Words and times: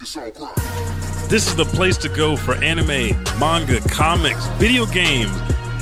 This 0.00 1.46
is 1.46 1.54
the 1.56 1.68
place 1.74 1.98
to 1.98 2.08
go 2.08 2.34
for 2.34 2.54
anime, 2.54 3.22
manga, 3.38 3.80
comics, 3.90 4.46
video 4.56 4.86
games, 4.86 5.30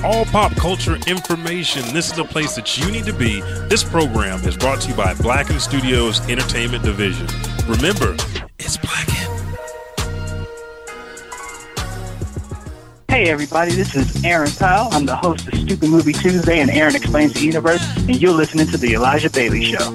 all 0.02 0.24
pop 0.24 0.50
culture 0.56 0.96
information. 1.06 1.82
This 1.94 2.10
is 2.10 2.14
the 2.14 2.24
place 2.24 2.56
that 2.56 2.76
you 2.76 2.90
need 2.90 3.04
to 3.04 3.12
be. 3.12 3.42
This 3.68 3.84
program 3.84 4.42
is 4.42 4.56
brought 4.56 4.80
to 4.80 4.88
you 4.88 4.96
by 4.96 5.14
Blacken 5.14 5.60
Studios 5.60 6.18
Entertainment 6.28 6.82
Division. 6.82 7.28
Remember, 7.68 8.16
it's 8.58 8.76
Blacken. 8.76 9.14
Hey 13.08 13.30
everybody, 13.30 13.70
this 13.70 13.94
is 13.94 14.24
Aaron 14.24 14.50
Powell. 14.50 14.88
I'm 14.90 15.06
the 15.06 15.14
host 15.14 15.46
of 15.46 15.54
Stupid 15.54 15.90
Movie 15.90 16.12
Tuesday 16.12 16.58
and 16.58 16.70
Aaron 16.70 16.96
Explains 16.96 17.34
the 17.34 17.40
Universe, 17.46 17.86
and 17.96 18.20
you're 18.20 18.32
listening 18.32 18.66
to 18.66 18.76
The 18.76 18.94
Elijah 18.94 19.30
Bailey 19.30 19.64
Show. 19.64 19.94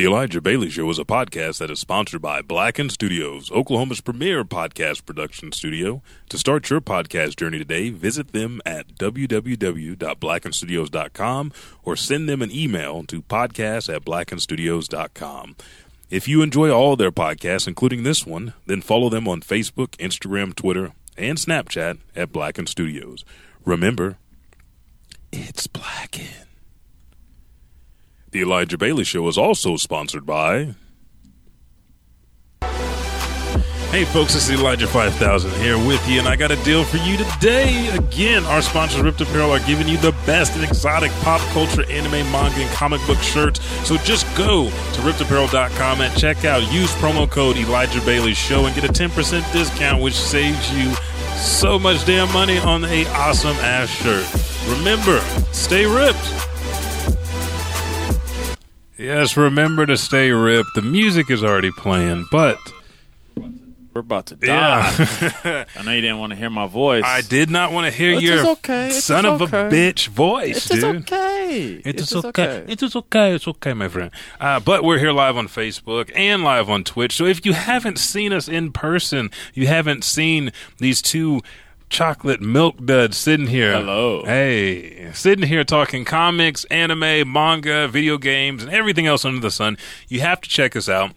The 0.00 0.06
Elijah 0.06 0.40
Bailey 0.40 0.70
Show 0.70 0.88
is 0.88 0.98
a 0.98 1.04
podcast 1.04 1.58
that 1.58 1.70
is 1.70 1.78
sponsored 1.78 2.22
by 2.22 2.40
Blacken 2.40 2.88
Studios, 2.88 3.50
Oklahoma's 3.50 4.00
premier 4.00 4.44
podcast 4.44 5.04
production 5.04 5.52
studio. 5.52 6.00
To 6.30 6.38
start 6.38 6.70
your 6.70 6.80
podcast 6.80 7.36
journey 7.36 7.58
today, 7.58 7.90
visit 7.90 8.32
them 8.32 8.62
at 8.64 8.94
www.blackenstudios.com 8.94 11.52
or 11.82 11.96
send 11.96 12.30
them 12.30 12.40
an 12.40 12.50
email 12.50 13.02
to 13.08 13.20
podcast 13.20 13.94
at 13.94 14.06
blackenstudios.com. 14.06 15.56
If 16.08 16.26
you 16.26 16.40
enjoy 16.40 16.70
all 16.70 16.96
their 16.96 17.12
podcasts, 17.12 17.68
including 17.68 18.02
this 18.02 18.24
one, 18.24 18.54
then 18.64 18.80
follow 18.80 19.10
them 19.10 19.28
on 19.28 19.42
Facebook, 19.42 19.88
Instagram, 19.98 20.54
Twitter, 20.54 20.92
and 21.18 21.36
Snapchat 21.36 21.98
at 22.16 22.32
Blacken 22.32 22.66
Studios. 22.66 23.26
Remember, 23.66 24.16
it's 25.30 25.66
Blacken. 25.66 26.49
The 28.32 28.42
Elijah 28.42 28.78
Bailey 28.78 29.02
Show 29.02 29.26
is 29.26 29.36
also 29.36 29.76
sponsored 29.76 30.24
by. 30.24 30.74
Hey 33.90 34.04
folks, 34.04 34.34
this 34.34 34.48
is 34.48 34.60
Elijah 34.60 34.86
5000 34.86 35.50
here 35.54 35.76
with 35.76 36.08
you, 36.08 36.20
and 36.20 36.28
I 36.28 36.36
got 36.36 36.52
a 36.52 36.62
deal 36.62 36.84
for 36.84 36.98
you 36.98 37.16
today. 37.16 37.88
Again, 37.88 38.44
our 38.44 38.62
sponsors, 38.62 39.02
Ript 39.02 39.20
Apparel, 39.20 39.50
are 39.50 39.58
giving 39.66 39.88
you 39.88 39.96
the 39.96 40.12
best 40.26 40.54
in 40.54 40.62
exotic 40.62 41.10
pop 41.22 41.40
culture, 41.50 41.84
anime, 41.90 42.30
manga, 42.30 42.60
and 42.60 42.70
comic 42.70 43.04
book 43.08 43.18
shirts. 43.18 43.60
So 43.84 43.96
just 43.96 44.24
go 44.36 44.66
to 44.66 45.00
riptapparel.com 45.00 46.00
and 46.00 46.16
check 46.16 46.44
out. 46.44 46.72
Use 46.72 46.92
promo 46.94 47.28
code 47.28 47.56
Elijah 47.56 48.00
Bailey 48.02 48.34
Show 48.34 48.66
and 48.66 48.74
get 48.76 48.84
a 48.84 48.92
10% 48.92 49.52
discount, 49.52 50.00
which 50.00 50.14
saves 50.14 50.72
you 50.72 50.94
so 51.34 51.76
much 51.76 52.06
damn 52.06 52.32
money 52.32 52.58
on 52.58 52.84
a 52.84 53.06
awesome 53.06 53.56
ass 53.56 53.88
shirt. 53.88 54.24
Remember, 54.78 55.18
stay 55.52 55.84
ripped. 55.84 56.49
Yes, 59.00 59.34
remember 59.34 59.86
to 59.86 59.96
stay 59.96 60.30
ripped. 60.30 60.74
The 60.74 60.82
music 60.82 61.30
is 61.30 61.42
already 61.42 61.70
playing, 61.72 62.26
but 62.30 62.58
We're 63.34 64.02
about 64.02 64.26
to 64.26 64.36
die. 64.36 64.46
yeah, 64.46 65.64
I 65.78 65.82
know 65.82 65.92
you 65.92 66.02
didn't 66.02 66.18
want 66.18 66.32
to 66.32 66.36
hear 66.36 66.50
my 66.50 66.66
voice. 66.66 67.02
I 67.06 67.22
did 67.22 67.48
not 67.48 67.72
want 67.72 67.86
to 67.86 67.90
hear 67.90 68.12
It 68.12 68.22
your 68.22 68.46
okay. 68.50 68.88
It 68.88 68.92
son 68.92 69.24
of 69.24 69.40
a 69.40 69.46
bitch 69.46 70.08
voice, 70.08 70.70
It 70.70 70.76
is 70.76 70.82
dude. 70.84 70.96
okay. 70.96 71.80
It 71.82 71.98
is 71.98 72.12
is 72.12 72.24
okay. 72.26 72.62
It 72.68 72.82
is 72.82 72.94
okay. 72.94 73.34
It's 73.34 73.48
okay, 73.48 73.72
my 73.72 73.88
friend. 73.88 74.10
Uh, 74.38 74.60
but 74.60 74.84
we're 74.84 74.98
here 74.98 75.12
live 75.12 75.38
on 75.38 75.48
Facebook 75.48 76.12
and 76.14 76.44
live 76.44 76.68
on 76.68 76.84
Twitch. 76.84 77.16
So 77.16 77.24
if 77.24 77.46
you 77.46 77.54
haven't 77.54 77.98
seen 77.98 78.34
us 78.34 78.48
in 78.48 78.70
person, 78.70 79.30
you 79.54 79.66
haven't 79.66 80.04
seen 80.04 80.52
these 80.76 81.00
two 81.00 81.40
chocolate 81.90 82.40
milk 82.40 82.82
duds 82.84 83.16
sitting 83.18 83.48
here. 83.48 83.72
Hello. 83.72 84.24
Hey, 84.24 85.12
sitting 85.12 85.46
here 85.46 85.64
talking 85.64 86.04
comics, 86.04 86.64
anime, 86.66 87.30
manga, 87.30 87.88
video 87.88 88.16
games, 88.16 88.62
and 88.62 88.72
everything 88.72 89.06
else 89.06 89.24
under 89.24 89.40
the 89.40 89.50
sun. 89.50 89.76
You 90.08 90.20
have 90.20 90.40
to 90.40 90.48
check 90.48 90.74
us 90.76 90.88
out 90.88 91.12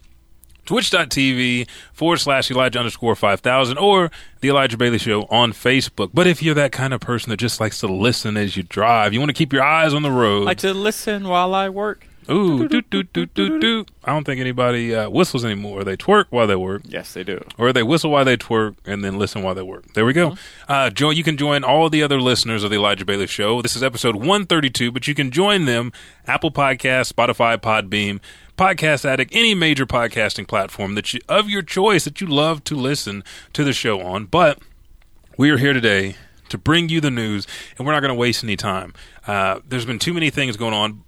twitch.tv 0.66 1.68
forward 1.92 2.16
slash 2.18 2.50
Elijah 2.50 2.78
underscore 2.78 3.14
5000 3.14 3.78
or 3.78 4.10
The 4.40 4.48
Elijah 4.48 4.76
Bailey 4.76 4.98
Show 4.98 5.22
on 5.30 5.52
Facebook. 5.52 6.10
But 6.12 6.26
if 6.26 6.42
you're 6.42 6.54
that 6.54 6.72
kind 6.72 6.92
of 6.92 7.00
person 7.00 7.30
that 7.30 7.36
just 7.36 7.60
likes 7.60 7.80
to 7.80 7.86
listen 7.86 8.36
as 8.36 8.56
you 8.56 8.62
drive, 8.62 9.12
you 9.12 9.20
want 9.20 9.30
to 9.30 9.34
keep 9.34 9.52
your 9.52 9.62
eyes 9.62 9.94
on 9.94 10.02
the 10.02 10.10
road. 10.10 10.44
Like 10.44 10.58
to 10.58 10.74
listen 10.74 11.28
while 11.28 11.54
I 11.54 11.68
work. 11.68 12.06
Ooh, 12.30 12.68
doot, 12.68 12.88
doot, 12.90 13.12
doot, 13.12 13.34
doot, 13.34 13.60
doot. 13.60 13.90
I 14.04 14.12
don't 14.12 14.24
think 14.24 14.40
anybody 14.40 14.94
uh, 14.94 15.10
whistles 15.10 15.44
anymore. 15.44 15.84
They 15.84 15.96
twerk 15.96 16.26
while 16.30 16.46
they 16.46 16.56
work. 16.56 16.82
Yes, 16.86 17.12
they 17.12 17.24
do. 17.24 17.44
Or 17.58 17.72
they 17.72 17.82
whistle 17.82 18.10
while 18.10 18.24
they 18.24 18.36
twerk 18.36 18.76
and 18.86 19.04
then 19.04 19.18
listen 19.18 19.42
while 19.42 19.54
they 19.54 19.62
work. 19.62 19.92
There 19.94 20.06
we 20.06 20.12
go. 20.12 20.36
Uh, 20.68 20.90
join, 20.90 21.16
you 21.16 21.24
can 21.24 21.36
join 21.36 21.64
all 21.64 21.90
the 21.90 22.02
other 22.02 22.20
listeners 22.20 22.64
of 22.64 22.70
the 22.70 22.76
Elijah 22.76 23.04
Bailey 23.04 23.26
Show. 23.26 23.60
This 23.62 23.76
is 23.76 23.82
episode 23.82 24.16
132, 24.16 24.90
but 24.90 25.06
you 25.06 25.14
can 25.14 25.30
join 25.30 25.66
them 25.66 25.92
Apple 26.26 26.50
Podcasts, 26.50 27.12
Spotify, 27.12 27.58
Podbean, 27.58 28.20
Podcast 28.56 29.04
Addict, 29.04 29.34
any 29.34 29.54
major 29.54 29.84
podcasting 29.84 30.46
platform 30.46 30.94
that 30.94 31.12
you, 31.12 31.20
of 31.28 31.48
your 31.50 31.62
choice 31.62 32.04
that 32.04 32.20
you 32.20 32.26
love 32.26 32.64
to 32.64 32.74
listen 32.74 33.24
to 33.52 33.64
the 33.64 33.72
show 33.72 34.00
on. 34.00 34.26
But 34.26 34.58
we 35.36 35.50
are 35.50 35.58
here 35.58 35.72
today 35.72 36.16
to 36.48 36.58
bring 36.58 36.88
you 36.88 37.00
the 37.00 37.10
news, 37.10 37.46
and 37.76 37.86
we're 37.86 37.92
not 37.92 38.00
going 38.00 38.14
to 38.14 38.18
waste 38.18 38.44
any 38.44 38.56
time. 38.56 38.94
Uh, 39.26 39.60
there's 39.68 39.84
been 39.84 39.98
too 39.98 40.14
many 40.14 40.30
things 40.30 40.56
going 40.56 40.74
on. 40.74 41.02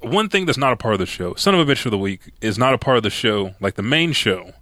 One 0.00 0.28
thing 0.28 0.46
that's 0.46 0.58
not 0.58 0.72
a 0.72 0.76
part 0.76 0.94
of 0.94 1.00
the 1.00 1.06
show, 1.06 1.34
Son 1.34 1.54
of 1.54 1.66
a 1.68 1.70
Bitch 1.72 1.78
for 1.78 1.90
the 1.90 1.98
Week, 1.98 2.32
is 2.40 2.56
not 2.58 2.72
a 2.74 2.78
part 2.78 2.96
of 2.96 3.02
the 3.02 3.10
show, 3.10 3.54
like 3.60 3.74
the 3.74 3.82
main 3.82 4.12
show. 4.12 4.52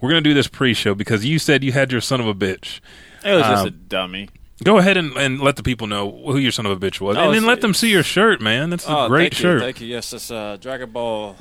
We're 0.00 0.10
going 0.10 0.22
to 0.22 0.28
do 0.30 0.34
this 0.34 0.48
pre 0.48 0.74
show 0.74 0.94
because 0.94 1.24
you 1.24 1.38
said 1.38 1.62
you 1.64 1.72
had 1.72 1.92
your 1.92 2.00
son 2.00 2.20
of 2.20 2.26
a 2.26 2.34
bitch. 2.34 2.80
It 3.24 3.32
was 3.34 3.42
just 3.42 3.62
Um, 3.62 3.66
a 3.66 3.70
dummy. 3.70 4.28
Go 4.64 4.78
ahead 4.78 4.96
and, 4.96 5.14
and 5.16 5.40
let 5.40 5.56
the 5.56 5.62
people 5.62 5.86
know 5.86 6.10
who 6.10 6.38
your 6.38 6.52
son 6.52 6.64
of 6.66 6.72
a 6.72 6.76
bitch 6.90 7.00
was. 7.00 7.16
Oh, 7.16 7.24
and 7.26 7.34
then 7.34 7.44
let 7.44 7.60
them 7.60 7.74
see 7.74 7.90
your 7.90 8.02
shirt, 8.02 8.40
man. 8.40 8.70
That's 8.70 8.86
a 8.86 8.96
Oh, 8.96 9.08
great 9.08 9.32
thank 9.32 9.34
shirt. 9.34 9.54
You, 9.54 9.60
thank 9.60 9.80
you. 9.82 9.86
Yes, 9.88 10.12
it's 10.14 10.30
a 10.30 10.58
Dragon 10.60 10.90
Ball 10.90 11.36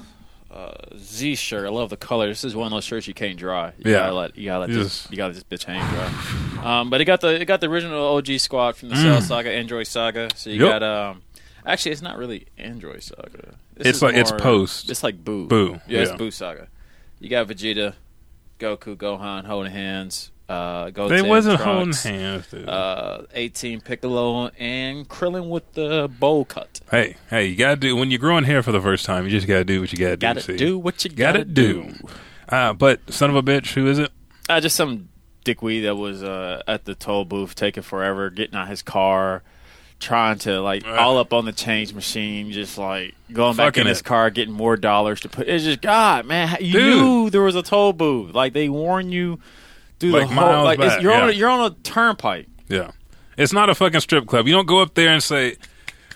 uh, 0.52 0.72
Z 0.98 1.36
shirt. 1.36 1.66
I 1.66 1.70
love 1.70 1.90
the 1.90 1.98
color. 1.98 2.28
This 2.28 2.44
is 2.44 2.56
one 2.56 2.68
of 2.68 2.72
those 2.72 2.84
shirts 2.86 3.08
you 3.08 3.14
can't 3.14 3.38
dry. 3.38 3.72
You 3.78 3.92
Yeah. 3.92 4.00
gotta 4.00 4.14
let 4.16 4.38
you 4.38 4.46
gotta 4.46 4.60
let 4.62 4.70
You 4.70 4.76
this, 4.84 5.00
just- 5.00 5.12
you 5.12 5.18
gotta 5.18 5.34
let 5.34 5.50
this 5.50 5.60
bitch 5.60 5.66
hang 5.66 5.80
dry. 5.94 6.80
Um, 6.80 6.90
but 6.90 7.00
it 7.02 7.06
got 7.06 7.22
the 7.22 7.40
it 7.42 7.46
got 7.46 7.62
the 7.62 7.68
original 7.70 8.16
OG 8.18 8.38
squad 8.40 8.76
from 8.78 8.90
the 8.90 8.96
Cell 8.96 9.22
Saga, 9.22 9.50
Android 9.52 9.88
Saga. 9.88 10.30
So 10.36 10.50
you 10.50 10.60
Mm. 10.60 10.64
Yep. 10.70 10.80
got 10.80 10.84
um. 10.84 11.22
Actually, 11.66 11.92
it's 11.94 12.02
not 12.02 12.18
really 12.18 12.46
Android 12.58 13.02
Saga. 13.04 13.56
This 13.76 13.88
It's 13.88 13.98
is 13.98 14.02
like- 14.04 14.16
it's 14.16 14.32
more- 14.32 14.40
post. 14.40 14.90
It's 14.90 15.04
like 15.04 15.24
Boo. 15.24 15.48
Boo, 15.48 15.80
Yeah, 15.88 16.02
it's 16.02 16.12
yeah. 16.12 16.18
Boo 16.18 16.32
Saga. 16.32 16.68
You 17.20 17.30
got 17.30 17.48
Vegeta, 17.48 17.94
Goku, 18.60 18.96
Gohan 18.96 19.46
holding 19.46 19.72
hands. 19.72 20.32
Uh, 20.48 20.92
Goten, 20.92 21.16
They 21.18 21.28
wasn't 21.28 21.60
holding 21.60 21.86
Trunks, 21.86 22.04
hands, 22.04 22.48
dude. 22.52 22.70
Uh, 22.70 23.24
18 23.34 23.82
Piccolo 23.82 24.50
and 24.60 25.10
Krillin 25.10 25.50
with 25.50 25.74
the 25.74 26.08
bowl 26.20 26.46
cut. 26.46 26.82
hey, 26.92 27.16
hey, 27.32 27.48
you 27.48 27.56
gotta 27.56 27.78
do 27.78 27.96
when 27.96 28.12
you're 28.12 28.20
growing 28.20 28.44
hair 28.44 28.62
for 28.62 28.72
the 28.72 28.80
first 28.82 29.06
time. 29.06 29.24
You 29.24 29.32
just 29.32 29.48
gotta 29.48 29.64
do 29.66 29.82
what 29.82 29.92
you 29.92 29.98
gotta 29.98 30.18
do. 30.18 30.28
Gotta 30.28 30.42
see? 30.42 30.56
do 30.56 30.78
what 30.78 31.04
you 31.04 31.10
gotta, 31.10 31.40
gotta, 31.40 31.50
do. 31.50 31.96
Uh, 32.48 32.74
but 32.74 33.12
son 33.12 33.32
of 33.32 33.36
a 33.36 33.42
bitch, 33.42 33.74
who 33.74 33.88
is 33.88 33.98
it? 33.98 34.12
Uh, 34.48 34.62
just 34.62 34.76
some 34.76 35.10
dickweed 35.44 35.84
that 35.84 35.96
was 35.96 36.22
uh, 36.22 36.62
at 36.68 36.86
the 36.86 36.94
toll 36.94 37.26
booth 37.26 37.56
taking 37.56 37.82
forever, 37.82 38.30
getting 38.30 38.54
out 38.56 38.68
his 38.68 38.84
car, 38.84 39.42
trying 40.00 40.38
to 40.40 40.62
like 40.62 40.86
all 40.86 41.18
up 41.18 41.34
on 41.34 41.46
the 41.46 41.52
change 41.52 41.94
machine, 41.94 42.52
just 42.52 42.78
like 42.78 43.16
going 43.32 43.56
back 43.56 43.68
Fucking 43.76 43.82
in 43.82 43.88
his 43.88 44.02
it. 44.02 44.06
car, 44.06 44.30
getting 44.30 44.54
more 44.54 44.78
dollars 44.78 45.22
to 45.22 45.30
put. 45.30 45.48
It's 45.48 45.64
just 45.64 45.82
God, 45.82 46.26
man, 46.26 46.58
you 46.60 46.74
Dude. 46.74 47.02
knew 47.02 47.30
there 47.30 47.42
was 47.42 47.56
a 47.56 47.64
toll 47.64 47.94
booth. 47.94 48.34
Like 48.36 48.54
they 48.54 48.70
warn 48.70 49.12
you 49.12 49.40
through 50.00 50.12
Like 50.12 50.28
the 50.30 50.34
whole. 50.36 50.44
miles 50.44 50.66
Like 50.66 50.80
it's, 50.80 50.96
back, 50.96 51.02
you're 51.04 51.14
on 51.14 51.24
yeah. 51.30 51.30
a, 51.30 51.32
you're 51.34 51.50
on 51.50 51.72
a 51.72 51.76
turnpike. 51.84 52.48
Yeah. 52.68 52.92
It's 53.38 53.52
not 53.54 53.70
a 53.70 53.76
fucking 53.76 54.00
strip 54.00 54.28
club. 54.28 54.48
You 54.48 54.54
don't 54.54 54.66
go 54.68 54.82
up 54.82 54.94
there 54.94 55.10
and 55.10 55.22
say, 55.22 55.56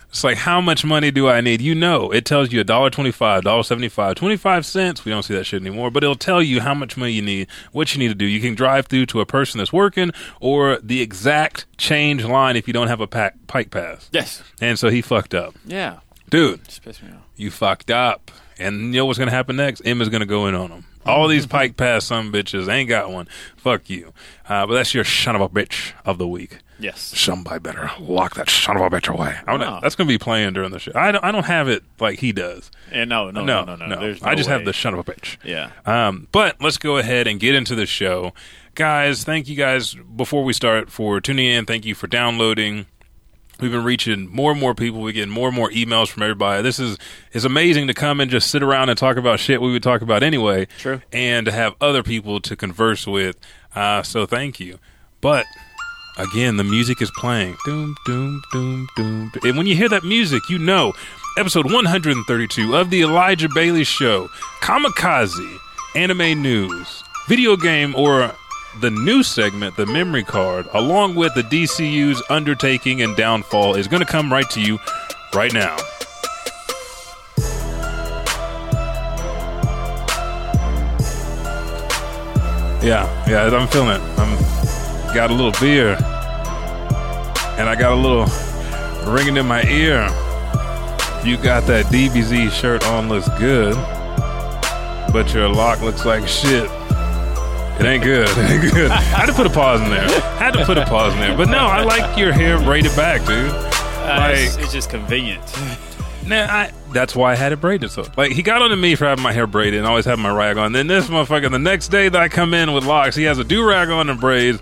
it's 0.10 0.24
like, 0.24 0.38
how 0.38 0.60
much 0.60 0.84
money 0.84 1.12
do 1.12 1.28
I 1.30 1.40
need? 1.42 1.62
You 1.62 1.76
know, 1.76 2.12
it 2.12 2.26
tells 2.26 2.52
you 2.52 2.64
$1.25, 2.64 3.44
$1.75, 3.44 4.16
25 4.16 4.66
cents. 4.66 5.06
We 5.06 5.12
don't 5.12 5.24
see 5.24 5.36
that 5.36 5.46
shit 5.46 5.62
anymore, 5.62 5.92
but 5.92 6.04
it'll 6.04 6.16
tell 6.16 6.42
you 6.42 6.62
how 6.62 6.74
much 6.74 6.98
money 6.98 7.12
you 7.14 7.22
need, 7.22 7.48
what 7.72 7.94
you 7.94 8.00
need 8.00 8.08
to 8.10 8.16
do. 8.16 8.26
You 8.26 8.42
can 8.42 8.56
drive 8.56 8.88
through 8.88 9.06
to 9.08 9.22
a 9.22 9.26
person 9.26 9.60
that's 9.60 9.72
working 9.72 10.12
or 10.42 10.78
the 10.82 11.02
exact 11.02 11.66
change 11.78 12.24
line 12.26 12.56
if 12.56 12.68
you 12.68 12.74
don't 12.74 12.88
have 12.88 13.02
a 13.02 13.08
pack, 13.08 13.36
pike 13.48 13.70
pass. 13.72 14.10
Yes. 14.12 14.42
And 14.60 14.78
so 14.80 14.90
he 14.90 15.02
fucked 15.02 15.34
up. 15.36 15.56
Yeah. 15.66 16.00
Dude, 16.30 16.66
Just 16.66 16.84
pissed 16.84 17.02
me 17.04 17.10
off. 17.10 17.24
you 17.38 17.50
fucked 17.52 17.90
up. 17.92 18.32
And 18.60 18.94
you 18.94 19.00
know 19.02 19.06
what's 19.06 19.18
going 19.18 19.30
to 19.30 19.36
happen 19.36 19.56
next? 19.56 19.82
Emma's 19.86 20.10
going 20.10 20.20
to 20.20 20.26
go 20.26 20.48
in 20.48 20.54
on 20.56 20.70
him. 20.70 20.86
All 21.10 21.28
these 21.28 21.46
pike 21.46 21.78
pass 21.78 22.06
some 22.06 22.32
bitches 22.32 22.68
ain't 22.68 22.90
got 22.90 23.12
one. 23.12 23.28
Fuck 23.58 23.90
you. 23.90 24.14
Uh, 24.48 24.66
but 24.66 24.74
that's 24.74 24.94
your 24.94 25.04
son 25.04 25.36
of 25.36 25.42
a 25.42 25.50
bitch 25.50 25.94
of 26.06 26.18
the 26.18 26.28
week. 26.28 26.60
Yes. 26.80 27.02
Somebody 27.02 27.60
better 27.60 27.92
lock 28.00 28.36
that 28.36 28.50
son 28.50 28.78
of 28.78 28.82
a 28.82 28.90
bitch 28.90 29.14
away. 29.14 29.36
Know. 29.46 29.58
Wow. 29.58 29.80
That's 29.82 29.96
going 29.96 30.08
to 30.08 30.14
be 30.14 30.18
playing 30.18 30.54
during 30.54 30.72
the 30.72 30.80
show. 30.80 30.94
I 30.96 31.12
don't, 31.12 31.24
I 31.24 31.32
don't 31.32 31.46
have 31.46 31.68
it 31.68 31.84
like 32.00 32.20
he 32.20 32.32
does. 32.32 32.72
And 32.92 33.10
no, 33.10 33.32
no, 33.32 33.44
no, 33.44 33.66
no, 33.66 33.76
no, 33.76 33.86
no. 33.86 34.00
There's 34.00 34.24
I 34.24 34.30
no 34.30 34.36
just 34.36 34.50
have 34.50 34.64
the 34.64 34.74
son 34.74 34.94
of 34.94 35.00
a 35.00 35.04
bitch. 35.04 35.38
Yeah. 35.44 35.72
Um, 35.86 36.28
but 36.32 36.62
let's 36.62 36.78
go 36.78 36.98
ahead 36.98 37.28
and 37.28 37.40
get 37.40 37.54
into 37.54 37.76
the 37.76 37.86
show. 37.86 38.34
Guys, 38.76 39.26
thank 39.26 39.50
you 39.50 39.56
guys 39.58 39.94
before 39.94 40.44
we 40.46 40.54
start 40.54 40.90
for 40.90 41.20
tuning 41.20 41.48
in. 41.48 41.66
Thank 41.66 41.86
you 41.86 41.96
for 41.96 42.08
downloading. 42.08 42.86
We've 43.60 43.72
been 43.72 43.84
reaching 43.84 44.28
more 44.30 44.52
and 44.52 44.60
more 44.60 44.74
people. 44.74 45.02
We're 45.02 45.12
getting 45.12 45.34
more 45.34 45.48
and 45.48 45.56
more 45.56 45.70
emails 45.72 46.08
from 46.08 46.24
everybody. 46.24 46.64
This 46.64 46.80
is 46.80 46.98
it's 47.34 47.46
amazing 47.46 47.88
to 47.88 47.94
come 47.94 48.20
and 48.20 48.32
just 48.32 48.50
sit 48.50 48.64
around 48.64 48.90
and 48.90 48.98
talk 48.98 49.18
about 49.18 49.40
shit 49.40 49.62
we 49.62 49.72
would 49.72 49.84
talk 49.84 50.02
about 50.02 50.24
anyway. 50.24 50.68
True. 50.78 51.02
And 51.12 51.46
to 51.46 51.52
have 51.52 51.76
other 51.82 52.04
people 52.04 52.40
to 52.42 52.56
converse 52.56 53.06
with. 53.06 53.38
Uh, 53.76 54.04
so 54.04 54.26
thank 54.26 54.60
you. 54.60 54.80
But 55.22 55.46
again, 56.18 56.58
the 56.58 56.64
music 56.64 57.02
is 57.02 57.12
playing. 57.18 57.58
Doom, 57.66 57.96
doom, 58.06 58.42
doom, 58.52 58.88
doom. 58.96 59.32
And 59.44 59.58
when 59.58 59.66
you 59.68 59.76
hear 59.76 59.90
that 59.90 60.04
music, 60.04 60.50
you 60.50 60.58
know 60.58 60.94
episode 61.38 61.66
132 61.72 62.76
of 62.76 62.90
the 62.90 63.02
Elijah 63.02 63.48
Bailey 63.48 63.84
Show, 63.86 64.28
Kamikaze, 64.62 65.58
anime 65.96 66.42
news, 66.42 67.04
video 67.28 67.56
game 67.56 67.96
or 67.96 68.34
the 68.82 68.92
new 68.92 69.24
segment, 69.24 69.76
the 69.76 69.86
memory 69.86 70.24
card, 70.24 70.68
along 70.74 71.16
with 71.16 71.34
the 71.34 71.42
DCU's 71.42 72.24
undertaking 72.30 73.02
and 73.02 73.16
downfall, 73.18 73.76
is 73.76 73.88
going 73.88 74.00
to 74.00 74.06
come 74.06 74.32
right 74.32 74.50
to 74.52 74.62
you 74.62 74.80
right 75.34 75.54
now. 75.54 75.76
Yeah, 82.82 83.28
yeah, 83.28 83.50
I'm 83.54 83.68
feeling 83.68 84.02
it. 84.02 84.02
I'm 84.18 84.38
got 85.14 85.32
a 85.32 85.34
little 85.34 85.52
beer, 85.60 85.96
and 87.58 87.68
I 87.68 87.76
got 87.78 87.92
a 87.92 87.96
little 87.96 88.26
ringing 89.12 89.36
in 89.36 89.46
my 89.46 89.64
ear. 89.64 90.08
You 91.26 91.36
got 91.36 91.68
that 91.68 91.88
DBZ 91.88 92.52
shirt 92.52 92.86
on, 92.86 93.10
looks 93.10 93.28
good, 93.38 93.76
but 95.12 95.34
your 95.34 95.50
lock 95.50 95.82
looks 95.82 96.06
like 96.06 96.26
shit. 96.28 96.70
It 97.80 97.86
ain't 97.86 98.04
good. 98.04 98.28
It 98.38 98.38
ain't 98.64 98.74
good. 98.74 98.92
I 98.92 99.00
had 99.02 99.26
to 99.28 99.34
put 99.34 99.46
a 99.48 99.50
pause 99.50 99.82
in 99.82 99.90
there. 99.90 100.04
I 100.04 100.38
had 100.38 100.54
to 100.54 100.66
put 100.66 100.78
a 100.78 100.86
pause 100.86 101.14
in 101.14 101.20
there. 101.20 101.36
But 101.38 101.50
no, 101.50 101.60
I 101.60 101.84
like 101.84 102.18
your 102.18 102.32
hair 102.34 102.58
braided 102.60 102.96
back, 102.96 103.22
dude. 103.26 103.50
Uh, 103.52 104.30
it's, 104.34 104.56
Like- 104.56 104.64
it's 104.66 104.74
just 104.74 104.90
convenient. 104.90 105.42
Nah, 106.26 106.46
I, 106.46 106.72
that's 106.94 107.16
why 107.16 107.32
I 107.32 107.36
had 107.36 107.54
it 107.54 107.62
braided. 107.62 107.90
So, 107.90 108.06
like, 108.18 108.32
he 108.34 108.44
got 108.44 108.62
on 108.62 108.70
to 108.70 108.76
me 108.76 108.94
for 108.96 109.06
having 109.06 109.24
my 109.24 109.32
hair 109.34 109.48
braided 109.48 109.80
and 109.80 109.88
always 109.88 110.06
having 110.06 110.22
my 110.22 110.32
rag 110.32 110.58
on. 110.58 110.74
Then 110.74 110.86
this 110.88 111.08
motherfucker, 111.08 111.50
the 111.50 111.58
next 111.58 111.88
day 111.88 112.08
that 112.10 112.22
I 112.22 112.28
come 112.30 112.54
in 112.54 112.72
with 112.74 112.86
locks, 112.86 113.16
he 113.16 113.24
has 113.24 113.40
a 113.40 113.44
do 113.44 113.68
rag 113.68 113.90
on 113.90 114.10
and 114.10 114.20
braids. 114.20 114.60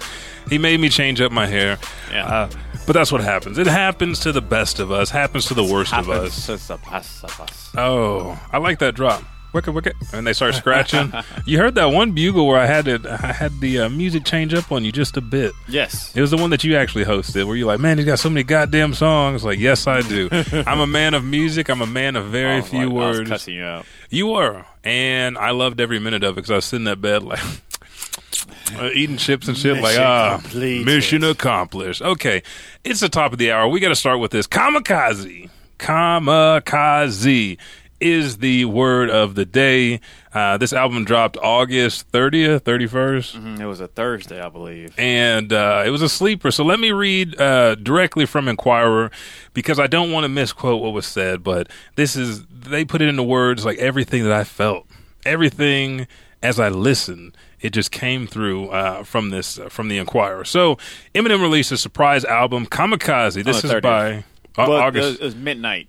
He 0.49 0.57
made 0.57 0.79
me 0.79 0.87
change 0.87 1.19
up 1.19 1.31
my 1.31 1.45
hair. 1.45 1.77
Yeah. 2.09 2.25
Uh, 2.25 2.49
but 2.85 2.93
that's 2.93 3.11
what 3.11 3.19
happens. 3.21 3.57
It 3.57 3.67
happens 3.67 4.21
to 4.21 4.31
the 4.31 4.41
best 4.41 4.79
of 4.79 4.91
us. 4.93 5.09
Happens 5.09 5.45
to 5.47 5.53
the 5.53 5.63
worst 5.63 5.93
of 5.93 6.09
us. 6.09 6.45
Happens 6.45 6.67
to 6.67 6.73
the 6.73 6.79
best 6.89 7.23
of 7.25 7.41
us. 7.41 7.71
Oh, 7.75 8.39
I 8.53 8.59
like 8.59 8.79
that 8.79 8.95
drop. 8.95 9.23
Wicket, 9.57 9.73
wicket, 9.73 9.95
and 10.13 10.27
they 10.27 10.33
start 10.33 10.53
scratching. 10.53 11.11
you 11.47 11.57
heard 11.57 11.73
that 11.75 11.85
one 11.85 12.11
bugle 12.11 12.45
where 12.45 12.59
I 12.59 12.67
had 12.67 12.87
it. 12.87 13.03
I 13.07 13.33
had 13.33 13.59
the 13.59 13.79
uh, 13.79 13.89
music 13.89 14.23
change 14.23 14.53
up 14.53 14.71
on 14.71 14.85
you 14.85 14.91
just 14.91 15.17
a 15.17 15.21
bit. 15.21 15.51
Yes. 15.67 16.15
It 16.15 16.21
was 16.21 16.29
the 16.29 16.37
one 16.37 16.51
that 16.51 16.63
you 16.63 16.75
actually 16.77 17.05
hosted, 17.05 17.47
where 17.47 17.55
you're 17.55 17.65
like, 17.65 17.79
"Man, 17.79 17.97
he's 17.97 18.05
got 18.05 18.19
so 18.19 18.29
many 18.29 18.43
goddamn 18.43 18.93
songs." 18.93 19.43
Like, 19.43 19.57
yes, 19.57 19.87
I 19.87 20.01
do. 20.01 20.29
I'm 20.67 20.79
a 20.79 20.85
man 20.85 21.15
of 21.15 21.25
music. 21.25 21.69
I'm 21.69 21.81
a 21.81 21.87
man 21.87 22.15
of 22.15 22.27
very 22.27 22.57
was 22.61 22.69
few 22.69 22.79
like- 22.81 22.89
I 22.89 22.93
was 23.09 23.17
words. 23.17 23.29
cussing 23.31 23.55
you 23.55 23.63
out. 23.63 23.85
You 24.11 24.27
were, 24.27 24.63
and 24.83 25.39
I 25.39 25.49
loved 25.51 25.81
every 25.81 25.97
minute 25.97 26.23
of 26.23 26.33
it 26.33 26.35
because 26.35 26.51
I 26.51 26.55
was 26.57 26.65
sitting 26.65 26.81
in 26.85 26.91
that 26.91 27.01
bed 27.01 27.23
like. 27.23 27.39
uh, 28.79 28.89
eating 28.93 29.17
chips 29.17 29.47
and 29.47 29.57
shit 29.57 29.81
like 29.81 29.97
ah 29.97 30.37
completed. 30.41 30.85
mission 30.85 31.23
accomplished 31.23 32.01
okay 32.01 32.43
it's 32.83 32.99
the 32.99 33.09
top 33.09 33.31
of 33.31 33.37
the 33.39 33.49
hour 33.51 33.67
we 33.67 33.79
got 33.79 33.87
to 33.89 33.95
start 33.95 34.19
with 34.19 34.29
this 34.31 34.45
kamikaze 34.45 35.49
kamikaze 35.79 37.57
is 37.99 38.37
the 38.37 38.65
word 38.65 39.09
of 39.09 39.33
the 39.35 39.45
day 39.45 39.99
uh, 40.33 40.55
this 40.57 40.71
album 40.71 41.03
dropped 41.03 41.35
august 41.37 42.11
30th 42.11 42.61
31st 42.61 43.35
Mhm, 43.39 43.59
It 43.59 43.65
was 43.65 43.79
a 43.79 43.87
Thursday, 43.87 44.39
I 44.39 44.49
believe. 44.49 44.93
and 44.99 45.51
uh, 45.51 45.83
it 45.85 45.89
was 45.89 46.01
a 46.01 46.09
sleeper. 46.09 46.51
So 46.51 46.63
let 46.63 46.79
me 46.79 46.91
read 46.91 47.39
uh, 47.41 47.75
directly 47.75 48.25
from 48.25 48.47
Inquirer 48.47 49.09
because 49.53 49.79
I 49.79 49.87
don't 49.87 50.11
want 50.11 50.25
to 50.25 50.29
misquote 50.29 50.81
what 50.81 50.93
was 50.93 51.05
said, 51.07 51.43
but 51.43 51.69
this 51.95 52.15
is 52.15 52.45
they 52.47 52.85
put 52.85 53.01
it 53.01 53.07
into 53.07 53.23
words 53.23 53.65
like 53.65 53.77
everything 53.79 54.23
that 54.23 54.31
I 54.33 54.43
felt, 54.43 54.85
everything 55.25 56.07
as 56.43 56.59
I 56.59 56.69
listened. 56.69 57.35
It 57.59 57.71
just 57.71 57.91
came 57.91 58.27
through 58.27 58.69
uh, 58.69 59.03
from 59.03 59.31
this 59.31 59.57
uh, 59.57 59.69
from 59.69 59.87
the 59.87 59.97
Inquirer. 59.97 60.45
So 60.45 60.77
Eminem 61.15 61.41
released 61.41 61.71
a 61.71 61.77
surprise 61.77 62.23
album, 62.25 62.65
Kamikaze. 62.67 63.43
This 63.43 63.63
is 63.63 63.73
by 63.81 64.17
uh, 64.17 64.21
Well, 64.67 64.73
August 64.73 65.19
It 65.19 65.23
was 65.23 65.35
midnight. 65.35 65.87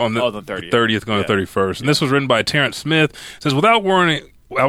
On 0.00 0.14
the, 0.14 0.22
Oh, 0.22 0.30
the 0.30 0.42
30th. 0.42 0.70
30th 0.70 1.06
going 1.06 1.20
Yeah. 1.20 1.26
to 1.26 1.32
31st. 1.32 1.80
And 1.80 1.88
this 1.88 2.00
was 2.00 2.10
written 2.10 2.26
by 2.28 2.42
Terrence 2.42 2.76
Smith. 2.78 3.10
It 3.36 3.42
says 3.42 3.54
without 3.54 3.82
warning 3.84 4.22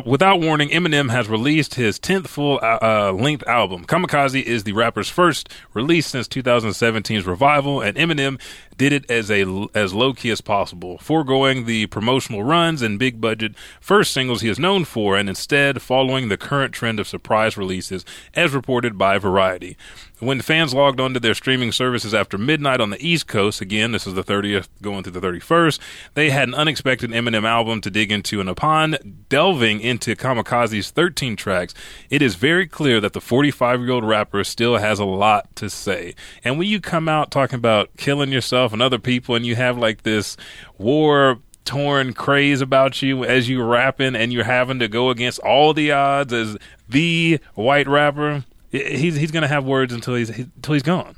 without 0.06 0.40
warning, 0.40 0.70
Eminem 0.70 1.10
has 1.10 1.28
released 1.28 1.74
his 1.74 1.98
10th 2.00 2.28
full 2.28 2.60
uh, 2.62 2.78
uh, 2.84 3.12
length 3.14 3.44
album. 3.48 3.84
Kamikaze 3.84 4.40
is 4.44 4.64
the 4.64 4.74
rapper's 4.74 5.10
first 5.10 5.50
release 5.74 6.06
since 6.06 6.28
2017's 6.28 7.26
revival, 7.26 7.82
and 7.82 7.98
Eminem 7.98 8.40
did 8.82 8.94
it 8.94 9.12
as 9.12 9.30
a 9.30 9.46
as 9.76 9.94
low 9.94 10.12
key 10.12 10.32
as 10.32 10.42
possible, 10.42 10.98
foregoing 10.98 11.66
the 11.66 11.86
promotional 11.86 12.42
runs 12.42 12.82
and 12.82 12.98
big 12.98 13.22
budget 13.22 13.54
first 13.80 14.12
singles 14.12 14.42
he 14.42 14.50
is 14.50 14.58
known 14.58 14.86
for, 14.86 15.16
and 15.16 15.30
instead 15.30 15.80
following 15.84 16.30
the 16.30 16.38
current 16.38 16.74
trend 16.74 17.00
of 17.00 17.08
surprise 17.08 17.56
releases, 17.56 18.04
as 18.34 18.56
reported 18.56 18.98
by 18.98 19.20
Variety. 19.20 19.78
When 20.22 20.40
fans 20.40 20.72
logged 20.72 21.00
onto 21.00 21.20
their 21.20 21.34
streaming 21.34 21.72
services 21.72 22.14
after 22.14 22.38
midnight 22.38 22.80
on 22.80 22.92
the 22.92 23.08
East 23.08 23.26
Coast, 23.26 23.60
again, 23.60 23.92
this 23.92 24.06
is 24.06 24.14
the 24.14 24.24
30th 24.24 24.68
going 24.80 25.02
through 25.02 25.20
the 25.20 25.28
31st, 25.28 25.80
they 26.14 26.30
had 26.30 26.48
an 26.48 26.54
unexpected 26.54 27.10
Eminem 27.10 27.44
album 27.44 27.82
to 27.82 27.90
dig 27.90 28.12
into. 28.12 28.40
And 28.40 28.48
upon 28.48 29.26
delving 29.30 29.82
into 29.82 30.16
Kamikaze's 30.16 30.92
13 30.92 31.36
tracks, 31.36 31.74
it 32.12 32.22
is 32.22 32.36
very 32.36 32.68
clear 32.68 33.02
that 33.02 33.14
the 33.14 33.20
45 33.20 33.82
year 33.82 33.90
old 33.90 34.04
rapper 34.04 34.44
still 34.44 34.78
has 34.78 35.00
a 35.00 35.06
lot 35.06 35.56
to 35.56 35.72
say. 35.72 36.14
And 36.44 36.60
when 36.60 36.68
you 36.68 36.80
come 36.80 37.10
out 37.10 37.32
talking 37.32 37.58
about 37.58 37.90
killing 37.98 38.32
yourself 38.32 38.71
and 38.74 38.82
other 38.82 39.00
people, 39.00 39.36
and 39.36 39.46
you 39.46 39.56
have 39.56 39.78
like 39.78 40.04
this 40.04 40.38
war 40.78 41.40
torn 41.64 42.14
craze 42.14 42.60
about 42.60 43.02
you 43.02 43.24
as 43.24 43.48
you 43.48 43.64
rapping 43.64 44.16
and 44.16 44.34
you're 44.34 44.44
having 44.44 44.80
to 44.80 44.88
go 44.88 45.12
against 45.12 45.38
all 45.40 45.74
the 45.76 45.92
odds 45.92 46.34
as 46.34 46.58
the 46.90 47.40
white 47.54 47.88
rapper 47.88 48.44
he's 48.72 49.16
he's 49.16 49.32
gonna 49.32 49.48
have 49.48 49.66
words 49.66 49.94
until 49.94 50.16
he's 50.16 50.30
he, 50.30 50.44
until 50.56 50.74
he's 50.74 50.84
gone. 50.84 51.16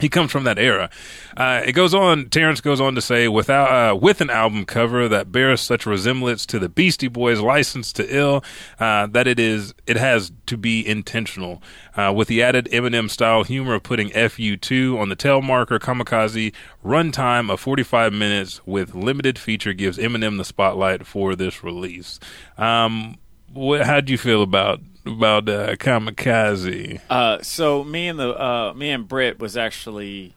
He 0.00 0.08
comes 0.08 0.30
from 0.30 0.44
that 0.44 0.58
era. 0.58 0.90
Uh, 1.36 1.62
it 1.64 1.72
goes 1.72 1.92
on. 1.92 2.28
Terrence 2.28 2.60
goes 2.60 2.80
on 2.80 2.94
to 2.94 3.00
say, 3.00 3.26
without 3.26 3.70
uh, 3.70 3.96
with 3.96 4.20
an 4.20 4.30
album 4.30 4.64
cover 4.64 5.08
that 5.08 5.32
bears 5.32 5.60
such 5.60 5.86
resemblance 5.86 6.46
to 6.46 6.58
the 6.58 6.68
Beastie 6.68 7.08
Boys' 7.08 7.40
"License 7.40 7.92
to 7.94 8.14
Ill," 8.14 8.44
uh, 8.78 9.06
that 9.08 9.26
it 9.26 9.40
is 9.40 9.74
it 9.86 9.96
has 9.96 10.32
to 10.46 10.56
be 10.56 10.86
intentional. 10.86 11.62
Uh, 11.96 12.12
with 12.14 12.28
the 12.28 12.42
added 12.42 12.68
Eminem 12.72 13.10
style 13.10 13.42
humor 13.42 13.74
of 13.74 13.82
putting 13.82 14.10
"fu 14.28 14.56
two 14.56 14.96
on 14.98 15.08
the 15.08 15.16
tail 15.16 15.42
marker, 15.42 15.78
Kamikaze 15.78 16.52
runtime 16.84 17.50
of 17.50 17.58
45 17.58 18.12
minutes 18.12 18.60
with 18.66 18.94
limited 18.94 19.38
feature 19.38 19.72
gives 19.72 19.98
Eminem 19.98 20.36
the 20.36 20.44
spotlight 20.44 21.06
for 21.06 21.34
this 21.34 21.64
release. 21.64 22.20
Um, 22.56 23.18
what, 23.52 23.86
how 23.86 24.00
do 24.00 24.12
you 24.12 24.18
feel 24.18 24.42
about 24.42 24.80
about 25.06 25.48
uh, 25.48 25.74
Kamikaze? 25.76 27.00
Uh, 27.08 27.40
so 27.42 27.84
me 27.84 28.08
and 28.08 28.18
the 28.18 28.40
uh, 28.40 28.74
me 28.74 28.90
and 28.90 29.08
Britt 29.08 29.38
was 29.38 29.56
actually 29.56 30.34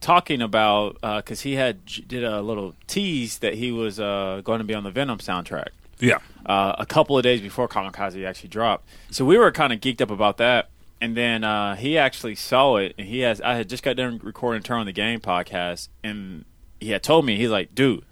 talking 0.00 0.42
about 0.42 1.00
because 1.00 1.42
he 1.42 1.54
had 1.54 1.84
did 1.84 2.24
a 2.24 2.42
little 2.42 2.74
tease 2.86 3.38
that 3.38 3.54
he 3.54 3.70
was 3.70 4.00
uh, 4.00 4.40
going 4.44 4.58
to 4.58 4.64
be 4.64 4.74
on 4.74 4.82
the 4.84 4.90
Venom 4.90 5.18
soundtrack 5.18 5.68
Yeah, 6.00 6.18
uh, 6.44 6.74
a 6.78 6.86
couple 6.86 7.16
of 7.16 7.22
days 7.22 7.40
before 7.40 7.68
Kamikaze 7.68 8.26
actually 8.26 8.48
dropped. 8.48 8.88
So 9.10 9.24
we 9.24 9.38
were 9.38 9.52
kind 9.52 9.72
of 9.72 9.80
geeked 9.80 10.00
up 10.00 10.10
about 10.10 10.36
that. 10.38 10.68
And 11.00 11.16
then 11.16 11.42
uh, 11.42 11.74
he 11.74 11.98
actually 11.98 12.36
saw 12.36 12.76
it, 12.76 12.94
and 12.96 13.08
he 13.08 13.20
has. 13.20 13.40
I 13.40 13.56
had 13.56 13.68
just 13.68 13.82
got 13.82 13.96
done 13.96 14.20
recording 14.22 14.62
"Turn 14.62 14.78
on 14.78 14.86
the 14.86 14.92
Game" 14.92 15.18
podcast, 15.20 15.88
and 16.04 16.44
he 16.78 16.90
had 16.90 17.02
told 17.02 17.24
me 17.24 17.36
he's 17.36 17.50
like, 17.50 17.74
"Dude, 17.74 18.04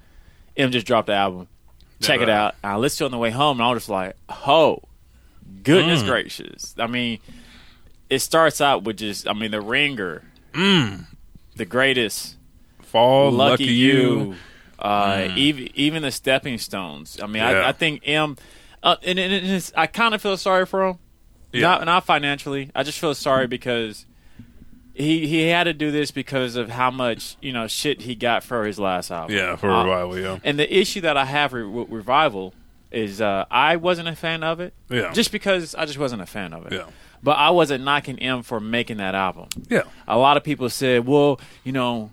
M 0.57 0.73
just 0.73 0.89
dropped 0.89 1.07
the 1.07 1.15
album. 1.15 1.47
Check 2.01 2.19
Yeah, 2.19 2.25
it 2.25 2.29
out." 2.31 2.55
I 2.65 2.77
listened 2.77 2.99
to 2.99 3.05
it 3.05 3.07
on 3.07 3.13
the 3.13 3.19
way 3.19 3.31
home, 3.31 3.59
and 3.61 3.67
I 3.67 3.71
was 3.73 3.83
just 3.83 3.89
like, 3.91 4.17
"Oh, 4.47 4.81
goodness 5.63 6.03
Mm. 6.03 6.07
gracious!" 6.07 6.75
I 6.79 6.87
mean, 6.87 7.19
it 8.09 8.21
starts 8.21 8.61
out 8.61 8.83
with 8.85 8.97
just, 8.99 9.29
I 9.29 9.33
mean, 9.33 9.51
the 9.51 9.61
ringer, 9.61 10.25
Mm. 10.53 11.07
the 11.57 11.65
greatest, 11.65 12.37
fall 12.83 13.31
lucky, 13.31 13.65
lucky, 13.65 13.65
you, 13.75 13.97
you. 13.99 14.35
Uh, 14.79 15.29
even 15.37 15.69
even 15.75 16.03
the 16.03 16.11
stepping 16.11 16.57
stones. 16.59 17.19
I 17.23 17.27
mean, 17.27 17.43
Yeah. 17.43 17.51
I, 17.51 17.69
I 17.69 17.73
think 17.73 18.03
M, 18.07 18.37
uh, 18.83 18.97
and, 19.05 19.19
and 19.19 19.33
it's, 19.33 19.73
I 19.77 19.87
kind 19.87 20.15
of 20.15 20.23
feel 20.23 20.37
sorry 20.39 20.65
for 20.67 20.87
him. 20.87 20.99
Yeah. 21.53 21.63
Not 21.63 21.85
not 21.85 22.05
financially. 22.07 22.71
I 22.75 22.83
just 22.83 22.99
feel 22.99 23.15
sorry 23.15 23.47
because 23.47 24.07
he 25.01 25.27
he 25.27 25.49
had 25.49 25.65
to 25.65 25.73
do 25.73 25.91
this 25.91 26.11
because 26.11 26.57
of 26.57 26.71
how 26.71 26.91
much 26.91 27.37
you 27.41 27.53
know 27.53 27.67
shit 27.67 28.03
he 28.03 28.15
got 28.15 28.43
for 28.45 28.65
his 28.65 28.79
last 28.79 29.11
album. 29.11 29.37
Yeah, 29.37 29.57
for 29.57 29.71
Uh, 29.71 29.85
revival. 29.85 30.19
Yeah, 30.19 30.39
And 30.45 30.59
the 30.59 30.73
issue 30.79 31.01
that 31.03 31.17
I 31.17 31.25
have 31.25 31.53
re- 31.53 31.65
with 31.65 31.89
revival 31.91 32.55
is 32.91 33.21
uh, 33.21 33.45
I 33.51 33.77
wasn't 33.77 34.09
a 34.09 34.17
fan 34.17 34.43
of 34.43 34.61
it. 34.61 34.75
Yeah. 34.89 35.13
Just 35.13 35.31
because 35.33 35.75
I 35.75 35.87
just 35.87 35.99
wasn't 35.99 36.23
a 36.23 36.27
fan 36.27 36.53
of 36.53 36.67
it. 36.67 36.73
Yeah. 36.73 36.85
But 37.23 37.33
I 37.33 37.51
wasn't 37.51 37.85
knocking 37.85 38.17
him 38.17 38.43
for 38.43 38.61
making 38.61 38.97
that 38.97 39.15
album 39.15 39.49
yeah, 39.69 39.83
a 40.09 40.17
lot 40.17 40.37
of 40.39 40.43
people 40.45 40.71
said, 40.71 41.07
well, 41.07 41.39
you 41.65 41.71
know, 41.73 42.11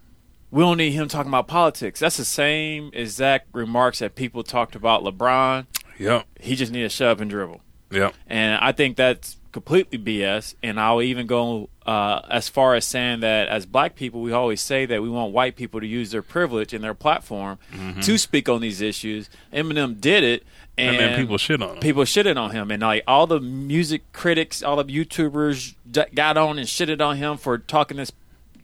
we 0.51 0.62
don't 0.62 0.77
need 0.77 0.91
him 0.91 1.08
talking 1.08 1.29
about 1.29 1.48
politics. 1.48 2.01
That's 2.01 2.17
the 2.17 2.25
same 2.25 2.91
exact 2.94 3.48
remarks 3.53 4.00
that 4.00 4.15
people 4.15 4.44
talked 4.44 4.75
about 4.75 5.03
LeBron. 5.03 5.65
yeah, 5.98 6.24
He 6.41 6.56
just 6.58 6.72
need 6.74 6.82
to 6.84 6.89
shut 6.89 7.08
up 7.08 7.22
and 7.22 7.29
dribble. 7.29 7.62
yeah. 7.89 8.12
And 8.27 8.60
I 8.62 8.72
think 8.74 8.98
that 8.98 9.34
completely 9.58 9.98
BS. 9.98 10.54
And 10.62 10.80
I'll 10.80 11.02
even 11.02 11.26
go 11.26 11.70
uh, 11.86 12.22
as 12.30 12.48
far 12.48 12.76
as 12.76 12.86
saying 12.86 13.22
that 13.22 13.48
as 13.48 13.66
black 13.66 13.96
people, 13.96 14.22
we 14.22 14.32
always 14.32 14.62
say 14.62 14.86
that 14.86 15.02
we 15.02 15.10
want 15.10 15.34
white 15.34 15.56
people 15.56 15.80
to 15.80 15.88
use 15.88 16.12
their 16.12 16.22
privilege 16.22 16.74
and 16.74 16.84
their 16.84 16.94
platform 16.94 17.58
to 18.02 18.18
speak 18.20 18.48
on 18.48 18.62
these 18.62 18.82
issues. 18.82 19.30
Eminem 19.52 20.00
did 20.00 20.24
it. 20.24 20.44
And, 20.78 20.96
And 20.96 21.00
then 21.00 21.20
people 21.20 21.40
shit 21.40 21.60
on 21.60 21.76
him. 21.76 21.80
People 21.80 22.04
shitted 22.04 22.38
on 22.38 22.52
him, 22.52 22.70
and 22.70 22.84
like 22.84 23.04
all 23.08 23.26
the 23.26 23.40
music 23.40 24.04
critics, 24.14 24.62
all 24.62 24.76
the 24.76 24.84
YouTubers 24.84 25.74
d- 25.90 26.04
got 26.14 26.38
on 26.38 26.60
and 26.60 26.68
shitted 26.68 27.02
on 27.02 27.18
him 27.18 27.38
for 27.38 27.58
talking 27.58 27.98
this 27.98 28.12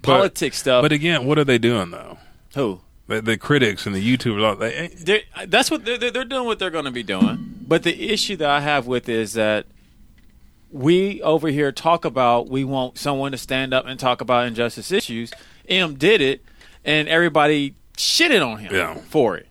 politics 0.03 0.59
stuff. 0.59 0.83
But 0.83 0.91
again, 0.91 1.25
what 1.25 1.39
are 1.39 1.43
they 1.43 1.57
doing 1.57 1.89
though? 1.89 2.19
Who? 2.53 2.81
The, 3.07 3.19
the 3.19 3.35
critics 3.37 3.87
and 3.87 3.95
the 3.95 4.17
YouTubers, 4.17 4.59
they, 4.59 4.89
They're, 4.89 5.47
that's 5.47 5.71
what 5.71 5.85
they're, 5.85 5.97
they're 5.97 6.23
doing. 6.23 6.45
What 6.45 6.59
they're 6.59 6.69
going 6.69 6.85
to 6.85 6.91
be 6.91 7.01
doing. 7.01 7.55
But 7.67 7.81
the 7.81 8.11
issue 8.11 8.35
that 8.35 8.49
I 8.49 8.59
have 8.61 8.85
with 8.85 9.09
is 9.09 9.33
that 9.33 9.65
we 10.73 11.21
over 11.21 11.47
here 11.49 11.71
talk 11.71 12.03
about 12.03 12.49
we 12.49 12.63
want 12.63 12.97
someone 12.97 13.31
to 13.31 13.37
stand 13.37 13.73
up 13.73 13.85
and 13.85 13.99
talk 13.99 14.19
about 14.21 14.47
injustice 14.47 14.91
issues. 14.91 15.31
M 15.69 15.93
did 15.95 16.19
it, 16.19 16.43
and 16.83 17.07
everybody 17.07 17.75
shitted 17.95 18.45
on 18.45 18.57
him 18.57 18.73
Yeah. 18.73 18.95
for 18.95 19.37
it, 19.37 19.47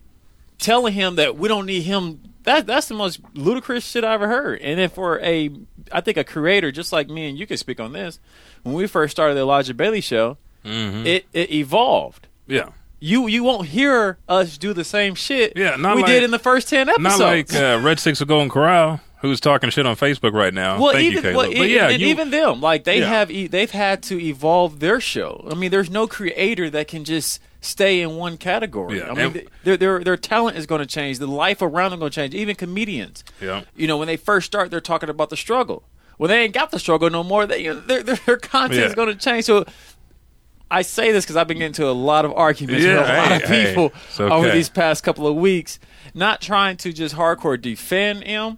telling 0.59 0.93
him 0.95 1.15
that 1.17 1.39
we 1.39 1.49
don't 1.49 1.65
need 1.67 1.83
him. 1.83 2.21
That 2.43 2.67
that's 2.67 2.89
the 2.89 2.95
most 2.95 3.21
ludicrous 3.35 3.87
shit 3.87 4.03
I 4.05 4.15
ever 4.15 4.27
heard. 4.27 4.61
And 4.63 4.81
if 4.81 4.93
for 4.95 5.21
a, 5.21 5.49
I 5.93 6.01
think 6.01 6.17
a 6.17 6.25
creator 6.25 6.73
just 6.73 6.93
like 6.93 7.09
me 7.09 7.29
and 7.29 7.39
you 7.39 7.47
can 7.47 7.57
speak 7.57 7.79
on 7.79 7.93
this. 7.93 8.19
When 8.65 8.75
we 8.75 8.87
first 8.89 9.13
started 9.13 9.35
the 9.35 9.41
Elijah 9.43 9.75
Bailey 9.75 10.01
show, 10.01 10.39
Mm-hmm. 10.65 11.07
it 11.09 11.27
it 11.33 11.51
evolved 11.51 12.29
yeah. 12.47 12.69
you 13.01 13.27
you 13.27 13.43
won't 13.43 13.67
hear 13.67 14.19
us 14.29 14.57
do 14.57 14.73
the 14.73 14.85
same 14.85 15.17
shit 15.17 15.55
Yeah, 15.57 15.75
not 15.75 15.97
we 15.97 16.03
like- 16.03 16.11
did 16.13 16.23
in 16.23 16.31
the 16.31 16.39
first 16.39 16.69
ten 16.69 16.89
episodes. 16.89 17.19
Not 17.19 17.21
like 17.21 17.53
uh, 17.55 17.81
Red 17.83 17.99
Six 17.99 18.21
of 18.21 18.29
Golden 18.29 18.49
Corral, 18.49 19.01
who's 19.23 19.41
talking 19.41 19.71
shit 19.71 19.87
on 19.87 19.97
Facebook 19.97 20.33
right 20.35 20.53
now. 20.53 20.79
well, 20.81 20.93
Thank 20.93 21.13
even 21.13 21.25
you, 21.31 21.37
well, 21.37 21.47
but 21.51 21.69
yeah, 21.71 21.89
and 21.89 22.01
you, 22.03 22.09
even 22.09 22.31
them, 22.31 22.61
like 22.61 22.85
they 22.85 23.01
Yeah. 23.01 23.07
have 23.09 23.29
they've 23.29 23.71
had 23.71 24.03
to 24.05 24.21
evolve 24.21 24.81
their 24.81 25.01
show. 25.01 25.49
I 25.51 25.55
mean, 25.55 25.71
there's 25.71 25.89
no 25.91 26.07
creator 26.07 26.69
that 26.71 26.89
can 26.89 27.05
just 27.05 27.41
stay 27.61 28.01
in 28.03 28.17
one 28.17 28.37
category. 28.37 28.99
Yeah, 28.99 29.05
I 29.11 29.15
mean, 29.15 29.19
and- 29.39 29.49
their 29.65 29.77
their 29.77 30.05
their 30.05 30.17
talent 30.19 30.59
is 30.59 30.67
going 30.67 30.81
to 30.81 30.87
change. 30.87 31.19
The 31.19 31.27
life 31.27 31.63
around 31.63 31.93
them 31.93 32.01
going 32.01 32.11
to 32.11 32.15
change. 32.15 32.35
Even 32.35 32.57
comedians. 32.57 33.25
Yeah. 33.41 33.63
You 33.75 33.87
know, 33.87 33.97
when 33.97 34.09
they 34.09 34.17
first 34.19 34.47
start, 34.47 34.71
they're 34.71 34.81
talking 34.81 35.09
about 35.09 35.31
the 35.31 35.37
struggle. 35.37 35.85
Well, 36.19 36.29
they 36.29 36.41
ain't 36.43 36.53
got 36.55 36.71
the 36.71 36.79
struggle 36.79 37.09
no 37.09 37.25
more. 37.25 37.47
They, 37.47 37.61
you 37.65 37.75
know, 37.75 37.81
their, 37.81 38.03
their 38.03 38.17
their 38.27 38.37
content 38.37 38.81
Yeah. 38.81 38.87
is 38.87 38.95
going 38.95 39.09
to 39.09 39.15
change. 39.15 39.45
So. 39.47 39.65
I 40.71 40.81
say 40.81 41.13
this 41.13 41.27
because 41.27 41.37
I've 41.37 41.47
been 41.47 41.59
getting 41.59 41.67
into 41.73 41.87
a 41.87 41.93
lot 41.93 42.25
of 42.25 42.33
arguments 42.33 42.83
Yeah, 42.83 43.01
with 43.03 43.11
a 43.11 43.15
lot 43.15 43.29
hey, 43.29 43.37
of 43.65 43.69
people 43.69 43.93
it's 44.09 44.19
okay. 44.19 44.35
over 44.35 44.51
these 44.51 44.71
past 44.71 45.05
couple 45.05 45.27
of 45.27 45.37
weeks. 45.37 45.79
Not 46.15 46.41
trying 46.41 46.79
to 46.79 46.95
just 46.95 47.15
hardcore 47.15 47.61
defend 47.61 48.25
him, 48.25 48.57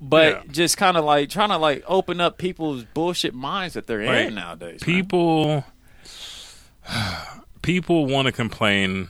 but 0.00 0.44
Yeah. 0.46 0.52
just 0.52 0.76
kind 0.76 0.96
of 0.96 1.04
like 1.04 1.28
trying 1.30 1.48
to 1.50 1.56
like 1.58 1.82
open 1.86 2.20
up 2.20 2.38
people's 2.38 2.84
bullshit 2.84 3.34
minds 3.34 3.74
that 3.74 3.86
they're 3.86 4.04
Like, 4.04 4.28
in 4.28 4.34
nowadays. 4.34 4.80
man. 4.86 4.94
people 4.96 5.64
people 7.62 8.06
want 8.06 8.26
to 8.26 8.32
complain 8.32 9.08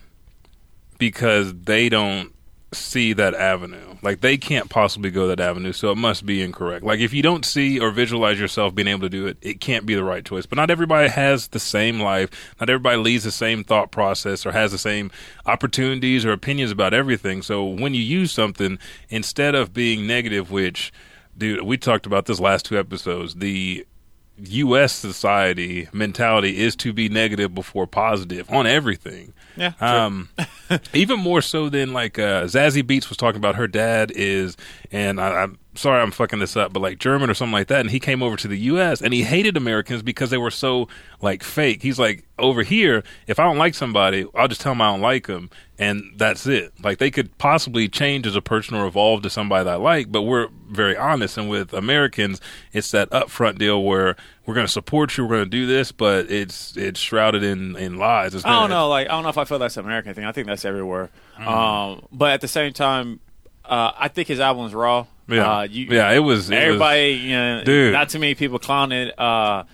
because 0.98 1.54
they 1.54 1.88
don't 1.88 2.32
see 2.72 3.12
that 3.14 3.34
avenue. 3.34 3.96
Like 4.02 4.20
they 4.20 4.36
can't 4.36 4.68
possibly 4.68 5.10
go 5.10 5.28
that 5.28 5.40
avenue, 5.40 5.72
so 5.72 5.90
it 5.90 5.96
must 5.96 6.26
be 6.26 6.42
incorrect. 6.42 6.84
Like 6.84 7.00
if 7.00 7.14
you 7.14 7.22
don't 7.22 7.44
see 7.44 7.80
or 7.80 7.90
visualize 7.90 8.38
yourself 8.38 8.74
being 8.74 8.88
able 8.88 9.02
to 9.02 9.08
do 9.08 9.26
it, 9.26 9.38
it 9.40 9.60
can't 9.60 9.86
be 9.86 9.94
the 9.94 10.04
right 10.04 10.24
choice. 10.24 10.46
But 10.46 10.56
not 10.56 10.70
everybody 10.70 11.08
has 11.08 11.48
the 11.48 11.60
same 11.60 12.00
life. 12.00 12.28
Not 12.60 12.68
everybody 12.68 12.98
leads 12.98 13.24
the 13.24 13.30
same 13.30 13.64
thought 13.64 13.90
process 13.90 14.44
or 14.44 14.52
has 14.52 14.72
the 14.72 14.78
same 14.78 15.10
opportunities 15.46 16.24
or 16.24 16.32
opinions 16.32 16.70
about 16.70 16.92
everything. 16.92 17.42
So 17.42 17.64
when 17.64 17.94
you 17.94 18.02
use 18.02 18.32
something 18.32 18.78
instead 19.08 19.54
of 19.54 19.72
being 19.72 20.06
negative, 20.06 20.50
which 20.50 20.92
dude, 21.36 21.62
we 21.62 21.78
talked 21.78 22.06
about 22.06 22.26
this 22.26 22.40
last 22.40 22.66
two 22.66 22.78
episodes, 22.78 23.36
the 23.36 23.86
U.S. 24.40 24.92
society 24.92 25.88
mentality 25.92 26.58
is 26.58 26.76
to 26.76 26.92
be 26.92 27.08
negative 27.08 27.54
before 27.54 27.86
positive 27.86 28.48
on 28.50 28.66
everything. 28.66 29.32
Yeah. 29.58 29.72
Um, 29.80 30.28
even 30.92 31.18
more 31.18 31.42
so 31.42 31.68
than 31.68 31.92
like 31.92 32.18
uh, 32.18 32.44
Zazie 32.44 32.82
Beetz 32.82 33.08
was 33.08 33.16
talking 33.16 33.38
about. 33.38 33.56
Her 33.56 33.66
dad 33.66 34.12
is, 34.14 34.56
and 34.92 35.20
I, 35.20 35.42
I'm 35.42 35.58
sorry 35.78 36.02
I'm 36.02 36.10
fucking 36.10 36.38
this 36.38 36.56
up, 36.56 36.72
but 36.72 36.80
like 36.80 36.98
German 36.98 37.30
or 37.30 37.34
something 37.34 37.52
like 37.52 37.68
that. 37.68 37.80
And 37.80 37.90
he 37.90 38.00
came 38.00 38.22
over 38.22 38.36
to 38.36 38.48
the 38.48 38.58
U.S. 38.58 39.00
and 39.00 39.14
he 39.14 39.22
hated 39.22 39.56
Americans 39.56 40.02
because 40.02 40.30
they 40.30 40.38
were 40.38 40.50
so 40.50 40.88
like 41.20 41.42
fake. 41.42 41.82
He's 41.82 41.98
like 41.98 42.24
over 42.38 42.62
here, 42.62 43.02
if 43.26 43.38
I 43.38 43.44
don't 43.44 43.58
like 43.58 43.74
somebody, 43.74 44.26
I'll 44.34 44.48
just 44.48 44.60
tell 44.60 44.72
them 44.72 44.82
I 44.82 44.90
don't 44.90 45.00
like 45.00 45.26
them, 45.26 45.50
and 45.78 46.02
that's 46.16 46.46
it. 46.46 46.72
Like 46.82 46.98
they 46.98 47.10
could 47.10 47.36
possibly 47.38 47.88
change 47.88 48.26
as 48.26 48.36
a 48.36 48.42
person 48.42 48.76
or 48.76 48.86
evolve 48.86 49.22
to 49.22 49.30
somebody 49.30 49.64
that 49.64 49.74
I 49.74 49.76
like, 49.76 50.12
but 50.12 50.22
we're 50.22 50.48
very 50.68 50.96
honest. 50.96 51.38
And 51.38 51.48
with 51.48 51.72
Americans, 51.72 52.40
it's 52.72 52.90
that 52.90 53.10
upfront 53.10 53.58
deal 53.58 53.82
where 53.82 54.16
we're 54.46 54.54
going 54.54 54.66
to 54.66 54.72
support 54.72 55.16
you, 55.16 55.24
we're 55.24 55.36
going 55.36 55.44
to 55.44 55.50
do 55.50 55.66
this, 55.66 55.92
but 55.92 56.30
it's 56.30 56.76
it's 56.76 57.00
shrouded 57.00 57.42
in 57.42 57.76
in 57.76 57.98
lies. 57.98 58.34
It's 58.34 58.44
I 58.44 58.60
don't 58.60 58.70
know. 58.70 58.88
Like 58.88 59.08
I 59.08 59.10
don't 59.10 59.22
know 59.22 59.30
if 59.30 59.38
I 59.38 59.44
feel 59.44 59.58
that's 59.58 59.76
an 59.76 59.84
American 59.84 60.14
thing. 60.14 60.24
I 60.24 60.32
think 60.32 60.46
that's 60.46 60.64
everywhere. 60.64 61.10
Mm-hmm. 61.38 61.48
Um, 61.48 62.06
but 62.12 62.32
at 62.32 62.40
the 62.40 62.48
same 62.48 62.72
time, 62.72 63.20
uh, 63.68 63.92
I 63.98 64.08
think 64.08 64.28
his 64.28 64.40
album's 64.40 64.74
raw. 64.74 65.06
Yeah, 65.28 65.58
uh, 65.58 65.62
you, 65.64 65.86
yeah, 65.90 66.10
it 66.12 66.20
was. 66.20 66.48
It 66.50 66.54
was- 66.54 66.62
everybody, 66.62 67.10
you 67.12 67.36
know, 67.36 67.62
Dude. 67.64 67.92
not 67.92 68.08
too 68.08 68.18
many 68.18 68.34
people 68.34 68.58
clowned 68.58 68.92
it. 68.92 69.18
Uh, 69.18 69.64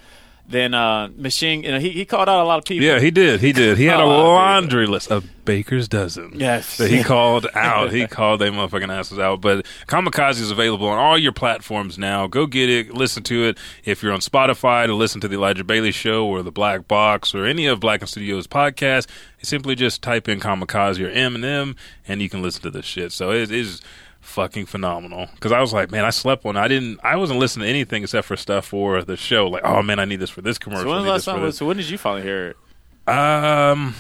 then 0.46 0.74
uh, 0.74 1.08
Machine, 1.16 1.62
you 1.62 1.72
know, 1.72 1.78
he, 1.78 1.90
he 1.90 2.04
called 2.04 2.28
out 2.28 2.42
a 2.42 2.46
lot 2.46 2.58
of 2.58 2.64
people. 2.66 2.84
Yeah, 2.86 3.00
he 3.00 3.10
did. 3.10 3.40
He 3.40 3.52
did. 3.52 3.78
He 3.78 3.86
had 3.86 3.98
a 3.98 4.02
Oh, 4.02 4.08
dude. 4.08 4.16
laundry 4.18 4.86
list, 4.86 5.10
of 5.10 5.24
baker's 5.46 5.88
dozen. 5.88 6.32
Yes. 6.34 6.76
that 6.76 6.90
he 6.90 7.02
called 7.04 7.46
out. 7.54 7.92
He 7.92 8.06
called 8.08 8.40
they 8.40 8.50
motherfucking 8.50 8.90
asses 8.94 9.18
out. 9.18 9.40
But 9.40 9.64
Kamikaze 9.86 10.40
is 10.40 10.50
available 10.50 10.86
on 10.88 10.98
all 10.98 11.16
your 11.18 11.32
platforms 11.32 11.96
now. 11.98 12.26
Go 12.26 12.46
get 12.46 12.68
it. 12.68 12.92
Listen 12.92 13.22
to 13.24 13.44
it. 13.44 13.58
If 13.84 14.02
you're 14.02 14.12
on 14.12 14.20
Spotify 14.20 14.86
to 14.86 14.94
listen 14.94 15.20
to 15.22 15.28
the 15.28 15.34
Elijah 15.36 15.64
Bailey 15.64 15.92
Show 15.92 16.26
or 16.26 16.42
the 16.42 16.52
Black 16.52 16.86
Box 16.88 17.34
or 17.34 17.46
any 17.46 17.66
of 17.66 17.80
Blacken 17.80 18.06
Studios 18.06 18.46
podcasts, 18.46 19.06
simply 19.42 19.74
just 19.74 20.02
type 20.02 20.28
in 20.28 20.40
Kamikaze 20.40 21.00
or 21.00 21.10
Eminem 21.10 21.76
and 22.06 22.20
you 22.20 22.28
can 22.28 22.42
listen 22.42 22.62
to 22.62 22.70
this 22.70 22.84
shit. 22.86 23.12
So 23.12 23.30
it 23.32 23.50
is 23.50 23.80
fucking 24.24 24.66
phenomenal. 24.66 25.28
Because 25.34 25.52
I 25.52 25.60
was 25.60 25.72
like, 25.72 25.90
man, 25.90 26.04
I 26.04 26.10
slept 26.10 26.44
one. 26.44 26.56
I 26.56 26.68
didn't. 26.68 26.98
I 27.02 27.16
wasn't 27.16 27.38
listening 27.38 27.64
to 27.64 27.70
anything 27.70 28.02
except 28.02 28.26
for 28.26 28.36
stuff 28.36 28.66
for 28.66 29.02
the 29.02 29.16
show. 29.16 29.48
Like, 29.48 29.64
oh 29.64 29.82
man, 29.82 29.98
I 29.98 30.04
need 30.04 30.20
this 30.20 30.30
for 30.30 30.42
this 30.42 30.58
commercial. 30.58 30.84
So 30.84 30.88
when, 30.88 30.96
I 30.96 31.00
was 31.00 31.26
need 31.26 31.32
the 31.32 31.36
last 31.36 31.42
time, 31.42 31.52
so 31.52 31.66
when 31.66 31.76
did 31.76 31.88
you 31.88 31.98
finally 31.98 32.22
hear 32.22 32.48
it? 32.48 33.08
Um, 33.12 33.94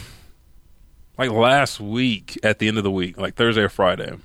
like 1.18 1.30
last 1.30 1.80
week 1.80 2.38
at 2.42 2.58
the 2.58 2.68
end 2.68 2.78
of 2.78 2.84
the 2.84 2.90
week, 2.90 3.18
like 3.18 3.34
Thursday 3.34 3.62
or 3.62 3.68
Friday. 3.68 4.16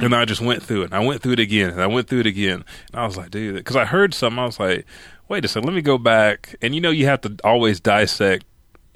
And 0.00 0.14
I 0.14 0.24
just 0.24 0.40
went 0.40 0.62
through 0.62 0.82
it. 0.82 0.84
And 0.86 0.94
I 0.94 1.00
went 1.00 1.20
through 1.20 1.32
it 1.32 1.40
again, 1.40 1.70
and 1.70 1.82
I 1.82 1.86
went 1.88 2.06
through 2.08 2.20
it 2.20 2.26
again. 2.26 2.64
And 2.92 3.00
I 3.00 3.06
was 3.06 3.16
like, 3.16 3.30
dude, 3.30 3.56
because 3.56 3.74
I 3.74 3.84
heard 3.84 4.14
something. 4.14 4.38
I 4.38 4.44
was 4.46 4.60
like, 4.60 4.86
wait 5.28 5.44
a 5.44 5.48
second, 5.48 5.66
let 5.66 5.74
me 5.74 5.82
go 5.82 5.98
back. 5.98 6.54
And 6.62 6.74
you 6.74 6.80
know, 6.80 6.90
you 6.90 7.06
have 7.06 7.20
to 7.22 7.36
always 7.42 7.80
dissect 7.80 8.44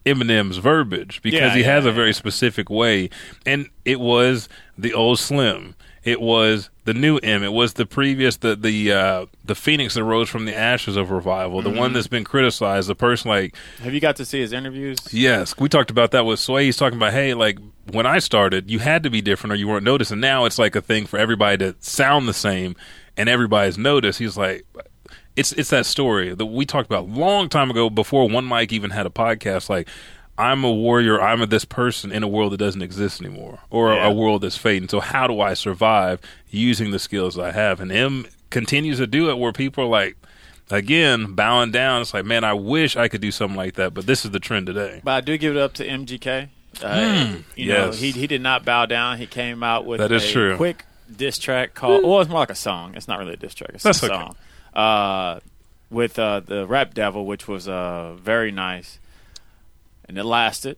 Eminem's 0.07 0.59
verbiage 0.59 1.21
because 1.23 1.41
Yeah, 1.41 1.55
he 1.55 1.61
yeah, 1.63 1.67
has 1.67 1.85
a 1.85 1.89
yeah. 1.89 1.95
very 1.95 2.13
specific 2.13 2.71
way. 2.71 3.11
And 3.45 3.69
it 3.85 3.99
was 3.99 4.49
the 4.79 4.93
old 4.95 5.19
Slim. 5.19 5.75
It 6.05 6.21
was 6.21 6.69
the 6.85 6.93
new 6.93 7.17
M. 7.19 7.43
It 7.43 7.53
was 7.53 7.75
the 7.75 7.87
previous, 7.87 8.37
the 8.37 8.55
the 8.55 8.93
uh, 8.93 9.27
the 9.45 9.55
Phoenix 9.55 9.95
that 9.95 10.05
rose 10.05 10.29
from 10.29 10.45
the 10.45 10.55
ashes 10.55 10.97
of 10.97 11.11
revival, 11.11 11.63
the 11.63 11.71
one 11.71 11.95
that's 11.95 12.09
been 12.09 12.25
criticized, 12.25 12.89
the 12.89 12.95
person 12.95 13.31
like 13.31 13.57
Have 13.81 13.95
you 13.95 14.01
got 14.01 14.17
to 14.17 14.25
see 14.25 14.41
his 14.41 14.53
interviews? 14.53 14.99
Yes, 15.13 15.57
we 15.59 15.69
talked 15.69 15.91
about 15.91 16.11
that 16.11 16.27
with 16.27 16.41
Sway. 16.41 16.67
He's 16.67 16.77
talking 16.77 16.99
about, 16.99 17.13
hey, 17.13 17.33
like 17.33 17.59
when 17.91 18.05
I 18.05 18.19
started, 18.19 18.71
you 18.71 18.81
had 18.81 19.03
to 19.05 19.11
be 19.11 19.23
different 19.23 19.53
or 19.53 19.57
you 19.57 19.67
weren't 19.67 19.85
noticed, 19.85 20.11
and 20.11 20.21
now 20.21 20.45
it's 20.45 20.59
like 20.59 20.77
a 20.77 20.83
thing 20.83 21.07
for 21.07 21.19
everybody 21.19 21.57
to 21.59 21.75
sound 21.81 22.29
the 22.29 22.35
same, 22.35 22.77
and 23.17 23.29
everybody's 23.29 23.79
noticed. 23.79 24.19
He's 24.19 24.37
like, 24.37 24.67
it's 25.37 25.53
it's 25.53 25.71
that 25.71 25.87
story 25.87 26.35
that 26.35 26.47
we 26.47 26.67
talked 26.67 26.87
about 26.87 27.05
a 27.05 27.13
long 27.13 27.49
time 27.49 27.71
ago 27.71 27.89
before 27.89 28.29
One 28.29 28.45
Mike 28.45 28.73
even 28.75 28.91
had 28.91 29.07
a 29.07 29.11
podcast. 29.11 29.71
Like, 29.71 29.89
I'm 30.37 30.65
a 30.65 30.73
warrior. 30.73 31.21
I'm 31.21 31.43
a 31.43 31.47
this 31.47 31.65
person 31.65 32.11
in 32.11 32.23
a 32.23 32.29
world 32.29 32.53
that 32.53 32.57
doesn't 32.59 32.83
exist 32.83 33.21
anymore, 33.21 33.61
or 33.71 33.93
a, 33.93 33.97
Yeah. 33.97 34.07
a 34.09 34.13
world 34.13 34.43
that's 34.43 34.57
fading. 34.57 34.89
So 34.89 35.01
how 35.01 35.27
do 35.27 35.41
I 35.41 35.55
survive 35.55 36.21
using 36.51 36.91
the 36.91 36.99
skills 36.99 37.39
I 37.39 37.53
have? 37.53 37.81
And 37.81 37.93
M 37.93 38.27
continues 38.51 38.99
to 38.99 39.07
do 39.07 39.31
it 39.31 39.39
where 39.39 39.53
people 39.53 39.85
are 39.85 39.89
like. 39.89 40.17
Again, 40.71 41.35
bowing 41.35 41.73
down. 41.73 42.01
It's 42.01 42.15
like, 42.15 42.25
man, 42.25 42.43
I 42.43 42.55
wish 42.55 42.97
I 42.97 43.09
could 43.09 43.21
do 43.21 43.31
something 43.31 43.55
like 43.57 43.75
that, 43.75 43.93
but 43.93 44.07
this 44.07 44.25
is 44.25 44.31
the 44.31 44.41
trend 44.41 44.67
today. 44.67 45.03
But 45.05 45.11
I 45.11 45.21
do 45.21 45.37
give 45.37 45.55
it 45.55 45.61
up 45.61 45.75
to 45.75 45.87
MGK. 45.87 46.49
Uh, 46.83 47.37
you 47.55 47.69
know, 47.69 47.83
Hmm. 47.85 47.91
yes. 47.91 48.01
he 48.01 48.13
he 48.13 48.27
did 48.27 48.41
not 48.41 48.65
bow 48.65 48.87
down. 48.87 49.19
He 49.19 49.27
came 49.27 49.63
out 49.63 49.85
with 49.85 50.01
That 50.01 50.11
is 50.11 50.25
a 50.25 50.33
true. 50.33 50.57
quick 50.57 50.87
diss 51.15 51.39
track 51.39 51.75
called. 51.75 52.03
Well, 52.03 52.19
it's 52.23 52.31
more 52.31 52.39
like 52.41 52.49
a 52.51 52.55
song. 52.55 52.95
It's 52.97 53.07
not 53.07 53.19
really 53.19 53.35
a 53.35 53.37
diss 53.37 53.55
track. 53.55 53.73
It's 53.75 53.85
That's 53.85 54.03
a 54.03 54.07
okay. 54.07 54.15
song. 54.15 54.37
Uh, 54.75 55.41
with 55.91 56.19
uh, 56.19 56.41
the 56.41 56.67
Rap 56.67 56.95
Devil, 56.95 57.27
which 57.27 57.47
was 57.47 57.69
uh, 57.69 58.15
very 58.15 58.51
nice, 58.51 58.99
and 60.09 60.19
it 60.19 60.25
lasted 60.25 60.77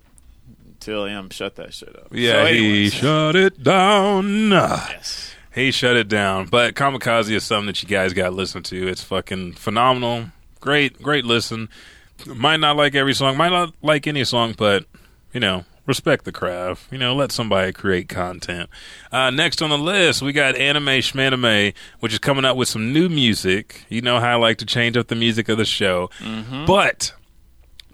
until 0.67 1.05
M 1.07 1.31
shut 1.31 1.57
that 1.57 1.75
shit 1.75 1.95
up. 1.97 2.09
Yeah, 2.13 2.45
So 2.45 2.53
he 2.53 2.91
shut 2.91 3.37
it 3.37 3.63
down. 3.63 4.51
yes. 4.51 5.35
He 5.55 5.71
shut 5.71 5.97
it 5.97 6.09
down. 6.09 6.47
But 6.47 6.75
Kamikaze 6.75 7.31
is 7.31 7.45
something 7.45 7.67
that 7.69 7.83
you 7.83 7.89
guys 7.89 8.13
got 8.13 8.25
to 8.27 8.31
listen 8.35 8.63
to. 8.65 8.89
It's 8.89 9.03
fucking 9.03 9.53
phenomenal. 9.55 10.27
Great, 10.61 11.01
great 11.03 11.25
listen. 11.25 11.69
Might 12.27 12.61
not 12.61 12.77
like 12.77 12.95
every 12.95 13.15
song, 13.15 13.37
might 13.39 13.51
not 13.53 13.73
like 13.83 14.07
any 14.07 14.25
song, 14.25 14.55
but 14.57 14.85
you 15.33 15.41
know, 15.41 15.65
respect 15.87 16.25
the 16.27 16.33
craft. 16.33 16.91
You 16.93 16.99
know, 16.99 17.15
let 17.15 17.33
somebody 17.33 17.73
create 17.73 18.09
content. 18.09 18.69
Uh, 19.13 19.31
next 19.31 19.63
on 19.63 19.71
the 19.71 19.79
list, 19.79 20.21
we 20.23 20.33
got 20.33 20.57
Anime 20.57 20.87
Schmanime, 21.01 21.73
which 22.01 22.13
is 22.13 22.19
coming 22.19 22.45
out 22.45 22.57
with 22.57 22.69
some 22.69 22.93
new 22.93 23.09
music. 23.09 23.85
You 23.89 24.03
know 24.03 24.19
how 24.21 24.33
I 24.33 24.35
like 24.37 24.59
to 24.59 24.67
change 24.67 24.97
up 24.97 25.07
the 25.09 25.15
music 25.15 25.49
of 25.49 25.57
the 25.59 25.65
show. 25.65 26.11
But 26.67 27.13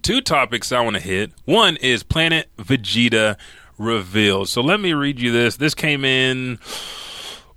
two 0.03 0.21
topics 0.21 0.73
I 0.73 0.81
want 0.81 0.97
to 0.97 1.03
hit. 1.03 1.33
One 1.45 1.77
is 1.77 2.03
Planet 2.03 2.49
Vegeta 2.59 3.37
revealed. 3.79 4.49
So 4.49 4.61
let 4.61 4.81
me 4.81 4.93
read 4.93 5.21
you 5.21 5.33
this. 5.33 5.57
This 5.57 5.75
came 5.75 6.05
in. 6.05 6.59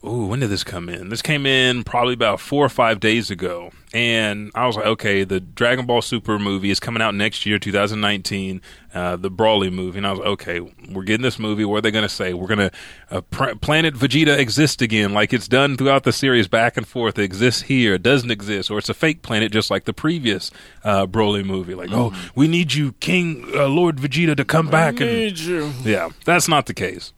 Ooh, 0.06 0.28
when 0.28 0.40
did 0.40 0.50
this 0.52 0.64
come 0.64 0.88
in? 0.88 1.10
This 1.10 1.22
came 1.24 1.46
in 1.46 1.84
probably 1.84 2.14
about 2.14 2.40
four 2.40 2.64
or 2.64 2.70
five 2.70 3.00
days 3.00 3.32
ago. 3.32 3.72
And 3.92 4.52
I 4.54 4.68
was 4.68 4.76
like, 4.76 4.86
okay, 4.86 5.24
the 5.24 5.40
Dragon 5.40 5.86
Ball 5.86 6.02
Super 6.02 6.38
movie 6.38 6.70
is 6.70 6.80
coming 6.80 7.02
out 7.02 7.16
next 7.16 7.46
year, 7.46 7.58
2019, 7.58 8.62
uh, 8.94 9.16
the 9.16 9.32
Broly 9.32 9.72
movie. 9.72 9.98
And 9.98 10.06
I 10.06 10.12
was 10.12 10.20
like, 10.20 10.28
okay, 10.28 10.60
we're 10.60 11.04
getting 11.06 11.24
this 11.24 11.40
movie. 11.40 11.64
What 11.66 11.78
are 11.78 11.82
they 11.82 11.92
going 11.92 12.04
to 12.04 12.10
say? 12.10 12.34
We're 12.34 12.48
going 12.48 12.70
to, 12.70 12.72
uh, 13.10 13.22
pr- 13.22 13.56
Planet 13.56 13.96
Vegeta 13.96 14.38
exists 14.38 14.82
again, 14.82 15.14
like 15.14 15.32
it's 15.34 15.48
done 15.48 15.78
throughout 15.78 16.04
the 16.04 16.12
series 16.12 16.48
back 16.48 16.76
and 16.78 16.86
forth. 16.88 17.18
It 17.18 17.24
exists 17.24 17.64
here, 17.64 17.94
it 17.96 18.04
doesn't 18.04 18.32
exist, 18.32 18.70
or 18.70 18.78
it's 18.78 18.90
a 18.90 18.94
fake 18.94 19.22
planet 19.22 19.52
just 19.52 19.72
like 19.72 19.86
the 19.86 19.94
previous 19.94 20.52
uh, 20.84 21.08
Broly 21.08 21.46
movie. 21.46 21.74
Like, 21.74 21.92
oh, 21.94 22.14
we 22.36 22.48
need 22.48 22.74
you, 22.74 22.92
King 22.94 23.50
uh, 23.56 23.68
Lord 23.68 23.96
Vegeta, 23.98 24.36
to 24.36 24.46
come 24.46 24.68
back. 24.68 25.00
and 25.00 25.40
you. 25.40 25.72
yeah, 25.84 26.10
that's 26.26 26.48
not 26.50 26.66
the 26.66 26.74
case. 26.74 27.14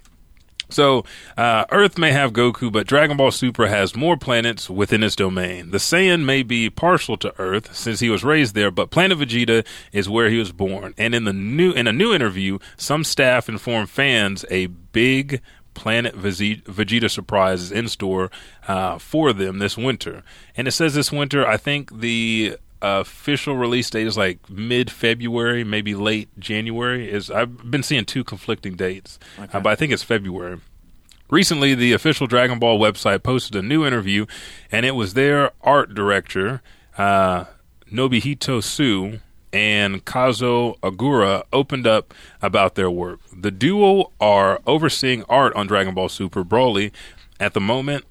So, 0.69 1.05
uh, 1.37 1.65
Earth 1.71 1.97
may 1.97 2.11
have 2.11 2.33
Goku, 2.33 2.71
but 2.71 2.87
Dragon 2.87 3.17
Ball 3.17 3.31
Super 3.31 3.67
has 3.67 3.95
more 3.95 4.17
planets 4.17 4.69
within 4.69 5.03
its 5.03 5.15
domain. 5.15 5.71
The 5.71 5.77
Saiyan 5.77 6.25
may 6.25 6.43
be 6.43 6.69
partial 6.69 7.17
to 7.17 7.33
Earth 7.39 7.75
since 7.75 8.01
he 8.01 8.09
was 8.09 8.23
raised 8.23 8.53
there, 8.53 8.71
but 8.71 8.89
Planet 8.89 9.19
Vegeta 9.19 9.65
is 9.91 10.09
where 10.09 10.29
he 10.29 10.37
was 10.37 10.51
born. 10.51 10.93
And 10.97 11.15
in 11.15 11.23
the 11.23 11.33
new 11.33 11.71
in 11.71 11.87
a 11.87 11.93
new 11.93 12.13
interview, 12.13 12.59
some 12.75 13.03
staff 13.03 13.47
informed 13.47 13.89
fans 13.89 14.43
a 14.51 14.67
big 14.67 15.41
Planet 15.73 16.15
Vegeta 16.15 17.09
surprise 17.09 17.61
is 17.61 17.71
in 17.71 17.87
store 17.87 18.31
uh, 18.67 18.97
for 18.97 19.31
them 19.31 19.59
this 19.59 19.77
winter. 19.77 20.23
And 20.55 20.67
it 20.67 20.71
says 20.71 20.95
this 20.95 21.11
winter, 21.11 21.47
I 21.47 21.57
think 21.57 21.99
the 21.99 22.57
official 22.81 23.55
release 23.55 23.89
date 23.89 24.07
is 24.07 24.17
like 24.17 24.49
mid 24.49 24.91
February, 24.91 25.63
maybe 25.63 25.95
late 25.95 26.29
January. 26.39 27.11
Is 27.11 27.29
I've 27.31 27.69
been 27.69 27.83
seeing 27.83 28.05
two 28.05 28.23
conflicting 28.23 28.75
dates, 28.75 29.19
uh, 29.37 29.59
but 29.59 29.67
I 29.67 29.75
think 29.75 29.91
it's 29.91 30.03
February. 30.03 30.59
Recently, 31.29 31.75
the 31.75 31.91
official 31.91 32.25
Dragon 32.25 32.57
Ball 32.57 32.79
website 32.79 33.21
posted 33.21 33.55
a 33.55 33.61
new 33.61 33.85
interview, 33.85 34.25
and 34.71 34.85
it 34.85 34.95
was 34.95 35.13
their 35.13 35.51
art 35.61 35.93
director, 35.93 36.61
uh, 36.97 37.45
Nobihito 37.91 38.63
Su, 38.63 39.19
and 39.51 40.05
Kazo 40.05 40.79
Agura 40.79 41.43
opened 41.51 41.85
up 41.85 42.13
about 42.41 42.75
their 42.75 42.89
work. 42.89 43.19
The 43.35 43.51
duo 43.51 44.11
are 44.21 44.61
overseeing 44.65 45.23
art 45.23 45.53
on 45.55 45.67
Dragon 45.67 45.93
Ball 45.93 46.09
Super 46.09 46.45
Broly 46.45 46.91
at 47.39 47.53
the 47.53 47.61
moment. 47.61 48.05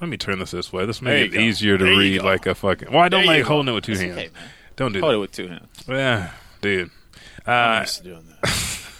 Let 0.00 0.08
me 0.10 0.16
turn 0.16 0.38
this 0.38 0.50
this 0.50 0.72
way. 0.72 0.84
This 0.86 0.98
There 1.00 1.12
make 1.12 1.32
you 1.32 1.38
it 1.38 1.40
go. 1.40 1.40
easier 1.40 1.78
to 1.78 1.84
There 1.84 1.96
read 1.96 2.22
like 2.22 2.46
a 2.46 2.54
fucking. 2.54 2.90
Well, 2.92 3.00
I 3.02 3.08
don't 3.08 3.22
you 3.22 3.26
like 3.28 3.42
go. 3.44 3.48
holding 3.48 3.72
it 3.72 3.74
with 3.76 3.84
two 3.84 3.92
It's 3.92 4.00
hands. 4.02 4.18
okay. 4.18 4.28
Don't 4.76 4.92
do 4.92 5.00
Hold 5.00 5.12
that. 5.12 5.16
it 5.16 5.20
with 5.20 5.32
two 5.32 5.48
hands. 5.48 5.68
Yeah, 5.88 6.30
dude. 6.60 6.90
I'm 7.46 7.76
Uh, 7.78 7.80
used 7.80 7.96
to 7.98 8.02
doing 8.04 8.24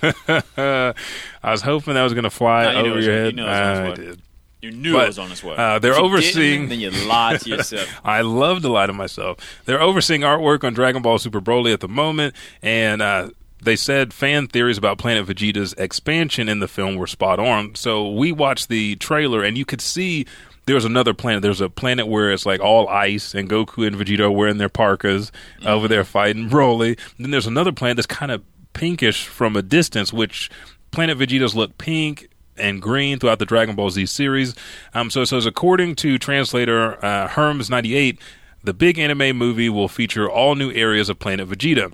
that. 0.03 0.95
I 1.43 1.51
was 1.51 1.63
hoping 1.63 1.95
that 1.95 2.03
was 2.03 2.15
going 2.15 2.25
to 2.25 2.31
fly 2.31 2.65
No, 2.65 2.71
you 2.79 2.83
knew 2.85 2.91
over 2.93 3.01
your 3.01 3.13
you 3.15 3.19
head. 3.25 3.35
knew 3.37 3.43
it 3.43 3.47
was 3.47 3.57
I 3.59 3.95
did. 3.95 4.23
You 4.63 4.71
knew 4.73 4.93
But, 4.95 5.05
it 5.05 5.09
was 5.09 5.19
on 5.19 5.31
its 5.31 5.45
way. 5.45 5.55
uh, 5.57 5.79
they're 5.79 5.93
you 5.95 5.99
overseeing- 6.01 6.69
then 6.69 6.81
you 6.81 6.91
lied 6.91 7.41
to 7.43 7.51
yourself. 7.51 7.89
I 8.05 8.23
love 8.23 8.63
to 8.63 8.69
lie 8.69 8.87
to 8.87 8.93
myself. 8.93 9.39
They're 9.67 9.81
overseeing 9.81 10.23
artwork 10.23 10.65
on 10.65 10.73
Dragon 10.75 11.03
Ball 11.03 11.19
Super 11.19 11.41
Broly 11.41 11.73
at 11.73 11.81
the 11.81 11.89
moment, 11.89 12.35
and 12.63 13.03
uh, 13.03 13.29
they 13.63 13.77
said 13.77 14.13
fan 14.15 14.49
theories 14.49 14.79
about 14.79 14.99
Planet 14.99 15.27
Vegeta's 15.27 15.75
expansion 15.75 16.49
in 16.49 16.61
the 16.61 16.69
film 16.69 16.97
were 16.97 17.07
spot 17.07 17.39
on. 17.39 17.75
So 17.75 18.11
we 18.11 18.33
watched 18.33 18.69
the 18.69 18.97
trailer, 18.97 19.43
and 19.45 19.57
you 19.59 19.65
could 19.65 19.81
see 19.83 20.27
there's 20.67 20.85
another 20.85 21.15
planet. 21.15 21.43
There's 21.43 21.61
a 21.61 21.71
planet 21.71 22.07
where 22.07 22.33
it's 22.33 22.45
like 22.45 22.61
all 22.61 22.89
ice, 22.89 23.35
and 23.35 23.49
Goku 23.49 23.87
and 23.87 23.97
Vegeta 23.97 24.21
are 24.21 24.31
wearing 24.31 24.59
their 24.59 24.69
parkas 24.69 25.33
over 25.65 25.89
there 25.89 26.05
fighting 26.05 26.51
Broly. 26.51 26.99
then 27.19 27.31
there's 27.31 27.47
another 27.47 27.73
planet 27.73 27.97
that's 27.97 28.07
kind 28.07 28.33
of 28.33 28.43
pinkish 28.73 29.27
from 29.27 29.57
a 29.57 29.63
distance, 29.63 30.13
which 30.13 30.51
Planet 30.91 31.19
Vegeta's 31.19 31.55
look 31.55 31.79
pink 31.79 32.29
and 32.57 32.81
green 32.83 33.19
throughout 33.19 33.39
the 33.39 33.47
Dragon 33.47 33.77
Ball 33.77 33.91
Z 33.91 34.07
series. 34.07 34.55
Um, 34.95 35.11
so 35.11 35.23
it 35.23 35.27
says, 35.27 35.47
according 35.47 35.95
to 35.97 36.19
translator 36.19 37.03
uh, 37.05 37.29
Herms98, 37.29 38.19
the 38.65 38.75
big 38.75 38.99
anime 38.99 39.37
movie 39.37 39.69
will 39.69 39.89
feature 39.89 40.29
all 40.29 40.55
new 40.55 40.73
areas 40.73 41.09
of 41.09 41.19
Planet 41.19 41.49
Vegeta. 41.49 41.93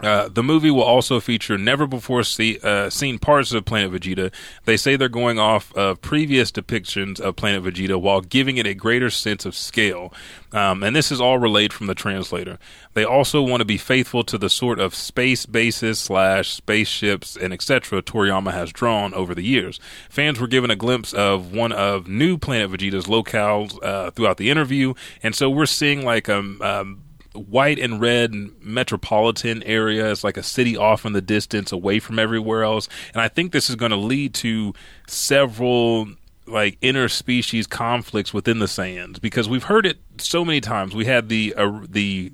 Uh, 0.00 0.28
the 0.28 0.42
movie 0.42 0.70
will 0.70 0.82
also 0.82 1.20
feature 1.20 1.56
never 1.56 1.86
before 1.86 2.22
see, 2.22 2.58
uh, 2.62 2.90
seen 2.90 3.18
parts 3.18 3.52
of 3.52 3.64
Planet 3.64 3.92
Vegeta. 3.92 4.32
They 4.64 4.76
say 4.76 4.96
they're 4.96 5.08
going 5.08 5.38
off 5.38 5.74
of 5.74 6.02
previous 6.02 6.52
depictions 6.52 7.18
of 7.18 7.36
Planet 7.36 7.64
Vegeta 7.64 8.00
while 8.00 8.20
giving 8.20 8.58
it 8.58 8.66
a 8.66 8.74
greater 8.74 9.08
sense 9.08 9.46
of 9.46 9.54
scale. 9.54 10.12
Um, 10.52 10.82
and 10.82 10.94
this 10.94 11.10
is 11.10 11.20
all 11.20 11.38
relayed 11.38 11.72
from 11.72 11.86
the 11.86 11.94
translator. 11.94 12.58
They 12.94 13.04
also 13.04 13.42
want 13.42 13.60
to 13.60 13.64
be 13.64 13.78
faithful 13.78 14.22
to 14.24 14.38
the 14.38 14.50
sort 14.50 14.78
of 14.78 14.94
space 14.94 15.46
bases 15.46 15.98
slash 15.98 16.50
spaceships 16.50 17.36
and 17.36 17.52
etc. 17.52 18.02
Toriyama 18.02 18.52
has 18.52 18.72
drawn 18.72 19.14
over 19.14 19.34
the 19.34 19.42
years. 19.42 19.80
Fans 20.08 20.38
were 20.38 20.46
given 20.46 20.70
a 20.70 20.76
glimpse 20.76 21.12
of 21.12 21.52
one 21.52 21.72
of 21.72 22.06
new 22.06 22.36
Planet 22.38 22.70
Vegeta's 22.70 23.06
locales 23.06 23.82
uh, 23.82 24.10
throughout 24.10 24.36
the 24.36 24.50
interview, 24.50 24.94
and 25.22 25.34
so 25.34 25.50
we're 25.50 25.66
seeing 25.66 26.04
like 26.04 26.28
um, 26.28 26.60
um 26.62 27.02
white 27.36 27.78
and 27.78 28.00
red 28.00 28.32
metropolitan 28.60 29.62
area. 29.62 30.10
It's 30.10 30.24
like 30.24 30.36
a 30.36 30.42
city 30.42 30.76
off 30.76 31.04
in 31.04 31.12
the 31.12 31.20
distance, 31.20 31.72
away 31.72 31.98
from 31.98 32.18
everywhere 32.18 32.64
else. 32.64 32.88
And 33.14 33.20
I 33.20 33.28
think 33.28 33.52
this 33.52 33.70
is 33.70 33.76
going 33.76 33.90
to 33.90 33.96
lead 33.96 34.34
to 34.34 34.74
several 35.06 36.08
like 36.46 36.80
interspecies 36.80 37.68
conflicts 37.68 38.32
within 38.32 38.60
the 38.60 38.66
Saiyans 38.66 39.20
because 39.20 39.48
we've 39.48 39.64
heard 39.64 39.84
it 39.84 39.98
so 40.18 40.44
many 40.44 40.60
times. 40.60 40.94
We 40.94 41.04
had 41.04 41.28
the 41.28 41.54
uh, 41.56 41.80
the 41.88 42.32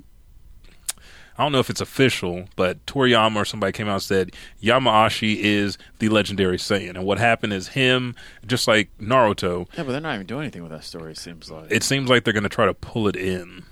I 1.37 1.43
don't 1.43 1.51
know 1.51 1.59
if 1.59 1.71
it's 1.71 1.81
official, 1.81 2.45
but 2.55 2.85
Toriyama 2.85 3.37
or 3.37 3.45
somebody 3.45 3.71
came 3.71 3.87
out 3.87 3.93
and 3.93 4.03
said 4.03 4.31
Yamaashi 4.61 5.37
is 5.37 5.79
the 5.97 6.09
legendary 6.09 6.57
Saiyan, 6.57 6.91
and 6.91 7.05
what 7.05 7.17
happened 7.17 7.53
is 7.53 7.69
him, 7.69 8.15
just 8.45 8.67
like 8.67 8.95
Naruto, 8.99 9.67
Yeah, 9.75 9.83
but 9.83 9.93
they're 9.93 10.01
not 10.01 10.13
even 10.13 10.27
doing 10.27 10.43
anything 10.43 10.61
with 10.61 10.71
that 10.71 10.83
story. 10.83 11.13
It 11.13 11.17
seems 11.17 11.49
like. 11.49 11.71
it 11.71 11.83
seems 11.83 12.07
like 12.09 12.23
they're 12.23 12.33
going 12.33 12.43
to 12.43 12.49
try 12.49 12.65
to 12.67 12.73
pull 12.75 13.07
it 13.07 13.15
in. 13.15 13.63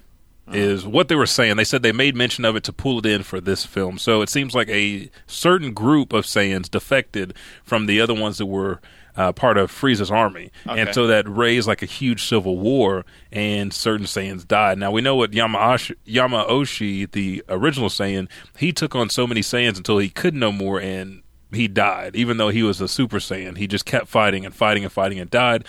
Is 0.52 0.86
what 0.86 1.08
they 1.08 1.16
were 1.16 1.28
saying. 1.28 1.56
They 1.56 1.64
said 1.64 1.82
they 1.82 1.94
made 1.94 2.14
mention 2.14 2.44
of 2.44 2.58
it 2.58 2.64
to 2.66 2.74
pull 2.74 3.00
it 3.00 3.06
in 3.06 3.24
for 3.24 3.40
this 3.40 3.66
film. 3.66 3.98
So 3.98 4.22
it 4.22 4.28
seems 4.28 4.54
like 4.54 4.68
a 4.68 5.10
certain 5.26 5.72
group 5.74 6.12
of 6.12 6.26
Saiyans 6.26 6.70
defected 6.70 7.34
from 7.64 7.86
the 7.86 8.02
other 8.02 8.14
ones 8.14 8.38
that 8.38 8.48
were 8.48 8.82
uh, 9.16 9.32
part 9.32 9.58
of 9.58 9.72
Frieza's 9.72 10.12
army, 10.12 10.52
and 10.66 10.94
so 10.94 11.08
that 11.08 11.28
raised 11.28 11.68
like 11.68 11.82
a 11.82 11.86
huge 11.86 12.24
civil 12.24 12.58
war, 12.58 13.06
and 13.32 13.74
certain 13.74 14.06
Saiyans 14.06 14.48
died. 14.48 14.78
Now 14.78 14.92
we 14.92 15.02
know 15.02 15.16
what 15.16 15.32
Yamaashi, 15.32 15.96
Yamaoshi, 16.08 17.12
the 17.12 17.44
original 17.50 17.90
Saiyan, 17.90 18.30
he 18.58 18.72
took 18.72 18.96
on 18.96 19.10
so 19.10 19.28
many 19.28 19.42
Saiyans 19.42 19.78
until 19.78 19.98
he 19.98 20.10
could 20.10 20.34
no 20.34 20.52
more, 20.52 20.80
and 20.80 21.24
he 21.52 21.68
died. 21.68 22.16
Even 22.16 22.38
though 22.38 22.50
he 22.50 22.64
was 22.64 22.80
a 22.80 22.88
Super 22.88 23.18
Saiyan, 23.18 23.58
he 23.58 23.68
just 23.68 23.86
kept 23.86 24.08
fighting 24.08 24.46
and 24.46 24.56
fighting 24.56 24.84
and 24.84 24.92
fighting 24.92 25.20
and 25.20 25.30
died 25.30 25.66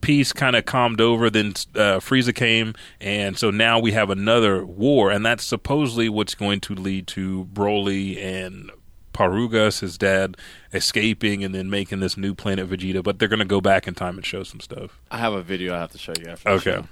peace 0.00 0.32
kind 0.32 0.56
of 0.56 0.64
calmed 0.64 1.00
over. 1.00 1.30
Then 1.30 1.48
uh, 1.74 2.00
Frieza 2.00 2.34
came, 2.34 2.74
and 3.00 3.36
so 3.38 3.50
now 3.50 3.78
we 3.78 3.92
have 3.92 4.10
another 4.10 4.64
war, 4.64 5.10
and 5.10 5.24
that's 5.24 5.44
supposedly 5.44 6.08
what's 6.08 6.34
going 6.34 6.60
to 6.60 6.74
lead 6.74 7.06
to 7.08 7.48
Broly 7.52 8.22
and 8.22 8.70
Parugas, 9.12 9.80
his 9.80 9.98
dad, 9.98 10.36
escaping 10.72 11.42
and 11.42 11.54
then 11.54 11.68
making 11.68 12.00
this 12.00 12.16
new 12.16 12.34
planet 12.34 12.70
Vegeta. 12.70 13.02
But 13.02 13.18
they're 13.18 13.28
going 13.28 13.40
to 13.40 13.44
go 13.44 13.60
back 13.60 13.88
in 13.88 13.94
time 13.94 14.16
and 14.16 14.24
show 14.24 14.44
some 14.44 14.60
stuff. 14.60 15.00
I 15.10 15.18
have 15.18 15.32
a 15.32 15.42
video 15.42 15.74
I 15.74 15.80
have 15.80 15.90
to 15.92 15.98
show 15.98 16.12
you 16.18 16.28
after. 16.28 16.48
Okay. 16.50 16.82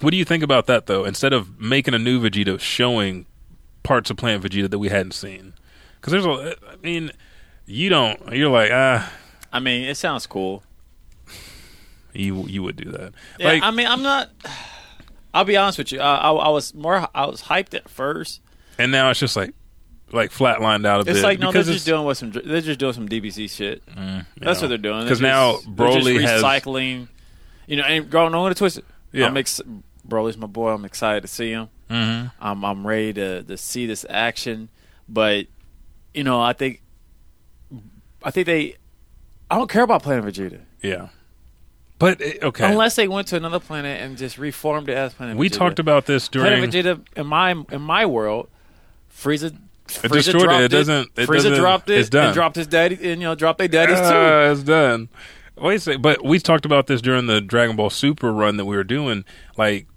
What 0.00 0.10
do 0.10 0.16
you 0.16 0.24
think 0.24 0.42
about 0.42 0.66
that, 0.66 0.86
though? 0.86 1.04
Instead 1.04 1.32
of 1.32 1.60
making 1.60 1.94
a 1.94 1.98
new 1.98 2.20
Vegeta, 2.20 2.58
showing 2.58 3.26
parts 3.82 4.10
of 4.10 4.16
Planet 4.16 4.42
Vegeta 4.42 4.70
that 4.70 4.78
we 4.78 4.88
hadn't 4.88 5.12
seen, 5.12 5.54
because 6.00 6.12
there's 6.12 6.26
a, 6.26 6.56
I 6.68 6.76
mean, 6.82 7.12
you 7.66 7.88
don't. 7.88 8.32
You're 8.32 8.50
like, 8.50 8.70
ah, 8.72 9.12
I 9.52 9.60
mean, 9.60 9.84
it 9.84 9.96
sounds 9.96 10.26
cool. 10.26 10.62
You 12.14 12.44
you 12.46 12.62
would 12.62 12.76
do 12.76 12.90
that. 12.92 13.12
Yeah, 13.38 13.48
like, 13.48 13.62
I 13.62 13.70
mean, 13.70 13.86
I'm 13.86 14.02
not. 14.02 14.30
I'll 15.34 15.44
be 15.44 15.56
honest 15.56 15.78
with 15.78 15.92
you. 15.92 16.00
Uh, 16.00 16.04
I, 16.04 16.30
I 16.32 16.48
was 16.48 16.74
more. 16.74 17.06
I 17.14 17.26
was 17.26 17.42
hyped 17.42 17.74
at 17.74 17.88
first. 17.88 18.40
and 18.78 18.90
now 18.90 19.10
it's 19.10 19.20
just 19.20 19.36
like, 19.36 19.52
like 20.10 20.30
flatlined 20.30 20.86
out 20.86 21.00
a 21.02 21.04
bit. 21.04 21.14
It's 21.16 21.22
like 21.24 21.38
no, 21.38 21.52
they're 21.52 21.62
just 21.62 21.84
doing 21.86 22.04
with 22.04 22.18
some. 22.18 22.30
They're 22.32 22.60
just 22.62 22.78
doing 22.80 22.94
some 22.94 23.08
DBC 23.08 23.50
shit. 23.54 23.82
That's 24.40 24.60
what 24.62 24.68
they're 24.68 24.78
doing. 24.78 25.00
They're 25.00 25.08
'Cause 25.08 25.20
now 25.20 25.58
they're 25.68 25.88
just 25.92 26.06
Broly 26.06 26.20
has- 26.22 26.42
recycling. 26.42 27.08
You 27.66 27.76
know, 27.76 27.82
and 27.84 28.08
girl, 28.08 28.30
no 28.30 28.40
one 28.40 28.50
to 28.50 28.54
twist 28.54 28.78
it. 28.78 28.84
Yeah. 29.12 29.26
I'm 29.26 29.36
ex- 29.36 29.60
Broly's 30.08 30.38
my 30.38 30.46
boy. 30.46 30.70
I'm 30.70 30.86
excited 30.86 31.20
to 31.20 31.28
see 31.28 31.50
him. 31.50 31.68
Mhm. 31.90 32.32
I'm 32.40 32.64
I'm 32.64 32.86
ready 32.86 33.12
to 33.12 33.42
to 33.42 33.56
see 33.58 33.84
this 33.86 34.06
action, 34.08 34.70
but 35.08 35.46
you 36.14 36.24
know, 36.24 36.40
I 36.40 36.54
think 36.54 36.80
I 38.22 38.30
think 38.30 38.46
they. 38.46 38.76
I 39.50 39.56
don't 39.56 39.70
care 39.70 39.82
about 39.82 40.02
Planet 40.02 40.24
Vegeta 40.24 40.60
Yeah. 40.82 41.08
But 41.98 42.20
eh, 42.20 42.34
okay, 42.42 42.70
unless 42.70 42.94
they 42.96 43.08
went 43.08 43.26
to 43.28 43.36
another 43.36 43.58
planet 43.60 44.00
and 44.00 44.16
just 44.16 44.38
reformed 44.38 44.88
it 44.88 44.96
as 44.96 45.14
Planet 45.14 45.36
we 45.36 45.48
Vegeta. 45.50 45.56
talked 45.56 45.78
about 45.78 46.06
this 46.06 46.28
during. 46.28 46.70
Planet 46.70 46.70
Vegeta 47.06 47.18
in 47.18 47.26
my 47.26 47.50
in 47.72 47.82
my 47.82 48.06
world, 48.06 48.48
Frieza 49.12 49.56
Frieza 49.88 50.12
destroyed 50.12 50.42
it. 50.42 50.46
dropped 50.46 50.62
It 50.62 50.68
doesn't- 50.68 51.10
it 51.16 51.28
Frieza 51.28 51.32
doesn't- 51.34 51.54
dropped 51.54 51.90
it 51.90 51.98
it's 51.98 52.08
done. 52.08 52.26
and 52.26 52.34
dropped 52.34 52.56
his 52.56 52.66
daddy, 52.66 52.94
and 52.96 53.20
you 53.20 53.26
know, 53.28 53.34
dropped 53.34 53.58
their 53.58 53.68
daddies 53.68 53.98
too. 53.98 54.04
Ah, 54.04 54.50
it's 54.52 54.62
done. 54.62 55.08
Wait 55.56 55.76
a 55.76 55.80
second, 55.80 56.02
but 56.02 56.24
we 56.24 56.38
talked 56.38 56.64
about 56.64 56.86
this 56.86 57.00
during 57.00 57.26
the 57.26 57.40
Dragon 57.40 57.74
Ball 57.74 57.90
Super 57.90 58.32
run 58.32 58.58
that 58.58 58.64
we 58.66 58.76
were 58.76 58.84
doing. 58.84 59.24
Like, 59.56 59.88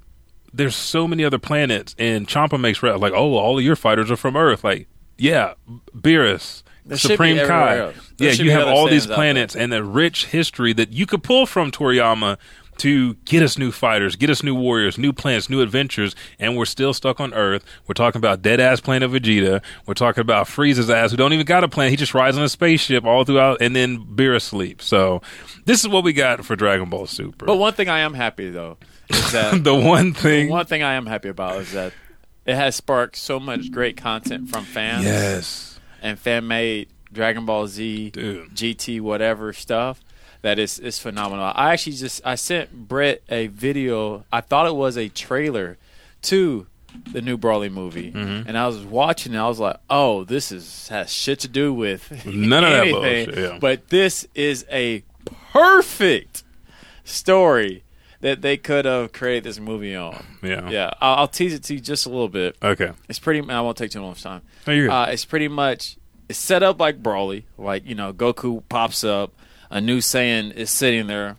there's 0.51 0.75
so 0.75 1.07
many 1.07 1.23
other 1.23 1.37
planets, 1.37 1.93
and 1.99 2.27
Champa 2.27 2.57
makes 2.57 2.81
re- 2.81 2.93
like, 2.93 3.13
oh, 3.13 3.35
all 3.35 3.59
of 3.59 3.63
your 3.63 3.75
fighters 3.75 4.09
are 4.09 4.15
from 4.15 4.35
Earth. 4.35 4.63
Like, 4.63 4.87
yeah, 5.19 5.53
Beerus, 5.95 6.63
There 6.85 6.97
Supreme 6.97 7.37
Kai. 7.45 7.93
Yeah, 8.17 8.31
you 8.31 8.51
have 8.51 8.67
all 8.67 8.87
these 8.87 9.07
planets 9.07 9.55
and 9.55 9.71
the 9.71 9.83
rich 9.83 10.27
history 10.27 10.73
that 10.73 10.91
you 10.91 11.05
could 11.05 11.23
pull 11.23 11.45
from 11.45 11.71
Toriyama 11.71 12.37
to 12.77 13.13
get 13.25 13.43
us 13.43 13.59
new 13.59 13.71
fighters, 13.71 14.15
get 14.15 14.31
us 14.31 14.41
new 14.41 14.55
warriors, 14.55 14.97
new 14.97 15.13
planets, 15.13 15.51
new 15.51 15.61
adventures, 15.61 16.15
and 16.39 16.57
we're 16.57 16.65
still 16.65 16.93
stuck 16.93 17.19
on 17.19 17.31
Earth. 17.33 17.63
We're 17.85 17.93
talking 17.93 18.17
about 18.17 18.41
dead 18.41 18.59
ass 18.59 18.79
planet 18.79 19.11
Vegeta. 19.11 19.61
We're 19.85 19.93
talking 19.93 20.21
about 20.21 20.47
Frieza's 20.47 20.89
ass 20.89 21.11
who 21.11 21.17
don't 21.17 21.33
even 21.33 21.45
got 21.45 21.63
a 21.63 21.67
planet. 21.67 21.91
He 21.91 21.97
just 21.97 22.15
rides 22.15 22.37
on 22.37 22.43
a 22.43 22.49
spaceship 22.49 23.05
all 23.05 23.23
throughout, 23.23 23.61
and 23.61 23.75
then 23.75 23.99
Beerus 23.99 24.41
sleeps. 24.41 24.85
So 24.85 25.21
this 25.65 25.81
is 25.81 25.87
what 25.87 26.03
we 26.03 26.13
got 26.13 26.43
for 26.43 26.55
Dragon 26.55 26.89
Ball 26.89 27.05
Super. 27.05 27.45
But 27.45 27.57
one 27.57 27.73
thing 27.73 27.87
I 27.87 27.99
am 27.99 28.15
happy 28.15 28.49
though 28.49 28.77
is 29.09 29.31
that 29.31 29.63
the 29.63 29.75
one 29.75 30.13
thing, 30.13 30.49
one 30.49 30.65
thing 30.65 30.81
I 30.81 30.93
am 30.93 31.05
happy 31.05 31.29
about 31.29 31.61
is 31.61 31.73
that 31.73 31.93
it 32.47 32.55
has 32.55 32.75
sparked 32.75 33.15
so 33.15 33.39
much 33.39 33.71
great 33.71 33.97
content 33.97 34.49
from 34.49 34.63
fans 34.63 35.03
yes, 35.03 35.70
and 36.01 36.17
fan 36.19 36.47
made 36.47 36.89
Dragon 37.13 37.45
Ball 37.45 37.67
Z, 37.67 38.09
Dude. 38.11 38.49
GT, 38.55 39.01
whatever 39.01 39.53
stuff 39.53 40.01
that 40.41 40.57
is 40.59 40.79
is 40.79 40.97
phenomenal. 40.99 41.51
I 41.55 41.73
actually 41.73 41.95
just 41.97 42.21
I 42.25 42.35
sent 42.35 42.87
Brett 42.87 43.21
a 43.29 43.47
video. 43.47 44.25
I 44.31 44.41
thought 44.41 44.65
it 44.67 44.75
was 44.75 44.97
a 44.97 45.07
trailer 45.09 45.77
to 46.23 46.67
the 47.13 47.21
new 47.21 47.37
Broly 47.37 47.71
movie, 47.71 48.11
Mm-hmm. 48.11 48.49
and 48.49 48.57
I 48.57 48.67
was 48.67 48.79
watching. 48.79 49.33
it. 49.33 49.37
I 49.37 49.47
was 49.47 49.59
like, 49.59 49.77
"Oh, 49.89 50.23
this 50.25 50.51
is 50.51 50.87
has 50.89 51.11
shit 51.11 51.39
to 51.39 51.47
do 51.47 51.73
with 51.73 52.25
None 52.25 52.63
of 52.63 52.69
that 52.71 52.87
bullshit, 52.91 53.37
yeah. 53.37 53.57
But 53.61 53.89
this 53.89 54.27
is 54.35 54.65
a 54.71 55.03
perfect 55.53 56.43
story 57.03 57.83
that 58.21 58.41
they 58.41 58.57
could 58.57 58.85
have 58.85 59.11
created 59.11 59.43
this 59.43 59.59
movie 59.59 59.95
on. 59.95 60.23
yeah, 60.41 60.69
Yeah, 60.69 60.91
I'll, 61.01 61.15
I'll 61.19 61.27
tease 61.27 61.53
it 61.53 61.63
to 61.63 61.73
you 61.73 61.79
just 61.79 62.05
a 62.05 62.09
little 62.09 62.29
bit. 62.29 62.55
Okay, 62.61 62.91
It's 63.09 63.19
pretty. 63.19 63.47
I 63.49 63.61
won't 63.61 63.77
take 63.77 63.91
too 63.91 64.01
much 64.01 64.23
time. 64.23 64.41
No, 64.65 64.73
you're. 64.73 64.89
Uh, 64.89 65.07
it's 65.07 65.25
pretty 65.25 65.47
much 65.47 65.97
it's 66.29 66.39
set 66.39 66.63
up 66.63 66.79
like 66.79 67.03
Broly. 67.03 67.43
Like 67.57 67.85
you 67.85 67.95
know, 67.95 68.13
Goku 68.13 68.63
pops 68.69 69.03
up, 69.03 69.33
a 69.69 69.81
new 69.81 69.99
Saiyan 69.99 70.53
is 70.53 70.69
sitting 70.69 71.07
there, 71.07 71.37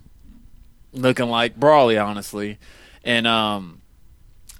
looking 0.92 1.28
like 1.28 1.58
Broly, 1.58 2.04
honestly, 2.04 2.58
and 3.04 3.26
um, 3.26 3.80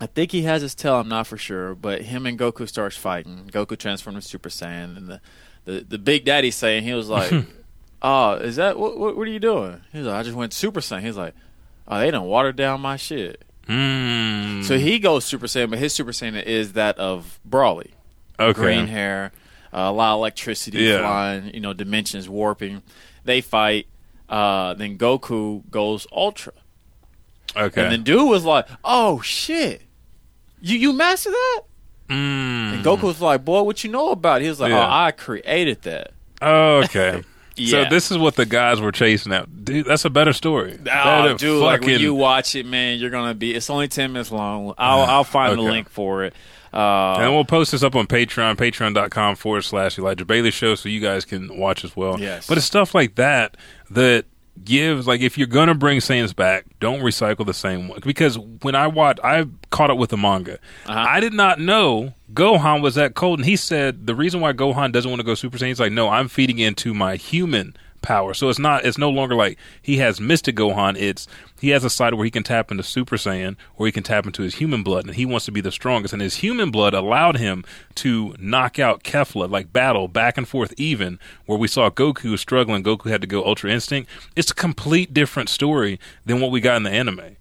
I 0.00 0.06
think 0.06 0.32
he 0.32 0.42
has 0.42 0.62
his 0.62 0.74
tail. 0.74 0.94
I'm 1.00 1.08
not 1.08 1.26
for 1.26 1.36
sure, 1.36 1.74
but 1.74 2.02
him 2.02 2.26
and 2.26 2.38
Goku 2.38 2.68
starts 2.68 2.96
fighting. 2.96 3.50
Goku 3.52 3.76
transforms 3.78 4.24
to 4.24 4.30
Super 4.30 4.48
Saiyan, 4.48 4.96
and 4.96 5.08
the 5.08 5.20
the, 5.64 5.80
the 5.88 5.98
Big 5.98 6.24
Daddy 6.24 6.50
Saiyan, 6.50 6.82
he 6.82 6.92
was 6.94 7.08
like, 7.08 7.32
"Oh, 8.02 8.32
is 8.34 8.56
that 8.56 8.78
what, 8.78 8.98
what? 8.98 9.16
What 9.16 9.28
are 9.28 9.30
you 9.30 9.38
doing?" 9.38 9.80
He's 9.92 10.04
like, 10.06 10.16
"I 10.16 10.22
just 10.22 10.36
went 10.36 10.52
Super 10.52 10.80
Saiyan." 10.80 11.02
He's 11.02 11.16
like, 11.16 11.34
"Oh, 11.88 11.98
they 11.98 12.10
don't 12.10 12.26
water 12.26 12.52
down 12.52 12.80
my 12.80 12.96
shit." 12.96 13.44
mm, 13.68 14.64
So 14.64 14.78
he 14.78 14.98
goes 14.98 15.24
Super 15.24 15.46
Saiyan, 15.46 15.70
but 15.70 15.78
his 15.78 15.92
Super 15.92 16.10
Saiyan 16.12 16.42
is 16.42 16.72
that 16.74 16.98
of 16.98 17.38
Broly 17.48 17.90
okay, 18.38 18.52
green 18.60 18.86
hair, 18.88 19.32
uh, 19.72 19.78
a 19.78 19.92
lot 19.92 20.14
of 20.14 20.18
electricity 20.18 20.78
Yeah. 20.78 20.98
flying, 21.00 21.54
you 21.54 21.60
know, 21.60 21.72
dimensions 21.72 22.28
warping. 22.28 22.82
They 23.24 23.40
fight. 23.40 23.86
Uh, 24.28 24.74
then 24.74 24.96
Goku 24.98 25.62
goes 25.70 26.06
Ultra, 26.10 26.54
okay, 27.54 27.82
and 27.82 27.92
then 27.92 28.02
dude 28.02 28.28
was 28.30 28.44
like, 28.46 28.66
"Oh 28.82 29.20
shit, 29.20 29.82
you 30.60 30.78
you 30.78 30.92
mastered 30.94 31.34
that?" 31.34 31.60
mm. 32.08 32.72
And 32.74 32.84
Goku 32.84 33.02
was 33.02 33.20
like, 33.20 33.44
"Boy, 33.44 33.60
what 33.62 33.84
you 33.84 33.90
know 33.90 34.10
about 34.10 34.40
it?" 34.40 34.44
He 34.44 34.48
was 34.48 34.58
like, 34.58 34.70
Yeah. 34.70 34.86
"Oh, 34.86 34.90
I 34.90 35.10
created 35.10 35.82
that." 35.82 36.12
Oh, 36.40 36.82
okay. 36.84 37.22
So 37.56 37.80
Yeah. 37.82 37.88
this 37.88 38.10
is 38.10 38.18
what 38.18 38.36
the 38.36 38.46
guys 38.46 38.80
were 38.80 38.92
chasing 38.92 39.32
out, 39.32 39.64
dude. 39.64 39.86
That's 39.86 40.04
a 40.04 40.10
better 40.10 40.32
story. 40.32 40.78
Oh, 40.92 41.34
dude, 41.36 41.62
like 41.62 41.82
when 41.82 42.00
you 42.00 42.14
watch 42.14 42.54
it, 42.54 42.64
man, 42.66 42.98
you're 42.98 43.10
gonna 43.10 43.34
be. 43.34 43.54
It's 43.54 43.68
only 43.70 43.88
ten 43.88 44.12
minutes 44.12 44.30
long. 44.30 44.74
I'll 44.78 45.00
I'll 45.02 45.24
find 45.24 45.58
the 45.58 45.62
link 45.62 45.88
for 45.90 46.24
it. 46.24 46.34
Uh, 46.72 47.16
and 47.20 47.30
we'll 47.32 47.44
post 47.44 47.72
this 47.72 47.82
up 47.82 47.94
on 47.94 48.06
Patreon, 48.06 48.56
patreon.com 48.56 49.36
forward 49.36 49.60
slash 49.62 49.98
Elijah 49.98 50.24
Bailey 50.24 50.50
Show, 50.50 50.74
so 50.74 50.88
you 50.88 51.00
guys 51.00 51.26
can 51.26 51.58
watch 51.58 51.84
as 51.84 51.94
well. 51.94 52.18
Yes. 52.18 52.46
But 52.46 52.56
it's 52.56 52.66
stuff 52.66 52.94
like 52.94 53.16
that 53.16 53.58
that 53.90 54.24
gives, 54.64 55.06
like, 55.06 55.20
if 55.20 55.36
you're 55.36 55.46
going 55.46 55.68
to 55.68 55.74
bring 55.74 55.98
Saiyans 55.98 56.34
back, 56.34 56.64
don't 56.80 57.00
recycle 57.00 57.44
the 57.44 57.52
same 57.52 57.88
one. 57.88 58.00
Because 58.02 58.38
when 58.38 58.74
I 58.74 58.86
watched, 58.86 59.20
I 59.22 59.44
caught 59.70 59.90
up 59.90 59.98
with 59.98 60.08
the 60.08 60.16
manga. 60.16 60.54
Uh-huh. 60.86 61.06
I 61.08 61.20
did 61.20 61.34
not 61.34 61.60
know 61.60 62.14
Gohan 62.32 62.82
was 62.82 62.94
that 62.94 63.14
cold. 63.14 63.40
And 63.40 63.46
he 63.46 63.56
said 63.56 64.06
the 64.06 64.14
reason 64.14 64.40
why 64.40 64.52
Gohan 64.52 64.92
doesn't 64.92 65.10
want 65.10 65.20
to 65.20 65.24
go 65.24 65.34
Super 65.34 65.58
Saiyan, 65.58 65.68
he's 65.68 65.80
like, 65.80 65.92
no, 65.92 66.08
I'm 66.08 66.28
feeding 66.28 66.58
into 66.58 66.94
my 66.94 67.16
human 67.16 67.76
power. 68.00 68.34
So 68.34 68.48
it's 68.48 68.58
not, 68.58 68.84
it's 68.84 68.98
no 68.98 69.10
longer 69.10 69.34
like 69.34 69.58
he 69.80 69.98
has 69.98 70.20
Mystic 70.20 70.56
Gohan. 70.56 70.96
It's, 70.98 71.28
he 71.60 71.70
has 71.70 71.84
a 71.84 71.90
side 71.90 72.14
where 72.14 72.24
he 72.24 72.30
can 72.30 72.42
tap 72.42 72.70
into 72.70 72.82
Super 72.82 73.16
Saiyan 73.16 73.56
or 73.76 73.86
he 73.86 73.92
can 73.92 74.02
tap 74.02 74.26
into 74.26 74.42
his 74.42 74.56
human 74.56 74.82
blood 74.82 75.06
and 75.06 75.14
he 75.14 75.24
wants 75.24 75.46
to 75.46 75.52
be 75.52 75.60
the 75.60 75.72
strongest. 75.72 76.12
And 76.12 76.20
his 76.20 76.36
human 76.36 76.70
blood 76.70 76.94
allowed 76.94 77.36
him 77.36 77.64
to 77.96 78.34
knock 78.38 78.78
out 78.78 79.04
Kefla, 79.04 79.48
like 79.48 79.72
battle 79.72 80.08
back 80.08 80.36
and 80.36 80.46
forth 80.46 80.74
even, 80.76 81.18
where 81.46 81.58
we 81.58 81.68
saw 81.68 81.90
Goku 81.90 82.38
struggling. 82.38 82.82
Goku 82.82 83.10
had 83.10 83.20
to 83.20 83.26
go 83.26 83.44
Ultra 83.44 83.70
Instinct. 83.70 84.10
It's 84.36 84.50
a 84.50 84.54
complete 84.54 85.14
different 85.14 85.48
story 85.48 86.00
than 86.26 86.40
what 86.40 86.50
we 86.50 86.60
got 86.60 86.76
in 86.76 86.82
the 86.82 86.90
anime. 86.90 87.36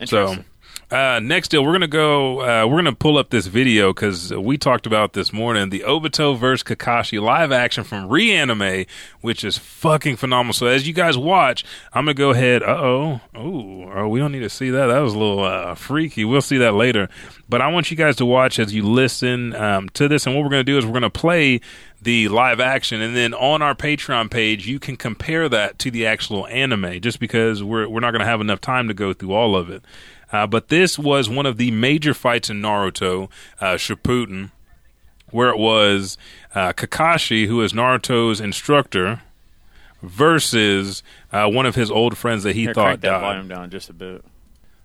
true. 0.00 0.36
So. 0.36 0.44
Uh, 0.92 1.20
next 1.20 1.48
deal, 1.48 1.64
we're 1.64 1.72
gonna 1.72 1.88
go. 1.88 2.40
Uh, 2.40 2.66
we're 2.66 2.76
gonna 2.76 2.92
pull 2.92 3.16
up 3.16 3.30
this 3.30 3.46
video 3.46 3.94
because 3.94 4.30
we 4.32 4.58
talked 4.58 4.86
about 4.86 5.14
this 5.14 5.32
morning 5.32 5.70
the 5.70 5.80
Obito 5.80 6.36
versus 6.36 6.62
Kakashi 6.62 7.18
live 7.18 7.50
action 7.50 7.82
from 7.82 8.10
Reanime, 8.10 8.86
which 9.22 9.42
is 9.42 9.56
fucking 9.56 10.16
phenomenal. 10.16 10.52
So 10.52 10.66
as 10.66 10.86
you 10.86 10.92
guys 10.92 11.16
watch, 11.16 11.64
I'm 11.94 12.04
gonna 12.04 12.14
go 12.14 12.30
ahead. 12.30 12.62
Uh 12.62 12.76
oh, 12.78 13.20
oh, 13.34 14.08
we 14.08 14.20
don't 14.20 14.32
need 14.32 14.40
to 14.40 14.50
see 14.50 14.68
that. 14.68 14.88
That 14.88 14.98
was 14.98 15.14
a 15.14 15.18
little 15.18 15.42
uh, 15.42 15.74
freaky. 15.76 16.26
We'll 16.26 16.42
see 16.42 16.58
that 16.58 16.74
later. 16.74 17.08
But 17.48 17.62
I 17.62 17.68
want 17.68 17.90
you 17.90 17.96
guys 17.96 18.16
to 18.16 18.26
watch 18.26 18.58
as 18.58 18.74
you 18.74 18.82
listen 18.82 19.54
um, 19.54 19.88
to 19.90 20.08
this, 20.08 20.26
and 20.26 20.36
what 20.36 20.44
we're 20.44 20.50
gonna 20.50 20.62
do 20.62 20.76
is 20.76 20.84
we're 20.84 20.92
gonna 20.92 21.08
play 21.08 21.62
the 22.02 22.28
live 22.28 22.58
action 22.58 23.00
and 23.00 23.14
then 23.14 23.32
on 23.32 23.62
our 23.62 23.76
patreon 23.76 24.28
page 24.28 24.66
you 24.66 24.80
can 24.80 24.96
compare 24.96 25.48
that 25.48 25.78
to 25.78 25.88
the 25.88 26.04
actual 26.04 26.48
anime 26.48 27.00
just 27.00 27.20
because 27.20 27.62
we're, 27.62 27.88
we're 27.88 28.00
not 28.00 28.10
going 28.10 28.18
to 28.18 28.26
have 28.26 28.40
enough 28.40 28.60
time 28.60 28.88
to 28.88 28.94
go 28.94 29.12
through 29.12 29.32
all 29.32 29.54
of 29.54 29.70
it 29.70 29.84
uh, 30.32 30.46
but 30.46 30.68
this 30.68 30.98
was 30.98 31.28
one 31.28 31.46
of 31.46 31.56
the 31.56 31.70
major 31.70 32.14
fights 32.14 32.50
in 32.50 32.60
naruto 32.60 33.30
uh, 33.60 33.74
shippuden 33.74 34.50
where 35.30 35.48
it 35.48 35.58
was 35.58 36.18
uh, 36.54 36.72
kakashi 36.72 37.46
who 37.46 37.60
is 37.62 37.72
naruto's 37.72 38.40
instructor 38.40 39.22
versus 40.02 41.02
uh, 41.32 41.48
one 41.48 41.66
of 41.66 41.74
his 41.74 41.90
old 41.90 42.16
friends 42.18 42.42
that 42.42 42.54
he 42.54 42.62
Here, 42.62 42.74
thought 42.74 43.00
that 43.00 43.08
died 43.08 43.20
volume 43.20 43.48
down 43.48 43.70
just 43.70 43.88
a 43.88 43.92
bit. 43.92 44.24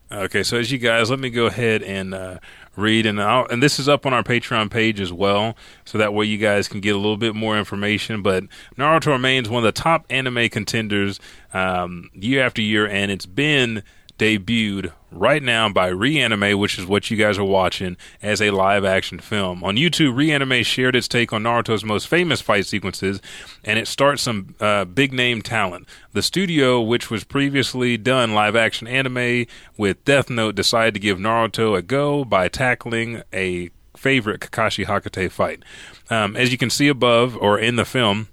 Okay, 0.10 0.42
so 0.42 0.58
as 0.58 0.72
you 0.72 0.78
guys, 0.78 1.10
let 1.10 1.20
me 1.20 1.30
go 1.30 1.48
ahead 1.48 1.84
and 1.84 2.14
uh, 2.14 2.40
read, 2.78 3.06
and 3.06 3.22
I'll, 3.22 3.46
and 3.48 3.62
this 3.62 3.78
is 3.78 3.90
up 3.90 4.06
on 4.06 4.14
our 4.14 4.24
Patreon 4.24 4.72
page 4.72 5.02
as 5.02 5.12
well, 5.12 5.58
so 5.84 5.98
that 5.98 6.14
way 6.14 6.26
you 6.26 6.38
guys 6.38 6.70
can 6.70 6.80
get 6.80 6.96
a 6.96 6.98
little 6.98 7.18
bit 7.18 7.36
more 7.36 7.58
information. 7.58 8.22
But 8.22 8.46
Naruto 8.78 9.08
remains 9.08 9.50
one 9.50 9.66
of 9.66 9.76
the 9.76 9.78
top 9.82 10.06
anime 10.10 10.48
contenders 10.48 11.20
um, 11.54 12.10
year 12.14 12.42
after 12.42 12.62
year, 12.62 12.88
and 12.88 13.12
it's 13.12 13.26
been 13.26 13.84
debuted 14.18 14.92
right 15.12 15.42
now 15.42 15.70
by 15.70 15.90
Reanime, 15.90 16.58
which 16.60 16.78
is 16.78 16.86
what 16.86 17.10
you 17.10 17.18
guys 17.18 17.38
are 17.38 17.44
watching 17.44 17.98
as 18.22 18.42
a 18.42 18.52
live 18.52 18.84
action 18.84 19.20
film. 19.20 19.64
On 19.64 19.76
YouTube, 19.76 20.14
Reanime 20.14 20.66
shared 20.66 20.96
its 20.96 21.08
take 21.08 21.32
on 21.32 21.44
Naruto's 21.44 21.84
most 21.84 22.08
famous 22.08 22.42
fight 22.42 22.66
sequences, 22.66 23.22
and 23.64 23.80
it 23.80 23.88
starts 23.88 24.22
some 24.22 24.56
uh, 24.60 24.86
big 24.86 25.14
name 25.14 25.42
talent. 25.42 25.88
The 26.14 26.22
studio, 26.22 26.82
which 26.82 27.10
was 27.10 27.24
previously 27.24 27.98
done 27.98 28.34
live 28.34 28.56
action 28.56 28.88
anime 28.88 29.46
with 29.78 30.04
Death 30.06 30.30
Note, 30.30 30.56
decided 30.56 30.94
to 30.96 31.00
give 31.00 31.18
Naruto 31.18 31.78
a 31.78 31.82
go 31.82 32.26
by 32.26 32.48
tackling 32.48 33.24
a 33.34 33.70
favorite 33.96 34.42
Kakashi 34.42 34.86
Hatake 34.86 35.32
fight. 35.32 35.64
Um, 36.10 36.36
as 36.36 36.52
you 36.52 36.58
can 36.58 36.70
see 36.70 36.88
above 36.88 37.36
or 37.38 37.60
in 37.60 37.76
the 37.76 37.86
film, 37.86 38.28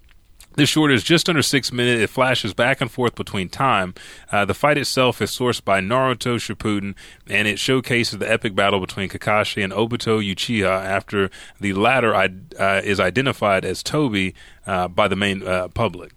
this 0.57 0.69
short 0.69 0.93
is 0.93 1.03
just 1.03 1.29
under 1.29 1.43
six 1.43 1.73
minutes. 1.73 2.03
It 2.03 2.11
flashes 2.11 2.55
back 2.55 2.81
and 2.81 2.91
forth 2.91 3.15
between 3.15 3.49
time. 3.49 3.95
Uh, 4.31 4.45
the 4.45 4.55
fight 4.55 4.79
itself 4.79 5.21
is 5.21 5.31
sourced 5.31 5.65
by 5.65 5.81
Naruto 5.81 6.37
Shippuden, 6.37 6.95
and 7.29 7.49
it 7.49 7.59
showcases 7.59 8.19
the 8.19 8.31
epic 8.31 8.55
battle 8.55 8.81
between 8.81 9.09
Kakashi 9.09 9.63
and 9.63 9.73
Obito 9.73 10.23
Uchiha 10.23 10.85
after 10.85 11.31
the 11.61 11.73
latter 11.73 12.15
uh, 12.15 12.81
is 12.85 13.01
identified 13.01 13.65
as 13.65 13.83
Tobi 13.83 14.35
uh, 14.67 14.89
by 14.89 15.09
the 15.09 15.17
main 15.17 15.47
uh, 15.47 15.69
public. 15.69 16.13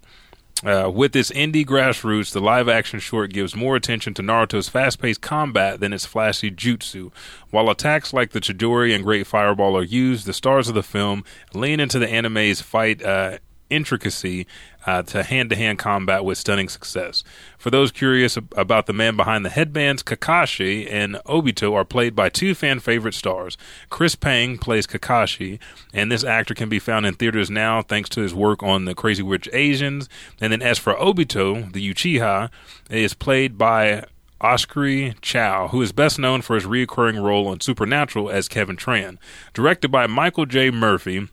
Uh, 0.65 0.89
with 0.91 1.15
its 1.15 1.29
indie 1.31 1.65
grassroots, 1.65 2.33
the 2.33 2.39
live 2.39 2.67
action 2.67 2.99
short 2.99 3.31
gives 3.31 3.55
more 3.55 3.75
attention 3.75 4.15
to 4.15 4.23
Naruto's 4.23 4.67
fast 4.67 4.99
paced 4.99 5.21
combat 5.21 5.79
than 5.79 5.93
its 5.93 6.05
flashy 6.05 6.49
jutsu. 6.49 7.11
While 7.51 7.69
attacks 7.69 8.11
like 8.11 8.31
the 8.31 8.41
Chidori 8.41 8.93
and 8.95 9.03
Great 9.03 9.27
Fireball 9.27 9.77
are 9.77 9.83
used, 9.83 10.25
the 10.25 10.33
stars 10.33 10.67
of 10.67 10.73
the 10.73 10.81
film 10.81 11.23
lean 11.53 11.79
into 11.79 11.99
the 11.99 12.09
anime's 12.09 12.61
fight. 12.61 13.03
Uh, 13.03 13.37
intricacy 13.69 14.47
uh, 14.85 15.03
to 15.03 15.23
hand 15.23 15.49
to 15.49 15.55
hand 15.55 15.79
combat 15.79 16.23
with 16.23 16.37
stunning 16.37 16.69
success. 16.69 17.23
For 17.57 17.69
those 17.69 17.91
curious 17.91 18.37
ab- 18.37 18.53
about 18.55 18.85
the 18.85 18.93
man 18.93 19.15
behind 19.15 19.45
the 19.45 19.49
headbands, 19.49 20.03
Kakashi 20.03 20.91
and 20.91 21.15
Obito 21.25 21.73
are 21.73 21.85
played 21.85 22.15
by 22.15 22.29
two 22.29 22.55
fan 22.55 22.79
favorite 22.79 23.13
stars. 23.13 23.57
Chris 23.89 24.15
Pang 24.15 24.57
plays 24.57 24.87
Kakashi, 24.87 25.59
and 25.93 26.11
this 26.11 26.23
actor 26.23 26.53
can 26.53 26.69
be 26.69 26.79
found 26.79 27.05
in 27.05 27.13
theaters 27.13 27.49
now 27.49 27.81
thanks 27.81 28.09
to 28.09 28.21
his 28.21 28.33
work 28.33 28.63
on 28.63 28.85
the 28.85 28.95
Crazy 28.95 29.23
Rich 29.23 29.49
Asians. 29.53 30.07
And 30.39 30.51
then 30.51 30.61
as 30.61 30.77
for 30.77 30.93
Obito, 30.95 31.71
the 31.71 31.93
Uchiha, 31.93 32.49
is 32.89 33.13
played 33.13 33.57
by 33.57 34.05
Osric 34.39 35.19
Chau, 35.21 35.69
who 35.69 35.81
is 35.81 35.91
best 35.91 36.19
known 36.19 36.41
for 36.41 36.55
his 36.55 36.65
recurring 36.65 37.17
role 37.17 37.47
on 37.47 37.59
Supernatural 37.59 38.29
as 38.29 38.47
Kevin 38.47 38.77
Tran. 38.77 39.17
Directed 39.53 39.89
by 39.89 40.07
Michael 40.07 40.45
J. 40.45 40.69
Murphy, 40.69 41.27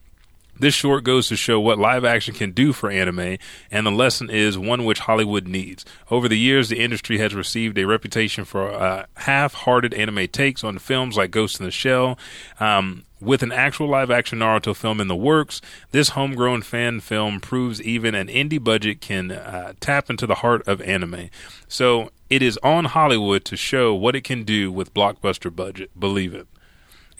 this 0.58 0.74
short 0.74 1.04
goes 1.04 1.28
to 1.28 1.36
show 1.36 1.58
what 1.60 1.78
live 1.78 2.04
action 2.04 2.34
can 2.34 2.52
do 2.52 2.72
for 2.72 2.90
anime, 2.90 3.38
and 3.70 3.86
the 3.86 3.90
lesson 3.90 4.30
is 4.30 4.56
one 4.56 4.84
which 4.84 5.00
Hollywood 5.00 5.46
needs. 5.46 5.84
Over 6.10 6.28
the 6.28 6.38
years, 6.38 6.68
the 6.68 6.80
industry 6.80 7.18
has 7.18 7.34
received 7.34 7.78
a 7.78 7.86
reputation 7.86 8.44
for 8.44 8.70
uh, 8.70 9.06
half 9.16 9.54
hearted 9.54 9.94
anime 9.94 10.28
takes 10.28 10.62
on 10.62 10.78
films 10.78 11.16
like 11.16 11.30
Ghost 11.30 11.60
in 11.60 11.66
the 11.66 11.72
Shell. 11.72 12.18
Um, 12.60 13.04
with 13.20 13.42
an 13.42 13.52
actual 13.52 13.88
live 13.88 14.10
action 14.10 14.40
Naruto 14.40 14.76
film 14.76 15.00
in 15.00 15.08
the 15.08 15.16
works, 15.16 15.60
this 15.92 16.10
homegrown 16.10 16.62
fan 16.62 17.00
film 17.00 17.40
proves 17.40 17.80
even 17.80 18.14
an 18.14 18.28
indie 18.28 18.62
budget 18.62 19.00
can 19.00 19.32
uh, 19.32 19.72
tap 19.80 20.10
into 20.10 20.26
the 20.26 20.36
heart 20.36 20.66
of 20.68 20.82
anime. 20.82 21.30
So 21.66 22.10
it 22.28 22.42
is 22.42 22.58
on 22.62 22.84
Hollywood 22.86 23.44
to 23.46 23.56
show 23.56 23.94
what 23.94 24.14
it 24.14 24.24
can 24.24 24.44
do 24.44 24.70
with 24.70 24.92
blockbuster 24.92 25.54
budget. 25.54 25.98
Believe 25.98 26.34
it. 26.34 26.46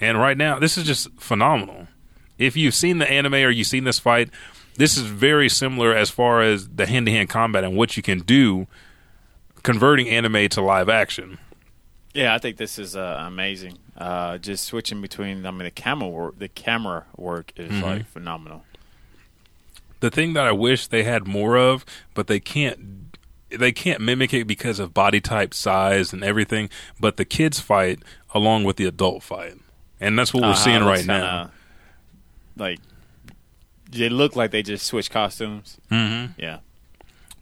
And 0.01 0.19
right 0.19 0.37
now, 0.37 0.59
this 0.59 0.77
is 0.77 0.85
just 0.85 1.09
phenomenal 1.19 1.89
if 2.39 2.57
you've 2.57 2.75
seen 2.75 2.99
the 2.99 3.11
anime 3.11 3.35
or 3.35 3.51
you've 3.51 3.67
seen 3.67 3.85
this 3.85 3.99
fight, 3.99 4.31
this 4.77 4.97
is 4.97 5.05
very 5.05 5.49
similar 5.49 5.95
as 5.95 6.11
far 6.11 6.43
as 6.43 6.69
the 6.69 6.87
hand 6.87 7.07
to 7.07 7.13
hand 7.13 7.29
combat 7.29 7.65
and 7.65 7.77
what 7.77 7.97
you 7.97 8.03
can 8.03 8.21
do 8.21 8.67
converting 9.63 10.09
anime 10.09 10.49
to 10.51 10.61
live 10.61 10.89
action. 10.89 11.39
Yeah, 12.13 12.35
I 12.35 12.39
think 12.39 12.57
this 12.57 12.79
is 12.79 12.97
uh, 12.97 13.25
amazing. 13.27 13.79
Uh, 13.97 14.39
just 14.39 14.65
switching 14.65 15.01
between, 15.01 15.47
I 15.47 15.51
mean, 15.51 15.65
the 15.65 15.71
camera 15.71 16.09
work, 16.09 16.39
the 16.39 16.49
camera 16.49 17.05
work 17.17 17.53
is 17.57 17.71
mm-hmm. 17.71 17.83
like 17.83 18.07
phenomenal. 18.07 18.65
The 20.01 20.11
thing 20.11 20.35
that 20.35 20.45
I 20.45 20.53
wish 20.53 20.87
they 20.87 21.03
had 21.03 21.27
more 21.27 21.57
of, 21.57 21.85
but 22.13 22.27
they 22.27 22.39
can't, 22.39 23.17
they 23.49 23.73
can't 23.73 24.01
mimic 24.01 24.35
it 24.35 24.47
because 24.47 24.79
of 24.79 24.93
body 24.93 25.21
type, 25.21 25.55
size, 25.55 26.13
and 26.13 26.23
everything. 26.23 26.69
But 27.01 27.17
the 27.17 27.25
kids 27.25 27.59
fight 27.59 28.01
along 28.35 28.65
with 28.65 28.77
the 28.77 28.85
adult 28.85 29.23
fight, 29.23 29.55
and 29.99 30.19
that's 30.19 30.35
what 30.35 30.43
we're 30.43 30.51
uh 30.51 30.55
seeing 30.55 30.85
right 30.85 31.07
now 31.07 31.51
like 32.57 32.79
they 33.91 34.09
look 34.09 34.37
like 34.37 34.51
they 34.51 34.63
just 34.63 34.87
switched 34.87 35.11
costumes. 35.11 35.79
Mm-hmm. 35.91 36.33
Yeah. 36.41 36.59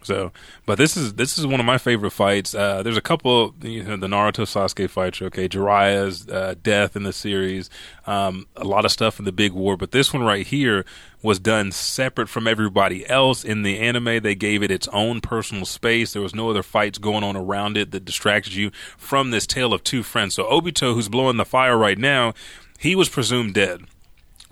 So, 0.04 0.32
but 0.66 0.78
this 0.78 0.96
is 0.96 1.14
this 1.14 1.38
is 1.38 1.46
one 1.46 1.60
of 1.60 1.66
my 1.66 1.78
favorite 1.78 2.10
fights. 2.10 2.54
Uh, 2.54 2.82
there's 2.82 2.96
a 2.96 3.02
couple, 3.02 3.54
you 3.62 3.84
know, 3.84 3.96
the 3.96 4.08
Naruto 4.08 4.44
Sasuke 4.44 4.90
fights. 4.90 5.22
Okay, 5.22 5.48
Jiraiya's 5.48 6.28
uh, 6.28 6.54
death 6.60 6.96
in 6.96 7.04
the 7.04 7.12
series, 7.12 7.70
um, 8.06 8.46
a 8.56 8.64
lot 8.64 8.84
of 8.84 8.90
stuff 8.90 9.18
in 9.18 9.24
the 9.24 9.32
big 9.32 9.52
war. 9.52 9.76
But 9.76 9.92
this 9.92 10.12
one 10.12 10.24
right 10.24 10.46
here 10.46 10.84
was 11.22 11.38
done 11.38 11.70
separate 11.70 12.28
from 12.28 12.48
everybody 12.48 13.08
else 13.08 13.44
in 13.44 13.62
the 13.62 13.78
anime. 13.78 14.22
They 14.22 14.34
gave 14.34 14.62
it 14.62 14.70
its 14.70 14.88
own 14.88 15.20
personal 15.20 15.64
space. 15.64 16.12
There 16.12 16.22
was 16.22 16.34
no 16.34 16.50
other 16.50 16.64
fights 16.64 16.98
going 16.98 17.22
on 17.22 17.36
around 17.36 17.76
it 17.76 17.92
that 17.92 18.04
distracted 18.04 18.54
you 18.54 18.70
from 18.98 19.30
this 19.30 19.46
tale 19.46 19.72
of 19.72 19.84
two 19.84 20.02
friends. 20.02 20.34
So 20.34 20.44
Obito, 20.44 20.94
who's 20.94 21.08
blowing 21.08 21.36
the 21.36 21.44
fire 21.44 21.78
right 21.78 21.98
now, 21.98 22.34
he 22.78 22.96
was 22.96 23.08
presumed 23.08 23.54
dead 23.54 23.82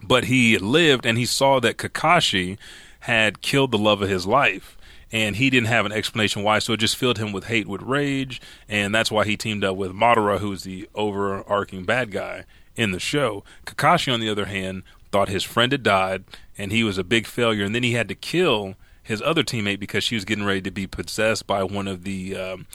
but 0.02 0.24
he 0.24 0.58
lived 0.58 1.06
and 1.06 1.18
he 1.18 1.26
saw 1.26 1.60
that 1.60 1.76
Kakashi 1.76 2.58
had 3.00 3.42
killed 3.42 3.70
the 3.70 3.78
love 3.78 4.02
of 4.02 4.08
his 4.08 4.26
life 4.26 4.76
and 5.12 5.36
he 5.36 5.50
didn't 5.50 5.68
have 5.68 5.86
an 5.86 5.92
explanation 5.92 6.42
why 6.42 6.58
so 6.58 6.72
it 6.74 6.78
just 6.78 6.96
filled 6.96 7.18
him 7.18 7.32
with 7.32 7.44
hate 7.44 7.66
with 7.66 7.82
rage 7.82 8.40
and 8.68 8.94
that's 8.94 9.10
why 9.10 9.24
he 9.24 9.36
teamed 9.36 9.64
up 9.64 9.76
with 9.76 9.92
Madara 9.92 10.38
who's 10.38 10.64
the 10.64 10.88
overarching 10.94 11.84
bad 11.84 12.10
guy 12.10 12.44
in 12.76 12.92
the 12.92 13.00
show 13.00 13.42
Kakashi 13.66 14.12
on 14.12 14.20
the 14.20 14.28
other 14.28 14.46
hand 14.46 14.82
thought 15.10 15.28
his 15.28 15.44
friend 15.44 15.72
had 15.72 15.82
died 15.82 16.24
and 16.56 16.70
he 16.70 16.84
was 16.84 16.98
a 16.98 17.04
big 17.04 17.26
failure 17.26 17.64
and 17.64 17.74
then 17.74 17.82
he 17.82 17.92
had 17.92 18.08
to 18.08 18.14
kill 18.14 18.74
his 19.02 19.20
other 19.22 19.42
teammate 19.42 19.80
because 19.80 20.04
she 20.04 20.14
was 20.14 20.24
getting 20.24 20.44
ready 20.44 20.60
to 20.60 20.70
be 20.70 20.86
possessed 20.86 21.46
by 21.46 21.64
one 21.64 21.88
of 21.88 22.04
the 22.04 22.36
um, 22.36 22.66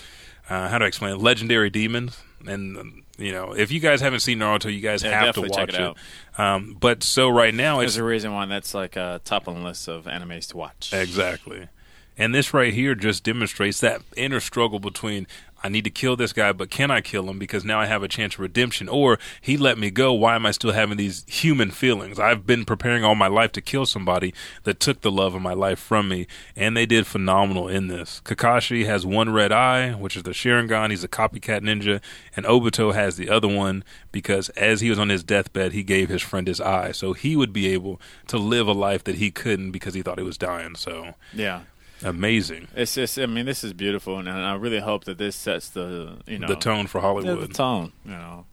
uh, 0.50 0.68
how 0.68 0.78
do 0.78 0.84
I 0.84 0.88
explain 0.88 1.14
it? 1.14 1.20
legendary 1.20 1.70
demons 1.70 2.22
and 2.46 3.04
you 3.18 3.32
know, 3.32 3.54
if 3.54 3.72
you 3.72 3.80
guys 3.80 4.02
haven't 4.02 4.20
seen 4.20 4.40
Naruto, 4.40 4.74
you 4.74 4.82
guys 4.82 5.04
yeah, 5.04 5.26
have 5.26 5.36
to 5.36 5.42
watch 5.42 5.74
it. 5.74 5.80
it. 5.80 6.40
Um, 6.40 6.76
but 6.80 7.04
so 7.04 7.30
right 7.30 7.54
now, 7.54 7.80
there's 7.80 7.98
a 7.98 8.04
reason 8.04 8.34
why 8.34 8.46
that's 8.46 8.74
like 8.74 8.96
a 8.96 9.22
top 9.24 9.48
on 9.48 9.56
the 9.56 9.62
list 9.62 9.88
of 9.88 10.06
animes 10.06 10.48
to 10.50 10.58
watch. 10.58 10.92
Exactly. 10.94 11.70
And 12.18 12.34
this 12.34 12.54
right 12.54 12.74
here 12.74 12.96
just 12.96 13.24
demonstrates 13.24 13.82
that 13.82 14.02
inner 14.16 14.40
struggle 14.40 14.80
between 14.80 15.28
I 15.64 15.70
need 15.70 15.84
to 15.86 15.90
kill 15.90 16.16
this 16.16 16.34
guy, 16.34 16.52
but 16.54 16.70
can 16.70 16.92
I 16.92 17.02
kill 17.02 17.30
him 17.30 17.40
because 17.40 17.66
now 17.66 17.80
I 17.80 17.88
have 17.88 18.04
a 18.04 18.08
chance 18.08 18.36
of 18.36 18.40
redemption? 18.40 18.88
Or 18.88 19.18
he 19.42 19.58
let 19.58 19.78
me 19.78 19.90
go. 19.90 20.14
Why 20.14 20.36
am 20.36 20.46
I 20.46 20.52
still 20.52 20.74
having 20.74 20.98
these 20.98 21.26
human 21.28 21.72
feelings? 21.72 22.20
I've 22.20 22.46
been 22.46 22.66
preparing 22.66 23.04
all 23.04 23.16
my 23.16 23.28
life 23.28 23.52
to 23.54 23.62
kill 23.62 23.86
somebody 23.86 24.34
that 24.64 24.80
took 24.80 25.02
the 25.02 25.12
love 25.12 25.34
of 25.34 25.42
my 25.42 25.54
life 25.54 25.80
from 25.80 26.08
me, 26.08 26.28
and 26.56 26.78
they 26.78 26.86
did 26.86 27.08
phenomenal 27.08 27.68
in 27.68 27.88
this. 27.88 28.22
Kakashi 28.26 28.86
has 28.86 29.06
one 29.06 29.32
red 29.34 29.52
eye, 29.52 29.92
which 29.92 30.16
is 30.16 30.24
the 30.24 30.32
Sharingan. 30.32 30.92
He's 30.92 31.04
a 31.04 31.08
copycat 31.08 31.62
ninja, 31.62 32.02
and 32.36 32.46
Obito 32.46 32.94
has 32.94 33.18
the 33.18 33.30
other 33.30 33.48
one 33.48 33.84
because 34.12 34.50
as 34.50 34.82
he 34.82 34.90
was 34.90 35.00
on 35.00 35.10
his 35.10 35.24
deathbed, 35.24 35.72
he 35.72 35.84
gave 35.84 36.10
his 36.10 36.22
friend 36.22 36.48
his 36.48 36.62
eye, 36.62 36.92
so 36.92 37.14
he 37.14 37.36
would 37.36 37.52
be 37.52 37.68
able 37.68 38.00
to 38.28 38.38
live 38.38 38.68
a 38.68 38.74
life 38.74 39.04
that 39.06 39.16
he 39.16 39.32
couldn't 39.32 39.72
because 39.72 39.94
he 39.94 40.02
thought 40.02 40.18
he 40.18 40.24
was 40.24 40.38
dying. 40.38 40.76
So 40.76 41.16
yeah, 41.34 41.62
amazing. 42.06 42.68
It's 42.76 42.96
just, 42.96 43.18
I 43.20 43.26
mean, 43.26 43.46
this 43.46 43.64
is 43.64 43.74
beautiful, 43.74 44.20
and 44.20 44.30
I 44.30 44.56
really 44.56 44.80
hope 44.80 45.06
that 45.06 45.18
this 45.18 45.36
sets 45.36 45.70
the, 45.70 46.18
you 46.28 46.40
know, 46.40 46.48
the 46.48 46.56
tone 46.56 46.88
for 46.88 47.02
Hollywood. 47.02 47.42
The, 47.42 47.48
the 47.48 47.54
tone, 47.54 47.92
you 48.06 48.12
know. 48.12 48.46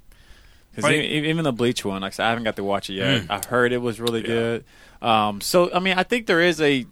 Because 0.75 0.91
even, 0.91 1.25
even, 1.27 1.45
the 1.45 1.53
Bleach 1.53 1.85
one, 1.85 2.01
like 2.01 2.19
I, 2.19 2.31
haven't 2.31 2.45
got 2.45 2.57
to 2.57 2.65
watch 2.65 2.89
it 2.89 2.95
yet. 2.95 3.23
Mm. 3.23 3.27
I 3.31 3.47
heard 3.47 3.73
it 3.73 3.79
was 3.79 4.01
really 4.01 4.21
yeah. 4.23 4.27
good. 4.27 4.65
Um, 5.03 5.41
so 5.43 5.73
I 5.73 5.81
mean, 5.81 5.99
I 5.99 6.03
think 6.03 6.27
there 6.27 6.41
is 6.41 6.61
a 6.63 6.87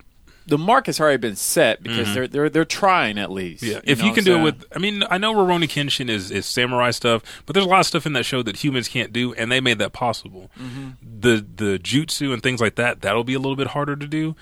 the 0.47 0.59
mark 0.59 0.87
has 0.87 1.01
already 1.01 1.17
been 1.17 1.37
set 1.37 1.83
because 1.83 2.09
mm-hmm. 2.09 2.15
they're 2.15 2.29
they're 2.29 2.51
they're 2.51 2.65
trying 2.67 3.19
at 3.19 3.31
least. 3.31 3.63
Yeah, 3.63 3.81
if 3.85 4.03
you, 4.03 4.09
you 4.09 4.13
can 4.13 4.25
do 4.25 4.39
it 4.39 4.43
with, 4.43 4.65
I 4.75 4.79
mean, 4.79 5.05
I 5.09 5.17
know 5.17 5.33
Rurouni 5.33 5.65
Kenshin 5.65 6.11
is 6.11 6.31
is 6.31 6.45
samurai 6.45 6.91
stuff, 6.91 7.23
but 7.47 7.55
there's 7.55 7.65
a 7.65 7.69
lot 7.69 7.81
of 7.81 7.87
stuff 7.87 8.05
in 8.05 8.13
that 8.15 8.25
show 8.25 8.43
that 8.43 8.57
humans 8.57 8.89
can't 8.89 9.13
do, 9.13 9.33
and 9.35 9.51
they 9.51 9.61
made 9.61 9.79
that 9.79 9.93
possible. 9.93 10.51
Mm-hmm. 10.59 10.91
The 11.21 11.47
the 11.55 11.79
jutsu 11.79 12.35
and 12.35 12.43
things 12.43 12.61
like 12.61 12.75
that 12.75 13.01
that'll 13.01 13.25
be 13.25 13.35
a 13.35 13.39
little 13.39 13.57
bit 13.57 13.69
harder 13.69 13.97
to 13.97 14.07
do 14.07 14.35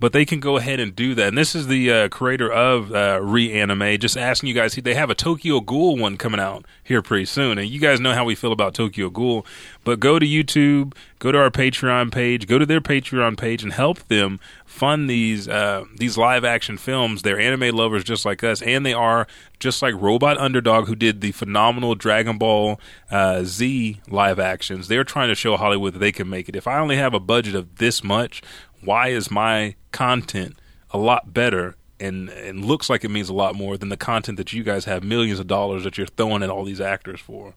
but 0.00 0.14
they 0.14 0.24
can 0.24 0.40
go 0.40 0.56
ahead 0.56 0.80
and 0.80 0.96
do 0.96 1.14
that. 1.14 1.28
And 1.28 1.38
this 1.38 1.54
is 1.54 1.66
the 1.66 1.92
uh, 1.92 2.08
creator 2.08 2.50
of 2.50 2.90
uh, 2.90 3.20
Reanime. 3.20 4.00
Just 4.00 4.16
asking 4.16 4.48
you 4.48 4.54
guys, 4.54 4.74
they 4.74 4.94
have 4.94 5.10
a 5.10 5.14
Tokyo 5.14 5.60
Ghoul 5.60 5.96
one 5.96 6.16
coming 6.16 6.40
out 6.40 6.64
here 6.82 7.02
pretty 7.02 7.26
soon, 7.26 7.58
and 7.58 7.68
you 7.68 7.78
guys 7.78 8.00
know 8.00 8.14
how 8.14 8.24
we 8.24 8.34
feel 8.34 8.52
about 8.52 8.74
Tokyo 8.74 9.10
Ghoul. 9.10 9.44
But 9.84 10.00
go 10.00 10.18
to 10.18 10.26
YouTube, 10.26 10.94
go 11.18 11.30
to 11.30 11.38
our 11.38 11.50
Patreon 11.50 12.10
page, 12.12 12.46
go 12.46 12.58
to 12.58 12.66
their 12.66 12.80
Patreon 12.80 13.38
page, 13.38 13.62
and 13.62 13.72
help 13.72 13.98
them 14.08 14.40
fund 14.64 15.10
these 15.10 15.48
uh, 15.48 15.84
these 15.96 16.16
live 16.16 16.44
action 16.44 16.78
films. 16.78 17.22
They're 17.22 17.38
anime 17.38 17.76
lovers 17.76 18.02
just 18.02 18.24
like 18.24 18.42
us, 18.42 18.62
and 18.62 18.84
they 18.84 18.94
are 18.94 19.26
just 19.58 19.82
like 19.82 19.94
Robot 19.94 20.38
Underdog, 20.38 20.86
who 20.86 20.94
did 20.94 21.20
the 21.20 21.32
phenomenal 21.32 21.94
Dragon 21.94 22.38
Ball 22.38 22.80
uh, 23.10 23.42
Z 23.44 24.00
live 24.08 24.38
actions. 24.38 24.88
They're 24.88 25.04
trying 25.04 25.28
to 25.28 25.34
show 25.34 25.56
Hollywood 25.56 25.94
that 25.94 25.98
they 25.98 26.12
can 26.12 26.28
make 26.28 26.48
it. 26.48 26.56
If 26.56 26.66
I 26.66 26.78
only 26.78 26.96
have 26.96 27.12
a 27.12 27.20
budget 27.20 27.54
of 27.54 27.76
this 27.76 28.02
much, 28.02 28.42
why 28.82 29.08
is 29.08 29.30
my 29.30 29.74
content 29.92 30.58
a 30.90 30.98
lot 30.98 31.32
better 31.32 31.76
and 31.98 32.30
and 32.30 32.64
looks 32.64 32.88
like 32.88 33.04
it 33.04 33.10
means 33.10 33.28
a 33.28 33.34
lot 33.34 33.54
more 33.54 33.76
than 33.76 33.90
the 33.90 33.96
content 33.96 34.38
that 34.38 34.52
you 34.52 34.62
guys 34.62 34.86
have 34.86 35.04
millions 35.04 35.38
of 35.38 35.46
dollars 35.46 35.84
that 35.84 35.98
you're 35.98 36.06
throwing 36.06 36.42
at 36.42 36.50
all 36.50 36.64
these 36.64 36.80
actors 36.80 37.20
for. 37.20 37.54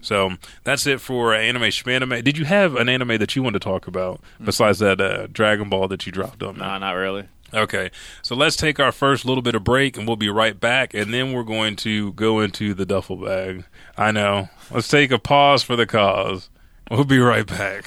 So 0.00 0.32
that's 0.64 0.86
it 0.86 1.00
for 1.00 1.32
anime 1.32 1.62
schmanime. 1.62 2.24
Did 2.24 2.36
you 2.36 2.44
have 2.44 2.74
an 2.74 2.88
anime 2.88 3.18
that 3.18 3.36
you 3.36 3.42
want 3.42 3.54
to 3.54 3.60
talk 3.60 3.86
about 3.86 4.20
besides 4.42 4.80
that 4.80 5.00
uh, 5.00 5.28
Dragon 5.28 5.68
Ball 5.68 5.86
that 5.88 6.06
you 6.06 6.12
dropped 6.12 6.42
on? 6.42 6.58
No, 6.58 6.76
not 6.78 6.92
really. 6.92 7.28
Okay, 7.54 7.90
so 8.22 8.34
let's 8.34 8.56
take 8.56 8.80
our 8.80 8.90
first 8.92 9.26
little 9.26 9.42
bit 9.42 9.54
of 9.54 9.62
break, 9.62 9.98
and 9.98 10.06
we'll 10.06 10.16
be 10.16 10.30
right 10.30 10.58
back, 10.58 10.94
and 10.94 11.12
then 11.12 11.32
we're 11.32 11.42
going 11.42 11.76
to 11.76 12.12
go 12.14 12.40
into 12.40 12.72
the 12.72 12.86
duffel 12.86 13.16
bag. 13.16 13.64
I 13.96 14.10
know. 14.10 14.48
Let's 14.70 14.88
take 14.88 15.10
a 15.10 15.18
pause 15.18 15.62
for 15.62 15.76
the 15.76 15.86
cause. 15.86 16.48
We'll 16.90 17.04
be 17.04 17.18
right 17.18 17.46
back. 17.46 17.84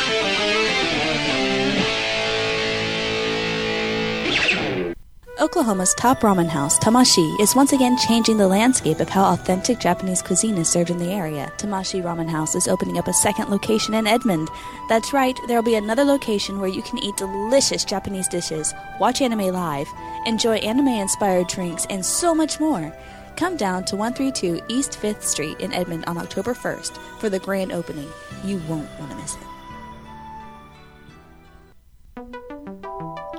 Oklahoma's 5.40 5.96
top 5.96 6.20
ramen 6.20 6.48
house, 6.48 6.78
Tamashi, 6.78 7.40
is 7.40 7.56
once 7.56 7.74
again 7.74 7.98
changing 7.98 8.38
the 8.38 8.48
landscape 8.48 9.00
of 9.00 9.10
how 9.10 9.34
authentic 9.34 9.80
Japanese 9.80 10.22
cuisine 10.22 10.60
is 10.60 10.70
served 10.70 10.92
in 10.92 11.00
the 11.00 11.12
area. 11.12 11.52
Tamashi 11.58 12.04
Ramen 12.04 12.30
House 12.30 12.54
is 12.54 12.68
opening 12.68 13.00
up 13.00 13.08
a 13.08 13.14
second 13.14 13.50
location 13.50 13.96
in 13.96 14.06
Edmond. 14.06 14.48
That's 14.90 15.12
right, 15.12 15.36
there 15.48 15.58
will 15.58 15.64
be 15.64 15.74
another 15.74 16.04
location 16.04 16.60
where 16.60 16.70
you 16.70 16.84
can 16.84 17.00
eat 17.00 17.18
delicious 17.18 17.84
Japanese 17.84 18.28
dishes, 18.28 18.76
watch 19.00 19.24
anime 19.24 19.48
live, 19.48 19.88
enjoy 20.28 20.58
anime 20.58 20.90
inspired 20.90 21.48
drinks, 21.48 21.88
and 21.90 22.06
so 22.06 22.36
much 22.36 22.60
more. 22.60 22.96
Come 23.36 23.58
down 23.58 23.86
to 23.86 23.96
132 23.96 24.64
East 24.68 25.00
5th 25.02 25.24
Street 25.24 25.60
in 25.60 25.74
Edmond 25.74 26.06
on 26.06 26.20
October 26.20 26.54
1st 26.54 26.96
for 27.18 27.30
the 27.30 27.40
grand 27.40 27.72
opening. 27.72 28.10
You 28.44 28.62
won't 28.70 28.88
want 29.00 29.10
to 29.10 29.18
miss 29.18 29.34
it. 29.34 29.53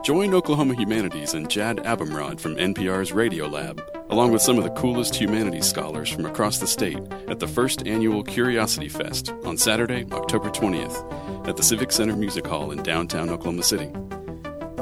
Join 0.05 0.35
Oklahoma 0.35 0.75
Humanities 0.75 1.33
and 1.33 1.49
Jad 1.49 1.79
Abumrad 1.79 2.38
from 2.38 2.57
NPR's 2.57 3.11
Radio 3.11 3.47
Lab, 3.47 3.83
along 4.11 4.33
with 4.33 4.43
some 4.43 4.59
of 4.59 4.64
the 4.64 4.71
coolest 4.73 5.17
humanities 5.17 5.64
scholars 5.64 6.11
from 6.11 6.27
across 6.27 6.59
the 6.59 6.67
state 6.67 6.99
at 7.27 7.38
the 7.38 7.49
first 7.49 7.87
annual 7.87 8.23
Curiosity 8.23 8.90
Fest 8.90 9.33
on 9.45 9.57
Saturday, 9.57 10.05
October 10.12 10.51
20th 10.51 11.49
at 11.49 11.57
the 11.57 11.62
Civic 11.62 11.90
Center 11.90 12.14
Music 12.17 12.47
Hall 12.47 12.71
in 12.71 12.83
downtown 12.83 13.31
Oklahoma 13.31 13.62
City. 13.62 13.90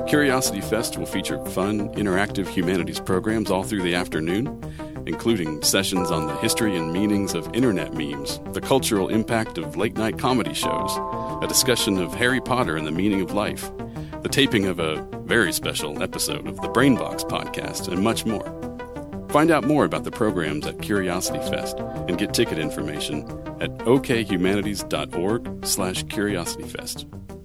Curiosity 0.09 0.61
Fest 0.61 0.99
will 0.99 1.07
feature 1.07 1.39
fun, 1.51 1.91
interactive 1.91 2.49
humanities 2.49 2.99
programs 2.99 3.49
all 3.49 3.63
through 3.63 3.83
the 3.83 3.95
afternoon, 3.95 4.61
including 5.07 5.63
sessions 5.63 6.11
on 6.11 6.27
the 6.27 6.35
history 6.39 6.77
and 6.77 6.93
meanings 6.93 7.33
of 7.35 7.49
internet 7.55 7.95
memes, 7.95 8.41
the 8.55 8.61
cultural 8.61 9.07
impact 9.07 9.57
of 9.57 9.77
late 9.77 9.97
night 9.97 10.19
comedy 10.19 10.53
shows, 10.53 10.97
a 11.41 11.47
discussion 11.47 11.99
of 11.99 12.13
Harry 12.13 12.41
Potter 12.41 12.77
and 12.77 12.89
the 12.89 12.91
meaning 12.91 13.21
of 13.21 13.33
life, 13.33 13.71
the 14.23 14.29
taping 14.29 14.67
of 14.67 14.79
a 14.79 15.07
very 15.25 15.53
special 15.53 16.03
episode 16.03 16.47
of 16.47 16.57
the 16.57 16.69
Brainbox 16.69 17.29
podcast, 17.29 17.89
and 17.89 18.03
much 18.03 18.25
more. 18.25 18.45
Find 19.31 19.51
out 19.51 19.65
more 19.65 19.85
about 19.85 20.05
the 20.05 20.11
programs 20.11 20.67
at 20.67 20.81
Curiosity 20.83 21.39
Fest 21.51 21.79
and 21.79 22.19
get 22.19 22.35
ticket 22.35 22.59
information 22.59 23.23
at 23.61 23.71
okhumanities.org 23.79 25.67
slash 25.67 26.05
curiosityfest. 26.05 27.42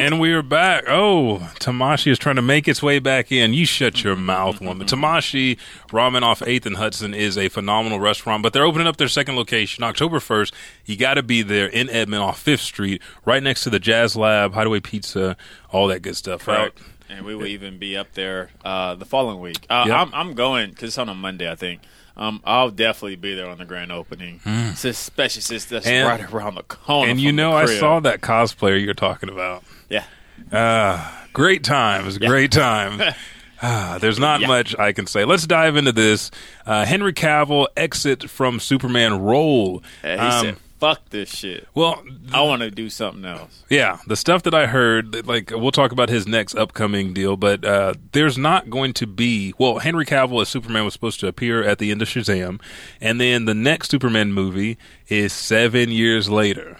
And 0.00 0.18
we 0.18 0.32
are 0.32 0.42
back. 0.42 0.84
Oh, 0.88 1.38
Tamashi 1.58 2.10
is 2.10 2.18
trying 2.18 2.36
to 2.36 2.42
make 2.42 2.66
its 2.66 2.82
way 2.82 2.98
back 3.00 3.30
in. 3.30 3.52
You 3.52 3.66
shut 3.66 4.02
your 4.02 4.16
mouth, 4.16 4.58
woman. 4.60 4.86
Tamashi 4.86 5.58
Ramen 5.88 6.22
off 6.22 6.40
8th 6.40 6.64
and 6.64 6.76
Hudson 6.76 7.12
is 7.12 7.36
a 7.36 7.50
phenomenal 7.50 8.00
restaurant, 8.00 8.42
but 8.42 8.54
they're 8.54 8.64
opening 8.64 8.86
up 8.86 8.96
their 8.96 9.08
second 9.08 9.36
location 9.36 9.84
October 9.84 10.18
1st. 10.18 10.52
You 10.86 10.96
got 10.96 11.14
to 11.14 11.22
be 11.22 11.42
there 11.42 11.66
in 11.66 11.90
Edmond 11.90 12.22
off 12.22 12.42
5th 12.42 12.60
Street, 12.60 13.02
right 13.26 13.42
next 13.42 13.62
to 13.64 13.70
the 13.70 13.78
Jazz 13.78 14.16
Lab, 14.16 14.54
Hideaway 14.54 14.80
Pizza, 14.80 15.36
all 15.70 15.86
that 15.88 16.00
good 16.00 16.16
stuff. 16.16 16.48
Right? 16.48 16.72
And 17.10 17.26
we 17.26 17.34
will 17.34 17.46
even 17.46 17.78
be 17.78 17.96
up 17.96 18.12
there 18.14 18.50
uh, 18.64 18.94
the 18.94 19.04
following 19.04 19.40
week. 19.40 19.58
Uh, 19.68 19.84
Yep. 19.86 19.96
I'm, 19.96 20.14
I'm 20.14 20.34
going 20.34 20.70
because 20.70 20.88
it's 20.88 20.98
on 20.98 21.10
a 21.10 21.14
Monday, 21.14 21.50
I 21.50 21.56
think. 21.56 21.82
Um, 22.16 22.40
I'll 22.44 22.70
definitely 22.70 23.16
be 23.16 23.34
there 23.34 23.48
on 23.48 23.58
the 23.58 23.64
grand 23.64 23.92
opening, 23.92 24.40
especially 24.46 25.42
since 25.42 25.64
that's. 25.66 25.86
And- 25.86 26.06
right 26.08 26.32
around 26.32 26.54
the 26.56 26.62
corner. 26.62 27.10
And 27.10 27.20
you 27.20 27.32
know, 27.32 27.52
I 27.52 27.66
saw 27.66 28.00
that 28.00 28.20
cosplayer 28.20 28.82
you're 28.82 28.94
talking 28.94 29.28
about. 29.28 29.62
Yeah, 29.90 30.04
Uh, 30.50 31.10
great 31.34 31.62
times, 31.64 32.16
great 32.18 32.52
time. 32.52 33.00
Ah, 33.62 33.98
there's 34.00 34.18
not 34.18 34.40
much 34.40 34.74
I 34.78 34.92
can 34.92 35.06
say. 35.06 35.26
Let's 35.26 35.46
dive 35.46 35.76
into 35.76 35.92
this. 35.92 36.30
Uh, 36.64 36.86
Henry 36.86 37.12
Cavill 37.12 37.66
exit 37.76 38.30
from 38.30 38.58
Superman 38.58 39.20
role. 39.20 39.82
And 40.02 40.18
he 40.18 40.26
Um, 40.26 40.44
said, 40.46 40.56
"Fuck 40.78 41.10
this 41.10 41.28
shit. 41.36 41.68
well, 41.74 42.02
I 42.32 42.40
want 42.40 42.62
to 42.62 42.70
do 42.70 42.88
something 42.88 43.26
else." 43.26 43.62
yeah, 43.68 43.98
the 44.06 44.16
stuff 44.16 44.44
that 44.44 44.54
I 44.54 44.64
heard, 44.64 45.26
like 45.26 45.50
we'll 45.54 45.72
talk 45.72 45.92
about 45.92 46.08
his 46.08 46.26
next 46.26 46.54
upcoming 46.54 47.12
deal, 47.12 47.36
but 47.36 47.62
uh, 47.62 47.92
there's 48.12 48.38
not 48.38 48.70
going 48.70 48.94
to 48.94 49.06
be. 49.06 49.52
Well, 49.58 49.80
Henry 49.80 50.06
Cavill 50.06 50.40
as 50.40 50.48
Superman 50.48 50.86
was 50.86 50.94
supposed 50.94 51.20
to 51.20 51.26
appear 51.26 51.62
at 51.62 51.78
the 51.80 51.90
end 51.90 52.00
of 52.00 52.08
Shazam, 52.08 52.62
and 52.98 53.20
then 53.20 53.44
the 53.44 53.52
next 53.52 53.90
Superman 53.90 54.32
movie 54.32 54.78
is 55.08 55.34
seven 55.34 55.90
years 55.90 56.30
later, 56.30 56.78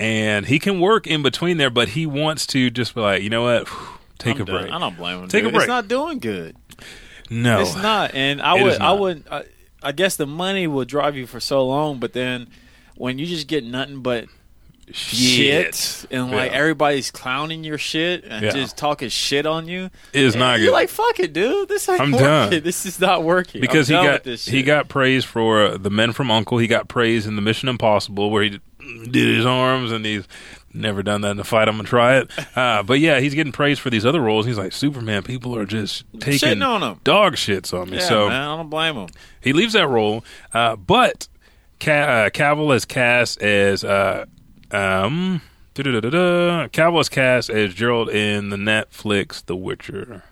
and 0.00 0.46
he 0.46 0.58
can 0.58 0.80
work 0.80 1.06
in 1.06 1.22
between 1.22 1.56
there, 1.58 1.70
but 1.70 1.90
he 1.90 2.06
wants 2.06 2.46
to 2.48 2.70
just 2.70 2.94
be 2.94 3.00
like, 3.00 3.22
you 3.22 3.30
know 3.30 3.42
what, 3.42 3.68
take 4.18 4.36
I'm 4.36 4.42
a 4.42 4.44
done. 4.46 4.62
break. 4.62 4.72
I 4.72 4.78
don't 4.78 4.96
blame 4.96 5.22
him. 5.22 5.28
Take 5.28 5.44
a 5.44 5.50
break. 5.50 5.62
It's 5.62 5.68
not 5.68 5.86
doing 5.88 6.18
good. 6.18 6.56
No, 7.30 7.60
It's 7.60 7.76
not, 7.76 8.14
and 8.14 8.42
I 8.42 8.58
It 8.58 8.62
would, 8.64 8.80
I 8.80 8.92
would, 8.92 9.24
I, 9.30 9.44
I 9.82 9.92
guess 9.92 10.16
the 10.16 10.26
money 10.26 10.66
will 10.66 10.84
drive 10.84 11.16
you 11.16 11.26
for 11.28 11.38
so 11.38 11.64
long, 11.66 12.00
but 12.00 12.12
then 12.12 12.48
when 12.96 13.18
you 13.18 13.26
just 13.26 13.46
get 13.46 13.62
nothing 13.64 14.02
but 14.02 14.26
shit, 14.92 16.06
and 16.10 16.30
like 16.30 16.50
Yeah. 16.50 16.58
everybody's 16.58 17.10
clowning 17.10 17.64
your 17.64 17.78
shit 17.78 18.24
and 18.24 18.44
Yeah. 18.44 18.50
just 18.50 18.76
talking 18.76 19.08
shit 19.08 19.46
on 19.46 19.68
you, 19.68 19.90
It 20.12 20.22
is 20.24 20.34
not 20.36 20.56
good. 20.56 20.64
You're 20.64 20.72
like, 20.72 20.88
fuck 20.88 21.20
it, 21.20 21.32
dude. 21.32 21.68
This 21.68 21.88
ain't 21.88 22.00
I'm 22.00 22.12
working. 22.12 22.26
done. 22.26 22.62
This 22.62 22.86
is 22.86 23.00
not 23.00 23.22
working 23.22 23.60
because 23.60 23.90
I'm 23.90 24.02
he 24.02 24.08
got 24.08 24.26
he 24.40 24.62
got 24.62 24.88
praise 24.88 25.24
for 25.24 25.64
uh, 25.66 25.76
the 25.76 25.90
Men 25.90 26.12
from 26.12 26.30
Uncle. 26.30 26.58
He 26.58 26.66
got 26.66 26.88
praise 26.88 27.26
in 27.26 27.36
the 27.36 27.42
Mission 27.42 27.68
Impossible 27.68 28.30
where 28.30 28.42
he 28.42 28.60
did, 29.10 29.36
his 29.36 29.46
arms 29.46 29.92
and 29.92 30.04
he's 30.04 30.26
never 30.72 31.02
done 31.02 31.20
that 31.22 31.32
in 31.32 31.40
a 31.40 31.44
fight. 31.44 31.68
I'm 31.68 31.76
gonna 31.76 31.88
try 31.88 32.18
it. 32.18 32.30
Uh, 32.56 32.82
but 32.82 33.00
yeah, 33.00 33.20
he's 33.20 33.34
getting 33.34 33.52
praised 33.52 33.80
for 33.80 33.90
these 33.90 34.06
other 34.06 34.20
roles. 34.20 34.46
He's 34.46 34.58
like 34.58 34.72
Superman. 34.72 35.22
People 35.22 35.56
are 35.56 35.66
just 35.66 36.04
taking 36.20 36.38
Shitting 36.60 36.66
on 36.66 36.82
him. 36.82 37.00
dog 37.04 37.34
shits 37.34 37.72
on 37.78 37.90
me. 37.90 37.96
Yeah, 37.98 38.08
so 38.08 38.28
man, 38.28 38.42
I 38.42 38.56
don't 38.56 38.70
blame 38.70 38.94
him. 38.96 39.08
he 39.40 39.52
leaves 39.52 39.72
that 39.72 39.88
role, 39.88 40.24
uh, 40.54 40.76
but 40.76 41.28
Ca- 41.80 41.90
uh, 41.90 42.30
Cavill 42.30 42.74
is 42.74 42.84
cast 42.84 43.40
as 43.42 43.82
uh, 43.84 44.26
um. 44.70 45.40
da-da-da-da-da. 45.74 46.68
Cavill 46.68 47.00
is 47.00 47.08
cast 47.08 47.48
as 47.50 47.72
Gerald 47.74 48.08
in 48.10 48.50
the 48.50 48.56
Netflix 48.56 49.44
The 49.46 49.56
Witcher. 49.56 50.22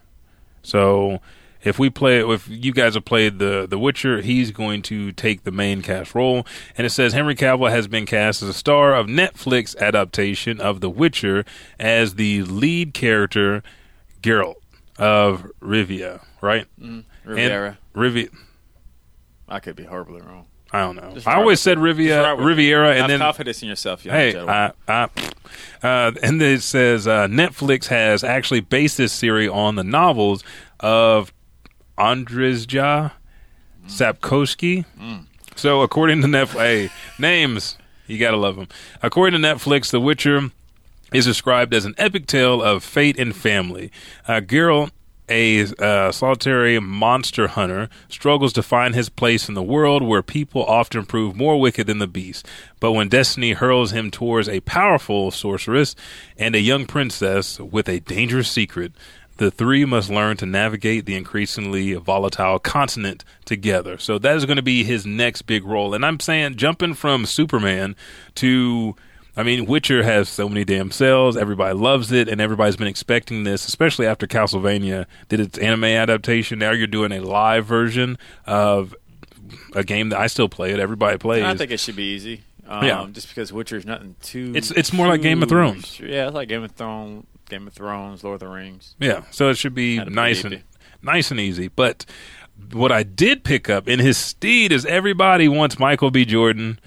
So 0.62 1.20
if 1.64 1.78
we 1.78 1.90
play, 1.90 2.20
if 2.20 2.48
you 2.48 2.72
guys 2.72 2.94
have 2.94 3.04
played 3.04 3.38
the 3.38 3.66
The 3.68 3.78
Witcher, 3.78 4.20
he's 4.20 4.50
going 4.50 4.82
to 4.82 5.12
take 5.12 5.44
the 5.44 5.50
main 5.50 5.82
cast 5.82 6.14
role. 6.14 6.46
And 6.76 6.86
it 6.86 6.90
says 6.90 7.12
Henry 7.12 7.34
Cavill 7.34 7.70
has 7.70 7.88
been 7.88 8.06
cast 8.06 8.42
as 8.42 8.48
a 8.48 8.54
star 8.54 8.94
of 8.94 9.06
Netflix 9.06 9.76
adaptation 9.78 10.60
of 10.60 10.80
The 10.80 10.90
Witcher 10.90 11.44
as 11.78 12.14
the 12.14 12.42
lead 12.44 12.94
character 12.94 13.62
Geralt 14.22 14.56
of 14.98 15.50
Rivia. 15.60 16.22
Right? 16.40 16.66
And- 16.80 17.04
Riviera. 17.24 17.78
Rivi- 17.94 18.30
I 19.48 19.60
could 19.60 19.76
be 19.76 19.84
horribly 19.84 20.20
wrong. 20.22 20.46
I 20.72 20.80
don't 20.80 20.96
know. 20.96 21.12
Just 21.14 21.26
I 21.26 21.34
always 21.36 21.60
said 21.60 21.78
it. 21.78 21.80
Rivia, 21.80 22.08
Just 22.08 22.24
ride 22.24 22.32
with 22.34 22.40
it. 22.44 22.48
Riviera, 22.48 22.88
and 22.90 22.98
Have 23.00 23.08
then 23.08 23.18
confidence 23.20 23.62
in 23.62 23.68
yourself, 23.68 24.04
young 24.04 24.14
hey. 24.14 24.38
I, 24.38 24.72
I, 24.86 25.02
uh, 25.82 26.12
and 26.22 26.40
then 26.40 26.56
it 26.56 26.60
says 26.62 27.06
uh, 27.06 27.26
Netflix 27.26 27.86
has 27.86 28.22
actually 28.22 28.60
based 28.60 28.98
this 28.98 29.12
series 29.12 29.48
on 29.48 29.76
the 29.76 29.84
novels 29.84 30.44
of 30.80 31.32
Andrzej 31.98 33.10
Sapkowski. 33.86 34.84
So 35.56 35.82
according 35.82 36.22
to 36.22 36.28
Netflix, 36.28 36.58
hey, 36.60 36.90
names 37.18 37.76
you 38.06 38.18
gotta 38.18 38.36
love 38.36 38.56
them. 38.56 38.68
According 39.02 39.40
to 39.40 39.46
Netflix, 39.48 39.90
The 39.90 40.00
Witcher 40.00 40.50
is 41.12 41.24
described 41.26 41.74
as 41.74 41.84
an 41.84 41.94
epic 41.98 42.26
tale 42.26 42.62
of 42.62 42.82
fate 42.84 43.18
and 43.18 43.34
family. 43.34 43.90
Uh, 44.26 44.40
Geralt, 44.40 44.90
a 45.30 45.66
uh, 45.78 46.10
solitary 46.10 46.78
monster 46.80 47.48
hunter, 47.48 47.90
struggles 48.08 48.52
to 48.54 48.62
find 48.62 48.94
his 48.94 49.08
place 49.10 49.48
in 49.48 49.54
the 49.54 49.62
world 49.62 50.02
where 50.02 50.22
people 50.22 50.64
often 50.64 51.04
prove 51.04 51.36
more 51.36 51.60
wicked 51.60 51.86
than 51.86 51.98
the 51.98 52.06
beast. 52.06 52.46
But 52.80 52.92
when 52.92 53.08
destiny 53.08 53.52
hurls 53.52 53.90
him 53.90 54.10
towards 54.10 54.48
a 54.48 54.60
powerful 54.60 55.30
sorceress 55.30 55.94
and 56.38 56.54
a 56.54 56.60
young 56.60 56.86
princess 56.86 57.60
with 57.60 57.88
a 57.88 58.00
dangerous 58.00 58.50
secret, 58.50 58.92
the 59.38 59.50
three 59.50 59.84
must 59.84 60.10
learn 60.10 60.36
to 60.36 60.46
navigate 60.46 61.06
the 61.06 61.16
increasingly 61.16 61.94
volatile 61.94 62.58
continent 62.58 63.24
together. 63.44 63.96
So 63.98 64.18
that 64.18 64.36
is 64.36 64.44
going 64.44 64.56
to 64.56 64.62
be 64.62 64.84
his 64.84 65.06
next 65.06 65.42
big 65.42 65.64
role. 65.64 65.94
And 65.94 66.04
I'm 66.04 66.20
saying 66.20 66.56
jumping 66.56 66.94
from 66.94 67.24
Superman 67.26 67.96
to 68.36 68.94
I 69.36 69.44
mean, 69.44 69.66
Witcher 69.66 70.02
has 70.02 70.28
so 70.28 70.48
many 70.48 70.64
damn 70.64 70.90
sales. 70.90 71.36
Everybody 71.36 71.72
loves 71.78 72.10
it, 72.10 72.28
and 72.28 72.40
everybody's 72.40 72.74
been 72.74 72.88
expecting 72.88 73.44
this, 73.44 73.68
especially 73.68 74.04
after 74.08 74.26
Castlevania 74.26 75.06
did 75.28 75.38
its 75.38 75.56
anime 75.58 75.84
adaptation. 75.84 76.58
Now 76.58 76.72
you're 76.72 76.88
doing 76.88 77.12
a 77.12 77.20
live 77.20 77.64
version 77.64 78.18
of 78.46 78.96
a 79.76 79.84
game 79.84 80.08
that 80.08 80.18
I 80.18 80.26
still 80.26 80.48
play 80.48 80.72
it. 80.72 80.80
Everybody 80.80 81.18
plays. 81.18 81.44
I 81.44 81.54
think 81.54 81.70
it 81.70 81.78
should 81.78 81.94
be 81.94 82.14
easy. 82.14 82.40
Um, 82.66 82.84
Yeah. 82.84 83.06
Just 83.12 83.28
because 83.28 83.52
Witcher's 83.52 83.86
nothing 83.86 84.16
too. 84.22 84.48
It's- 84.56 84.72
it's 84.72 84.92
more 84.92 85.06
like 85.06 85.22
Game 85.22 85.40
of 85.40 85.48
Thrones. 85.48 86.00
Yeah, 86.00 86.26
it's 86.26 86.34
like 86.34 86.48
Game 86.48 86.64
of 86.64 86.72
Thrones, 86.72 87.24
Game 87.48 87.66
of 87.66 87.72
Thrones, 87.72 88.24
Lord 88.24 88.34
of 88.34 88.40
the 88.40 88.48
Rings. 88.48 88.94
Yeah, 88.98 89.24
so 89.30 89.48
it 89.48 89.56
should 89.56 89.74
be 89.74 89.98
That'd 89.98 90.12
nice 90.12 90.44
and 90.44 90.62
nice 91.02 91.30
and 91.30 91.40
easy. 91.40 91.68
But 91.68 92.04
what 92.72 92.92
I 92.92 93.02
did 93.02 93.44
pick 93.44 93.68
up 93.70 93.88
in 93.88 93.98
his 93.98 94.16
steed 94.16 94.72
is 94.72 94.84
everybody 94.86 95.48
wants 95.48 95.78
Michael 95.78 96.10
B. 96.10 96.24
Jordan 96.24 96.80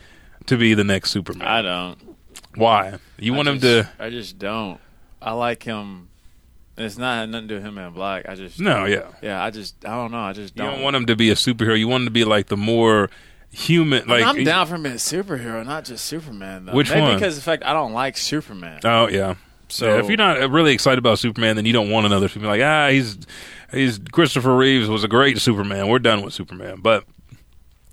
to 0.45 0.57
be 0.57 0.73
the 0.73 0.83
next 0.83 1.11
Superman. 1.11 1.47
I 1.47 1.61
don't. 1.61 2.17
Why? 2.55 2.97
You 3.17 3.33
I 3.33 3.37
want 3.37 3.47
him 3.47 3.59
to? 3.61 3.89
I 3.99 4.09
just 4.09 4.37
don't. 4.37 4.79
I 5.21 5.33
like 5.33 5.63
him. 5.63 6.09
It's 6.77 6.97
not 6.97 7.19
had 7.19 7.29
nothing 7.29 7.47
to 7.47 7.53
do 7.53 7.55
with 7.55 7.63
him 7.63 7.77
in 7.77 7.93
black. 7.93 8.27
I 8.27 8.35
just 8.35 8.59
No, 8.59 8.85
yeah. 8.85 9.09
yeah. 9.21 9.43
I 9.43 9.51
just 9.51 9.85
I 9.85 9.89
don't 9.89 10.11
know. 10.11 10.19
I 10.19 10.33
just 10.33 10.55
don't, 10.55 10.73
don't 10.73 10.81
want 10.81 10.95
him 10.95 11.05
to 11.07 11.15
be 11.15 11.29
a 11.29 11.35
superhero. 11.35 11.77
You 11.77 11.87
want 11.87 12.01
him 12.01 12.07
to 12.07 12.11
be 12.11 12.23
like 12.23 12.47
the 12.47 12.57
more 12.57 13.09
human. 13.51 14.07
Like 14.07 14.23
I'm 14.23 14.43
down 14.43 14.67
for 14.67 14.75
him 14.75 14.83
being 14.83 14.95
a 14.95 14.97
superhero, 14.97 15.65
not 15.65 15.85
just 15.85 16.05
Superman. 16.05 16.65
Though. 16.65 16.73
Which 16.73 16.89
Maybe 16.89 17.01
one? 17.01 17.15
because 17.15 17.35
the 17.35 17.41
fact 17.41 17.63
I 17.63 17.73
don't 17.73 17.93
like 17.93 18.17
Superman. 18.17 18.79
Oh 18.83 19.07
yeah. 19.07 19.35
So- 19.71 19.85
So 19.87 19.97
if 19.99 20.07
you're 20.07 20.17
not 20.17 20.49
really 20.51 20.73
excited 20.73 20.99
about 20.99 21.19
Superman, 21.19 21.55
then 21.55 21.65
you 21.65 21.73
don't 21.73 21.89
want 21.89 22.05
another 22.05 22.27
Superman. 22.27 22.49
Like 22.59 22.61
ah, 22.61 22.89
he's 22.89 23.17
he's 23.71 23.99
Christopher 24.11 24.55
Reeves 24.55 24.87
was 24.89 25.03
a 25.03 25.07
great 25.07 25.39
Superman. 25.39 25.87
We're 25.87 25.99
done 25.99 26.21
with 26.23 26.33
Superman. 26.33 26.79
But 26.81 27.05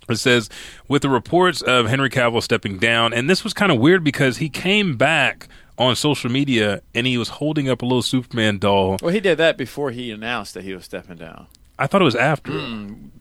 it 0.09 0.17
says 0.17 0.49
with 0.89 1.03
the 1.03 1.09
reports 1.11 1.63
of 1.63 1.87
Henry 1.87 2.11
Cavill 2.11 2.43
stepping 2.43 2.79
down, 2.79 3.13
and 3.13 3.29
this 3.29 3.45
was 3.45 3.53
kind 3.53 3.71
of 3.71 3.79
weird 3.79 4.03
because 4.05 4.39
he 4.39 4.49
came 4.49 4.97
back 4.97 5.49
on 5.77 5.95
social 5.95 6.29
media 6.31 6.83
and 6.95 7.07
he 7.07 7.17
was 7.17 7.29
holding 7.29 7.69
up 7.69 7.83
a 7.83 7.85
little 7.87 8.03
Superman 8.03 8.59
doll. 8.59 8.97
Well, 9.01 9.13
he 9.15 9.21
did 9.21 9.39
that 9.39 9.57
before 9.57 9.93
he 9.93 10.11
announced 10.11 10.55
that 10.55 10.65
he 10.65 10.75
was 10.75 10.85
stepping 10.85 11.17
down. 11.17 11.47
I 11.79 11.87
thought 11.87 12.03
it 12.03 12.05
was 12.07 12.17
after. 12.17 12.51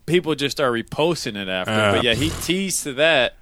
People 0.06 0.34
just 0.34 0.58
are 0.60 0.72
reposting 0.72 1.36
it 1.36 1.48
after, 1.48 1.72
Ah. 1.72 1.92
but 1.92 2.02
yeah, 2.02 2.14
he 2.14 2.30
teased 2.42 2.82
to 2.82 2.94
that, 2.94 3.36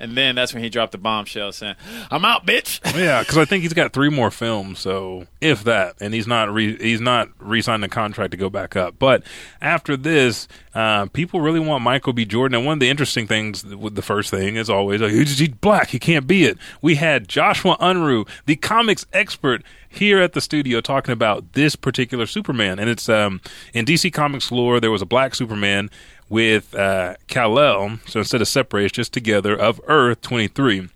And 0.00 0.16
then 0.16 0.34
that's 0.34 0.54
when 0.54 0.62
he 0.62 0.68
dropped 0.68 0.92
the 0.92 0.98
bombshell 0.98 1.52
saying, 1.52 1.74
"I'm 2.10 2.24
out, 2.24 2.46
bitch." 2.46 2.80
yeah, 2.98 3.20
because 3.20 3.36
I 3.36 3.44
think 3.44 3.62
he's 3.62 3.72
got 3.72 3.92
three 3.92 4.10
more 4.10 4.30
films, 4.30 4.78
so 4.78 5.26
if 5.40 5.64
that, 5.64 5.96
and 6.00 6.14
he's 6.14 6.26
not 6.26 6.52
re- 6.52 6.76
he's 6.76 7.00
not 7.00 7.28
re-signed 7.38 7.82
the 7.82 7.88
contract 7.88 8.30
to 8.30 8.36
go 8.36 8.48
back 8.48 8.76
up. 8.76 8.98
But 8.98 9.24
after 9.60 9.96
this, 9.96 10.46
uh, 10.74 11.06
people 11.06 11.40
really 11.40 11.60
want 11.60 11.82
Michael 11.82 12.12
B. 12.12 12.24
Jordan. 12.24 12.58
And 12.58 12.66
one 12.66 12.74
of 12.74 12.80
the 12.80 12.88
interesting 12.88 13.26
things 13.26 13.64
with 13.64 13.96
the 13.96 14.02
first 14.02 14.30
thing 14.30 14.56
is 14.56 14.70
always 14.70 15.00
like, 15.00 15.10
he's, 15.10 15.38
he's 15.38 15.48
black, 15.48 15.88
he 15.88 15.98
can't 15.98 16.26
be 16.26 16.44
it. 16.44 16.58
We 16.80 16.94
had 16.94 17.28
Joshua 17.28 17.76
Unruh, 17.78 18.28
the 18.46 18.54
comics 18.56 19.04
expert, 19.12 19.62
here 19.88 20.20
at 20.20 20.34
the 20.34 20.40
studio 20.40 20.80
talking 20.80 21.12
about 21.12 21.54
this 21.54 21.74
particular 21.74 22.26
Superman, 22.26 22.78
and 22.78 22.90
it's 22.90 23.08
um, 23.08 23.40
in 23.72 23.84
DC 23.84 24.12
Comics 24.12 24.52
lore. 24.52 24.80
There 24.80 24.90
was 24.90 25.02
a 25.02 25.06
black 25.06 25.34
Superman 25.34 25.90
with 26.28 26.74
uh, 26.74 27.14
Kal-El, 27.26 27.98
so 28.06 28.20
instead 28.20 28.40
of 28.40 28.48
separate, 28.48 28.84
it's 28.84 28.92
just 28.92 29.12
together 29.12 29.56
of 29.56 29.80
Earth 29.86 30.20
twenty 30.20 30.48
three 30.48 30.88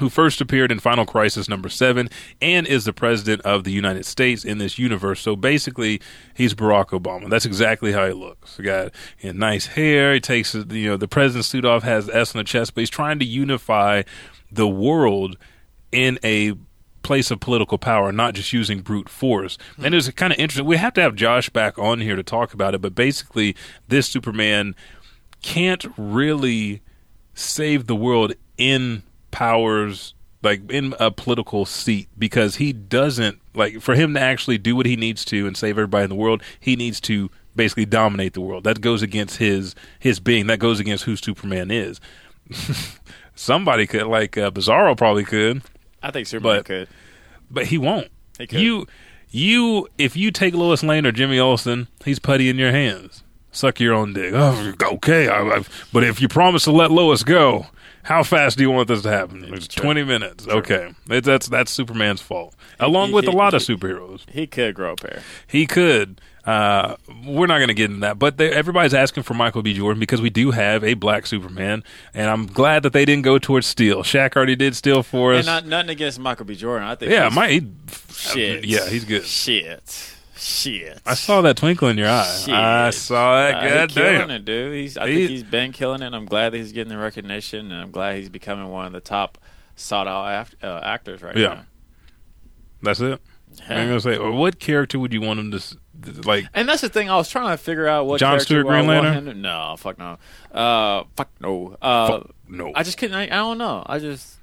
who 0.00 0.08
first 0.08 0.40
appeared 0.40 0.72
in 0.72 0.80
Final 0.80 1.04
Crisis 1.04 1.48
number 1.48 1.68
seven 1.68 2.08
and 2.40 2.66
is 2.66 2.86
the 2.86 2.92
president 2.92 3.42
of 3.42 3.64
the 3.64 3.70
United 3.70 4.06
States 4.06 4.44
in 4.44 4.56
this 4.56 4.78
universe. 4.78 5.20
So 5.20 5.36
basically, 5.36 6.00
he's 6.34 6.54
Barack 6.54 6.86
Obama. 6.86 7.28
That's 7.28 7.44
exactly 7.44 7.92
how 7.92 8.06
he 8.06 8.14
looks. 8.14 8.56
He 8.56 8.62
got 8.62 8.92
you 9.20 9.32
know, 9.32 9.38
nice 9.38 9.66
hair. 9.66 10.14
He 10.14 10.20
takes 10.20 10.54
you 10.54 10.88
know 10.90 10.96
the 10.96 11.06
president's 11.06 11.48
suit 11.48 11.64
off, 11.64 11.82
has 11.82 12.08
S 12.08 12.34
on 12.34 12.38
the 12.38 12.44
chest, 12.44 12.74
but 12.74 12.80
he's 12.80 12.90
trying 12.90 13.18
to 13.18 13.26
unify 13.26 14.02
the 14.50 14.66
world 14.66 15.36
in 15.92 16.18
a 16.24 16.54
place 17.02 17.30
of 17.30 17.40
political 17.40 17.78
power, 17.78 18.12
not 18.12 18.34
just 18.34 18.52
using 18.52 18.80
brute 18.80 19.08
force. 19.08 19.56
Mm-hmm. 19.72 19.84
And 19.86 19.94
it's 19.94 20.10
kind 20.10 20.32
of 20.32 20.38
interesting. 20.38 20.66
We 20.66 20.76
have 20.76 20.94
to 20.94 21.02
have 21.02 21.14
Josh 21.14 21.50
back 21.50 21.78
on 21.78 22.00
here 22.00 22.16
to 22.16 22.22
talk 22.22 22.54
about 22.54 22.74
it, 22.74 22.80
but 22.80 22.94
basically, 22.94 23.56
this 23.88 24.08
Superman 24.08 24.74
can't 25.42 25.84
really 25.96 26.82
save 27.34 27.86
the 27.86 27.96
world 27.96 28.34
in 28.58 29.02
powers 29.30 30.14
like 30.42 30.70
in 30.70 30.94
a 30.98 31.10
political 31.10 31.66
seat 31.66 32.08
because 32.18 32.56
he 32.56 32.72
doesn't 32.72 33.38
like 33.54 33.80
for 33.80 33.94
him 33.94 34.14
to 34.14 34.20
actually 34.20 34.58
do 34.58 34.74
what 34.74 34.86
he 34.86 34.96
needs 34.96 35.24
to 35.24 35.46
and 35.46 35.56
save 35.56 35.76
everybody 35.76 36.04
in 36.04 36.10
the 36.10 36.16
world 36.16 36.42
he 36.58 36.76
needs 36.76 37.00
to 37.00 37.30
basically 37.54 37.84
dominate 37.84 38.32
the 38.32 38.40
world 38.40 38.64
that 38.64 38.80
goes 38.80 39.02
against 39.02 39.36
his 39.36 39.74
his 39.98 40.18
being 40.18 40.46
that 40.46 40.58
goes 40.58 40.80
against 40.80 41.04
who 41.04 41.14
superman 41.14 41.70
is 41.70 42.00
somebody 43.34 43.86
could 43.86 44.06
like 44.06 44.36
uh, 44.38 44.50
bizarro 44.50 44.96
probably 44.96 45.24
could 45.24 45.62
I 46.02 46.10
think 46.10 46.26
Superman 46.26 46.58
But- 46.58 46.64
could. 46.66 46.88
but 47.50 47.66
he 47.66 47.78
won't 47.78 48.08
He 48.38 48.46
could. 48.46 48.60
you 48.60 48.86
you 49.30 49.88
if 49.98 50.16
you 50.16 50.30
take 50.30 50.54
lois 50.54 50.82
lane 50.82 51.06
or 51.06 51.12
jimmy 51.12 51.38
olsen 51.38 51.86
he's 52.04 52.18
putty 52.18 52.48
in 52.48 52.58
your 52.58 52.72
hands 52.72 53.22
suck 53.52 53.78
your 53.78 53.94
own 53.94 54.12
dick 54.12 54.32
oh, 54.34 54.72
okay 54.94 55.28
I, 55.28 55.40
I, 55.58 55.64
but 55.92 56.02
if 56.04 56.20
you 56.20 56.26
promise 56.28 56.64
to 56.64 56.72
let 56.72 56.90
lois 56.90 57.22
go 57.22 57.66
how 58.02 58.22
fast 58.22 58.56
do 58.56 58.64
you 58.64 58.70
want 58.70 58.88
this 58.88 59.02
to 59.02 59.10
happen? 59.10 59.44
It's 59.52 59.68
true. 59.68 59.82
Twenty 59.84 60.02
minutes. 60.04 60.48
Okay, 60.48 60.94
it, 61.10 61.22
that's 61.22 61.48
that's 61.48 61.70
Superman's 61.70 62.22
fault, 62.22 62.54
along 62.80 63.08
he- 63.08 63.14
with 63.14 63.28
a 63.28 63.30
he- 63.30 63.36
lot 63.36 63.52
of 63.52 63.60
superheroes. 63.60 64.22
He 64.30 64.46
could 64.46 64.74
grow 64.74 64.92
a 64.92 64.96
pair. 64.96 65.22
He 65.46 65.66
could. 65.66 66.18
Uh, 66.44 66.96
we're 67.26 67.46
not 67.46 67.58
going 67.58 67.68
to 67.68 67.74
get 67.74 67.90
into 67.90 68.00
that, 68.00 68.18
but 68.18 68.38
they, 68.38 68.50
everybody's 68.50 68.94
asking 68.94 69.22
for 69.24 69.34
Michael 69.34 69.62
B. 69.62 69.74
Jordan 69.74 70.00
because 70.00 70.20
we 70.20 70.30
do 70.30 70.50
have 70.52 70.82
a 70.82 70.94
black 70.94 71.26
Superman, 71.26 71.84
and 72.14 72.30
I'm 72.30 72.46
glad 72.46 72.82
that 72.84 72.92
they 72.92 73.04
didn't 73.04 73.24
go 73.24 73.38
towards 73.38 73.66
Steel. 73.66 74.02
Shaq 74.02 74.36
already 74.36 74.56
did 74.56 74.74
Steel 74.74 75.02
for 75.02 75.34
us. 75.34 75.40
And 75.40 75.46
not 75.46 75.66
nothing 75.66 75.90
against 75.90 76.18
Michael 76.18 76.46
B. 76.46 76.54
Jordan. 76.56 76.88
I 76.88 76.94
think 76.94 77.12
yeah, 77.12 77.28
my 77.28 77.62
shit. 78.10 78.64
Yeah, 78.64 78.88
he's 78.88 79.04
good. 79.04 79.24
Shit. 79.24 80.16
Shit. 80.36 80.98
I 81.04 81.12
saw 81.14 81.42
that 81.42 81.58
twinkle 81.58 81.88
in 81.88 81.98
your 81.98 82.08
eye. 82.08 82.40
Shit. 82.42 82.54
I 82.54 82.88
saw 82.90 83.36
that. 83.36 83.56
Uh, 83.56 83.60
God 83.68 83.90
he's 83.90 83.94
killing 83.98 84.18
damn. 84.20 84.30
it, 84.30 84.44
dude. 84.46 84.74
He's, 84.74 84.96
I 84.96 85.06
He- 85.08 85.14
think 85.16 85.30
he's 85.30 85.42
been 85.42 85.72
killing 85.72 86.00
it. 86.00 86.06
and 86.06 86.16
I'm 86.16 86.24
glad 86.24 86.54
that 86.54 86.56
he's 86.56 86.72
getting 86.72 86.88
the 86.88 86.96
recognition, 86.96 87.70
and 87.70 87.82
I'm 87.82 87.90
glad 87.90 88.16
he's 88.16 88.30
becoming 88.30 88.68
one 88.70 88.86
of 88.86 88.92
the 88.92 89.00
top 89.00 89.36
sought 89.76 90.06
out 90.06 90.26
act, 90.28 90.54
uh, 90.62 90.80
actors 90.82 91.20
right 91.22 91.34
now. 91.34 91.40
Yeah. 91.42 91.62
That's 92.82 93.00
it. 93.00 93.20
now. 93.68 93.76
I'm 93.76 93.88
gonna 93.88 94.00
say, 94.00 94.18
what 94.18 94.58
character 94.58 94.98
would 94.98 95.12
you 95.12 95.20
want 95.20 95.40
him 95.40 95.50
to 95.50 95.76
like? 96.24 96.46
And 96.54 96.68
that's 96.68 96.80
the 96.82 96.88
thing. 96.88 97.08
I 97.10 97.16
was 97.16 97.28
trying 97.28 97.50
to 97.50 97.56
figure 97.62 97.86
out 97.86 98.06
what 98.06 98.18
John 98.20 98.40
Stewart 98.40 98.66
Green 98.66 98.86
Lantern? 98.86 99.40
No, 99.42 99.74
fuck 99.78 99.98
no. 99.98 100.18
Uh, 100.52 101.04
fuck 101.16 101.28
no. 101.40 101.76
Uh, 101.80 102.06
Fuck 102.08 102.30
no. 102.48 102.72
I 102.74 102.82
just 102.82 102.98
couldn't. 102.98 103.16
I, 103.16 103.24
I 103.24 103.26
don't 103.26 103.58
know. 103.58 103.84
I 103.86 103.98
just 103.98 104.36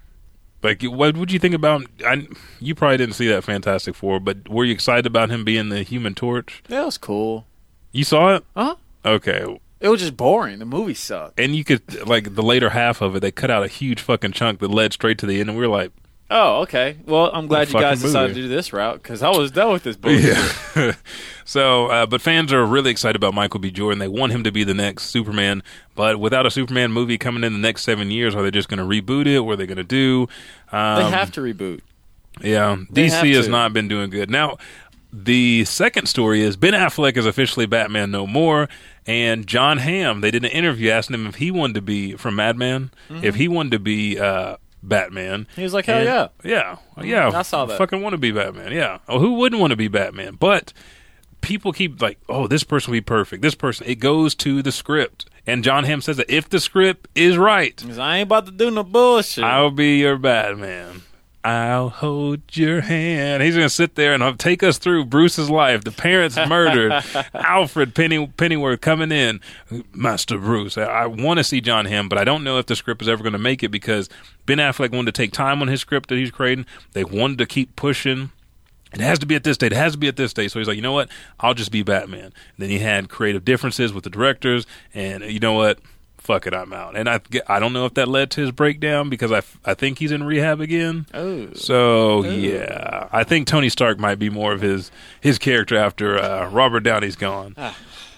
Like, 0.64 0.82
what 0.84 1.18
would 1.18 1.32
you 1.32 1.39
think 1.39 1.53
about? 1.55 1.84
I, 2.05 2.28
you 2.60 2.74
probably 2.76 2.97
didn't 2.97 3.16
see 3.16 3.28
that 3.28 3.43
Fantastic 3.43 3.95
Four, 3.95 4.20
but 4.20 4.47
were 4.49 4.64
you 4.66 4.74
excited 4.74 5.05
about 5.05 5.30
him 5.30 5.43
being 5.43 5.70
the 5.70 5.84
Human 5.84 6.16
Torch? 6.16 6.64
that 6.68 6.86
was 6.86 6.97
cool. 6.97 7.45
You 7.91 8.03
saw 8.03 8.36
it? 8.36 8.45
Uh 8.55 8.66
huh. 8.66 8.76
Okay, 9.05 9.60
It 9.80 9.88
was 9.89 10.01
just 10.01 10.18
boring. 10.18 10.60
The 10.60 10.66
movie 10.66 10.93
sucked. 10.93 11.39
and 11.39 11.55
you 11.55 11.64
could 11.64 12.05
like 12.08 12.36
the 12.36 12.43
later 12.43 12.72
half 12.72 13.01
of 13.01 13.16
it. 13.16 13.20
They 13.22 13.32
cut 13.32 13.49
out 13.49 13.64
a 13.64 13.68
huge 13.68 14.01
fucking 14.01 14.34
chunk 14.34 14.60
that 14.60 14.70
led 14.70 14.91
straight 14.93 15.18
to 15.20 15.26
the 15.26 15.39
end, 15.39 15.49
and 15.49 15.58
we 15.58 15.66
were 15.66 15.74
like, 15.74 15.91
Oh, 16.30 16.61
okay. 16.63 16.97
Well, 17.05 17.32
I'm 17.34 17.47
glad 17.47 17.69
you 17.69 17.80
guys 17.80 18.01
decided 18.01 18.30
movie. 18.30 18.41
to 18.41 18.47
do 18.47 18.53
this 18.53 18.73
route 18.73 19.01
because 19.01 19.23
I 19.23 19.30
was 19.30 19.49
done 19.49 19.71
with 19.71 19.84
this 19.84 19.95
bullshit. 19.95 20.38
yeah. 20.75 20.93
so, 21.45 21.88
uh, 21.88 22.05
but 22.05 22.19
fans 22.21 22.51
are 22.51 22.65
really 22.65 22.91
excited 22.91 23.15
about 23.15 23.34
Michael 23.34 23.61
B. 23.61 23.71
Jordan. 23.71 23.99
They 23.99 24.09
want 24.09 24.34
him 24.34 24.43
to 24.43 24.51
be 24.51 24.65
the 24.65 24.73
next 24.73 25.05
Superman, 25.05 25.63
but 25.95 26.19
without 26.19 26.45
a 26.45 26.51
Superman 26.51 26.91
movie 26.91 27.17
coming 27.17 27.45
in 27.45 27.53
the 27.53 27.59
next 27.59 27.84
seven 27.84 28.11
years, 28.11 28.36
are 28.36 28.43
they 28.43 28.51
just 28.51 28.67
going 28.67 28.80
to 28.80 28.84
reboot 28.84 29.25
it? 29.25 29.39
What 29.39 29.53
are 29.53 29.55
they 29.55 29.67
going 29.67 29.78
to 29.78 29.84
do? 29.86 30.28
Um, 30.71 31.03
They 31.03 31.09
have 31.11 31.32
to 31.34 31.41
reboot. 31.41 31.80
Yeah, 32.41 32.78
They 32.89 33.07
DC 33.07 33.34
has 33.34 33.47
not 33.47 33.71
been 33.71 33.88
doing 33.88 34.09
good. 34.09 34.30
Now, 34.30 34.57
the 35.13 35.63
second 35.65 36.07
story 36.07 36.41
is 36.41 36.57
Ben 36.57 36.73
Affleck 36.73 37.15
is 37.17 37.25
officially 37.25 37.65
Batman 37.65 38.11
no 38.11 38.28
more, 38.28 38.67
and 39.05 39.47
John 39.47 39.78
Hamm. 39.78 40.19
They 40.21 40.30
did 40.32 40.43
an 40.43 40.51
interview 40.51 40.91
asking 40.91 41.15
him 41.15 41.28
if 41.28 41.36
he 41.36 41.49
wanted 41.51 41.75
to 41.75 41.82
be 41.82 42.13
from 42.13 42.36
Mad 42.36 42.57
Men, 42.57 42.91
if 43.09 43.36
he 43.36 43.47
wanted 43.47 43.71
to 43.71 43.80
be 43.80 44.19
uh, 44.19 44.57
Batman. 44.84 45.47
He 45.55 45.63
was 45.63 45.73
like, 45.73 45.86
"Hell 45.86 45.97
And- 45.97 46.05
yeah." 46.05 46.28
yeah, 46.43 46.78
yeah. 47.03 47.32
I 47.38 47.41
saw 47.41 47.65
that. 47.65 47.78
Fucking 47.78 48.01
want 48.01 48.13
to 48.13 48.17
be 48.17 48.32
Batman. 48.32 48.71
Yeah. 48.71 48.99
Oh, 49.07 49.19
who 49.19 49.34
wouldn't 49.34 49.59
want 49.59 49.71
to 49.71 49.78
be 49.78 49.88
Batman? 49.88 50.36
But 50.39 50.73
people 51.41 51.71
keep 51.73 52.01
like, 52.01 52.19
oh, 52.30 52.47
this 52.47 52.63
person 52.63 52.91
will 52.91 52.97
be 52.97 53.01
perfect. 53.01 53.41
This 53.41 53.55
person. 53.55 53.88
It 53.88 53.95
goes 53.95 54.36
to 54.36 54.61
the 54.61 54.71
script, 54.71 55.25
and 55.45 55.63
John 55.63 55.84
Hamm 55.84 56.01
says 56.01 56.17
that 56.17 56.30
if 56.30 56.49
the 56.49 56.59
script 56.59 57.07
is 57.15 57.38
right, 57.38 57.84
I 57.97 58.17
ain't 58.17 58.28
about 58.28 58.45
to 58.47 58.51
do 58.51 58.69
no 58.71 58.84
bullshit. 58.84 59.43
I'll 59.43 59.71
be 59.71 59.97
your 59.99 60.17
Batman. 60.17 61.01
I'll 61.48 61.88
hold 61.88 62.58
your 62.58 62.82
hand. 62.82 63.41
He's 63.41 63.56
going 63.56 63.68
to 63.68 63.74
sit 63.74 63.95
there 63.95 64.14
and 64.14 64.22
uh, 64.22 64.34
take 64.38 64.64
us 64.64 64.78
through 64.78 65.06
Bruce's 65.06 65.50
life. 65.50 65.86
The 65.86 65.93
parents 65.93 66.36
murdered. 66.36 67.02
Alfred 67.34 67.95
Penny, 67.95 68.28
Pennyworth 68.28 68.82
coming 68.82 69.14
in. 69.14 69.39
Master 69.93 70.38
Bruce. 70.38 70.78
I, 70.78 70.84
I 70.84 71.06
want 71.06 71.38
to 71.38 71.45
see 71.45 71.62
John 71.62 71.86
Hamm, 71.86 72.10
but 72.10 72.18
I 72.18 72.26
don't 72.26 72.43
know 72.43 72.58
if 72.58 72.66
the 72.66 72.76
script 72.76 73.02
is 73.02 73.08
ever 73.08 73.24
going 73.24 73.32
to 73.32 73.39
make 73.39 73.64
it 73.64 73.70
because 73.70 74.10
Ben 74.45 74.58
Affleck 74.58 74.91
wanted 74.91 75.16
to 75.16 75.22
take 75.22 75.32
time 75.32 75.62
on 75.62 75.70
his 75.70 75.80
script 75.80 76.10
that 76.10 76.18
he's 76.18 76.32
creating. 76.32 76.66
They 76.91 77.06
wanted 77.06 77.38
to 77.38 77.45
keep 77.45 77.78
pushing. 77.78 78.32
It 78.93 79.00
has 79.00 79.18
to 79.20 79.26
be 79.26 79.36
at 79.36 79.45
this 79.45 79.56
date. 79.56 79.72
It 79.72 79.78
has 79.78 79.93
to 79.93 79.98
be 79.98 80.10
at 80.10 80.18
this 80.18 80.34
date. 80.34 80.52
So 80.52 80.60
he's 80.60 80.68
like, 80.68 80.76
you 80.76 80.82
know 80.82 80.91
what? 80.91 81.08
I'll 81.39 81.54
just 81.54 81.72
be 81.72 81.82
Batman. 81.82 82.34
Then 82.58 82.70
he 82.70 82.80
had 82.80 83.08
creative 83.08 83.45
differences 83.45 83.93
with 83.93 84.04
the 84.04 84.10
directors, 84.10 84.68
and 84.93 85.24
you 85.24 85.39
know 85.39 85.54
what? 85.54 85.80
Fuck 86.18 86.47
it, 86.47 86.53
I'm 86.53 86.74
out. 86.74 86.97
And 86.97 87.07
I, 87.07 87.22
I 87.47 87.59
don't 87.59 87.74
know 87.74 87.86
if 87.86 87.93
that 87.93 88.07
led 88.07 88.32
to 88.32 88.41
his 88.41 88.51
breakdown 88.51 89.09
because 89.09 89.32
I, 89.32 89.41
I 89.63 89.74
think 89.76 89.99
he's 89.99 90.11
in 90.11 90.24
rehab 90.24 90.59
again. 90.59 91.05
Oh. 91.13 91.53
So 91.53 92.24
yeah, 92.26 93.07
I 93.11 93.24
think 93.24 93.47
Tony 93.47 93.70
Stark 93.70 93.99
might 93.99 94.20
be 94.20 94.30
more 94.30 94.51
of 94.51 94.61
his 94.61 94.91
his 95.22 95.38
character 95.38 95.78
after 95.78 96.18
uh, 96.18 96.49
Robert 96.49 96.84
Downey's 96.84 97.15
gone. 97.15 97.55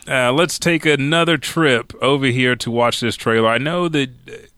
Uh, 0.08 0.32
let's 0.32 0.58
take 0.58 0.86
another 0.86 1.38
trip 1.38 1.94
over 2.02 2.26
here 2.28 2.56
to 2.56 2.72
watch 2.72 3.00
this 3.00 3.16
trailer. 3.16 3.48
I 3.48 3.60
know 3.60 3.88
that 3.90 4.10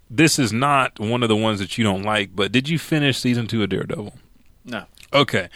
this 0.10 0.40
is 0.40 0.54
not 0.54 1.00
one 1.00 1.24
of 1.24 1.30
the 1.30 1.36
ones 1.36 1.60
that 1.60 1.78
you 1.78 1.84
don't 1.84 2.04
like, 2.04 2.36
but 2.36 2.52
did 2.52 2.70
you 2.70 2.80
finish 2.80 3.18
season 3.18 3.48
two 3.48 3.64
of 3.64 3.70
Daredevil? 3.70 4.14
No. 4.64 4.86
Okay. 5.14 5.50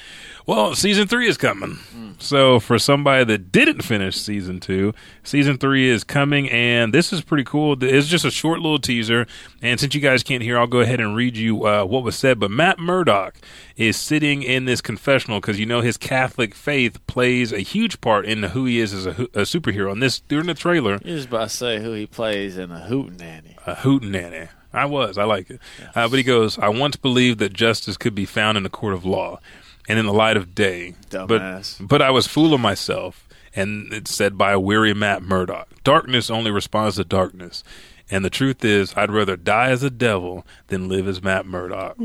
Well, 0.47 0.75
season 0.75 1.07
three 1.07 1.27
is 1.27 1.37
coming. 1.37 1.79
So, 2.19 2.59
for 2.59 2.77
somebody 2.77 3.23
that 3.25 3.51
didn't 3.51 3.81
finish 3.81 4.15
season 4.15 4.59
two, 4.59 4.93
season 5.23 5.57
three 5.57 5.89
is 5.89 6.03
coming, 6.03 6.49
and 6.49 6.93
this 6.93 7.11
is 7.11 7.21
pretty 7.21 7.43
cool. 7.43 7.75
It's 7.83 8.07
just 8.07 8.25
a 8.25 8.31
short 8.31 8.59
little 8.59 8.77
teaser. 8.79 9.25
And 9.61 9.79
since 9.79 9.95
you 9.95 10.01
guys 10.01 10.23
can't 10.23 10.43
hear, 10.43 10.57
I'll 10.59 10.67
go 10.67 10.81
ahead 10.81 10.99
and 11.01 11.15
read 11.15 11.35
you 11.35 11.65
uh, 11.65 11.83
what 11.85 12.03
was 12.03 12.15
said. 12.15 12.39
But 12.39 12.51
Matt 12.51 12.79
Murdock 12.79 13.37
is 13.75 13.97
sitting 13.97 14.43
in 14.43 14.65
this 14.65 14.81
confessional 14.81 15.41
because 15.41 15.59
you 15.59 15.65
know 15.65 15.81
his 15.81 15.97
Catholic 15.97 16.53
faith 16.53 17.05
plays 17.07 17.51
a 17.51 17.59
huge 17.59 17.99
part 17.99 18.25
in 18.25 18.43
who 18.43 18.65
he 18.65 18.79
is 18.79 18.93
as 18.93 19.05
a, 19.07 19.09
a 19.11 19.41
superhero. 19.45 19.91
And 19.91 20.01
this 20.01 20.19
during 20.21 20.45
the 20.45 20.53
trailer, 20.53 20.99
You 21.03 21.15
was 21.15 21.25
about 21.25 21.49
to 21.49 21.55
say 21.55 21.81
who 21.81 21.91
he 21.93 22.05
plays 22.05 22.57
in 22.57 22.69
the 22.69 22.79
Hootenanny. 22.81 23.55
a 23.65 23.75
hootenanny. 23.75 24.49
I 24.75 24.85
was. 24.85 25.17
I 25.17 25.23
like 25.23 25.49
it. 25.49 25.59
Uh, 25.95 26.07
but 26.07 26.17
he 26.17 26.23
goes, 26.23 26.57
I 26.59 26.69
once 26.69 26.95
believed 26.95 27.39
that 27.39 27.53
justice 27.53 27.97
could 27.97 28.15
be 28.15 28.25
found 28.25 28.57
in 28.57 28.63
the 28.63 28.69
court 28.69 28.93
of 28.93 29.05
law 29.05 29.39
and 29.87 29.97
in 29.99 30.05
the 30.05 30.13
light 30.13 30.37
of 30.37 30.53
day. 30.55 30.95
Dumbass. 31.09 31.79
But, 31.79 31.87
but 31.87 32.01
I 32.01 32.11
was 32.11 32.27
fooling 32.27 32.61
myself. 32.61 33.21
And 33.57 33.93
it's 33.93 34.13
said 34.13 34.37
by 34.37 34.51
a 34.51 34.59
weary 34.59 34.93
Matt 34.93 35.23
Murdock. 35.23 35.69
Darkness 35.85 36.29
only 36.29 36.51
responds 36.51 36.97
to 36.97 37.05
darkness. 37.05 37.63
And 38.11 38.23
the 38.25 38.29
truth 38.29 38.65
is, 38.65 38.93
I'd 38.97 39.09
rather 39.09 39.35
die 39.37 39.69
as 39.69 39.81
a 39.81 39.89
devil 39.89 40.45
than 40.67 40.89
live 40.89 41.07
as 41.07 41.23
Matt 41.23 41.45
Murdock. 41.45 41.95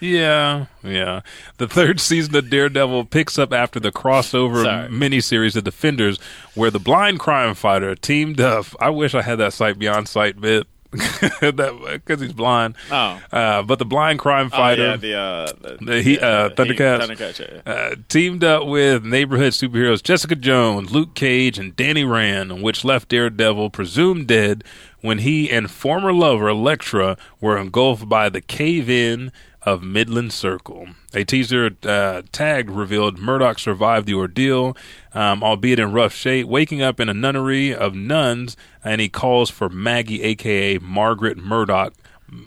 Yeah, 0.00 0.66
yeah. 0.82 1.20
The 1.58 1.68
third 1.68 2.00
season 2.00 2.34
of 2.36 2.48
Daredevil 2.48 3.06
picks 3.06 3.38
up 3.38 3.52
after 3.52 3.78
the 3.80 3.92
crossover 3.92 4.62
Sorry. 4.62 4.88
miniseries 4.88 5.54
The 5.54 5.62
Defenders, 5.62 6.18
where 6.54 6.70
the 6.70 6.78
blind 6.78 7.18
crime 7.20 7.54
fighter 7.54 7.94
teamed 7.94 8.40
up. 8.40 8.66
I 8.80 8.90
wish 8.90 9.14
I 9.14 9.22
had 9.22 9.38
that 9.38 9.52
Sight 9.52 9.78
Beyond 9.78 10.08
Sight 10.08 10.40
bit. 10.40 10.66
because 10.90 12.20
he's 12.20 12.32
blind. 12.32 12.74
Oh. 12.90 13.20
Uh, 13.32 13.62
but 13.62 13.78
the 13.78 13.84
blind 13.84 14.18
crime 14.18 14.46
Oh, 14.52 14.56
fighter 14.56 14.82
yeah, 14.82 14.96
the, 14.96 15.14
uh, 15.14 15.52
the, 15.60 15.78
The 15.84 16.02
Heat- 16.02 16.22
uh, 16.22 16.50
Thundercats. 16.50 17.00
Thundercats, 17.06 17.62
yeah. 17.66 17.72
uh, 17.72 17.94
teamed 18.08 18.42
up 18.44 18.66
with 18.66 19.04
neighborhood 19.04 19.52
superheroes 19.52 20.02
Jessica 20.02 20.34
Jones, 20.34 20.90
Luke 20.92 21.14
Cage, 21.14 21.58
and 21.58 21.76
Danny 21.76 22.04
Rand, 22.04 22.62
which 22.62 22.84
left 22.84 23.08
Daredevil 23.08 23.70
presumed 23.70 24.26
dead 24.26 24.64
when 25.00 25.18
he 25.18 25.50
and 25.50 25.70
former 25.70 26.12
lover 26.12 26.48
Elektra 26.48 27.16
were 27.40 27.56
engulfed 27.56 28.08
by 28.08 28.28
the 28.28 28.40
cave-in 28.40 29.32
of 29.70 29.84
Midland 29.84 30.32
Circle. 30.32 30.88
A 31.14 31.22
teaser 31.22 31.70
uh, 31.84 32.22
tag 32.32 32.68
revealed 32.68 33.18
Murdock 33.18 33.60
survived 33.60 34.06
the 34.06 34.14
ordeal, 34.14 34.76
um, 35.14 35.44
albeit 35.44 35.78
in 35.78 35.92
rough 35.92 36.12
shape, 36.12 36.48
waking 36.48 36.82
up 36.82 36.98
in 36.98 37.08
a 37.08 37.14
nunnery 37.14 37.72
of 37.72 37.94
nuns, 37.94 38.56
and 38.84 39.00
he 39.00 39.08
calls 39.08 39.48
for 39.48 39.68
Maggie, 39.68 40.22
aka 40.22 40.78
Margaret 40.78 41.38
Murdock, 41.38 41.94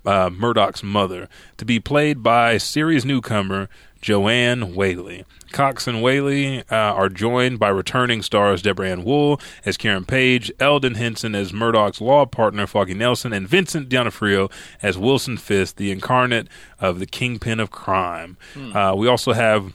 uh, 0.05 0.29
Murdock's 0.29 0.83
mother, 0.83 1.29
to 1.55 1.63
be 1.63 1.79
played 1.79 2.21
by 2.21 2.57
series 2.57 3.05
newcomer 3.05 3.69
Joanne 4.03 4.75
Whaley. 4.75 5.23
Cox 5.53 5.87
and 5.87 6.01
Whaley 6.01 6.59
uh, 6.69 6.75
are 6.75 7.07
joined 7.07 7.57
by 7.57 7.69
returning 7.69 8.21
stars 8.21 8.61
Deborah 8.61 8.89
Ann 8.89 9.05
Woll 9.05 9.39
as 9.65 9.77
Karen 9.77 10.03
Page, 10.03 10.51
Elden 10.59 10.95
Henson 10.95 11.33
as 11.33 11.53
Murdock's 11.53 12.01
law 12.01 12.25
partner 12.25 12.67
Foggy 12.67 12.95
Nelson, 12.95 13.31
and 13.31 13.47
Vincent 13.47 13.87
D'Onofrio 13.87 14.49
as 14.81 14.97
Wilson 14.97 15.37
Fisk, 15.37 15.77
the 15.77 15.89
incarnate 15.89 16.49
of 16.81 16.99
the 16.99 17.05
kingpin 17.05 17.61
of 17.61 17.71
crime. 17.71 18.35
Uh, 18.75 18.93
we 18.93 19.07
also 19.07 19.31
have 19.31 19.73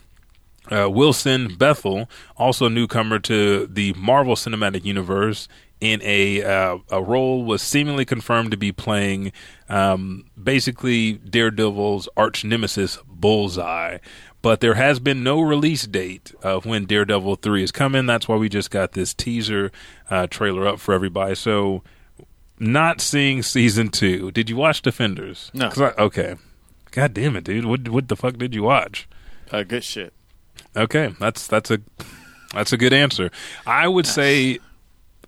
uh, 0.71 0.87
Wilson 0.87 1.55
Bethel, 1.55 2.07
also 2.37 2.67
a 2.67 2.69
newcomer 2.69 3.17
to 3.17 3.65
the 3.65 3.93
Marvel 3.93 4.35
Cinematic 4.35 4.85
Universe, 4.85 5.47
in 5.81 6.01
a 6.03 6.43
uh, 6.43 6.77
a 6.91 7.01
role 7.01 7.45
was 7.45 7.61
seemingly 7.61 8.05
confirmed 8.05 8.51
to 8.51 8.57
be 8.57 8.71
playing 8.71 9.31
um, 9.69 10.25
basically 10.41 11.13
Daredevil's 11.13 12.09
arch 12.17 12.43
nemesis 12.43 12.97
Bullseye. 13.19 13.97
But 14.41 14.61
there 14.61 14.75
has 14.75 14.99
been 14.99 15.21
no 15.21 15.41
release 15.41 15.85
date 15.85 16.31
of 16.41 16.65
when 16.65 16.85
Daredevil 16.85 17.35
three 17.37 17.61
is 17.63 17.71
coming. 17.73 18.05
That's 18.05 18.27
why 18.27 18.37
we 18.37 18.47
just 18.47 18.71
got 18.71 18.93
this 18.93 19.13
teaser 19.13 19.71
uh, 20.09 20.27
trailer 20.27 20.65
up 20.65 20.79
for 20.79 20.93
everybody. 20.93 21.35
So, 21.35 21.83
not 22.57 23.01
seeing 23.01 23.43
season 23.43 23.89
two. 23.89 24.31
Did 24.31 24.49
you 24.49 24.55
watch 24.55 24.81
Defenders? 24.81 25.51
No. 25.53 25.69
I- 25.75 25.93
okay. 26.01 26.35
God 26.91 27.13
damn 27.13 27.35
it, 27.35 27.43
dude! 27.43 27.65
What 27.65 27.89
what 27.89 28.07
the 28.07 28.15
fuck 28.15 28.37
did 28.37 28.55
you 28.55 28.63
watch? 28.63 29.07
Uh, 29.51 29.63
good 29.63 29.83
shit. 29.83 30.11
Okay, 30.75 31.13
that's 31.19 31.45
that's 31.45 31.69
a 31.69 31.79
that's 32.53 32.73
a 32.73 32.77
good 32.77 32.93
answer. 32.93 33.29
I 33.67 33.87
would 33.87 34.07
say 34.07 34.57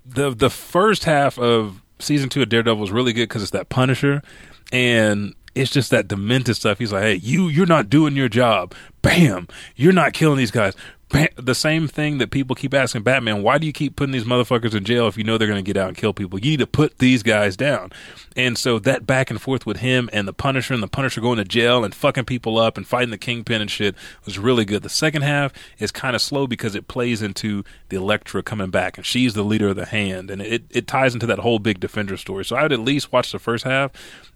the 0.06 0.32
the 0.32 0.50
first 0.50 1.04
half 1.04 1.38
of 1.38 1.82
season 2.00 2.30
two 2.30 2.42
of 2.42 2.50
Daredevil 2.50 2.84
is 2.84 2.92
really 2.92 3.14
good 3.14 3.30
because 3.30 3.44
it's 3.44 3.52
that 3.52 3.70
Punisher, 3.70 4.24
and 4.72 5.36
it's 5.56 5.72
just 5.72 5.92
that 5.92 6.08
demented 6.08 6.56
stuff. 6.56 6.80
He's 6.80 6.94
like, 6.94 7.04
"Hey, 7.04 7.16
you 7.16 7.48
you're 7.48 7.66
not 7.66 7.90
doing 7.90 8.16
your 8.16 8.30
job. 8.30 8.74
Bam, 9.02 9.48
you're 9.76 9.94
not 9.94 10.14
killing 10.14 10.38
these 10.38 10.52
guys." 10.52 10.76
Bam. 11.10 11.28
The 11.36 11.56
same 11.56 11.90
thing 11.90 12.20
that 12.20 12.32
people 12.32 12.56
keep 12.56 12.74
asking 12.74 13.04
Batman: 13.04 13.44
Why 13.44 13.58
do 13.58 13.68
you 13.68 13.74
keep 13.74 13.96
putting 13.98 14.14
these 14.14 14.24
motherfuckers 14.24 14.74
in 14.74 14.86
jail 14.86 15.08
if 15.08 15.18
you 15.18 15.26
know 15.26 15.38
they're 15.38 15.48
going 15.48 15.64
to 15.64 15.68
get 15.68 15.76
out 15.76 15.90
and 15.90 15.98
kill 15.98 16.14
people? 16.14 16.40
You 16.40 16.52
need 16.52 16.60
to 16.60 16.68
put 16.68 17.00
these 17.00 17.22
guys 17.22 17.58
down. 17.58 17.92
And 18.38 18.58
so 18.58 18.80
that 18.80 19.06
back 19.06 19.30
and 19.30 19.42
forth 19.42 19.66
with 19.66 19.78
him 19.78 20.10
and 20.14 20.26
the 20.26 20.34
Punisher 20.34 20.74
and 20.74 20.82
the 20.82 20.88
Punisher 20.88 21.20
going 21.20 21.38
to 21.38 21.44
jail 21.44 21.84
and 21.84 21.94
fucking 21.94 22.26
people 22.26 22.58
up 22.58 22.78
and 22.78 22.88
fighting 22.88 23.10
the 23.10 23.18
Kingpin 23.18 23.62
and 23.62 23.70
shit 23.70 23.94
was 24.26 24.40
really 24.40 24.64
good. 24.64 24.84
The 24.84 24.90
second 24.90 25.24
half 25.24 25.52
is 25.80 25.92
kind 25.92 26.16
of 26.16 26.22
slow 26.22 26.48
because 26.48 26.76
it 26.76 26.88
plays 26.88 27.22
into 27.22 27.66
the 27.90 27.98
Elektra 27.98 28.42
coming 28.42 28.70
back 28.70 28.98
and 28.98 29.06
she's 29.06 29.34
the 29.34 29.44
leader 29.44 29.68
of 29.68 29.76
the 29.76 29.86
hand 29.86 30.32
and 30.32 30.42
it, 30.42 30.64
it 30.70 30.88
ties 30.88 31.14
into 31.14 31.26
that 31.26 31.40
whole 31.40 31.60
big 31.60 31.82
Defender 31.82 32.16
story. 32.16 32.46
So 32.46 32.56
I 32.56 32.64
would 32.64 32.72
at 32.72 32.80
least 32.80 33.12
watch 33.12 33.34
the 33.34 33.40
first 33.40 33.66
half 33.66 33.92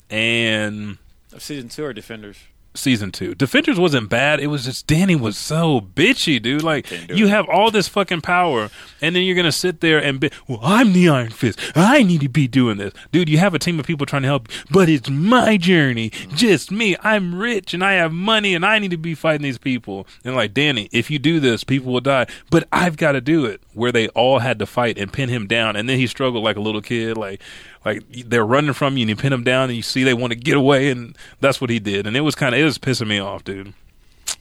and 0.10 0.98
Of 1.36 1.44
season 1.44 1.70
two 1.70 1.86
or 1.86 1.94
Defenders? 1.94 2.38
season 2.78 3.12
two. 3.12 3.36
Defenders 3.36 3.80
wasn't 3.80 4.10
bad. 4.10 4.40
It 4.40 4.48
was 4.48 4.66
just 4.66 4.88
Danny 4.88 5.16
was 5.16 5.38
so 5.38 5.82
bitchy, 5.82 6.42
dude. 6.42 6.64
Like 6.64 6.92
you 7.10 7.26
it. 7.26 7.30
have 7.30 7.48
all 7.50 7.72
this 7.72 7.88
fucking 7.88 8.22
power, 8.22 8.70
and 9.02 9.16
then 9.16 9.24
you're 9.24 9.36
gonna 9.36 9.52
sit 9.52 9.82
there 9.82 10.02
and 10.02 10.20
be, 10.20 10.30
well, 10.48 10.60
I'm 10.62 10.94
the 10.94 11.10
Iron 11.10 11.32
Fist. 11.32 11.60
I 11.76 12.04
need 12.04 12.22
to 12.22 12.30
be 12.30 12.48
doing 12.48 12.78
this, 12.78 12.94
dude. 13.12 13.30
You 13.30 13.38
have 13.40 13.54
a 13.54 13.60
team 13.60 13.80
of 13.80 13.86
people 13.86 14.06
trying 14.06 14.24
to 14.24 14.28
help, 14.28 14.52
you, 14.52 14.64
but 14.72 14.90
it's 14.90 15.10
my 15.10 15.58
journey, 15.58 16.10
mm-hmm. 16.10 16.36
just 16.36 16.72
me. 16.72 16.96
I'm 17.02 17.36
rich 17.36 17.74
and 17.74 17.84
I 17.84 17.94
have 17.94 18.12
money, 18.12 18.54
and 18.54 18.66
I 18.66 18.80
need 18.80 18.92
to 18.92 18.98
be 18.98 19.16
fighting 19.16 19.44
these 19.44 19.58
people. 19.58 20.08
And 20.24 20.36
like 20.36 20.54
Danny, 20.54 20.90
if 20.92 21.10
you 21.10 21.20
do 21.20 21.40
this, 21.40 21.64
people 21.64 21.94
will 21.94 22.02
die, 22.02 22.28
but 22.50 22.68
I've 22.72 22.98
got 22.98 23.14
to 23.14 23.22
do 23.22 23.46
it. 23.46 23.62
Where 23.76 23.92
they 23.92 24.08
all 24.10 24.40
had 24.40 24.60
to 24.60 24.66
fight 24.66 24.98
and 24.98 25.12
pin 25.12 25.30
him 25.30 25.48
down, 25.48 25.76
and 25.76 25.88
then 25.88 26.00
he 26.00 26.08
struggled 26.08 26.44
like 26.44 26.58
a 26.58 26.62
little 26.62 26.82
kid, 26.82 27.18
like. 27.18 27.42
Like 27.84 28.04
they're 28.26 28.44
running 28.44 28.74
from 28.74 28.98
you, 28.98 29.04
and 29.04 29.10
you 29.12 29.16
pin 29.16 29.30
them 29.30 29.44
down, 29.44 29.70
and 29.70 29.76
you 29.76 29.84
see 29.84 30.04
they 30.04 30.16
want 30.16 30.32
to 30.32 30.36
get 30.36 30.58
away, 30.58 30.90
and 30.90 31.16
that's 31.40 31.62
what 31.62 31.70
he 31.70 31.78
did. 31.78 32.08
And 32.08 32.18
it 32.18 32.22
was 32.22 32.34
kind 32.34 32.56
of 32.56 32.60
it 32.60 32.64
was 32.64 32.80
pissing 32.80 33.06
me 33.06 33.20
off, 33.20 33.44
dude. 33.44 33.76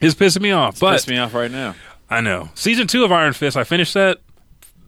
It's 0.01 0.15
pissing 0.15 0.41
me 0.41 0.51
off, 0.51 0.79
but 0.79 0.93
Piss 0.93 1.07
me 1.07 1.19
off 1.19 1.35
right 1.35 1.51
now. 1.51 1.75
I 2.09 2.21
know. 2.21 2.49
Season 2.55 2.87
two 2.87 3.03
of 3.03 3.11
Iron 3.11 3.33
Fist, 3.33 3.55
I 3.55 3.63
finished 3.63 3.93
that. 3.93 4.19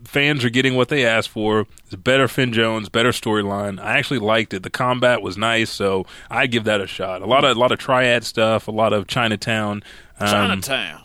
Fans 0.05 0.45
are 0.45 0.49
getting 0.49 0.75
what 0.75 0.89
they 0.89 1.05
asked 1.05 1.29
for. 1.29 1.67
It's 1.85 1.95
better 1.95 2.27
Finn 2.27 2.53
Jones, 2.53 2.89
better 2.89 3.09
storyline. 3.09 3.79
I 3.79 3.97
actually 3.97 4.19
liked 4.19 4.53
it. 4.53 4.63
The 4.63 4.69
combat 4.69 5.21
was 5.21 5.37
nice, 5.37 5.69
so 5.69 6.05
I 6.31 6.47
give 6.47 6.63
that 6.63 6.81
a 6.81 6.87
shot. 6.87 7.21
A 7.21 7.25
lot 7.25 7.43
of 7.43 7.55
a 7.55 7.59
lot 7.59 7.71
of 7.71 7.77
triad 7.77 8.23
stuff, 8.23 8.67
a 8.67 8.71
lot 8.71 8.93
of 8.93 9.07
Chinatown. 9.07 9.83
Um, 10.19 10.27
Chinatown. 10.27 11.03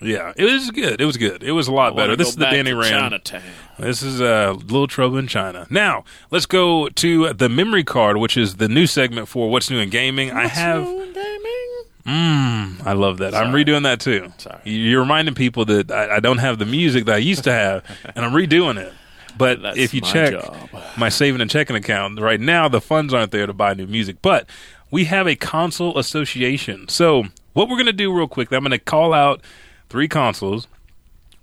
Yeah, 0.00 0.32
it 0.36 0.44
was 0.44 0.70
good. 0.70 1.00
It 1.00 1.04
was 1.04 1.16
good. 1.16 1.42
It 1.42 1.52
was 1.52 1.68
a 1.68 1.72
lot 1.72 1.96
better. 1.96 2.16
This 2.16 2.28
is 2.28 2.36
the 2.36 2.46
Danny 2.46 2.72
Rand. 2.72 2.90
Chinatown. 2.90 3.42
This 3.78 4.02
is 4.02 4.20
uh, 4.20 4.52
Little 4.54 4.86
Trouble 4.86 5.18
in 5.18 5.26
China. 5.26 5.66
Now, 5.70 6.04
let's 6.30 6.46
go 6.46 6.88
to 6.88 7.32
the 7.32 7.48
memory 7.48 7.84
card, 7.84 8.16
which 8.18 8.36
is 8.36 8.56
the 8.56 8.68
new 8.68 8.86
segment 8.86 9.28
for 9.28 9.50
What's 9.50 9.70
New 9.70 9.78
in 9.78 9.90
Gaming. 9.90 10.30
I 10.30 10.46
have. 10.46 10.84
Mm, 12.06 12.84
I 12.86 12.92
love 12.92 13.18
that. 13.18 13.34
I'm 13.34 13.52
redoing 13.52 13.84
that 13.84 13.98
too. 14.00 14.30
Sorry. 14.36 14.60
You're 14.64 15.00
reminding 15.00 15.34
people 15.34 15.64
that 15.66 15.90
I, 15.90 16.16
I 16.16 16.20
don't 16.20 16.38
have 16.38 16.58
the 16.58 16.66
music 16.66 17.06
that 17.06 17.14
I 17.14 17.18
used 17.18 17.44
to 17.44 17.52
have, 17.52 17.82
and 18.14 18.24
I'm 18.24 18.32
redoing 18.32 18.76
it. 18.76 18.92
But 19.38 19.62
That's 19.62 19.78
if 19.78 19.94
you 19.94 20.02
my 20.02 20.12
check 20.12 20.32
job. 20.32 20.68
my 20.96 21.08
saving 21.08 21.40
and 21.40 21.50
checking 21.50 21.76
account 21.76 22.20
right 22.20 22.38
now, 22.40 22.68
the 22.68 22.80
funds 22.80 23.14
aren't 23.14 23.32
there 23.32 23.46
to 23.46 23.52
buy 23.54 23.72
new 23.74 23.86
music. 23.86 24.18
But 24.20 24.48
we 24.90 25.06
have 25.06 25.26
a 25.26 25.34
console 25.34 25.98
association. 25.98 26.88
So 26.88 27.24
what 27.54 27.68
we're 27.68 27.76
going 27.76 27.86
to 27.86 27.92
do 27.92 28.14
real 28.14 28.28
quick, 28.28 28.52
I'm 28.52 28.60
going 28.60 28.70
to 28.72 28.78
call 28.78 29.12
out 29.14 29.40
three 29.94 30.08
consoles 30.08 30.66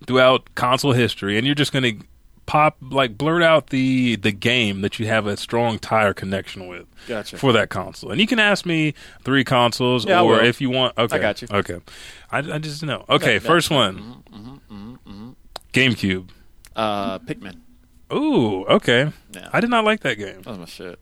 throughout 0.05 0.53
console 0.55 0.91
history, 0.91 1.37
and 1.37 1.45
you're 1.45 1.55
just 1.55 1.71
going 1.71 1.83
to 1.99 2.05
pop 2.45 2.75
like 2.81 3.17
blurt 3.17 3.41
out 3.41 3.67
the 3.69 4.17
the 4.17 4.31
game 4.33 4.81
that 4.81 4.99
you 4.99 5.07
have 5.07 5.25
a 5.25 5.37
strong 5.37 5.79
tire 5.79 6.13
connection 6.13 6.67
with 6.67 6.85
Gotcha. 7.07 7.37
for 7.37 7.53
that 7.53 7.69
console. 7.69 8.11
And 8.11 8.19
you 8.19 8.27
can 8.27 8.39
ask 8.39 8.65
me 8.65 8.93
three 9.23 9.45
consoles, 9.45 10.05
Yeah, 10.05 10.21
or 10.21 10.41
if 10.43 10.59
you 10.59 10.69
want. 10.69 10.97
Okay, 10.97 11.15
I 11.15 11.19
got 11.19 11.41
you. 11.41 11.47
Okay, 11.49 11.79
I, 12.29 12.39
I 12.39 12.57
just 12.59 12.83
know. 12.83 13.05
Okay, 13.07 13.27
Yeah, 13.27 13.33
yeah. 13.33 13.39
first 13.39 13.71
one, 13.71 14.21
Mm-hmm, 14.33 15.31
GameCube. 15.71 16.29
Uh, 16.75 17.19
Pikmin. 17.19 17.59
Ooh, 18.11 18.65
okay. 18.65 19.13
Yeah. 19.33 19.49
I 19.53 19.61
did 19.61 19.69
not 19.69 19.85
like 19.85 20.01
that 20.01 20.17
game. 20.17 20.41
That 20.41 20.47
was 20.49 20.59
my 20.59 20.65
shit. 20.65 20.99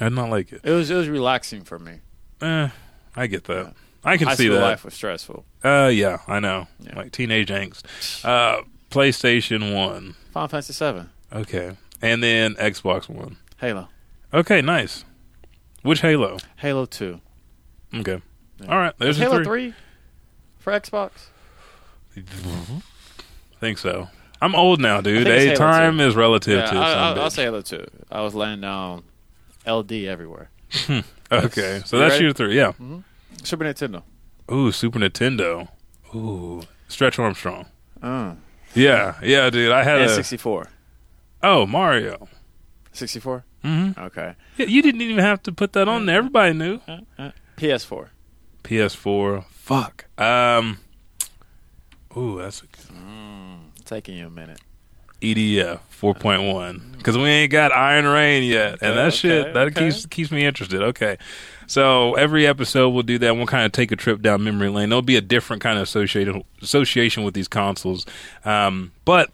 I 0.00 0.04
did 0.04 0.12
not 0.14 0.30
like 0.30 0.52
it. 0.52 0.60
It 0.62 0.70
was 0.70 0.88
it 0.88 0.94
was 0.94 1.08
relaxing 1.08 1.64
for 1.64 1.80
me. 1.80 1.94
Eh, 2.40 2.68
I 3.16 3.26
get 3.26 3.42
that. 3.44 3.74
I 4.04 4.16
can 4.16 4.28
High 4.28 4.34
see 4.36 4.46
that. 4.48 4.60
life 4.60 4.84
was 4.84 4.94
stressful. 4.94 5.44
Uh, 5.64 5.88
yeah, 5.92 6.18
I 6.26 6.40
know. 6.40 6.66
Yeah. 6.80 6.96
Like 6.96 7.12
teenage 7.12 7.48
angst. 7.48 7.82
Uh, 8.24 8.62
PlayStation 8.90 9.74
One. 9.74 10.14
Final 10.32 10.48
Fantasy 10.48 10.72
Seven. 10.72 11.10
Okay, 11.32 11.76
and 12.00 12.22
then 12.22 12.54
Xbox 12.56 13.08
One. 13.08 13.36
Halo. 13.58 13.88
Okay, 14.34 14.60
nice. 14.62 15.04
Which 15.82 16.00
Halo? 16.00 16.38
Halo 16.56 16.86
Two. 16.86 17.20
Okay. 17.94 18.20
Yeah. 18.60 18.66
All 18.72 18.78
right. 18.78 18.94
There's 18.98 19.18
Halo 19.18 19.42
three. 19.44 19.70
Three 19.70 19.74
for 20.58 20.72
Xbox. 20.72 21.10
think 23.60 23.78
so. 23.78 24.08
I'm 24.40 24.54
old 24.54 24.80
now, 24.80 25.00
dude. 25.00 25.26
I 25.26 25.30
think 25.38 25.50
it's 25.52 25.58
Hey, 25.60 25.64
Halo 25.64 25.72
time 25.72 25.98
two. 25.98 26.04
is 26.04 26.16
relative 26.16 26.58
Yeah, 26.58 26.66
to 26.70 26.76
I, 26.78 26.92
some 26.92 27.18
I, 27.18 27.22
I'll 27.22 27.30
say 27.30 27.42
Halo 27.44 27.62
Two. 27.62 27.86
I 28.10 28.20
was 28.22 28.34
laying 28.34 28.60
down 28.60 29.04
LD 29.66 29.92
everywhere. 29.92 30.50
Okay, 31.32 31.80
so 31.86 31.98
that's 31.98 32.12
ready? 32.12 32.24
your 32.24 32.34
three. 32.34 32.56
Yeah. 32.56 32.72
Super 33.42 33.64
Nintendo. 33.64 34.02
Ooh, 34.50 34.72
Super 34.72 34.98
Nintendo. 34.98 35.68
Ooh, 36.14 36.62
Stretch 36.88 37.18
Armstrong. 37.18 37.66
Uh, 38.02 38.34
Yeah, 38.74 39.18
yeah, 39.22 39.50
dude. 39.50 39.72
I 39.72 39.82
had 39.84 40.00
and 40.02 40.10
a 40.10 40.14
64. 40.14 40.68
oh 41.42 41.66
Mario. 41.66 42.28
64. 42.92 43.44
Mm-hmm. 43.64 44.00
Okay. 44.00 44.34
Yeah, 44.56 44.66
you 44.66 44.82
didn't 44.82 45.00
even 45.02 45.18
have 45.18 45.42
to 45.44 45.52
put 45.52 45.72
that 45.74 45.88
on 45.88 46.06
there. 46.06 46.18
Everybody 46.18 46.52
knew. 46.54 46.80
PS4. 47.56 48.08
PS4. 48.64 49.44
Fuck. 49.44 50.06
Um. 50.20 50.78
Ooh, 52.16 52.38
that's 52.40 52.62
a 52.62 52.66
good 52.66 52.98
Taking 53.84 54.16
you 54.16 54.26
a 54.26 54.30
minute. 54.30 54.60
EDF 55.22 55.80
4.1 56.00 56.92
because 56.98 57.16
we 57.16 57.24
ain't 57.24 57.50
got 57.50 57.72
Iron 57.72 58.06
Rain 58.06 58.44
yet, 58.44 58.78
and 58.80 58.92
Okay, 58.92 58.94
that 58.94 59.14
shit 59.14 59.46
okay, 59.46 59.52
that 59.52 59.66
okay. 59.68 59.90
keeps 59.90 60.06
keeps 60.06 60.30
me 60.30 60.44
interested. 60.44 60.82
Okay, 60.82 61.16
so 61.66 62.14
every 62.14 62.46
episode 62.46 62.90
we'll 62.90 63.02
do 63.02 63.18
that. 63.18 63.36
We'll 63.36 63.46
kind 63.46 63.64
of 63.64 63.72
take 63.72 63.92
a 63.92 63.96
trip 63.96 64.22
down 64.22 64.44
memory 64.44 64.68
lane. 64.68 64.88
There'll 64.88 65.02
be 65.02 65.16
a 65.16 65.20
different 65.20 65.62
kind 65.62 65.78
of 65.78 65.84
associated 65.84 66.42
association 66.60 67.24
with 67.24 67.34
these 67.34 67.48
consoles, 67.48 68.06
um, 68.44 68.92
but 69.04 69.30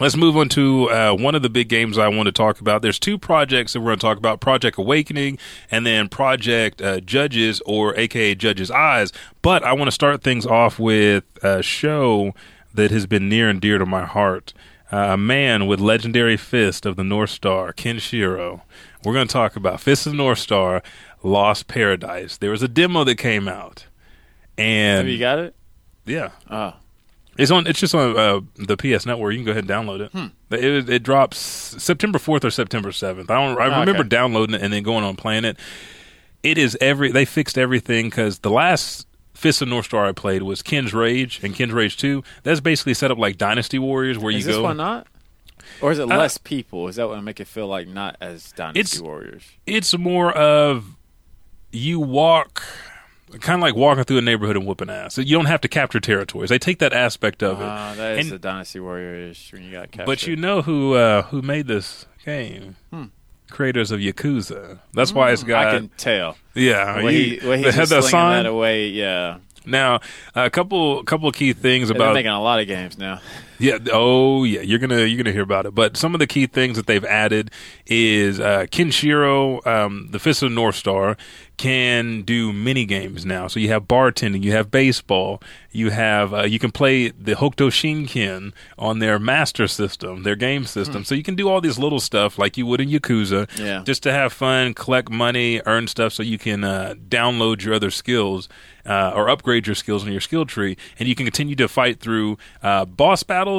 Let's 0.00 0.16
move 0.16 0.36
on 0.36 0.48
to 0.50 0.90
uh, 0.90 1.14
one 1.14 1.36
of 1.36 1.42
the 1.42 1.48
big 1.48 1.68
games 1.68 1.98
I 1.98 2.08
want 2.08 2.26
to 2.26 2.32
talk 2.32 2.60
about. 2.60 2.82
There's 2.82 2.98
two 2.98 3.16
projects 3.16 3.74
that 3.74 3.80
we're 3.80 3.90
going 3.90 3.98
to 3.98 4.02
talk 4.02 4.18
about 4.18 4.40
Project 4.40 4.76
Awakening 4.76 5.38
and 5.70 5.86
then 5.86 6.08
Project 6.08 6.82
uh, 6.82 6.98
Judges, 6.98 7.62
or 7.64 7.96
AKA 7.96 8.34
Judges 8.34 8.72
Eyes. 8.72 9.12
But 9.40 9.62
I 9.62 9.72
want 9.72 9.86
to 9.86 9.92
start 9.92 10.24
things 10.24 10.46
off 10.46 10.80
with 10.80 11.22
a 11.44 11.62
show 11.62 12.34
that 12.74 12.90
has 12.90 13.06
been 13.06 13.28
near 13.28 13.48
and 13.48 13.60
dear 13.60 13.78
to 13.78 13.86
my 13.86 14.04
heart. 14.04 14.52
Uh, 14.94 15.14
a 15.14 15.16
man 15.16 15.66
with 15.66 15.80
legendary 15.80 16.36
fist 16.36 16.86
of 16.86 16.94
the 16.94 17.02
North 17.02 17.30
Star, 17.30 17.72
Kenshiro. 17.72 18.60
We're 19.02 19.12
going 19.12 19.26
to 19.26 19.32
talk 19.32 19.56
about 19.56 19.80
Fist 19.80 20.06
of 20.06 20.12
the 20.12 20.16
North 20.18 20.38
Star, 20.38 20.82
Lost 21.24 21.66
Paradise. 21.66 22.36
There 22.36 22.50
was 22.52 22.62
a 22.62 22.68
demo 22.68 23.02
that 23.02 23.16
came 23.16 23.48
out. 23.48 23.86
And 24.56 24.98
Have 24.98 25.08
you 25.08 25.18
got 25.18 25.40
it? 25.40 25.56
yeah, 26.06 26.30
Oh, 26.48 26.74
it's 27.36 27.50
on. 27.50 27.66
It's 27.66 27.80
just 27.80 27.92
on 27.96 28.16
uh, 28.16 28.40
the 28.54 28.76
PS 28.76 29.04
Network. 29.04 29.32
You 29.32 29.38
can 29.38 29.44
go 29.46 29.50
ahead 29.50 29.68
and 29.68 29.70
download 29.88 30.00
it. 30.00 30.12
Hmm. 30.12 30.26
It, 30.54 30.88
it 30.88 31.02
drops 31.02 31.38
September 31.38 32.20
fourth 32.20 32.44
or 32.44 32.50
September 32.52 32.92
seventh. 32.92 33.28
I 33.32 33.34
don't. 33.44 33.58
I 33.60 33.76
Oh, 33.76 33.80
remember 33.80 34.04
downloading 34.04 34.54
it 34.54 34.62
and 34.62 34.72
then 34.72 34.84
going 34.84 35.02
on 35.02 35.16
playing 35.16 35.44
it. 35.44 35.56
It 36.44 36.56
is 36.56 36.78
every. 36.80 37.10
They 37.10 37.24
fixed 37.24 37.58
everything 37.58 38.10
because 38.10 38.38
the 38.38 38.50
last 38.50 39.08
Fist 39.34 39.60
of 39.60 39.68
North 39.68 39.86
Star 39.86 40.06
I 40.06 40.12
played 40.12 40.42
was 40.42 40.62
Ken's 40.62 40.94
Rage 40.94 41.40
and 41.42 41.54
Ken's 41.54 41.72
Rage 41.72 41.96
Two. 41.96 42.22
That's 42.44 42.60
basically 42.60 42.94
set 42.94 43.10
up 43.10 43.18
like 43.18 43.36
Dynasty 43.36 43.78
Warriors, 43.78 44.16
where 44.18 44.30
is 44.32 44.38
you 44.38 44.44
this 44.44 44.56
go. 44.56 44.62
one 44.62 44.76
not? 44.78 45.06
Or 45.80 45.90
is 45.92 45.98
it 45.98 46.02
Uh, 46.10 46.16
less 46.16 46.38
people? 46.38 46.88
Is 46.88 46.96
that 46.96 47.08
what 47.08 47.20
make 47.22 47.40
it 47.40 47.46
feel 47.48 47.66
like 47.66 47.88
not 47.88 48.16
as 48.20 48.52
Dynasty 48.52 48.80
It's- 48.80 49.00
Warriors? 49.00 49.42
it's 49.66 49.96
more 49.98 50.30
of 50.32 50.96
you 51.72 51.98
walk. 52.00 52.62
Kind 53.40 53.56
of 53.56 53.62
like 53.62 53.74
walking 53.74 54.04
through 54.04 54.18
a 54.18 54.22
neighborhood 54.22 54.56
and 54.56 54.64
whooping 54.64 54.88
ass. 54.90 55.18
You 55.18 55.36
don't 55.36 55.46
have 55.46 55.60
to 55.62 55.68
capture 55.68 55.98
territories. 55.98 56.50
They 56.50 56.58
take 56.58 56.78
that 56.78 56.92
aspect 56.92 57.42
of 57.42 57.60
it. 57.60 57.64
Ah, 57.64 57.94
that 57.96 58.18
is 58.18 58.26
And- 58.26 58.34
the 58.34 58.38
Dynasty 58.38 58.78
Warriors 58.78 59.48
when 59.52 59.64
you 59.64 59.72
got 59.72 59.90
captured. 59.90 60.06
But 60.06 60.26
you 60.28 60.36
know 60.36 60.62
who 60.62 60.94
uh, 60.94 61.22
who 61.22 61.42
made 61.42 61.66
this 61.66 62.06
game? 62.24 62.76
Hmm. 62.92 63.04
Creators 63.54 63.92
of 63.92 64.00
Yakuza. 64.00 64.80
That's 64.94 65.12
why 65.12 65.30
it's 65.30 65.44
mm, 65.44 65.48
got. 65.48 65.66
I 65.68 65.78
can 65.78 65.88
tell. 65.96 66.36
yeah, 66.54 66.98
you- 66.98 67.08
he, 67.08 67.48
way 67.48 67.56
they 67.62 67.62
he's 67.62 67.74
had 67.76 67.88
that 67.88 68.02
sign. 68.02 68.42
that 68.42 68.48
away, 68.48 68.88
yeah. 68.88 69.38
Now, 69.64 70.00
a 70.34 70.50
couple 70.50 71.04
couple 71.04 71.30
key 71.30 71.52
things 71.52 71.88
They're 71.88 71.96
about 71.96 72.14
making 72.14 72.32
a 72.32 72.42
lot 72.42 72.58
of 72.60 72.66
games 72.66 72.98
now. 72.98 73.20
Yeah. 73.64 73.78
Oh, 73.92 74.44
yeah. 74.44 74.60
You're 74.60 74.78
gonna 74.78 75.00
you're 75.04 75.16
gonna 75.22 75.32
hear 75.32 75.42
about 75.42 75.66
it. 75.66 75.74
But 75.74 75.96
some 75.96 76.14
of 76.14 76.18
the 76.20 76.26
key 76.26 76.46
things 76.46 76.76
that 76.76 76.86
they've 76.86 77.04
added 77.04 77.50
is 77.86 78.38
uh, 78.40 78.66
Kenshiro, 78.70 79.64
um, 79.66 80.08
the 80.10 80.18
Fist 80.18 80.42
of 80.42 80.50
the 80.50 80.54
North 80.54 80.76
Star, 80.76 81.16
can 81.56 82.22
do 82.22 82.52
mini 82.52 82.84
games 82.84 83.24
now. 83.24 83.46
So 83.46 83.60
you 83.60 83.68
have 83.68 83.84
bartending, 83.84 84.42
you 84.42 84.52
have 84.52 84.70
baseball, 84.70 85.40
you 85.70 85.90
have 85.90 86.34
uh, 86.34 86.42
you 86.42 86.58
can 86.58 86.70
play 86.72 87.10
the 87.10 87.34
Hokuto 87.34 87.68
Shinken 87.70 88.52
on 88.78 88.98
their 88.98 89.18
master 89.18 89.66
system, 89.68 90.22
their 90.24 90.36
game 90.36 90.64
system. 90.64 91.04
So 91.04 91.14
you 91.14 91.22
can 91.22 91.36
do 91.36 91.48
all 91.48 91.60
this 91.60 91.78
little 91.78 92.00
stuff 92.00 92.38
like 92.38 92.56
you 92.58 92.66
would 92.66 92.80
in 92.80 92.88
Yakuza, 92.88 93.48
Yeah. 93.58 93.82
just 93.84 94.02
to 94.04 94.12
have 94.12 94.32
fun, 94.32 94.74
collect 94.74 95.10
money, 95.10 95.60
earn 95.66 95.86
stuff, 95.86 96.12
so 96.12 96.22
you 96.22 96.38
can 96.38 96.64
uh, 96.64 96.94
download 97.08 97.62
your 97.64 97.74
other 97.74 97.90
skills 97.90 98.48
uh, 98.86 99.12
or 99.14 99.30
upgrade 99.30 99.66
your 99.66 99.74
skills 99.76 100.04
in 100.04 100.12
your 100.12 100.20
skill 100.20 100.44
tree, 100.44 100.76
and 100.98 101.08
you 101.08 101.14
can 101.14 101.24
continue 101.24 101.54
to 101.56 101.68
fight 101.68 102.00
through 102.00 102.36
uh, 102.62 102.84
boss 102.84 103.22
battles. 103.22 103.53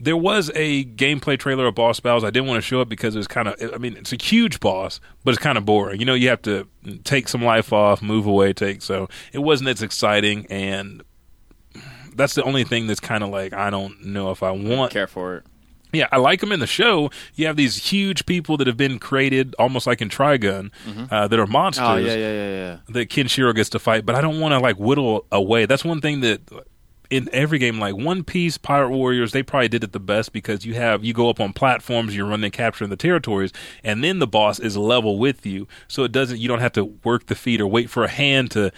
There 0.00 0.16
was 0.16 0.50
a 0.54 0.84
gameplay 0.84 1.36
trailer 1.38 1.66
of 1.66 1.74
boss 1.74 1.98
battles. 1.98 2.22
I 2.22 2.30
didn't 2.30 2.48
want 2.48 2.58
to 2.58 2.66
show 2.66 2.80
it 2.82 2.88
because 2.88 3.16
it's 3.16 3.26
kind 3.26 3.48
of, 3.48 3.56
I 3.74 3.78
mean, 3.78 3.96
it's 3.96 4.12
a 4.12 4.16
huge 4.22 4.60
boss, 4.60 5.00
but 5.24 5.34
it's 5.34 5.42
kind 5.42 5.58
of 5.58 5.64
boring. 5.64 5.98
You 5.98 6.06
know, 6.06 6.14
you 6.14 6.28
have 6.28 6.42
to 6.42 6.68
take 7.02 7.26
some 7.28 7.42
life 7.42 7.72
off, 7.72 8.00
move 8.00 8.24
away, 8.24 8.52
take. 8.52 8.80
So 8.82 9.08
it 9.32 9.40
wasn't 9.40 9.68
as 9.70 9.82
exciting, 9.82 10.46
and 10.50 11.02
that's 12.14 12.34
the 12.34 12.44
only 12.44 12.62
thing 12.64 12.86
that's 12.86 13.00
kind 13.00 13.24
of 13.24 13.30
like 13.30 13.52
I 13.52 13.70
don't 13.70 14.04
know 14.04 14.30
if 14.30 14.42
I 14.42 14.50
want 14.52 14.92
Care 14.92 15.06
for 15.08 15.36
it. 15.36 15.44
yeah, 15.92 16.06
I 16.12 16.18
like 16.18 16.40
them 16.40 16.52
in 16.52 16.60
the 16.60 16.66
show. 16.66 17.10
You 17.34 17.46
have 17.46 17.56
these 17.56 17.90
huge 17.90 18.24
people 18.26 18.56
that 18.58 18.66
have 18.68 18.76
been 18.76 18.98
created 19.00 19.54
almost 19.58 19.86
like 19.86 20.00
in 20.00 20.08
Trigun 20.08 20.70
uh, 21.10 21.26
that 21.28 21.38
are 21.38 21.46
monsters 21.46 21.84
Oh 21.88 21.96
yeah, 21.96 22.14
yeah, 22.14 22.32
yeah, 22.32 22.50
yeah. 22.50 22.76
that 22.88 23.08
Kenshiro 23.10 23.54
gets 23.54 23.70
to 23.70 23.78
fight, 23.80 24.06
but 24.06 24.14
I 24.14 24.20
don't 24.20 24.38
want 24.40 24.52
to 24.52 24.58
like 24.60 24.76
whittle 24.76 25.26
away. 25.32 25.66
That's 25.66 25.84
one 25.84 26.00
thing 26.00 26.20
that 26.20 26.40
in 27.10 27.28
every 27.32 27.58
game, 27.58 27.78
like 27.78 27.96
One 27.96 28.22
Piece, 28.22 28.58
Pirate 28.58 28.90
Warriors, 28.90 29.32
they 29.32 29.42
probably 29.42 29.68
did 29.68 29.82
it 29.82 29.92
the 29.92 30.00
best 30.00 30.32
because 30.32 30.66
you 30.66 30.74
have 30.74 31.04
you 31.04 31.14
go 31.14 31.30
up 31.30 31.40
on 31.40 31.52
platforms, 31.52 32.14
you're 32.14 32.26
running 32.26 32.50
capturing 32.50 32.90
the 32.90 32.96
territories, 32.96 33.52
and 33.82 34.04
then 34.04 34.18
the 34.18 34.26
boss 34.26 34.58
is 34.58 34.76
level 34.76 35.18
with 35.18 35.46
you, 35.46 35.66
so 35.88 36.04
it 36.04 36.12
doesn't 36.12 36.38
you 36.38 36.48
don't 36.48 36.60
have 36.60 36.72
to 36.72 36.84
work 37.04 37.26
the 37.26 37.34
feet 37.34 37.60
or 37.60 37.66
wait 37.66 37.88
for 37.88 38.04
a 38.04 38.08
hand 38.08 38.50
to 38.52 38.70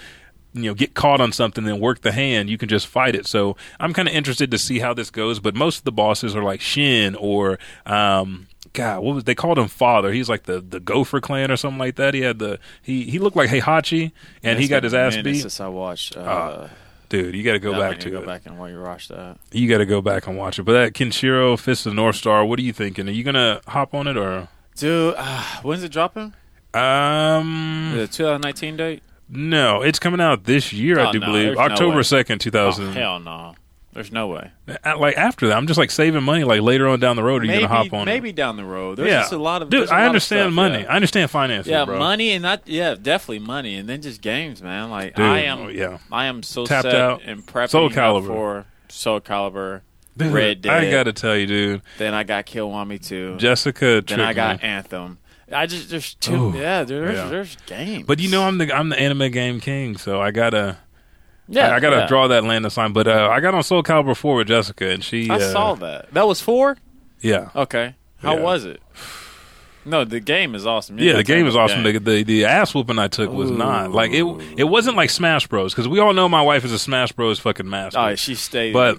you 0.53 0.63
know 0.63 0.75
get 0.75 0.95
caught 0.95 1.21
on 1.21 1.33
something 1.33 1.67
and 1.69 1.81
work 1.81 2.01
the 2.01 2.11
hand 2.11 2.51
you 2.51 2.59
can 2.59 2.69
just 2.69 2.89
fight 2.89 3.15
it 3.15 3.25
so 3.25 3.57
i'm 3.79 3.93
kind 3.93 4.09
of 4.09 4.15
interested 4.15 4.51
to 4.51 4.59
see 4.59 4.81
how 4.81 4.93
this 4.93 5.09
goes 5.09 5.39
but 5.39 5.55
most 5.55 5.79
of 5.79 5.85
the 5.85 5.93
bosses 5.93 6.35
are 6.35 6.43
like 6.43 6.61
shin 6.61 7.15
or 7.15 7.57
um 7.87 8.49
God, 8.73 9.03
what 9.03 9.15
was 9.17 9.25
they 9.25 9.35
called 9.35 9.59
him? 9.59 9.67
Father. 9.67 10.13
He's 10.13 10.29
like 10.29 10.45
the, 10.45 10.61
the 10.61 10.79
Gopher 10.79 11.21
clan 11.21 11.51
or 11.51 11.57
something 11.57 11.79
like 11.79 11.97
that. 11.97 12.15
He 12.15 12.21
had 12.21 12.39
the 12.39 12.61
he 12.83 13.05
he 13.05 13.19
looked 13.19 13.37
like 13.37 13.51
Heihachi, 13.51 14.13
and 14.45 14.61
he 14.61 14.69
got 14.69 14.85
his 14.85 14.95
ass 14.95 15.17
beat. 15.25 15.61
I 15.61 15.69
watched, 15.69 16.17
uh, 16.17 16.23
Ah, 16.25 16.71
Dude, 17.11 17.35
you 17.35 17.43
got 17.43 17.53
to 17.53 17.59
go 17.59 17.73
back 17.79 18.01
to 18.01 18.11
go 18.11 18.21
it. 18.21 18.27
back 18.27 18.47
and 18.47 18.59
watch 18.59 19.09
that. 19.09 19.37
You 19.53 19.69
got 19.69 19.79
to 19.79 19.87
go 19.87 20.01
back 20.01 20.27
and 20.27 20.39
watch 20.39 20.59
it. 20.59 20.63
But 20.63 20.73
that 20.73 20.93
Kenshiro 20.95 21.59
Fist 21.59 21.85
of 21.85 21.91
the 21.91 21.97
North 21.97 22.17
Star, 22.17 22.45
what 22.47 22.59
are 22.59 22.63
you 22.63 22.73
thinking? 22.73 23.09
Are 23.09 23.13
you 23.13 23.23
gonna 23.25 23.61
hop 23.69 23.93
on 23.95 24.07
it 24.07 24.17
or? 24.17 24.49
Dude, 24.77 25.15
uh, 25.19 25.43
when's 25.63 25.83
it 25.83 25.91
dropping? 25.93 26.33
Um, 26.73 27.93
The 27.97 28.07
2019 28.07 28.77
date? 28.77 29.03
no, 29.29 29.83
it's 29.83 29.99
coming 29.99 30.21
out 30.21 30.45
this 30.45 30.73
year, 30.73 30.99
I 31.01 31.09
Oh, 31.09 31.13
do 31.13 31.19
no, 31.21 31.27
believe, 31.27 31.55
no 31.55 31.61
October 31.61 32.03
second, 32.03 32.39
two 32.41 32.51
Oh, 32.51 32.53
thousand. 32.53 32.93
hell 32.93 33.21
no. 33.21 33.55
There's 33.93 34.13
no 34.13 34.29
way. 34.29 34.53
Uh, 34.85 34.99
Like 34.99 35.17
after 35.17 35.49
that, 35.49 35.57
I'm 35.57 35.67
just 35.67 35.79
like 35.79 35.91
saving 35.91 36.23
money. 36.23 36.45
Like 36.45 36.61
later 36.61 36.87
on 36.87 37.01
down 37.01 37.17
the 37.17 37.25
road, 37.25 37.43
are 37.43 37.47
you 37.47 37.53
gonna 37.55 37.67
hop 37.69 37.93
on 37.93 38.05
maybe 38.05 38.31
it? 38.31 38.37
down 38.37 38.57
the 38.57 38.65
road. 38.65 38.99
There's 38.99 39.09
yeah, 39.11 39.21
just 39.21 39.33
a 39.33 39.39
lot 39.39 39.63
of 39.63 39.71
dude. 39.71 39.81
there's 39.81 39.91
a 39.91 39.95
lot 39.95 40.01
I 40.01 40.05
of 40.05 40.09
understand 40.11 40.47
stuff, 40.47 40.55
money. 40.55 40.79
Yeah. 40.83 40.93
I 40.93 40.95
understand 40.97 41.31
finances, 41.31 41.71
Yeah, 41.71 41.85
bro. 41.85 41.99
money 41.99 42.31
and 42.31 42.43
not 42.43 42.63
yeah, 42.67 42.95
definitely 42.95 43.41
money, 43.41 43.75
and 43.75 43.89
then 43.89 44.01
just 44.01 44.21
games, 44.21 44.63
man. 44.63 44.91
Like 44.91 45.17
Dude, 45.17 45.25
I 45.27 45.41
am, 45.41 45.59
oh, 45.59 45.69
yeah. 45.69 45.99
I 46.13 46.27
am 46.27 46.43
so 46.45 46.67
Tapped 46.67 46.83
set 46.83 46.95
out. 46.95 47.23
and 47.25 47.45
prepping 47.45 47.71
Soul 47.71 47.87
up 47.87 47.93
Calibur. 47.93 48.27
for 48.27 48.67
Soul 48.89 49.21
Calibur, 49.21 49.81
Dude, 50.17 50.33
Red 50.33 50.63
Dead. 50.63 50.73
I 50.73 50.91
got 50.91 51.05
to 51.05 51.13
tell 51.13 51.37
you, 51.37 51.47
dude. 51.47 51.83
Then 51.99 52.15
I 52.15 52.23
got 52.23 52.47
Kill 52.47 52.71
too. 52.99 53.37
Jessica 53.39 54.03
then 54.07 54.21
I 54.21 54.33
got 54.33 54.63
me. 54.63 54.69
Anthem. 54.69 55.19
I 55.53 55.67
just 55.67 55.91
there's 55.91 56.15
two. 56.15 56.35
Ooh, 56.35 56.57
yeah, 56.57 56.85
there's 56.85 57.17
yeah. 57.17 57.29
there's 57.29 57.57
games. 57.67 58.05
But 58.07 58.21
you 58.21 58.31
know, 58.31 58.45
I'm 58.45 58.59
the 58.59 58.73
I'm 58.73 58.89
the 58.89 58.99
anime 58.99 59.33
game 59.33 59.59
king, 59.59 59.97
so 59.97 60.21
I 60.21 60.31
gotta 60.31 60.79
yeah, 61.51 61.69
I, 61.71 61.77
I 61.77 61.81
gotta 61.81 61.97
yeah. 61.97 62.07
draw 62.07 62.29
that 62.29 62.45
land 62.45 62.71
sign. 62.73 62.93
But 62.93 63.07
uh, 63.09 63.29
I 63.31 63.41
got 63.41 63.55
on 63.55 63.63
Soul 63.63 63.83
Calibur 63.83 64.17
four 64.17 64.37
with 64.37 64.49
Jessica, 64.49 64.89
and 64.89 65.05
she 65.05 65.29
I 65.29 65.35
uh, 65.37 65.53
saw 65.53 65.75
that. 65.75 66.13
That 66.15 66.27
was 66.27 66.41
four. 66.41 66.77
Yeah, 67.21 67.51
Okay, 67.55 67.95
how 68.19 68.37
Yeah. 68.37 68.43
was 68.43 68.65
it? 68.65 68.81
No, 69.85 70.05
the 70.05 70.21
game 70.21 70.55
is 70.55 70.67
awesome. 70.67 70.99
You 70.99 71.07
yeah, 71.11 71.17
the 71.17 71.25
game 71.25 71.47
is 71.47 71.55
me 71.55 71.61
awesome. 71.61 71.83
the 71.83 71.93
The, 71.93 71.99
the 71.99 72.23
the 72.23 72.45
ass 72.45 72.75
whooping 72.75 72.99
I 72.99 73.09
took 73.09 73.31
was 73.31 73.51
not 73.51 73.91
like 73.93 74.13
it. 74.13 74.25
It 74.59 74.65
wasn't 74.65 74.97
like 74.97 75.11
Smash 75.11 75.47
Bros. 75.47 75.73
Because 75.73 75.89
we 75.89 75.99
all 76.01 76.13
know 76.13 76.29
my 76.29 76.43
wife 76.43 76.65
is 76.65 76.73
a 76.73 76.79
Smash 76.79 77.13
Bros. 77.13 77.39
fucking 77.39 77.69
master. 77.69 77.99
Oh, 77.99 78.15
she 78.15 78.35
stayed, 78.35 78.73
But- 78.73 78.99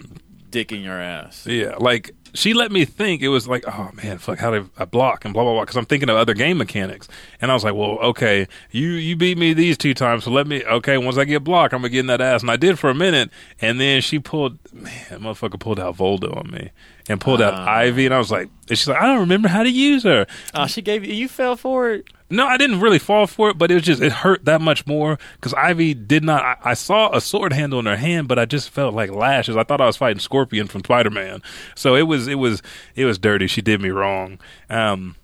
dicking 0.49 0.84
your 0.84 0.99
ass. 0.99 1.45
Yeah, 1.47 1.76
like 1.80 2.12
she 2.34 2.53
let 2.53 2.71
me 2.71 2.86
think 2.86 3.21
it 3.21 3.27
was 3.29 3.47
like, 3.47 3.63
oh 3.67 3.91
man, 4.01 4.17
fuck, 4.17 4.39
how 4.39 4.51
do 4.51 4.69
I 4.77 4.86
block 4.86 5.25
and 5.25 5.34
blah 5.34 5.43
blah 5.43 5.53
blah? 5.53 5.61
Because 5.63 5.75
I'm 5.77 5.86
thinking 5.86 6.09
of 6.09 6.15
other 6.15 6.34
game 6.34 6.57
mechanics, 6.57 7.07
and 7.41 7.51
I 7.51 7.53
was 7.53 7.63
like, 7.63 7.73
well, 7.73 7.97
okay, 7.99 8.47
you 8.71 8.89
you 8.89 9.15
beat 9.15 9.38
me 9.38 9.53
these 9.53 9.77
two 9.77 9.93
times, 9.93 10.23
so 10.23 10.32
let 10.32 10.47
me 10.47 10.63
okay. 10.63 10.97
Once 10.97 11.17
I 11.17 11.25
get 11.25 11.43
blocked, 11.43 11.73
I'm 11.73 11.82
gonna 11.82 11.89
get 11.89 11.99
in 12.01 12.07
that 12.07 12.21
ass, 12.21 12.41
and 12.41 12.51
I 12.51 12.57
did 12.57 12.79
for 12.79 12.89
a 12.89 12.95
minute, 12.95 13.29
and 13.61 13.79
then 13.79 14.01
she 14.01 14.19
pulled, 14.19 14.57
man, 14.73 14.93
motherfucker 15.11 15.59
pulled 15.59 15.79
out 15.79 15.95
Voldo 15.97 16.36
on 16.36 16.51
me 16.51 16.71
and 17.09 17.19
pulled 17.19 17.41
out 17.41 17.53
Ah. 17.53 17.65
Ivy, 17.79 18.05
and 18.05 18.13
I 18.13 18.17
was 18.19 18.32
like, 18.32 18.49
and 18.69 18.77
she's 18.77 18.88
like, 18.88 19.01
I 19.01 19.05
don't 19.07 19.19
remember 19.19 19.47
how 19.47 19.63
to 19.63 19.69
use 19.69 20.03
her. 20.03 20.25
Oh, 20.53 20.67
she 20.67 20.82
gave 20.82 21.03
you. 21.05 21.13
You 21.13 21.27
fell 21.27 21.55
for 21.55 21.91
it. 21.91 22.05
No, 22.32 22.47
I 22.47 22.57
didn't 22.57 22.79
really 22.79 22.99
fall 22.99 23.27
for 23.27 23.49
it, 23.49 23.57
but 23.57 23.69
it 23.71 23.75
was 23.75 23.84
just 23.84 24.01
it 24.01 24.11
hurt 24.11 24.45
that 24.45 24.61
much 24.61 24.88
more 24.88 25.19
because 25.36 25.53
Ivy 25.53 25.93
did 25.93 26.23
not. 26.23 26.43
I, 26.43 26.71
I 26.71 26.73
saw 26.73 27.15
a 27.15 27.21
sword 27.21 27.53
handle 27.53 27.79
in 27.79 27.86
her 27.86 27.97
hand, 27.97 28.27
but 28.27 28.39
I 28.39 28.45
just 28.45 28.69
felt 28.69 28.93
like 28.93 29.11
lashes. 29.11 29.57
I 29.57 29.63
thought 29.63 29.82
I 29.82 29.86
was 29.86 29.97
fighting 29.97 30.19
Scorpion 30.19 30.67
from 30.67 30.84
Spider 30.84 31.09
Man, 31.09 31.41
so 31.75 31.95
it 31.95 32.03
was 32.03 32.27
it 32.27 32.36
was 32.36 32.61
it 32.95 33.05
was 33.05 33.17
dirty. 33.17 33.47
She 33.47 33.61
did 33.61 33.82
me 33.82 33.89
wrong. 33.89 34.39
Um, 34.69 35.15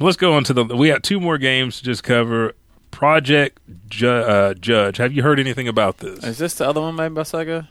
let's 0.00 0.16
go 0.16 0.34
on 0.34 0.44
to 0.44 0.52
the. 0.52 0.64
We 0.64 0.88
got 0.88 1.02
two 1.02 1.20
more 1.20 1.38
games 1.38 1.78
to 1.78 1.84
just 1.84 2.02
cover. 2.02 2.54
Project 2.90 3.60
Ju- 3.88 4.08
uh, 4.08 4.54
Judge. 4.54 4.96
Have 4.96 5.12
you 5.12 5.22
heard 5.22 5.38
anything 5.38 5.68
about 5.68 5.98
this? 5.98 6.24
Is 6.24 6.38
this 6.38 6.54
the 6.54 6.68
other 6.68 6.80
one 6.80 6.96
made 6.96 7.14
by 7.14 7.22
Sega? 7.22 7.68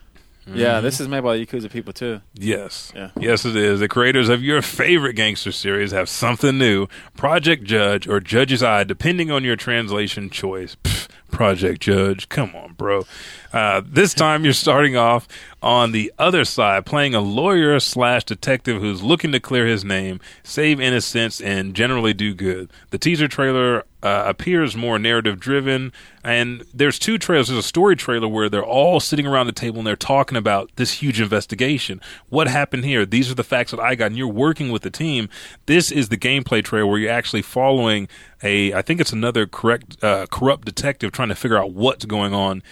Yeah, 0.47 0.75
mm-hmm. 0.75 0.83
this 0.83 0.99
is 0.99 1.07
made 1.07 1.21
by 1.21 1.37
the 1.37 1.45
Yakuza 1.45 1.69
people 1.69 1.93
too. 1.93 2.21
Yes. 2.33 2.91
Yeah. 2.95 3.11
Yes, 3.19 3.45
it 3.45 3.55
is. 3.55 3.79
The 3.79 3.87
creators 3.87 4.29
of 4.29 4.41
your 4.41 4.61
favorite 4.61 5.13
gangster 5.13 5.51
series 5.51 5.91
have 5.91 6.09
something 6.09 6.57
new 6.57 6.87
Project 7.15 7.63
Judge 7.63 8.07
or 8.07 8.19
Judge's 8.19 8.63
Eye, 8.63 8.83
depending 8.83 9.29
on 9.31 9.43
your 9.43 9.55
translation 9.55 10.29
choice. 10.29 10.75
Pff, 10.83 11.07
Project 11.31 11.81
Judge. 11.81 12.29
Come 12.29 12.55
on, 12.55 12.73
bro. 12.73 13.05
Uh, 13.51 13.81
this 13.85 14.13
time 14.13 14.43
you're 14.43 14.53
starting 14.53 14.95
off 14.95 15.27
on 15.61 15.91
the 15.91 16.13
other 16.17 16.45
side, 16.45 16.85
playing 16.85 17.15
a 17.15 17.19
lawyer 17.19 17.79
slash 17.79 18.23
detective 18.23 18.81
who's 18.81 19.01
looking 19.01 19.31
to 19.31 19.39
clear 19.39 19.65
his 19.65 19.83
name, 19.83 20.19
save 20.43 20.79
innocence, 20.79 21.41
and 21.41 21.73
generally 21.73 22.13
do 22.13 22.33
good. 22.33 22.69
The 22.91 22.97
teaser 22.97 23.27
trailer 23.27 23.85
uh, 24.01 24.23
appears 24.27 24.75
more 24.75 24.97
narrative 24.97 25.39
driven, 25.39 25.91
and 26.23 26.63
there's 26.73 26.97
two 26.97 27.17
trailers. 27.17 27.47
There's 27.47 27.59
a 27.59 27.67
story 27.67 27.95
trailer 27.95 28.27
where 28.27 28.49
they're 28.49 28.63
all 28.63 28.99
sitting 28.99 29.25
around 29.25 29.47
the 29.47 29.51
table 29.51 29.79
and 29.79 29.87
they're 29.87 29.95
talking 29.95 30.37
about 30.37 30.69
this 30.75 30.93
huge 30.93 31.19
investigation. 31.19 31.99
What 32.29 32.47
happened 32.47 32.85
here? 32.85 33.05
These 33.05 33.29
are 33.31 33.35
the 33.35 33.43
facts 33.43 33.71
that 33.71 33.79
I 33.79 33.95
got, 33.95 34.07
and 34.07 34.17
you're 34.17 34.27
working 34.27 34.71
with 34.71 34.83
the 34.83 34.91
team. 34.91 35.27
This 35.65 35.91
is 35.91 36.09
the 36.09 36.17
gameplay 36.17 36.63
trailer 36.63 36.87
where 36.87 36.99
you're 36.99 37.11
actually 37.11 37.41
following 37.41 38.07
a, 38.41 38.73
I 38.73 38.81
think 38.81 39.01
it's 39.01 39.11
another 39.11 39.45
correct 39.47 40.01
uh, 40.01 40.27
corrupt 40.27 40.65
detective 40.65 41.11
trying 41.11 41.29
to 41.29 41.35
figure 41.35 41.57
out 41.57 41.73
what's 41.73 42.05
going 42.05 42.33
on 42.33 42.63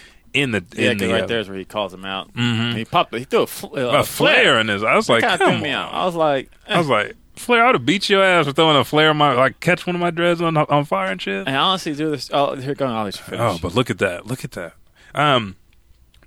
in 0.42 0.52
the 0.52 0.64
Yeah, 0.76 0.92
in 0.92 0.98
the 0.98 1.08
right 1.08 1.24
uh, 1.24 1.28
there's 1.28 1.50
where 1.50 1.58
he 1.58 1.66
calls 1.66 1.94
him 1.94 2.06
out. 2.06 2.34
Mm-hmm. 2.34 2.78
He 2.78 2.86
popped. 2.86 3.14
He 3.16 3.24
threw 3.24 3.42
a, 3.42 3.48
fl- 3.48 3.78
uh, 3.78 4.00
a 4.00 4.04
flare 4.04 4.60
in 4.60 4.68
this. 4.68 4.84
I 4.84 4.96
was 4.96 5.10
like, 5.10 5.24
come 5.24 5.42
on. 5.42 5.66
out. 5.66 5.94
I 5.94 6.06
was 6.06 6.16
like, 6.16 6.50
eh. 6.68 6.76
I 6.76 6.78
was 6.78 6.88
like, 6.88 7.16
Flair, 7.36 7.64
I 7.64 7.68
would 7.68 7.76
have 7.76 7.86
beat 7.86 8.10
your 8.10 8.24
ass 8.24 8.48
for 8.48 8.52
throwing 8.52 8.78
a 8.78 8.84
flare 8.84 9.12
in 9.12 9.18
my 9.18 9.34
like 9.34 9.60
catch 9.60 9.86
one 9.86 9.96
of 9.96 10.00
my 10.00 10.10
dreads 10.10 10.42
on 10.42 10.58
on 10.58 10.86
fire 10.86 11.12
and 11.12 11.22
shit. 11.22 11.48
I 11.48 11.56
honestly 11.56 11.94
do 11.94 12.10
this. 12.10 12.30
Oh, 12.34 12.56
here 12.56 12.74
going. 12.74 13.06
You 13.06 13.12
finish. 13.12 13.40
Oh, 13.40 13.60
but 13.62 13.76
look 13.76 13.90
at 13.92 14.00
that! 14.00 14.26
Look 14.26 14.44
at 14.44 14.52
that. 14.54 14.74
Um, 15.14 15.56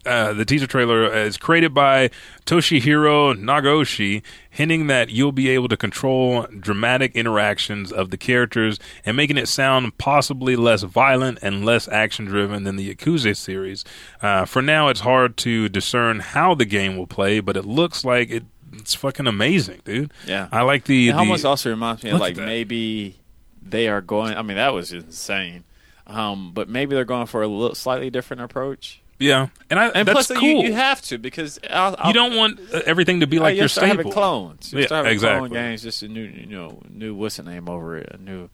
uh, 0.07 0.33
the 0.33 0.45
teaser 0.45 0.67
trailer 0.67 1.13
is 1.15 1.37
created 1.37 1.75
by 1.75 2.11
Toshihiro 2.47 3.39
Nagoshi, 3.39 4.23
hinting 4.49 4.87
that 4.87 5.11
you'll 5.11 5.33
be 5.33 5.51
able 5.51 5.69
to 5.69 5.77
control 5.77 6.47
dramatic 6.59 7.15
interactions 7.15 7.93
of 7.93 8.11
the 8.11 8.17
characters 8.17 8.79
and 9.05 9.17
making 9.17 9.37
it 9.37 9.47
sound 9.47 9.97
possibly 9.99 10.57
less 10.57 10.83
violent 10.83 11.39
and 11.43 11.65
less 11.65 11.87
action 11.89 12.25
driven 12.25 12.65
than 12.65 12.77
the 12.77 12.95
Yakuza 12.95 13.37
series. 13.37 13.85
Uh, 14.23 14.45
for 14.45 14.63
now, 14.63 14.89
it's 14.89 15.01
hard 15.01 15.37
to 15.39 15.69
discern 15.69 16.21
how 16.21 16.55
the 16.55 16.65
game 16.65 16.97
will 16.97 17.07
play, 17.07 17.41
but 17.41 17.57
it 17.57 17.67
looks 17.67 18.05
like 18.05 18.31
it, 18.31 18.45
it's 18.73 18.95
fucking 18.95 19.27
amazing, 19.27 19.81
dude. 19.85 20.13
Yeah. 20.27 20.49
I 20.51 20.63
like 20.63 20.85
the. 20.85 21.11
It 21.11 21.13
the 21.13 21.19
almost 21.19 21.45
also 21.45 21.71
reminds 21.71 22.03
me 22.03 22.11
of 22.11 22.21
like 22.21 22.37
maybe 22.37 23.17
they 23.63 23.89
are 23.89 24.01
going. 24.01 24.35
I 24.35 24.43
mean, 24.43 24.57
that 24.57 24.73
was 24.73 24.93
insane. 24.93 25.65
Um, 26.07 26.53
but 26.53 26.69
maybe 26.69 26.95
they're 26.95 27.05
going 27.05 27.27
for 27.27 27.43
a 27.43 27.47
little 27.47 27.77
slightly 27.77 28.11
different 28.11 28.43
approach. 28.43 29.01
Yeah, 29.21 29.49
and 29.71 29.79
I 29.79 29.89
And 29.91 30.09
that's 30.09 30.27
plus, 30.27 30.39
cool. 30.39 30.43
you, 30.43 30.63
you 30.65 30.73
have 30.73 31.01
to 31.03 31.19
because 31.19 31.61
I'll, 31.71 31.95
I'll, 31.99 32.09
You 32.09 32.15
don't 32.15 32.37
want 32.37 32.59
uh, 32.75 32.81
everything 32.87 33.21
to 33.21 33.27
be 33.29 33.39
like 33.39 33.55
you 33.55 33.61
your 33.61 33.69
start 33.69 33.87
having 33.89 34.01
staple. 34.07 34.13
clones. 34.13 34.73
You 34.73 34.81
Yeah, 34.81 34.87
start 34.87 35.05
having 35.05 35.13
exactly. 35.13 35.49
clone 35.51 35.63
games, 35.63 35.83
just 35.83 36.03
a 36.03 36.09
new, 36.09 36.23
you 36.25 36.47
know, 36.47 36.81
new 36.91 37.15
what's 37.15 37.37
the 37.37 37.45
name 37.45 37.69
over 37.69 37.97
it, 37.99 38.11
a 38.13 38.17
new 38.21 38.49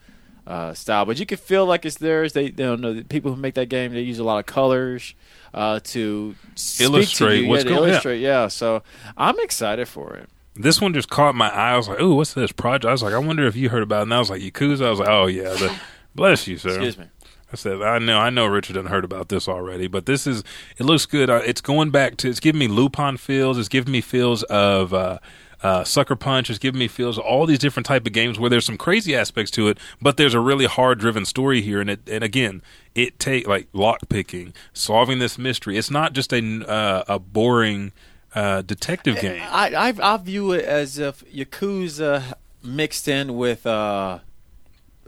uh, 0.47 0.75
style. 0.75 1.07
But 1.07 1.19
you 1.19 1.27
can 1.27 1.39
feel 1.39 1.65
like 1.67 1.87
it's 1.87 1.97
theirs. 1.99 2.33
They, 2.35 2.51
they 2.51 2.65
don't 2.65 2.81
know 2.81 2.93
the 2.93 3.05
people 3.05 3.33
who 3.35 3.41
make 3.41 3.55
that 3.55 3.69
game. 3.69 3.93
They 3.95 4.01
use 4.03 4.19
a 4.19 4.25
lot 4.25 4.39
of 4.39 4.47
colors 4.47 5.15
uh, 5.55 5.81
to 5.85 6.35
Illustrate 6.81 7.29
to 7.39 7.43
you. 7.43 7.49
what's 7.49 7.65
yeah, 7.65 7.71
going- 7.71 7.83
yeah. 7.85 7.89
illustrate. 7.91 8.21
Yeah. 8.21 8.49
So 8.49 8.83
I'm 9.17 9.39
excited 9.41 9.89
for 9.89 10.15
it. 10.15 10.29
This 10.59 10.81
one 10.81 10.95
just 10.95 11.11
caught 11.11 11.35
my 11.35 11.51
eye. 11.51 11.73
I 11.73 11.77
was 11.77 11.87
like, 11.89 12.01
"Ooh, 12.01 12.15
what's 12.15 12.33
this 12.33 12.51
project?" 12.51 12.87
I 12.87 12.93
was 12.93 13.03
like, 13.03 13.13
"I 13.13 13.19
wonder 13.19 13.47
if 13.47 13.57
you 13.57 13.69
heard 13.69 13.83
about 13.83 13.99
it." 14.01 14.03
And 14.05 14.15
I 14.15 14.19
was 14.19 14.31
like, 14.31 14.41
"Yakuza." 14.41 14.87
I 14.87 14.91
was 14.91 14.99
like, 14.99 15.09
"Oh 15.09 15.27
yeah." 15.27 15.51
The, 15.51 15.75
bless 16.15 16.47
you, 16.49 16.57
sir. 16.57 16.71
Excuse 16.71 16.97
me. 16.97 17.05
I 17.53 17.57
said, 17.57 17.81
"I 17.81 17.99
know, 17.99 18.19
I 18.19 18.31
know." 18.31 18.47
Richard 18.47 18.75
done 18.75 18.87
heard 18.87 19.05
about 19.05 19.29
this 19.29 19.49
already, 19.49 19.87
but 19.87 20.07
this 20.07 20.27
is. 20.27 20.43
It 20.79 20.85
looks 20.85 21.07
good. 21.07 21.31
Uh, 21.31 21.43
it's 21.45 21.61
going 21.61 21.91
back 21.91 22.17
to. 22.19 22.29
It's 22.29 22.41
giving 22.41 22.59
me 22.59 22.69
Lupin 22.69 23.17
feels. 23.17 23.59
It's 23.59 23.69
giving 23.69 23.93
me 23.93 24.01
feels 24.01 24.43
of. 24.45 24.93
Uh, 24.93 25.19
uh, 25.63 25.85
Sucker 25.85 26.17
Punch 26.17 26.51
is 26.51 26.59
giving 26.59 26.79
me 26.79 26.87
feels 26.87 27.17
of 27.17 27.25
all 27.25 27.47
these 27.47 27.59
different 27.59 27.87
type 27.87 28.07
of 28.07 28.13
games 28.13 28.39
where 28.39 28.51
there's 28.51 28.67
some 28.67 28.77
crazy 28.77 29.17
aspects 29.17 29.51
to 29.53 29.69
it, 29.69 29.79
but 30.03 30.19
there's 30.19 30.35
a 30.35 30.39
really 30.39 30.67
hard 30.67 30.99
driven 30.99 31.25
story 31.25 31.63
here, 31.63 31.81
and 31.81 31.89
it 31.89 32.01
and 32.09 32.23
again 32.23 32.63
it 32.95 33.19
take 33.19 33.47
like 33.49 33.67
lock 33.73 34.01
picking, 34.09 34.53
solving 34.73 35.19
this 35.19 35.39
mystery. 35.39 35.79
It's 35.79 35.91
not 35.91 36.13
just 36.13 36.33
a 36.33 36.69
uh, 36.69 37.05
a 37.09 37.19
boring 37.19 37.93
uh, 38.35 38.63
detective 38.63 39.19
game. 39.21 39.43
I, 39.43 39.75
I 39.75 40.15
I 40.15 40.17
view 40.19 40.53
it 40.53 40.65
as 40.65 40.99
if 40.99 41.25
Yakuza 41.33 42.35
mixed 42.63 43.09
in 43.09 43.37
with 43.37 43.67
uh, 43.67 44.19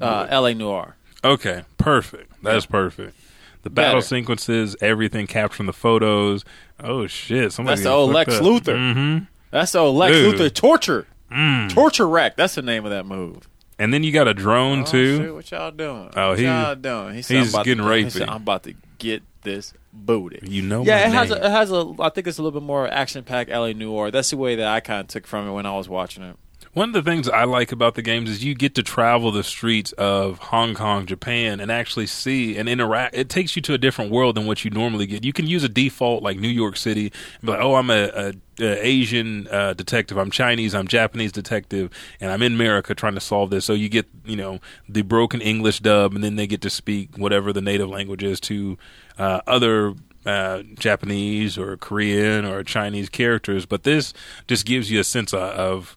uh, 0.00 0.26
L.A. 0.30 0.54
Noire. 0.54 0.96
Okay, 1.24 1.64
perfect. 1.78 2.32
That's 2.42 2.66
perfect. 2.66 3.16
The 3.62 3.70
battle 3.70 3.96
Better. 3.96 4.06
sequences, 4.06 4.76
everything, 4.80 5.26
capturing 5.26 5.66
the 5.66 5.72
photos. 5.72 6.44
Oh 6.80 7.06
shit! 7.06 7.52
Somebody 7.52 7.76
That's 7.76 7.84
the 7.84 7.90
old 7.90 8.12
Lex 8.12 8.34
Luthor. 8.34 8.76
Mm-hmm. 8.76 9.24
That's 9.50 9.72
the 9.72 9.80
old 9.80 9.96
Lex 9.96 10.12
Dude. 10.12 10.34
Luthor 10.36 10.54
torture. 10.54 11.06
Mm. 11.32 11.70
Torture 11.70 12.08
rack. 12.08 12.36
That's 12.36 12.54
the 12.54 12.62
name 12.62 12.84
of 12.84 12.90
that 12.92 13.04
move. 13.04 13.48
And 13.78 13.92
then 13.92 14.02
you 14.02 14.12
got 14.12 14.26
a 14.28 14.34
drone 14.34 14.80
Oh, 14.80 14.84
too. 14.84 15.34
what 15.34 15.50
y'all 15.50 15.70
doing? 15.70 16.10
Oh, 16.16 16.30
what 16.30 16.38
he- 16.38 16.44
y'all 16.46 16.74
doing? 16.74 17.14
He 17.14 17.22
said, 17.22 17.38
he's 17.38 17.50
about 17.52 17.64
getting 17.64 17.84
to, 17.84 17.92
he 17.94 18.10
said, 18.10 18.28
I'm 18.28 18.38
about 18.42 18.64
to 18.64 18.74
get 18.98 19.22
this 19.42 19.72
booty. 19.92 20.40
You 20.42 20.62
know, 20.62 20.82
yeah, 20.82 20.96
my 20.96 21.02
it 21.06 21.12
has 21.12 21.30
a, 21.30 21.36
it 21.44 21.50
has 21.50 21.70
a. 21.72 21.94
I 22.00 22.08
think 22.08 22.26
it's 22.26 22.38
a 22.38 22.42
little 22.42 22.60
bit 22.60 22.64
more 22.66 22.88
action 22.88 23.22
packed 23.24 23.50
LA 23.50 23.72
Noire. 23.72 24.10
That's 24.10 24.30
the 24.30 24.36
way 24.36 24.56
that 24.56 24.66
I 24.66 24.80
kind 24.80 25.00
of 25.00 25.08
took 25.08 25.26
from 25.26 25.48
it 25.48 25.52
when 25.52 25.66
I 25.66 25.76
was 25.76 25.88
watching 25.88 26.22
it. 26.24 26.36
One 26.74 26.90
of 26.90 26.92
the 26.92 27.10
things 27.10 27.28
I 27.28 27.44
like 27.44 27.72
about 27.72 27.94
the 27.94 28.02
games 28.02 28.28
is 28.28 28.44
you 28.44 28.54
get 28.54 28.74
to 28.74 28.82
travel 28.82 29.32
the 29.32 29.42
streets 29.42 29.92
of 29.92 30.38
Hong 30.38 30.74
Kong, 30.74 31.06
Japan, 31.06 31.60
and 31.60 31.72
actually 31.72 32.06
see 32.06 32.56
and 32.56 32.68
interact. 32.68 33.16
It 33.16 33.30
takes 33.30 33.56
you 33.56 33.62
to 33.62 33.74
a 33.74 33.78
different 33.78 34.10
world 34.10 34.36
than 34.36 34.46
what 34.46 34.64
you 34.64 34.70
normally 34.70 35.06
get. 35.06 35.24
You 35.24 35.32
can 35.32 35.46
use 35.46 35.64
a 35.64 35.68
default 35.68 36.22
like 36.22 36.38
New 36.38 36.48
York 36.48 36.76
City 36.76 37.10
be 37.42 37.48
like, 37.48 37.60
"Oh, 37.60 37.74
I'm 37.74 37.88
a, 37.90 38.32
a, 38.60 38.86
Asian 38.86 39.48
uh, 39.48 39.72
detective. 39.74 40.18
I'm 40.18 40.30
Chinese. 40.30 40.74
I'm 40.74 40.86
Japanese 40.86 41.32
detective, 41.32 41.90
and 42.20 42.30
I'm 42.30 42.42
in 42.42 42.54
America 42.54 42.94
trying 42.94 43.14
to 43.14 43.20
solve 43.20 43.48
this." 43.48 43.64
So 43.64 43.72
you 43.72 43.88
get 43.88 44.06
you 44.26 44.36
know 44.36 44.60
the 44.88 45.02
broken 45.02 45.40
English 45.40 45.80
dub, 45.80 46.14
and 46.14 46.22
then 46.22 46.36
they 46.36 46.46
get 46.46 46.60
to 46.62 46.70
speak 46.70 47.16
whatever 47.16 47.52
the 47.52 47.62
native 47.62 47.88
language 47.88 48.22
is 48.22 48.40
to 48.40 48.76
uh, 49.18 49.40
other 49.46 49.94
uh, 50.26 50.62
Japanese 50.78 51.56
or 51.56 51.76
Korean 51.78 52.44
or 52.44 52.62
Chinese 52.62 53.08
characters, 53.08 53.64
but 53.64 53.84
this 53.84 54.12
just 54.46 54.66
gives 54.66 54.90
you 54.90 55.00
a 55.00 55.04
sense 55.04 55.32
of, 55.32 55.40
of 55.40 55.96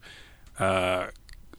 uh, 0.61 1.07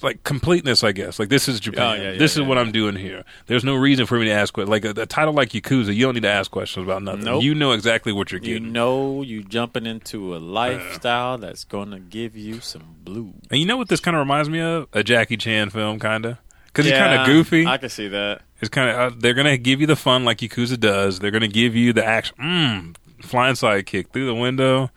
like 0.02 0.24
completeness, 0.24 0.82
I 0.84 0.92
guess. 0.92 1.18
Like 1.18 1.28
this 1.28 1.48
is 1.48 1.60
Japan. 1.60 1.82
Oh, 1.82 1.94
yeah, 1.94 2.12
yeah, 2.12 2.18
this 2.18 2.36
yeah, 2.36 2.42
is 2.42 2.48
what. 2.48 2.58
I'm 2.58 2.72
doing 2.72 2.96
here. 2.96 3.24
There's 3.46 3.64
no 3.64 3.74
reason 3.74 4.06
for 4.06 4.18
me 4.18 4.26
to 4.26 4.32
ask 4.32 4.54
questions. 4.54 4.70
Like 4.70 4.84
a, 4.84 5.02
a 5.02 5.06
title 5.06 5.34
like 5.34 5.50
Yakuza, 5.50 5.94
you 5.94 6.04
don't 6.04 6.14
need 6.14 6.22
to 6.22 6.28
ask 6.28 6.50
questions 6.50 6.84
about 6.84 7.02
nothing. 7.02 7.24
Nope. 7.24 7.42
You 7.42 7.54
know 7.54 7.72
exactly 7.72 8.12
what 8.12 8.30
you're 8.30 8.40
getting. 8.40 8.64
You 8.64 8.70
know, 8.70 9.22
you're 9.22 9.42
jumping 9.42 9.86
into 9.86 10.36
a 10.36 10.38
lifestyle 10.38 11.38
that's 11.38 11.64
going 11.64 11.90
to 11.90 11.98
give 11.98 12.36
you 12.36 12.60
some 12.60 12.96
blue. 13.02 13.34
and 13.50 13.58
you 13.60 13.66
know 13.66 13.76
what 13.76 13.88
this 13.88 14.00
kind 14.00 14.16
of 14.16 14.20
reminds 14.20 14.48
me 14.48 14.60
of? 14.60 14.88
A 14.92 15.02
Jackie 15.02 15.36
Chan 15.36 15.70
film, 15.70 15.98
kind 15.98 16.26
of. 16.26 16.38
Because 16.66 16.86
he's 16.86 16.94
kind 16.94 17.20
of 17.20 17.26
goofy. 17.26 17.66
I 17.66 17.76
can 17.76 17.90
see 17.90 18.08
that. 18.08 18.42
It's 18.60 18.70
kind 18.70 18.88
of 18.88 18.96
uh, 18.96 19.16
they're 19.18 19.34
gonna 19.34 19.58
give 19.58 19.80
you 19.80 19.86
the 19.86 19.96
fun 19.96 20.24
like 20.24 20.38
Yakuza 20.38 20.78
does. 20.78 21.18
They're 21.18 21.30
gonna 21.30 21.48
give 21.48 21.76
you 21.76 21.92
the 21.92 22.04
action. 22.04 22.36
Mm, 22.40 22.96
flying 23.26 23.56
sidekick 23.56 24.10
through 24.10 24.26
the 24.26 24.34
window. 24.34 24.90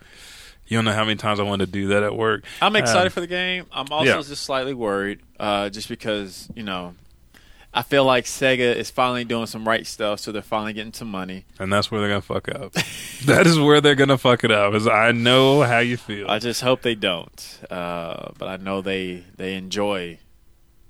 You 0.68 0.76
don't 0.78 0.84
know 0.84 0.92
how 0.92 1.04
many 1.04 1.16
times 1.16 1.38
I 1.40 1.44
wanted 1.44 1.66
to 1.66 1.72
do 1.72 1.88
that 1.88 2.02
at 2.02 2.16
work. 2.16 2.44
I'm 2.60 2.74
excited 2.76 3.06
Um, 3.06 3.10
for 3.12 3.20
the 3.20 3.26
game. 3.26 3.66
I'm 3.72 3.86
also 3.90 4.04
yeah. 4.16 4.22
just 4.22 4.42
slightly 4.42 4.74
worried, 4.74 5.20
uh, 5.38 5.68
just 5.70 5.88
because 5.88 6.48
you 6.56 6.62
know, 6.62 6.94
I 7.74 7.82
feel 7.82 8.04
like 8.04 8.24
Sega 8.24 8.74
is 8.74 8.90
finally 8.90 9.24
doing 9.24 9.46
some 9.46 9.66
right 9.68 9.86
stuff, 9.86 10.18
so 10.20 10.32
they're 10.32 10.40
finally 10.42 10.72
getting 10.72 10.92
some 10.94 11.10
money. 11.10 11.44
and 11.58 11.72
that's 11.72 11.90
where 11.90 12.00
they're 12.00 12.08
gonna 12.10 12.20
fuck 12.22 12.48
up. 12.48 12.72
that 13.26 13.46
is 13.46 13.58
where 13.58 13.80
they're 13.80 13.94
gonna 13.94 14.18
fuck 14.18 14.44
it 14.44 14.50
up. 14.50 14.74
Is 14.74 14.86
I 14.86 15.12
know 15.12 15.62
how 15.62 15.78
you 15.78 15.96
feel. 15.96 16.28
I 16.30 16.38
just 16.38 16.62
hope 16.62 16.82
they 16.82 16.94
don't, 16.94 17.60
uh, 17.70 18.30
but 18.38 18.48
I 18.48 18.56
know 18.56 18.80
they 18.80 19.24
they 19.36 19.54
enjoy 19.56 20.18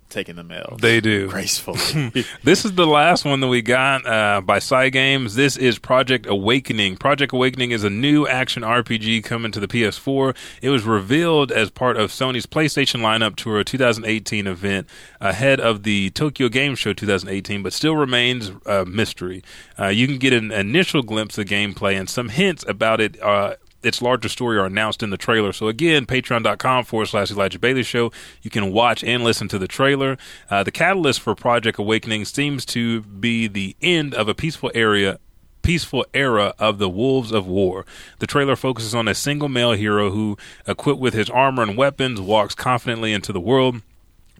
taking 0.09 0.37
the 0.37 0.45
mail. 0.45 0.77
They 0.81 1.01
do. 1.01 1.29
gracefully. 1.29 2.13
This 2.43 2.65
is 2.65 2.75
the 2.75 2.87
last 2.87 3.25
one 3.25 3.41
that 3.41 3.49
we 3.49 3.63
got 3.63 4.07
uh, 4.07 4.41
by 4.41 4.59
Cygames. 4.59 5.35
This 5.35 5.57
is 5.57 5.79
Project 5.79 6.27
Awakening. 6.27 6.97
Project 6.97 7.33
Awakening 7.33 7.73
is 7.73 7.83
a 7.85 7.91
new 7.91 8.27
action 8.27 8.63
RPG 8.63 9.25
coming 9.25 9.53
to 9.53 9.61
the 9.61 9.67
PS4. 9.69 10.37
It 10.63 10.71
was 10.71 10.85
revealed 10.85 11.51
as 11.51 11.71
part 11.71 11.97
of 11.97 12.11
Sony's 12.11 12.47
PlayStation 12.47 13.01
lineup 13.01 13.37
tour 13.37 13.63
2018 13.65 14.47
event 14.47 14.89
ahead 15.21 15.61
of 15.61 15.83
the 15.83 16.11
Tokyo 16.11 16.49
Game 16.49 16.75
Show 16.75 16.93
2018, 16.93 17.63
but 17.63 17.73
still 17.73 17.97
remains 17.97 18.53
a 18.65 18.85
mystery. 18.85 19.43
Uh, 19.79 19.89
you 19.89 20.07
can 20.07 20.19
get 20.19 20.33
an 20.33 20.53
initial 20.53 21.03
glimpse 21.03 21.39
of 21.39 21.47
gameplay 21.47 21.99
and 21.99 22.09
some 22.09 22.29
hints 22.29 22.65
about 22.69 23.01
it. 23.01 23.21
Uh, 23.21 23.55
its 23.83 24.03
larger 24.03 24.29
story 24.29 24.59
are 24.59 24.67
announced 24.67 25.03
in 25.03 25.11
the 25.11 25.17
trailer. 25.17 25.53
So 25.53 25.69
again, 25.69 26.07
patreon.com 26.07 26.85
forward 26.85 27.07
slash 27.07 27.31
Elijah 27.31 27.59
Bailey 27.59 27.83
Show. 27.83 28.13
You 28.43 28.51
can 28.51 28.73
watch 28.73 29.05
and 29.05 29.23
listen 29.23 29.49
to 29.49 29.59
the 29.59 29.69
trailer. 29.69 30.19
Uh, 30.51 30.63
the 30.63 30.71
catalyst 30.71 31.21
for 31.21 31.35
Project 31.35 31.79
Awakening 31.79 32.25
seems 32.25 32.65
to 32.67 33.03
be 33.03 33.47
the 33.47 33.77
end 33.81 34.15
of 34.15 34.29
a 34.29 34.35
peaceful 34.35 34.71
area 34.75 35.19
peaceful 35.63 36.07
era 36.15 36.55
of 36.61 36.79
the 36.79 36.89
Wolves 36.89 37.33
of 37.33 37.45
War. 37.45 37.85
The 38.21 38.29
trailer 38.29 38.55
focuses 38.55 38.95
on 38.95 39.09
a 39.09 39.17
single 39.17 39.49
male 39.49 39.73
hero 39.73 40.11
who, 40.11 40.39
equipped 40.65 41.01
with 41.01 41.13
his 41.13 41.29
armor 41.29 41.65
and 41.65 41.77
weapons, 41.77 42.21
walks 42.21 42.55
confidently 42.55 43.13
into 43.13 43.33
the 43.33 43.41
world. 43.41 43.83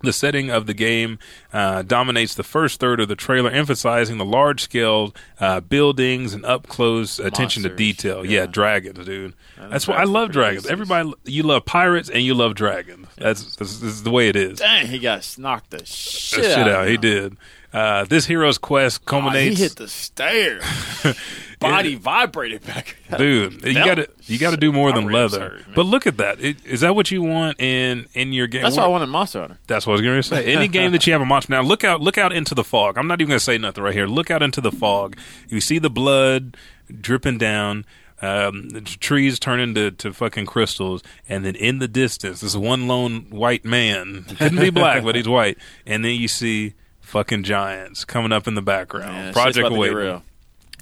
The 0.03 0.13
setting 0.13 0.51
of 0.51 0.67
the 0.67 0.75
game 0.75 1.19
uh, 1.53 1.83
dominates 1.83 2.35
the 2.35 2.43
first 2.43 2.81
third 2.81 3.01
of 3.01 3.09
the 3.09 3.17
trailer, 3.17 3.51
emphasizing 3.51 4.19
the 4.19 4.25
large 4.25 4.63
scale 4.63 5.15
uh, 5.41 5.61
buildings 5.61 6.35
and 6.35 6.45
up 6.45 6.69
close 6.69 7.19
attention 7.19 7.63
to 7.63 7.71
detail. 7.71 8.25
Yeah. 8.25 8.41
yeah. 8.41 8.47
dragons, 8.47 9.05
dude. 9.07 9.35
That's 9.59 9.89
why 9.89 9.97
I 9.97 10.05
love 10.05 10.33
dragons. 10.33 10.67
Everybody, 10.67 11.13
you 11.25 11.43
love 11.43 11.65
pirates 11.65 12.11
and 12.11 12.23
you 12.23 12.35
love 12.35 12.55
dragons. 12.55 13.07
That's 13.17 13.57
this, 13.57 13.79
this 13.79 13.93
is 13.93 14.03
the 14.03 14.11
way 14.11 14.29
it 14.29 14.37
is. 14.37 14.59
Dang, 14.59 14.87
he 14.87 14.99
got 14.99 15.35
knocked 15.39 15.71
the 15.71 15.85
shit, 15.85 16.45
Shit 16.45 16.59
out. 16.59 16.69
out, 16.69 16.89
he 16.89 16.97
did. 16.97 17.37
Uh, 17.73 18.05
this 18.05 18.27
hero's 18.27 18.59
quest 18.59 19.03
Oh, 19.11 19.29
he 19.31 19.55
hit 19.55 19.77
the 19.77 19.89
stairs. 19.89 20.65
body 21.59 21.95
vibrated 21.95 22.65
back. 22.67 22.97
dude. 23.17 23.65
You 23.65 23.75
got 23.75 23.95
to 23.97 24.09
you 24.25 24.39
got 24.39 24.51
to 24.51 24.57
do 24.57 24.73
more 24.73 24.93
than 24.93 25.07
leather. 25.11 25.47
absurd, 25.59 25.67
but 25.75 25.87
look 25.87 26.07
at 26.07 26.17
that. 26.19 26.41
It, 26.41 26.65
is 26.67 26.81
that 26.81 26.95
what 26.95 27.11
you 27.11 27.23
want 27.23 27.61
in 27.61 28.07
in 28.15 28.33
your 28.33 28.47
game? 28.47 28.63
That's 28.63 28.77
What- 28.77 28.83
why 28.83 28.87
I 28.87 28.91
wanted 28.91 29.07
Monster 29.07 29.41
Hunter. 29.41 29.59
That's 29.67 29.87
what 29.87 29.93
I 29.93 29.95
was 29.95 30.03
going 30.03 30.17
to 30.17 30.23
say. 30.23 30.55
Any 30.55 30.69
game 30.69 30.93
that 30.93 31.07
you 31.07 31.13
have 31.13 31.23
a 31.23 31.27
monster. 31.27 31.53
Now 31.53 31.63
look 31.63 31.85
out, 31.85 32.01
look 32.01 32.19
out 32.19 32.33
into 32.33 32.55
the 32.55 32.65
fog. 32.65 32.99
I'm 32.99 33.07
not 33.07 33.21
even 33.21 33.29
going 33.31 33.39
to 33.39 33.45
say 33.45 33.59
nothing 33.59 33.83
right 33.85 33.95
here. 33.95 34.07
Look 34.07 34.31
out 34.31 34.43
into 34.43 34.61
the 34.61 34.73
fog. 34.73 35.17
You 35.49 35.61
see 35.61 35.79
the 35.79 35.91
blood 35.91 36.57
dripping 37.01 37.39
down. 37.39 37.85
Um, 38.23 38.71
the 38.71 38.81
trees 38.81 39.39
turn 39.39 39.61
into 39.61 39.91
to 39.91 40.11
fucking 40.11 40.47
crystals, 40.47 41.03
and 41.29 41.45
then 41.45 41.55
in 41.55 41.81
the 41.81 41.89
distance, 41.89 42.41
this 42.41 42.57
one 42.57 42.89
lone 42.89 43.27
white 43.29 43.63
man 43.67 44.25
couldn't 44.39 44.59
be 44.59 44.71
black, 44.71 45.05
but 45.05 45.15
he's 45.17 45.29
white. 45.29 45.59
And 45.85 46.03
then 46.03 46.15
you 46.19 46.27
see 46.27 46.73
fucking 47.03 47.43
giants 47.43 48.07
coming 48.07 48.33
up 48.33 48.49
in 48.49 48.55
the 48.55 48.63
background. 48.63 49.27
Shit's 49.27 49.33
Project 49.35 49.67
about 49.67 50.23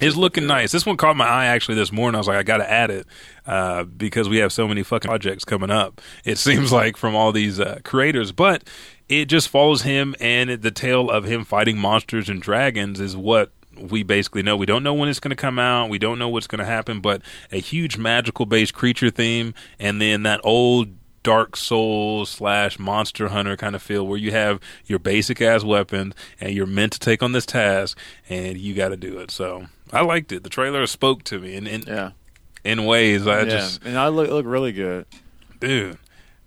It's 0.01 0.17
looking 0.17 0.45
nice. 0.45 0.73
This 0.73 0.85
one 0.85 0.97
caught 0.97 1.15
my 1.15 1.25
eye 1.25 1.45
actually 1.45 1.75
this 1.75 1.91
morning. 1.91 2.15
I 2.15 2.19
was 2.19 2.27
like, 2.27 2.37
I 2.37 2.43
got 2.43 2.57
to 2.57 2.69
add 2.69 2.91
it 2.91 3.07
uh, 3.45 3.83
because 3.83 4.27
we 4.27 4.37
have 4.37 4.51
so 4.51 4.67
many 4.67 4.83
fucking 4.83 5.07
projects 5.07 5.45
coming 5.45 5.71
up. 5.71 6.01
It 6.25 6.37
seems 6.39 6.71
like 6.71 6.97
from 6.97 7.15
all 7.15 7.31
these 7.31 7.59
uh, 7.59 7.79
creators, 7.83 8.31
but 8.33 8.67
it 9.07 9.25
just 9.25 9.47
follows 9.47 9.83
him 9.83 10.15
and 10.19 10.49
the 10.61 10.71
tale 10.71 11.09
of 11.09 11.23
him 11.23 11.45
fighting 11.45 11.77
monsters 11.77 12.27
and 12.27 12.41
dragons 12.41 12.99
is 12.99 13.15
what 13.15 13.51
we 13.77 14.03
basically 14.03 14.43
know. 14.43 14.57
We 14.57 14.65
don't 14.65 14.83
know 14.83 14.93
when 14.93 15.09
it's 15.09 15.19
going 15.19 15.29
to 15.29 15.35
come 15.35 15.59
out. 15.59 15.89
We 15.89 15.99
don't 15.99 16.19
know 16.19 16.29
what's 16.29 16.47
going 16.47 16.59
to 16.59 16.65
happen, 16.65 16.99
but 16.99 17.21
a 17.51 17.59
huge 17.59 17.97
magical 17.97 18.45
based 18.45 18.73
creature 18.73 19.09
theme, 19.09 19.53
and 19.79 20.01
then 20.01 20.23
that 20.23 20.41
old 20.43 20.89
dark 21.23 21.55
Souls 21.55 22.29
slash 22.29 22.77
monster 22.77 23.29
hunter 23.29 23.57
kind 23.57 23.75
of 23.75 23.81
feel 23.81 24.05
where 24.05 24.17
you 24.17 24.31
have 24.31 24.59
your 24.85 24.99
basic 24.99 25.41
ass 25.41 25.63
weapon 25.63 26.13
and 26.39 26.53
you're 26.53 26.67
meant 26.67 26.93
to 26.93 26.99
take 26.99 27.23
on 27.23 27.31
this 27.31 27.47
task 27.47 27.97
and 28.29 28.57
you 28.59 28.75
got 28.75 28.89
to 28.89 28.97
do 28.97 29.17
it. 29.17 29.31
So 29.31 29.65
I 29.93 30.01
liked 30.01 30.31
it. 30.31 30.43
The 30.43 30.49
trailer 30.49 30.85
spoke 30.87 31.23
to 31.25 31.39
me 31.39 31.55
in 31.55 31.67
in, 31.67 31.83
Yeah, 31.87 32.11
in 32.63 32.85
ways 32.85 33.27
I 33.27 33.39
yeah. 33.39 33.45
just 33.45 33.83
and 33.83 33.97
I 33.97 34.07
look 34.09 34.29
look 34.29 34.45
really 34.45 34.71
good. 34.71 35.05
dude 35.59 35.97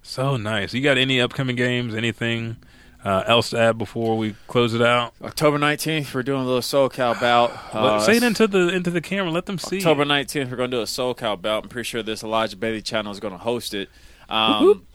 so 0.09 0.37
nice. 0.39 0.73
You 0.73 0.81
got 0.83 0.97
any 0.97 1.21
upcoming 1.21 1.55
games? 1.55 1.95
Anything 1.95 2.57
uh, 3.05 3.25
else 3.27 3.51
to 3.51 3.59
add 3.59 3.77
before 3.77 4.17
we 4.17 4.35
close 4.47 4.73
it 4.75 4.81
out? 4.81 5.13
October 5.23 5.59
nineteenth, 5.59 6.15
we're 6.15 6.23
doing 6.23 6.41
a 6.41 6.45
little 6.47 6.63
SoCal 6.63 7.21
bout. 7.21 7.53
Uh, 7.75 8.01
Say 8.01 8.17
it 8.17 8.23
into 8.23 8.47
the 8.47 8.69
into 8.75 8.91
the 8.91 9.03
camera. 9.03 9.31
Let 9.31 9.47
them 9.47 9.59
see. 9.59 9.77
October 9.79 10.05
nineteenth, 10.07 10.51
we're 10.51 10.57
going 10.57 10.71
to 10.71 10.79
do 10.79 10.81
a 10.81 10.87
SoCal 10.87 11.41
bout. 11.41 11.65
I'm 11.65 11.69
pretty 11.69 11.87
sure 11.87 12.03
this 12.03 12.23
Elijah 12.23 12.57
Bailey 12.57 12.81
channel 12.83 13.13
is 13.13 13.21
going 13.21 13.33
to 13.35 13.39
host 13.39 13.75
it. 13.75 13.91
Um, 14.31 14.87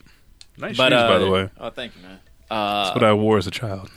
Nice 0.57 0.77
but 0.77 0.89
shoes, 0.91 0.99
uh, 1.01 1.07
by 1.07 1.17
the 1.19 1.29
way. 1.29 1.49
oh, 1.59 1.69
thank 1.71 1.95
you, 1.95 2.01
man. 2.03 2.19
Uh, 2.49 2.83
That's 2.85 2.95
what 2.95 3.03
I 3.03 3.13
wore 3.13 3.37
as 3.39 3.47
a 3.47 3.51
child. 3.51 3.89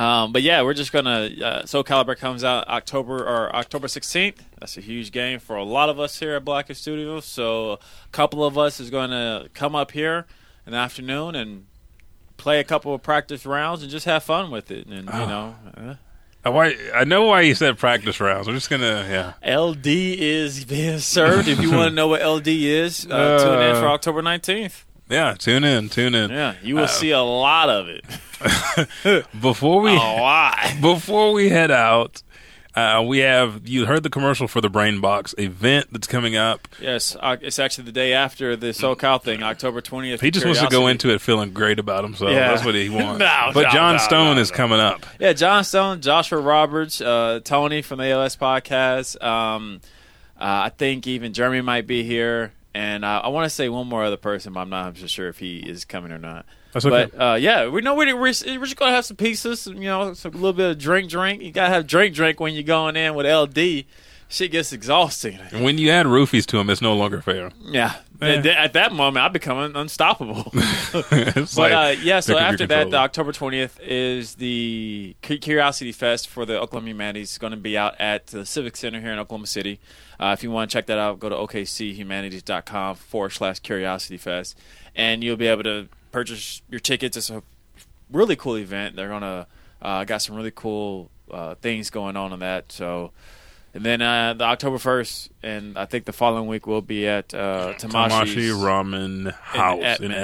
Um, 0.00 0.32
but 0.32 0.40
yeah, 0.42 0.62
we're 0.62 0.74
just 0.74 0.92
gonna. 0.92 1.28
Uh, 1.42 1.66
Soul 1.66 1.84
Calibur 1.84 2.16
comes 2.16 2.42
out 2.42 2.66
October 2.68 3.18
or 3.18 3.54
October 3.54 3.86
sixteenth. 3.88 4.42
That's 4.58 4.76
a 4.78 4.80
huge 4.80 5.12
game 5.12 5.38
for 5.40 5.56
a 5.56 5.64
lot 5.64 5.88
of 5.90 6.00
us 6.00 6.18
here 6.18 6.34
at 6.36 6.44
Blacken 6.44 6.74
Studios. 6.74 7.26
So 7.26 7.72
a 7.72 7.78
couple 8.12 8.42
of 8.44 8.56
us 8.56 8.80
is 8.80 8.88
going 8.88 9.10
to 9.10 9.48
come 9.52 9.74
up 9.74 9.90
here 9.90 10.26
in 10.66 10.72
the 10.72 10.78
afternoon 10.78 11.34
and 11.34 11.66
play 12.38 12.60
a 12.60 12.64
couple 12.64 12.94
of 12.94 13.02
practice 13.02 13.44
rounds 13.44 13.82
and 13.82 13.90
just 13.90 14.06
have 14.06 14.22
fun 14.22 14.50
with 14.50 14.70
it. 14.70 14.86
And 14.86 15.04
you 15.04 15.12
Oh. 15.12 15.26
know, 15.26 15.54
uh, 15.76 15.94
Uh, 16.42 16.50
Why? 16.52 16.74
I 16.94 17.04
know 17.04 17.24
why 17.24 17.42
you 17.42 17.54
said 17.54 17.76
practice 17.76 18.18
rounds. 18.18 18.46
We're 18.48 18.54
just 18.54 18.70
gonna, 18.70 19.06
yeah. 19.42 19.56
LD 19.58 19.86
is 20.18 20.64
being 20.64 20.98
served. 21.00 21.48
if 21.48 21.60
you 21.60 21.70
want 21.70 21.90
to 21.90 21.94
know 21.94 22.08
what 22.08 22.22
LD 22.22 22.48
is, 22.66 23.06
uh, 23.10 23.38
tune 23.44 23.60
in 23.60 23.76
for 23.76 23.86
Uh, 23.88 23.92
October 23.92 24.22
nineteenth. 24.22 24.86
Yeah, 25.10 25.34
tune 25.34 25.64
in, 25.64 25.88
tune 25.88 26.14
in. 26.14 26.30
Yeah, 26.30 26.54
you 26.62 26.76
will 26.76 26.84
Uh, 26.84 26.88
see 26.88 27.10
a 27.10 27.20
lot 27.20 27.68
of 27.68 27.88
it. 27.88 28.04
Before 29.40 29.80
we 29.82 29.90
A 29.94 29.94
lot. 29.96 30.56
before 30.80 31.32
we 31.32 31.50
head 31.50 31.70
out, 31.70 32.22
uh, 32.74 33.02
we 33.06 33.18
have 33.18 33.66
you 33.68 33.84
heard 33.86 34.02
the 34.02 34.08
commercial 34.08 34.46
for 34.48 34.60
the 34.60 34.70
Brain 34.70 35.00
Box 35.00 35.34
event 35.36 35.88
that's 35.90 36.06
coming 36.06 36.36
up. 36.36 36.68
Yes, 36.80 37.16
uh, 37.20 37.36
it's 37.42 37.58
actually 37.58 37.84
the 37.84 37.92
day 37.92 38.12
after 38.14 38.54
the 38.56 38.72
Soul 38.72 38.94
SoCal 38.96 39.20
thing, 39.22 39.42
October 39.42 39.80
twentieth. 39.80 40.20
He 40.20 40.30
just 40.30 40.46
wants 40.46 40.60
to 40.60 40.68
go 40.68 40.86
into 40.86 41.10
it 41.10 41.20
feeling 41.20 41.52
great 41.52 41.78
about 41.78 42.04
himself. 42.04 42.30
Yeah. 42.30 42.48
That's 42.48 42.64
what 42.64 42.74
he 42.76 42.88
wants. 42.88 43.18
No, 43.18 43.50
but 43.52 43.64
no, 43.64 43.70
John 43.70 43.94
no, 43.96 43.98
Stone 43.98 44.36
no, 44.36 44.40
is 44.40 44.50
coming 44.50 44.78
up. 44.80 45.04
Yeah, 45.18 45.32
John 45.32 45.64
Stone, 45.64 46.00
Joshua 46.00 46.40
Roberts, 46.40 47.00
uh, 47.00 47.40
Tony 47.44 47.82
from 47.82 47.98
the 47.98 48.04
AOS 48.04 48.38
podcast. 48.38 49.22
Um, 49.22 49.80
uh, 50.40 50.44
I 50.64 50.68
think 50.70 51.06
even 51.08 51.32
Jeremy 51.34 51.60
might 51.60 51.86
be 51.86 52.04
here, 52.04 52.52
and 52.74 53.04
uh, 53.04 53.22
I 53.24 53.28
want 53.28 53.46
to 53.46 53.50
say 53.50 53.68
one 53.68 53.86
more 53.86 54.04
other 54.04 54.16
person, 54.16 54.52
but 54.52 54.60
I'm 54.60 54.70
not 54.70 54.96
so 54.96 55.06
sure 55.06 55.28
if 55.28 55.38
he 55.38 55.58
is 55.58 55.84
coming 55.84 56.12
or 56.12 56.18
not. 56.18 56.46
That's 56.72 56.86
okay. 56.86 57.10
But 57.12 57.20
uh, 57.20 57.34
yeah, 57.34 57.68
we 57.68 57.80
know 57.80 57.94
we're, 57.94 58.14
we're, 58.14 58.20
we're 58.20 58.32
just 58.32 58.76
gonna 58.76 58.92
have 58.92 59.04
some 59.04 59.16
pieces, 59.16 59.66
you 59.66 59.74
know, 59.74 60.12
some, 60.14 60.32
a 60.32 60.36
little 60.36 60.52
bit 60.52 60.70
of 60.70 60.78
drink, 60.78 61.10
drink. 61.10 61.42
You 61.42 61.50
gotta 61.50 61.72
have 61.74 61.86
drink, 61.86 62.14
drink 62.14 62.38
when 62.38 62.54
you're 62.54 62.62
going 62.62 62.96
in 62.96 63.14
with 63.14 63.26
LD. 63.26 63.84
Shit 64.28 64.52
gets 64.52 64.72
exhausting. 64.72 65.38
when 65.52 65.78
you 65.78 65.90
add 65.90 66.06
roofies 66.06 66.46
to 66.46 66.58
him, 66.58 66.70
it's 66.70 66.80
no 66.80 66.94
longer 66.94 67.20
fair. 67.20 67.50
Yeah. 67.60 67.96
At, 68.22 68.46
at 68.46 68.72
that 68.74 68.92
moment, 68.92 69.24
I 69.24 69.28
become 69.28 69.58
un- 69.58 69.76
unstoppable. 69.76 70.52
But 70.92 71.56
like 71.56 71.72
uh, 71.72 72.00
yeah, 72.02 72.20
so 72.20 72.34
pick 72.34 72.36
up 72.36 72.40
your 72.40 72.52
after 72.52 72.66
that, 72.66 72.90
the. 72.90 72.96
October 72.96 73.32
twentieth 73.32 73.78
is 73.80 74.34
the 74.36 75.14
Curiosity 75.22 75.92
Fest 75.92 76.28
for 76.28 76.44
the 76.44 76.60
Oklahoma 76.60 76.88
Humanities. 76.88 77.30
It's 77.30 77.38
going 77.38 77.52
to 77.52 77.56
be 77.56 77.78
out 77.78 77.94
at 78.00 78.28
the 78.28 78.44
Civic 78.44 78.76
Center 78.76 79.00
here 79.00 79.12
in 79.12 79.18
Oklahoma 79.18 79.46
City. 79.46 79.80
Uh, 80.18 80.34
if 80.36 80.42
you 80.42 80.50
want 80.50 80.70
to 80.70 80.74
check 80.76 80.86
that 80.86 80.98
out, 80.98 81.18
go 81.20 81.28
to 81.28 81.34
okchumanities.com 81.34 82.96
forward 82.96 83.30
slash 83.30 83.60
Curiosity 83.60 84.16
Fest, 84.16 84.58
and 84.94 85.22
you'll 85.24 85.36
be 85.36 85.46
able 85.46 85.62
to 85.62 85.88
purchase 86.12 86.62
your 86.68 86.80
tickets. 86.80 87.16
It's 87.16 87.30
a 87.30 87.42
really 88.10 88.36
cool 88.36 88.56
event. 88.56 88.96
They're 88.96 89.08
gonna 89.08 89.46
uh, 89.80 90.04
got 90.04 90.22
some 90.22 90.36
really 90.36 90.52
cool 90.54 91.10
uh, 91.30 91.54
things 91.56 91.90
going 91.90 92.16
on 92.16 92.32
in 92.32 92.40
that. 92.40 92.72
So. 92.72 93.12
And 93.72 93.84
then 93.84 94.02
uh, 94.02 94.34
the 94.34 94.44
October 94.44 94.78
first, 94.78 95.30
and 95.42 95.78
I 95.78 95.86
think 95.86 96.04
the 96.04 96.12
following 96.12 96.48
week 96.48 96.66
we'll 96.66 96.80
be 96.80 97.06
at 97.06 97.32
uh, 97.32 97.74
Tamashi 97.78 98.50
Ramen 98.50 99.32
House 99.32 100.00
in 100.00 100.10
Edmond, 100.10 100.14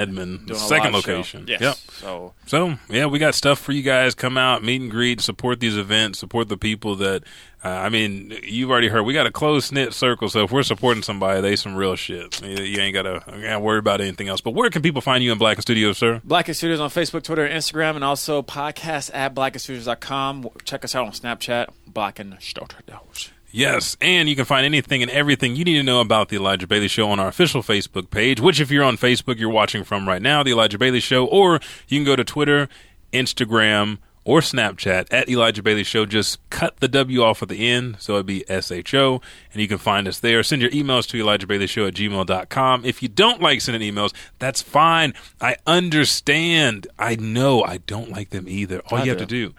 Edmond, 0.48 0.56
second 0.56 0.92
location. 0.92 1.44
Yes. 1.46 1.60
Yep. 1.60 1.74
So 1.76 2.34
So 2.46 2.78
yeah, 2.88 3.06
we 3.06 3.18
got 3.18 3.34
stuff 3.34 3.58
for 3.58 3.72
you 3.72 3.82
guys. 3.82 4.14
Come 4.14 4.36
out, 4.36 4.64
meet 4.64 4.80
and 4.80 4.90
greet, 4.90 5.20
support 5.20 5.60
these 5.60 5.76
events, 5.76 6.18
support 6.18 6.48
the 6.48 6.56
people 6.56 6.96
that. 6.96 7.22
Uh, 7.64 7.70
I 7.70 7.88
mean, 7.88 8.32
you've 8.44 8.70
already 8.70 8.86
heard 8.86 9.02
we 9.02 9.12
got 9.12 9.26
a 9.26 9.30
close 9.32 9.72
knit 9.72 9.92
circle. 9.92 10.28
So 10.28 10.44
if 10.44 10.52
we're 10.52 10.62
supporting 10.62 11.02
somebody, 11.02 11.40
they 11.40 11.56
some 11.56 11.74
real 11.74 11.96
shit. 11.96 12.40
You, 12.40 12.62
you 12.62 12.80
ain't 12.80 12.94
gotta, 12.94 13.24
you 13.34 13.42
gotta 13.42 13.58
worry 13.58 13.78
about 13.78 14.00
anything 14.00 14.28
else. 14.28 14.40
But 14.40 14.52
where 14.52 14.70
can 14.70 14.82
people 14.82 15.00
find 15.00 15.24
you 15.24 15.32
in 15.32 15.38
Blacken 15.38 15.62
Studios, 15.62 15.98
sir? 15.98 16.20
Black 16.24 16.46
Blacken 16.46 16.54
Studios 16.54 16.78
on 16.78 16.90
Facebook, 16.90 17.24
Twitter, 17.24 17.48
Instagram, 17.48 17.96
and 17.96 18.04
also 18.04 18.40
podcast 18.40 19.10
at 19.12 19.34
blackenstudios.com. 19.34 20.48
Check 20.62 20.84
us 20.84 20.94
out 20.94 21.06
on 21.06 21.12
Snapchat, 21.12 21.70
Blacken 21.88 22.36
Studios. 22.38 23.32
Yes, 23.56 23.96
and 24.02 24.28
you 24.28 24.36
can 24.36 24.44
find 24.44 24.66
anything 24.66 25.00
and 25.00 25.10
everything 25.10 25.56
you 25.56 25.64
need 25.64 25.78
to 25.78 25.82
know 25.82 26.02
about 26.02 26.28
the 26.28 26.36
Elijah 26.36 26.66
Bailey 26.66 26.88
Show 26.88 27.08
on 27.08 27.18
our 27.18 27.28
official 27.28 27.62
Facebook 27.62 28.10
page. 28.10 28.38
Which, 28.38 28.60
if 28.60 28.70
you're 28.70 28.84
on 28.84 28.98
Facebook, 28.98 29.38
you're 29.38 29.48
watching 29.48 29.82
from 29.82 30.06
right 30.06 30.20
now, 30.20 30.42
the 30.42 30.50
Elijah 30.50 30.76
Bailey 30.76 31.00
Show, 31.00 31.24
or 31.24 31.58
you 31.88 31.98
can 31.98 32.04
go 32.04 32.16
to 32.16 32.22
Twitter, 32.22 32.68
Instagram, 33.14 33.96
or 34.26 34.40
Snapchat 34.40 35.06
at 35.10 35.30
Elijah 35.30 35.62
Bailey 35.62 35.84
Show. 35.84 36.04
Just 36.04 36.38
cut 36.50 36.76
the 36.80 36.88
W 36.88 37.22
off 37.22 37.42
at 37.42 37.48
the 37.48 37.66
end, 37.66 37.96
so 37.98 38.16
it'd 38.16 38.26
be 38.26 38.44
S 38.46 38.70
H 38.70 38.92
O, 38.92 39.22
and 39.54 39.62
you 39.62 39.68
can 39.68 39.78
find 39.78 40.06
us 40.06 40.20
there. 40.20 40.42
Send 40.42 40.60
your 40.60 40.70
emails 40.72 41.08
to 41.08 41.16
Elijah 41.16 41.46
Bailey 41.46 41.66
Show 41.66 41.86
at 41.86 41.94
gmail.com. 41.94 42.84
If 42.84 43.02
you 43.02 43.08
don't 43.08 43.40
like 43.40 43.62
sending 43.62 43.90
emails, 43.90 44.12
that's 44.38 44.60
fine. 44.60 45.14
I 45.40 45.56
understand. 45.66 46.88
I 46.98 47.16
know 47.16 47.64
I 47.64 47.78
don't 47.78 48.10
like 48.10 48.28
them 48.28 48.50
either. 48.50 48.82
All 48.90 48.98
I 48.98 49.04
you 49.04 49.10
have 49.12 49.18
to 49.20 49.24
do, 49.24 49.54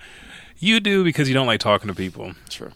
you 0.59 0.79
do 0.79 1.03
because 1.03 1.27
you 1.27 1.33
don't 1.33 1.47
like 1.47 1.61
talking 1.61 1.87
to 1.87 1.95
people. 1.95 2.33
Sure. 2.47 2.73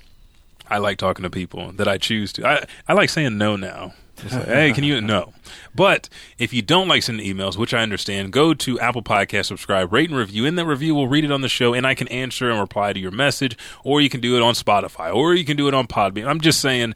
I 0.72 0.78
like 0.78 0.98
talking 0.98 1.24
to 1.24 1.30
people 1.30 1.74
that 1.74 1.88
I 1.88 1.98
choose 1.98 2.32
to. 2.34 2.48
I, 2.48 2.66
I 2.88 2.94
like 2.94 3.10
saying 3.10 3.38
no 3.38 3.58
now. 3.58 3.94
Like, 4.24 4.46
hey, 4.46 4.74
can 4.74 4.84
you? 4.84 5.02
No. 5.12 5.34
But 5.76 6.08
if 6.38 6.54
you 6.54 6.62
don't 6.62 6.88
like 6.88 7.04
sending 7.04 7.26
emails, 7.26 7.58
which 7.58 7.74
I 7.74 7.82
understand, 7.82 8.32
go 8.32 8.54
to 8.54 8.80
Apple 8.80 9.04
Podcast, 9.04 9.48
subscribe, 9.48 9.92
rate, 9.92 10.10
and 10.10 10.18
review. 10.18 10.46
In 10.46 10.56
that 10.56 10.66
review, 10.66 10.96
we'll 10.96 11.08
read 11.08 11.26
it 11.26 11.32
on 11.32 11.42
the 11.42 11.50
show, 11.50 11.74
and 11.74 11.86
I 11.86 11.94
can 11.94 12.08
answer 12.08 12.50
and 12.50 12.60
reply 12.60 12.94
to 12.94 13.00
your 13.00 13.12
message, 13.12 13.58
or 13.84 14.00
you 14.00 14.10
can 14.10 14.22
do 14.22 14.38
it 14.38 14.42
on 14.42 14.54
Spotify, 14.54 15.14
or 15.14 15.34
you 15.34 15.44
can 15.44 15.58
do 15.58 15.68
it 15.68 15.74
on 15.74 15.88
Podbean. 15.88 16.28
I'm 16.28 16.40
just 16.42 16.62
saying. 16.62 16.94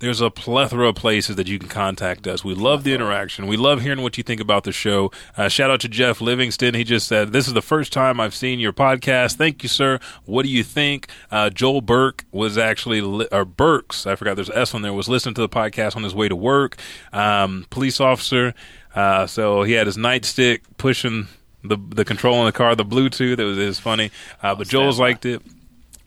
There's 0.00 0.20
a 0.20 0.30
plethora 0.30 0.88
of 0.88 0.94
places 0.94 1.34
that 1.36 1.48
you 1.48 1.58
can 1.58 1.68
contact 1.68 2.28
us. 2.28 2.44
We 2.44 2.54
love 2.54 2.84
the 2.84 2.94
interaction. 2.94 3.48
We 3.48 3.56
love 3.56 3.82
hearing 3.82 4.00
what 4.00 4.16
you 4.16 4.22
think 4.22 4.40
about 4.40 4.62
the 4.62 4.70
show. 4.70 5.10
Uh, 5.36 5.48
shout 5.48 5.70
out 5.70 5.80
to 5.80 5.88
Jeff 5.88 6.20
Livingston. 6.20 6.74
He 6.74 6.84
just 6.84 7.08
said, 7.08 7.32
This 7.32 7.48
is 7.48 7.52
the 7.52 7.62
first 7.62 7.92
time 7.92 8.20
I've 8.20 8.34
seen 8.34 8.60
your 8.60 8.72
podcast. 8.72 9.34
Thank 9.34 9.64
you, 9.64 9.68
sir. 9.68 9.98
What 10.24 10.44
do 10.44 10.50
you 10.50 10.62
think? 10.62 11.08
Uh, 11.32 11.50
Joel 11.50 11.80
Burke 11.80 12.24
was 12.30 12.56
actually, 12.56 13.00
li- 13.00 13.26
or 13.32 13.44
Burks, 13.44 14.06
I 14.06 14.14
forgot 14.14 14.36
there's 14.36 14.50
an 14.50 14.58
S 14.58 14.72
on 14.72 14.82
there, 14.82 14.92
was 14.92 15.08
listening 15.08 15.34
to 15.34 15.40
the 15.40 15.48
podcast 15.48 15.96
on 15.96 16.04
his 16.04 16.14
way 16.14 16.28
to 16.28 16.36
work. 16.36 16.76
Um, 17.12 17.66
police 17.70 18.00
officer. 18.00 18.54
Uh, 18.94 19.26
so 19.26 19.64
he 19.64 19.72
had 19.72 19.86
his 19.86 19.96
nightstick 19.96 20.60
pushing 20.76 21.26
the 21.64 21.76
the 21.76 22.04
control 22.04 22.38
in 22.38 22.46
the 22.46 22.52
car, 22.52 22.76
the 22.76 22.84
Bluetooth. 22.84 23.38
It 23.38 23.44
was, 23.44 23.58
it 23.58 23.66
was 23.66 23.80
funny. 23.80 24.10
Uh, 24.42 24.54
but 24.54 24.68
Joel's 24.68 25.00
liked 25.00 25.26
it. 25.26 25.42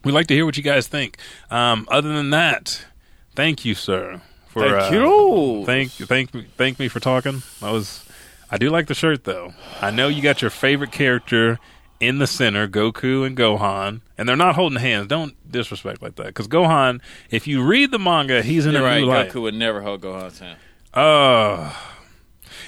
We'd 0.04 0.14
like 0.14 0.28
to 0.28 0.34
hear 0.34 0.46
what 0.46 0.58
you 0.58 0.64
guys 0.64 0.88
think. 0.88 1.18
Um, 1.52 1.88
other 1.92 2.12
than 2.14 2.32
that, 2.32 2.86
thank 3.36 3.66
you, 3.66 3.76
sir. 3.76 4.22
For, 4.48 4.64
Thank 4.64 4.92
uh, 4.92 4.96
you. 4.96 5.66
Thank 5.66 5.92
thank 5.92 6.34
me 6.34 6.46
thank 6.58 6.78
me 6.78 6.90
for 6.90 7.00
talking. 7.00 7.42
I 7.62 7.72
was 7.72 8.06
I 8.50 8.58
do 8.58 8.70
like 8.70 8.88
the 8.88 8.94
shirt 8.94 9.24
though. 9.24 9.54
I 9.80 9.92
know 9.92 10.10
you 10.10 10.22
got 10.22 10.42
your 10.42 10.52
favorite 10.52 10.92
character 10.92 11.58
in 12.02 12.18
the 12.18 12.28
center, 12.28 12.68
Goku 12.68 13.26
and 13.26 13.38
Gohan, 13.38 14.02
and 14.18 14.28
they're 14.28 14.36
not 14.36 14.56
holding 14.56 14.80
hands. 14.80 15.08
Don't 15.08 15.36
disrespect 15.50 16.02
like 16.02 16.16
that, 16.16 16.28
because 16.28 16.48
Gohan, 16.48 17.00
if 17.30 17.48
you 17.48 17.64
read 17.64 17.92
the 17.92 18.00
manga, 18.00 18.42
he's 18.42 18.66
in 18.66 18.74
You're 18.74 18.82
a 18.82 18.86
right. 18.86 19.00
new 19.02 19.06
light. 19.06 19.30
Goku 19.30 19.44
would 19.44 19.54
never 19.54 19.82
hold 19.82 20.02
Gohan's 20.02 20.40
hand. 20.40 20.58
Oh. 20.94 21.78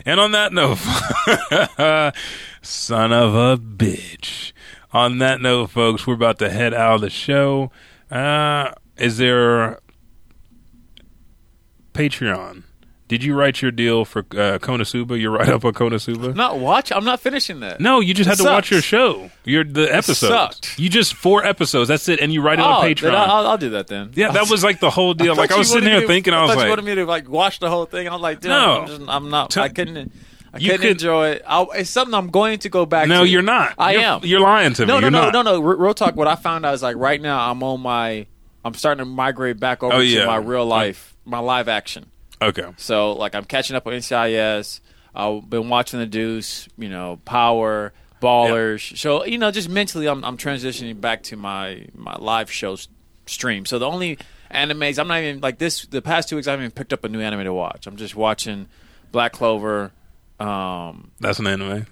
And 0.05 0.19
on 0.19 0.31
that 0.31 0.53
note, 0.53 0.77
son 2.61 3.11
of 3.11 3.35
a 3.35 3.57
bitch. 3.57 4.53
On 4.93 5.17
that 5.17 5.41
note, 5.41 5.71
folks, 5.71 6.05
we're 6.07 6.13
about 6.13 6.39
to 6.39 6.49
head 6.49 6.73
out 6.73 6.95
of 6.95 7.01
the 7.01 7.09
show. 7.09 7.71
Uh, 8.11 8.71
is 8.97 9.17
there 9.17 9.79
Patreon? 11.93 12.63
Did 13.09 13.23
you 13.23 13.35
write 13.35 13.61
your 13.61 13.69
deal 13.71 14.05
for 14.05 14.19
uh, 14.21 14.57
Konosuba? 14.59 15.19
Your 15.21 15.31
write 15.31 15.49
up 15.49 15.65
on 15.65 15.73
Konosuba? 15.73 16.33
Not 16.35 16.57
watch. 16.57 16.91
I'm 16.91 17.03
not 17.03 17.19
finishing 17.19 17.59
that. 17.59 17.79
No, 17.79 17.99
you 17.99 18.13
just 18.13 18.27
It 18.27 18.37
had 18.37 18.37
to 18.39 18.43
watch 18.45 18.71
your 18.71 18.81
show. 18.81 19.29
Your 19.43 19.63
the 19.63 19.93
episodes. 19.93 20.19
sucked. 20.31 20.79
You 20.79 20.89
just 20.89 21.13
four 21.13 21.45
episodes. 21.45 21.89
That's 21.89 22.07
it, 22.09 22.21
and 22.21 22.33
you 22.33 22.41
write 22.41 22.59
it 22.59 22.63
Oh, 22.63 22.69
on 22.69 22.85
then 22.85 22.95
Patreon. 22.95 23.13
I'll, 23.13 23.45
I'll 23.47 23.57
do 23.57 23.71
that 23.71 23.87
then. 23.87 24.11
yeah, 24.15 24.31
that 24.31 24.49
was 24.49 24.63
like 24.63 24.79
the 24.79 24.89
whole 24.89 25.13
deal. 25.13 25.35
Like 25.35 25.51
I 25.51 25.57
was 25.57 25.67
sitting 25.67 25.83
wanted 25.83 25.91
here 25.91 26.01
to- 26.01 26.07
thinking, 26.07 26.33
I 26.33 26.41
was 26.43 26.51
thought 26.51 26.57
like, 26.57 26.65
you 26.65 26.69
wanted 26.71 26.85
me 26.85 26.95
to 26.95 27.05
like 27.05 27.29
watch 27.29 27.59
the 27.59 27.69
whole 27.69 27.85
thing. 27.85 28.07
I 28.07 28.13
was 28.13 28.21
like, 28.21 28.39
dude, 28.39 28.49
No. 28.49 28.81
I'm, 28.81 28.87
just, 28.87 29.01
I'm 29.07 29.29
not. 29.29 29.57
I 29.57 29.69
couldn't. 29.69 30.11
I 30.53 30.57
You 30.59 30.71
couldn't 30.71 30.81
could- 30.81 30.91
enjoy 30.91 31.29
it. 31.31 31.43
I, 31.45 31.65
it's 31.75 31.89
something 31.89 32.13
I'm 32.15 32.29
going 32.31 32.59
to 32.59 32.69
go 32.69 32.85
back. 32.85 33.07
"No, 33.09 33.23
to. 33.23 33.29
you're 33.29 33.41
not. 33.41 33.73
I 33.77 33.91
You're- 33.93 34.03
am. 34.05 34.19
You're 34.23 34.39
lying 34.39 34.73
to 34.75 34.83
me. 34.83 34.87
No, 34.87 34.95
no, 34.95 34.99
You're 35.01 35.11
no, 35.11 35.21
not. 35.29 35.33
no, 35.33 35.41
no. 35.41 35.59
Re- 35.59 35.75
Real 35.77 35.93
talk. 35.93 36.15
What 36.15 36.27
I 36.27 36.35
found 36.35 36.65
out 36.65 36.73
is 36.73 36.81
like 36.81 36.95
right 36.95 37.21
now 37.21 37.51
I'm 37.51 37.61
on 37.63 37.81
my. 37.81 38.25
I'm 38.65 38.73
starting 38.75 39.03
to 39.03 39.05
migrate 39.11 39.59
back 39.59 39.83
over 39.83 39.95
Oh, 39.95 39.99
yeah. 39.99 40.21
to 40.21 40.27
my 40.27 40.37
real 40.37 40.65
life, 40.65 41.12
my 41.25 41.39
live 41.39 41.67
action. 41.67 42.07
Okay. 42.41 42.65
So 42.77 43.13
like 43.13 43.35
I'm 43.35 43.45
catching 43.45 43.75
up 43.75 43.87
on 43.87 43.93
NCIS. 43.93 44.79
I've 45.15 45.49
been 45.49 45.69
watching 45.69 45.99
The 45.99 46.05
Deuce. 46.05 46.67
You 46.77 46.89
know, 46.89 47.19
Power, 47.25 47.93
Ballers. 48.21 48.97
So 48.97 49.25
you 49.25 49.37
know, 49.37 49.51
just 49.51 49.69
mentally, 49.69 50.07
I'm 50.07 50.23
I'm 50.23 50.37
transitioning 50.37 50.99
back 50.99 51.23
to 51.23 51.35
my 51.37 51.85
my 51.95 52.15
live 52.17 52.51
show 52.51 52.77
stream. 53.25 53.65
So 53.65 53.79
the 53.79 53.87
only 53.87 54.17
animes 54.51 54.99
I'm 54.99 55.07
not 55.07 55.21
even 55.21 55.39
like 55.41 55.57
this. 55.59 55.85
The 55.85 56.01
past 56.01 56.29
two 56.29 56.35
weeks 56.35 56.47
I 56.47 56.51
haven't 56.51 56.65
even 56.65 56.71
picked 56.75 56.93
up 56.93 57.03
a 57.03 57.09
new 57.09 57.21
anime 57.21 57.43
to 57.43 57.53
watch. 57.53 57.87
I'm 57.87 57.95
just 57.97 58.15
watching 58.15 58.67
Black 59.11 59.33
Clover. 59.33 59.91
Um, 60.39 61.11
That's 61.19 61.39
an 61.39 61.47
anime. 61.47 61.85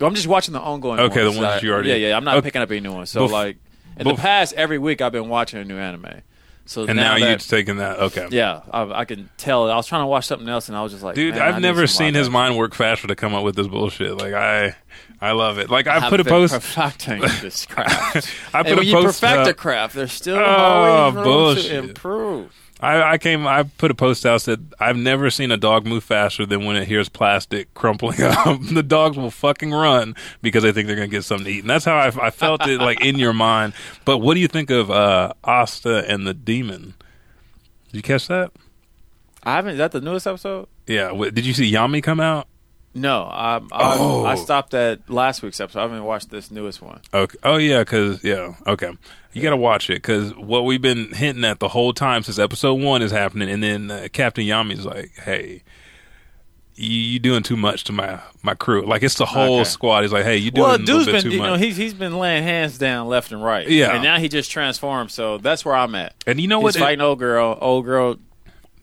I'm 0.00 0.14
just 0.14 0.28
watching 0.28 0.54
the 0.54 0.60
ongoing. 0.60 1.00
Okay, 1.00 1.20
the 1.22 1.26
ones 1.26 1.38
ones 1.38 1.54
that 1.54 1.62
you 1.64 1.72
already- 1.72 1.88
Yeah, 1.90 1.96
yeah. 1.96 2.16
I'm 2.16 2.22
not 2.24 2.36
Okay. 2.36 2.46
picking 2.46 2.62
up 2.62 2.70
any 2.70 2.80
new 2.80 2.92
ones. 2.92 3.10
So 3.10 3.26
Bef- 3.26 3.30
like 3.32 3.56
in 3.98 4.06
bef- 4.06 4.14
the 4.16 4.22
past, 4.22 4.54
every 4.54 4.78
week 4.78 5.02
I've 5.02 5.10
been 5.10 5.28
watching 5.28 5.60
a 5.60 5.64
new 5.64 5.76
anime. 5.76 6.22
So 6.68 6.84
And 6.84 6.96
now, 6.96 7.18
that, 7.18 7.30
you've 7.30 7.46
taken 7.46 7.78
that. 7.78 7.98
Okay. 7.98 8.28
yeah, 8.30 8.60
I, 8.70 8.82
I 9.00 9.04
can 9.06 9.30
tell. 9.38 9.70
I 9.70 9.76
was 9.76 9.86
trying 9.86 10.02
to 10.02 10.06
watch 10.06 10.26
something 10.26 10.46
else, 10.48 10.68
and 10.68 10.76
I 10.76 10.82
was 10.82 10.92
just 10.92 11.02
like, 11.02 11.14
Dude, 11.14 11.38
I 11.38 11.48
I've 11.48 11.62
never 11.62 11.86
seen 11.86 12.12
his 12.12 12.28
mind 12.28 12.58
work 12.58 12.74
faster 12.74 13.06
to 13.08 13.16
come 13.16 13.34
up 13.34 13.42
with 13.42 13.56
this 13.56 13.66
bullshit. 13.68 14.18
Like 14.18 14.34
I, 14.34 14.76
I 15.18 15.32
love 15.32 15.56
it. 15.58 15.70
Like 15.70 15.86
I 15.86 15.96
I've 15.96 16.10
put 16.10 16.20
a 16.20 16.24
post. 16.24 16.52
perfecting 16.52 17.22
this 17.40 17.64
craft. 17.70 18.30
I 18.52 18.62
put 18.62 18.66
and 18.66 18.68
a 18.68 18.76
when 18.76 18.86
you 18.86 18.94
perfect 19.02 19.24
up- 19.24 19.46
a 19.46 19.54
craft, 19.54 19.94
there's 19.94 20.12
still 20.12 20.36
Oh, 20.36 20.44
always 20.44 21.14
room 21.14 21.24
bullshit. 21.24 21.70
to 21.70 21.78
improve. 21.78 22.54
I, 22.80 23.12
I 23.14 23.18
came. 23.18 23.46
I 23.46 23.64
put 23.64 23.90
a 23.90 23.94
post 23.94 24.24
out 24.24 24.40
said 24.40 24.72
I've 24.78 24.96
never 24.96 25.30
seen 25.30 25.50
a 25.50 25.56
dog 25.56 25.84
move 25.84 26.04
faster 26.04 26.46
than 26.46 26.64
when 26.64 26.76
it 26.76 26.86
hears 26.86 27.08
plastic 27.08 27.72
crumpling 27.74 28.22
up. 28.22 28.60
the 28.72 28.84
dogs 28.84 29.16
will 29.16 29.30
fucking 29.30 29.72
run 29.72 30.14
because 30.42 30.62
they 30.62 30.72
think 30.72 30.86
they're 30.86 30.96
gonna 30.96 31.08
get 31.08 31.24
something 31.24 31.46
to 31.46 31.50
eat, 31.50 31.60
and 31.60 31.70
that's 31.70 31.84
how 31.84 31.96
I, 31.96 32.06
I 32.26 32.30
felt 32.30 32.66
it 32.66 32.78
like 32.80 33.04
in 33.04 33.18
your 33.18 33.32
mind. 33.32 33.72
But 34.04 34.18
what 34.18 34.34
do 34.34 34.40
you 34.40 34.48
think 34.48 34.70
of 34.70 34.90
uh, 34.90 35.32
Asta 35.42 36.04
and 36.08 36.26
the 36.26 36.34
Demon? 36.34 36.94
Did 37.86 37.96
you 37.96 38.02
catch 38.02 38.28
that? 38.28 38.52
I 39.42 39.54
haven't. 39.56 39.72
Is 39.72 39.78
that 39.78 39.92
the 39.92 40.00
newest 40.00 40.26
episode? 40.26 40.68
Yeah. 40.86 41.12
What, 41.12 41.34
did 41.34 41.46
you 41.46 41.54
see 41.54 41.72
Yami 41.72 42.02
come 42.02 42.20
out? 42.20 42.46
No, 42.98 43.22
I, 43.22 43.56
I, 43.72 43.96
Oh. 43.98 44.24
I 44.26 44.34
stopped 44.34 44.74
at 44.74 45.08
last 45.08 45.42
week's 45.42 45.60
episode. 45.60 45.78
I 45.78 45.82
haven't 45.82 46.04
watched 46.04 46.30
this 46.30 46.50
newest 46.50 46.82
one. 46.82 47.00
Okay. 47.14 47.38
Oh 47.42 47.56
yeah, 47.56 47.80
because 47.80 48.22
yeah. 48.24 48.54
Okay, 48.66 48.90
you 49.32 49.42
got 49.42 49.50
to 49.50 49.56
watch 49.56 49.88
it 49.90 49.94
because 49.94 50.34
what 50.36 50.64
we've 50.64 50.82
been 50.82 51.12
hinting 51.14 51.44
at 51.44 51.60
the 51.60 51.68
whole 51.68 51.92
time 51.92 52.22
since 52.22 52.38
episode 52.38 52.74
one 52.74 53.02
is 53.02 53.10
happening, 53.12 53.48
and 53.50 53.62
then 53.62 53.90
uh, 53.90 54.08
Captain 54.12 54.44
Yami's 54.44 54.84
like, 54.84 55.12
"Hey, 55.16 55.62
you, 56.74 56.90
you 56.90 57.18
doing 57.18 57.42
too 57.42 57.56
much 57.56 57.84
to 57.84 57.92
my 57.92 58.20
my 58.42 58.54
crew." 58.54 58.86
Like 58.86 59.02
it's 59.02 59.16
the 59.16 59.26
whole 59.26 59.60
Okay. 59.60 59.64
squad. 59.70 60.02
He's 60.02 60.12
like, 60.12 60.24
"Hey, 60.24 60.36
you 60.36 60.50
doing 60.50 60.66
Well, 60.66 60.76
a 60.76 60.78
little 60.78 60.98
dude's 61.04 61.06
been, 61.12 61.22
too 61.22 61.30
you 61.30 61.38
much." 61.38 61.46
know, 61.46 61.56
he's 61.56 61.76
he's 61.76 61.94
been 61.94 62.18
laying 62.18 62.42
hands 62.42 62.78
down 62.78 63.08
left 63.08 63.32
and 63.32 63.42
right. 63.42 63.68
Yeah. 63.68 63.94
and 63.94 64.02
now 64.02 64.18
he 64.18 64.28
just 64.28 64.50
transformed. 64.50 65.10
So 65.10 65.38
that's 65.38 65.64
where 65.64 65.74
I'm 65.74 65.94
at. 65.94 66.14
and 66.26 66.40
you 66.40 66.46
know 66.48 66.58
He's 66.58 66.64
what? 66.64 66.76
It- 66.76 66.80
fighting 66.80 67.00
old 67.00 67.18
girl. 67.18 67.56
Old 67.60 67.84
girl 67.84 68.16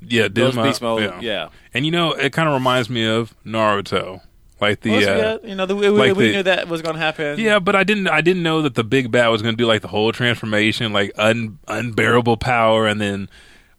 yeah, 0.02 0.28
Dima, 0.28 0.64
beast 0.64 0.82
mode. 0.82 1.02
yeah. 1.02 1.20
Yeah. 1.22 1.50
And 1.74 1.86
you 1.86 1.92
know, 1.92 2.14
it 2.14 2.32
kind 2.34 2.48
of 2.48 2.54
reminds 2.54 2.90
me 2.90 3.06
of 3.06 3.34
Naruto, 3.46 4.22
like 4.62 4.82
the 4.82 4.92
Well, 4.92 5.00
uh, 5.00 5.40
yeah, 5.44 5.50
you 5.50 5.56
know, 5.56 5.66
the, 5.66 5.76
we, 5.76 5.90
like 5.90 6.16
we 6.16 6.28
the- 6.28 6.32
knew 6.34 6.44
that 6.44 6.68
was 6.68 6.82
going 6.82 6.96
to 6.96 7.02
happen. 7.02 7.40
Yeah, 7.40 7.60
but 7.60 7.76
I 7.76 7.84
didn't. 7.84 8.08
I 8.08 8.22
didn't 8.22 8.44
know 8.44 8.62
that 8.62 8.76
the 8.76 8.84
big 8.84 9.12
bat 9.12 9.30
was 9.32 9.42
going 9.42 9.54
to 9.54 9.58
do 9.58 9.66
like 9.68 9.82
the 9.82 9.88
whole 9.90 10.12
transformation, 10.12 10.94
like 10.94 11.12
un, 11.18 11.60
unbearable 11.68 12.38
power, 12.38 12.88
and 12.88 13.00
then. 13.02 13.30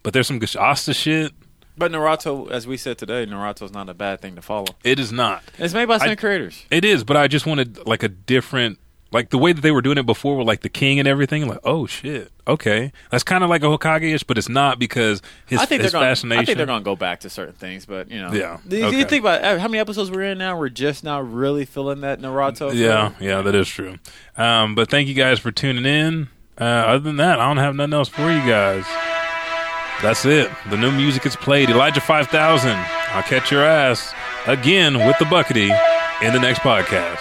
But 0.03 0.13
there's 0.13 0.27
some 0.29 0.39
good 0.39 0.55
Asta 0.57 0.95
shit. 0.95 1.33
But 1.79 1.93
Naruto, 1.93 2.51
as 2.51 2.67
we 2.67 2.77
said 2.77 2.97
today, 2.97 3.27
Naruto's 3.27 3.73
not 3.73 3.89
a 3.91 3.95
bad 3.95 4.21
thing 4.23 4.35
to 4.37 4.41
follow. 4.43 4.67
It 4.85 4.99
is 4.99 5.13
not. 5.13 5.43
It's 5.59 5.75
made 5.75 5.87
by 5.87 5.99
the 5.99 6.05
I- 6.05 6.07
same 6.09 6.17
creators. 6.17 6.65
It 6.71 6.85
is, 6.85 7.05
but 7.05 7.17
I 7.17 7.27
just 7.29 7.45
wanted 7.45 7.85
like 7.87 8.03
a 8.03 8.09
different, 8.09 8.79
like 9.17 9.31
the 9.31 9.39
way 9.39 9.53
that 9.53 9.63
they 9.63 9.71
were 9.73 9.83
doing 9.83 9.99
it 9.99 10.07
before 10.07 10.37
with 10.37 10.47
like 10.47 10.61
the 10.61 10.69
king 10.69 10.99
and 10.99 11.09
everything. 11.09 11.49
Like, 11.49 11.59
oh 11.65 11.87
shit, 11.87 12.31
okay, 12.47 12.93
that's 13.11 13.25
kind 13.25 13.43
of 13.43 13.51
like 13.51 13.63
a 13.63 13.67
Hokage-ish, 13.67 14.23
but 14.23 14.39
it's 14.39 14.49
not 14.49 14.79
because 14.79 15.23
his, 15.47 15.59
I 15.61 15.65
think 15.67 15.83
his 15.83 15.91
they're 15.93 16.01
going. 16.01 16.11
fascination. 16.11 16.43
I 16.43 16.45
think 16.45 16.57
they're 16.59 16.67
going 16.67 16.81
to 16.81 16.85
go 16.85 16.95
back 16.97 17.21
to 17.21 17.31
certain 17.31 17.55
things, 17.55 17.87
but 17.87 18.11
you 18.11 18.21
know, 18.21 18.33
Yeah, 18.33 18.59
Do, 18.69 18.79
do 18.79 18.87
okay. 18.87 18.99
you 18.99 19.05
think 19.07 19.23
about 19.25 19.43
uh, 19.43 19.59
how 19.59 19.67
many 19.69 19.79
episodes 19.79 20.11
we're 20.11 20.23
in 20.23 20.39
now? 20.39 20.59
We're 20.59 20.69
just 20.69 21.03
now 21.03 21.21
really 21.21 21.65
feeling 21.65 22.03
that 22.03 22.21
Naruto. 22.21 22.73
yeah, 22.75 23.09
feel? 23.11 23.27
yeah, 23.29 23.43
that 23.43 23.55
is 23.55 23.69
true. 23.69 23.97
Um, 24.37 24.75
but 24.75 24.89
thank 24.91 25.09
you 25.09 25.15
guys 25.15 25.39
for 25.41 25.51
tuning 25.51 25.87
in. 25.87 26.29
Uh, 26.61 26.65
other 26.65 27.01
than 27.01 27.17
that, 27.17 27.41
I 27.41 27.47
don't 27.49 27.57
have 27.59 27.75
nothing 27.75 27.93
else 27.95 28.09
for 28.09 28.31
you 28.31 28.41
guys. 28.47 28.85
That's 30.03 30.25
it. 30.27 30.51
The 30.71 30.77
new 30.77 30.93
music 30.93 31.25
is 31.27 31.37
played. 31.37 31.71
Elijah 31.71 32.01
5000. 32.03 32.71
I'll 32.71 33.23
catch 33.23 33.51
your 33.51 33.65
ass 33.65 34.13
again 34.47 34.99
with 35.07 35.19
the 35.19 35.25
Buckity 35.25 35.71
in 36.23 36.33
the 36.35 36.41
next 36.41 36.61
podcast. 36.61 37.21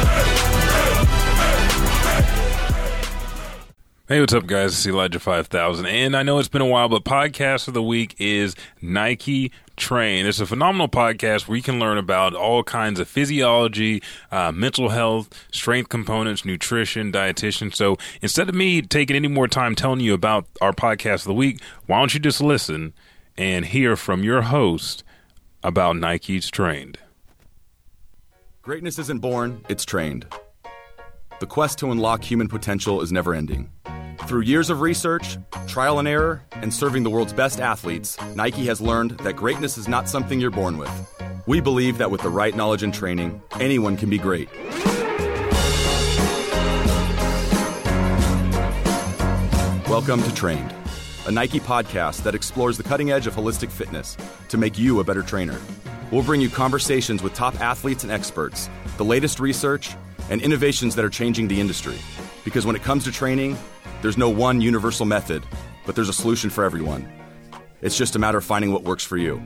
Hey, 4.11 4.19
what's 4.19 4.33
up, 4.33 4.45
guys? 4.45 4.73
It's 4.73 4.85
Elijah 4.85 5.21
5000. 5.21 5.85
And 5.85 6.17
I 6.17 6.23
know 6.23 6.37
it's 6.37 6.49
been 6.49 6.61
a 6.61 6.65
while, 6.65 6.89
but 6.89 7.05
podcast 7.05 7.69
of 7.69 7.73
the 7.73 7.81
week 7.81 8.13
is 8.19 8.57
Nike 8.81 9.53
Train. 9.77 10.25
It's 10.25 10.41
a 10.41 10.45
phenomenal 10.45 10.89
podcast 10.89 11.47
where 11.47 11.55
you 11.55 11.63
can 11.63 11.79
learn 11.79 11.97
about 11.97 12.33
all 12.33 12.61
kinds 12.61 12.99
of 12.99 13.07
physiology, 13.07 14.03
uh, 14.29 14.51
mental 14.51 14.89
health, 14.89 15.29
strength 15.53 15.87
components, 15.87 16.43
nutrition, 16.43 17.09
dietitian. 17.09 17.73
So 17.73 17.97
instead 18.21 18.49
of 18.49 18.55
me 18.55 18.81
taking 18.81 19.15
any 19.15 19.29
more 19.29 19.47
time 19.47 19.75
telling 19.75 20.01
you 20.01 20.13
about 20.13 20.45
our 20.59 20.73
podcast 20.73 21.19
of 21.19 21.23
the 21.23 21.33
week, 21.33 21.61
why 21.85 21.99
don't 21.99 22.13
you 22.13 22.19
just 22.19 22.41
listen 22.41 22.91
and 23.37 23.63
hear 23.63 23.95
from 23.95 24.25
your 24.25 24.41
host 24.41 25.05
about 25.63 25.95
Nike's 25.95 26.49
Trained? 26.49 26.97
Greatness 28.61 28.99
isn't 28.99 29.19
born, 29.19 29.63
it's 29.69 29.85
trained. 29.85 30.25
The 31.39 31.47
quest 31.47 31.79
to 31.79 31.91
unlock 31.91 32.25
human 32.25 32.49
potential 32.49 33.01
is 33.01 33.13
never 33.13 33.33
ending. 33.33 33.71
Through 34.27 34.41
years 34.41 34.69
of 34.69 34.81
research, 34.81 35.37
trial 35.67 35.99
and 35.99 36.07
error, 36.07 36.41
and 36.53 36.73
serving 36.73 37.03
the 37.03 37.09
world's 37.09 37.33
best 37.33 37.59
athletes, 37.59 38.17
Nike 38.35 38.65
has 38.67 38.79
learned 38.79 39.11
that 39.21 39.33
greatness 39.33 39.77
is 39.77 39.87
not 39.87 40.07
something 40.07 40.39
you're 40.39 40.51
born 40.51 40.77
with. 40.77 40.91
We 41.47 41.59
believe 41.59 41.97
that 41.97 42.11
with 42.11 42.21
the 42.21 42.29
right 42.29 42.55
knowledge 42.55 42.83
and 42.83 42.93
training, 42.93 43.41
anyone 43.59 43.97
can 43.97 44.09
be 44.09 44.17
great. 44.17 44.47
Welcome 49.89 50.23
to 50.23 50.33
Trained, 50.33 50.73
a 51.25 51.31
Nike 51.31 51.59
podcast 51.59 52.23
that 52.23 52.35
explores 52.35 52.77
the 52.77 52.83
cutting 52.83 53.11
edge 53.11 53.27
of 53.27 53.35
holistic 53.35 53.69
fitness 53.69 54.15
to 54.49 54.57
make 54.57 54.77
you 54.79 54.99
a 54.99 55.03
better 55.03 55.23
trainer. 55.23 55.59
We'll 56.11 56.23
bring 56.23 56.41
you 56.41 56.49
conversations 56.49 57.23
with 57.23 57.33
top 57.33 57.59
athletes 57.59 58.03
and 58.03 58.11
experts, 58.11 58.69
the 58.97 59.05
latest 59.05 59.39
research, 59.39 59.95
and 60.29 60.41
innovations 60.41 60.95
that 60.95 61.03
are 61.03 61.09
changing 61.09 61.47
the 61.47 61.59
industry. 61.59 61.97
Because 62.45 62.65
when 62.65 62.75
it 62.75 62.83
comes 62.83 63.03
to 63.03 63.11
training, 63.11 63.57
There's 64.01 64.17
no 64.17 64.29
one 64.29 64.61
universal 64.61 65.05
method, 65.05 65.43
but 65.85 65.95
there's 65.95 66.09
a 66.09 66.13
solution 66.13 66.49
for 66.49 66.63
everyone. 66.63 67.07
It's 67.81 67.95
just 67.95 68.15
a 68.15 68.19
matter 68.19 68.39
of 68.39 68.43
finding 68.43 68.73
what 68.73 68.83
works 68.83 69.03
for 69.03 69.15
you. 69.15 69.39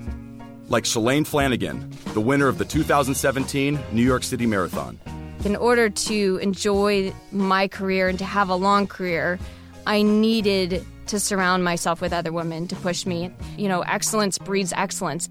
Like 0.69 0.85
Shalane 0.85 1.27
Flanagan, 1.27 1.91
the 2.13 2.21
winner 2.21 2.47
of 2.47 2.57
the 2.57 2.65
2017 2.65 3.77
New 3.91 4.01
York 4.01 4.23
City 4.23 4.45
Marathon. 4.45 4.97
In 5.43 5.57
order 5.57 5.89
to 5.89 6.39
enjoy 6.41 7.13
my 7.33 7.67
career 7.67 8.07
and 8.07 8.17
to 8.17 8.25
have 8.25 8.47
a 8.47 8.55
long 8.55 8.87
career, 8.87 9.37
I 9.85 10.01
needed 10.01 10.85
to 11.07 11.19
surround 11.19 11.63
myself 11.63 11.99
with 11.99 12.13
other 12.13 12.31
women 12.31 12.67
to 12.69 12.75
push 12.77 13.05
me. 13.05 13.31
You 13.57 13.67
know, 13.67 13.81
excellence 13.81 14.37
breeds 14.37 14.71
excellence. 14.73 15.29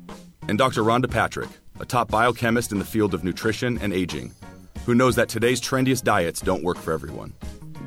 And 0.48 0.58
Dr. 0.58 0.82
Rhonda 0.82 1.10
Patrick, 1.10 1.48
a 1.80 1.86
top 1.86 2.10
biochemist 2.10 2.72
in 2.72 2.78
the 2.78 2.84
field 2.84 3.14
of 3.14 3.24
nutrition 3.24 3.78
and 3.78 3.92
aging, 3.92 4.32
who 4.84 4.94
knows 4.94 5.16
that 5.16 5.30
today's 5.30 5.62
trendiest 5.62 6.04
diets 6.04 6.42
don't 6.42 6.62
work 6.62 6.76
for 6.76 6.92
everyone. 6.92 7.32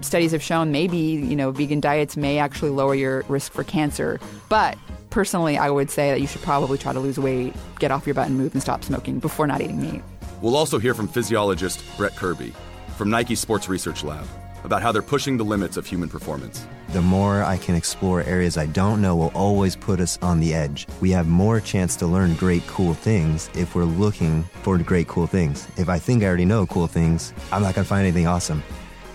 Studies 0.02 0.32
have 0.32 0.44
shown 0.44 0.72
maybe, 0.72 0.98
you 0.98 1.36
know, 1.36 1.52
vegan 1.52 1.80
diets 1.80 2.16
may 2.16 2.38
actually 2.38 2.70
lower 2.72 2.96
your 2.96 3.24
risk 3.28 3.52
for 3.52 3.64
cancer. 3.64 4.20
But 4.50 4.78
personally, 5.10 5.58
I 5.58 5.70
would 5.70 5.90
say 5.90 6.12
that 6.12 6.22
you 6.22 6.28
should 6.28 6.42
probably 6.42 6.78
try 6.78 6.94
to 6.94 7.00
lose 7.00 7.20
weight, 7.20 7.56
get 7.80 7.92
off 7.92 8.06
your 8.06 8.14
butt 8.14 8.28
and 8.28 8.38
move, 8.38 8.54
and 8.54 8.62
stop 8.62 8.84
smoking 8.84 9.20
before 9.20 9.48
not 9.48 9.62
eating 9.62 9.82
meat. 9.82 10.02
We'll 10.42 10.56
also 10.56 10.78
hear 10.78 10.94
from 10.94 11.08
physiologist 11.08 11.84
Brett 11.98 12.16
Kirby 12.16 12.54
from 12.96 13.10
Nike 13.10 13.36
Sports 13.36 13.68
Research 13.70 14.04
Lab 14.04 14.28
about 14.64 14.82
how 14.82 14.92
they're 14.92 15.02
pushing 15.02 15.38
the 15.38 15.44
limits 15.44 15.78
of 15.78 15.86
human 15.86 16.10
performance. 16.10 16.68
The 16.90 17.02
more 17.02 17.44
I 17.44 17.58
can 17.58 17.76
explore 17.76 18.22
areas 18.24 18.58
I 18.58 18.66
don't 18.68 19.02
know 19.02 19.16
will 19.16 19.32
always 19.34 19.76
put 19.76 20.00
us 20.00 20.18
on 20.22 20.40
the 20.40 20.54
edge. 20.54 20.88
We 21.00 21.10
have 21.12 21.28
more 21.28 21.60
chance 21.60 21.96
to 21.98 22.08
learn 22.08 22.36
great, 22.36 22.66
cool 22.68 22.94
things 22.94 23.50
if 23.56 23.76
we're 23.76 23.86
looking 23.86 24.44
for 24.64 24.78
great, 24.78 25.08
cool 25.08 25.28
things. 25.28 25.68
If 25.78 25.90
I 25.90 26.00
think 26.00 26.24
I 26.24 26.28
already 26.28 26.46
know 26.46 26.66
cool 26.66 26.88
things, 26.88 27.34
I'm 27.52 27.62
not 27.62 27.76
going 27.76 27.86
to 27.86 27.90
find 27.90 28.02
anything 28.02 28.28
awesome. 28.28 28.62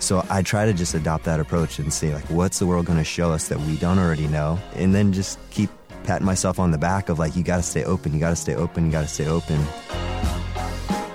So 0.03 0.25
I 0.29 0.41
try 0.41 0.65
to 0.65 0.73
just 0.73 0.93
adopt 0.93 1.23
that 1.23 1.39
approach 1.39 1.79
and 1.79 1.93
say, 1.93 2.13
like, 2.13 2.29
what's 2.29 2.59
the 2.59 2.65
world 2.65 2.85
going 2.85 2.97
to 2.97 3.05
show 3.05 3.31
us 3.31 3.47
that 3.47 3.57
we 3.61 3.77
don't 3.77 3.97
already 3.97 4.27
know? 4.27 4.59
And 4.75 4.93
then 4.93 5.13
just 5.13 5.39
keep 5.49 5.69
patting 6.03 6.25
myself 6.25 6.59
on 6.59 6.71
the 6.71 6.77
back 6.77 7.07
of, 7.07 7.19
like, 7.19 7.37
you 7.37 7.43
got 7.43 7.55
to 7.55 7.63
stay 7.63 7.85
open, 7.85 8.13
you 8.13 8.19
got 8.19 8.31
to 8.31 8.35
stay 8.35 8.53
open, 8.53 8.85
you 8.85 8.91
got 8.91 9.03
to 9.03 9.07
stay 9.07 9.27
open. 9.27 9.63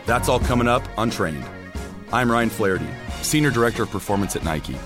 That's 0.06 0.30
all 0.30 0.40
coming 0.40 0.68
up 0.68 0.82
on 0.96 1.10
Trained. 1.10 1.44
I'm 2.14 2.32
Ryan 2.32 2.48
Flaherty, 2.48 2.88
Senior 3.20 3.50
Director 3.50 3.82
of 3.82 3.90
Performance 3.90 4.36
at 4.36 4.42
Nike. 4.42 4.78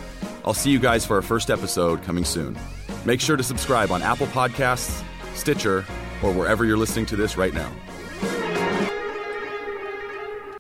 I'll 0.45 0.53
see 0.53 0.73
you 0.73 0.81
guys 0.81 1.07
for 1.07 1.15
our 1.15 1.23
first 1.23 1.49
episode 1.49 2.03
coming 2.03 2.25
soon. 2.25 2.59
Make 3.05 3.21
sure 3.21 3.37
to 3.37 3.45
subscribe 3.45 3.93
on 3.93 4.03
Apple 4.03 4.27
Podcasts, 4.27 5.05
Stitcher, 5.35 5.85
or 6.25 6.33
wherever 6.33 6.65
you're 6.65 6.77
listening 6.77 7.07
to 7.07 7.15
this 7.15 7.37
right 7.37 7.55
now. 7.55 7.71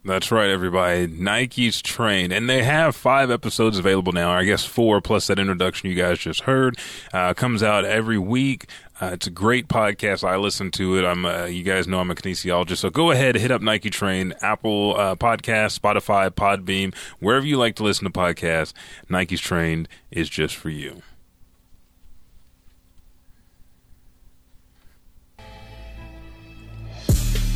That's 0.04 0.32
right, 0.32 0.50
everybody. 0.50 1.06
Nike's 1.06 1.80
trained, 1.80 2.32
and 2.32 2.50
they 2.50 2.64
have 2.64 2.96
five 2.96 3.30
episodes 3.30 3.78
available 3.78 4.12
now. 4.12 4.32
I 4.32 4.42
guess 4.44 4.64
four 4.64 5.00
plus 5.00 5.28
that 5.28 5.38
introduction 5.38 5.88
you 5.90 5.94
guys 5.94 6.18
just 6.18 6.40
heard. 6.40 6.76
Uh, 7.12 7.34
comes 7.34 7.62
out 7.62 7.84
every 7.84 8.18
week. 8.18 8.66
Uh, 9.00 9.10
it's 9.12 9.28
a 9.28 9.30
great 9.30 9.68
podcast. 9.68 10.26
I 10.26 10.36
listen 10.36 10.72
to 10.72 10.98
it. 10.98 11.04
I'm, 11.04 11.24
uh, 11.24 11.44
you 11.44 11.62
guys 11.62 11.86
know 11.86 12.00
I'm 12.00 12.10
a 12.10 12.16
kinesiologist, 12.16 12.78
so 12.78 12.90
go 12.90 13.12
ahead, 13.12 13.36
hit 13.36 13.52
up 13.52 13.62
Nike 13.62 13.90
Train, 13.90 14.34
Apple 14.42 14.96
uh, 14.96 15.14
Podcast, 15.14 15.78
Spotify, 15.78 16.30
Podbean, 16.30 16.94
wherever 17.20 17.46
you 17.46 17.56
like 17.56 17.76
to 17.76 17.84
listen 17.84 18.04
to 18.04 18.10
podcasts. 18.10 18.72
Nike's 19.08 19.40
Trained 19.40 19.88
is 20.10 20.28
just 20.28 20.56
for 20.56 20.68
you. 20.68 21.02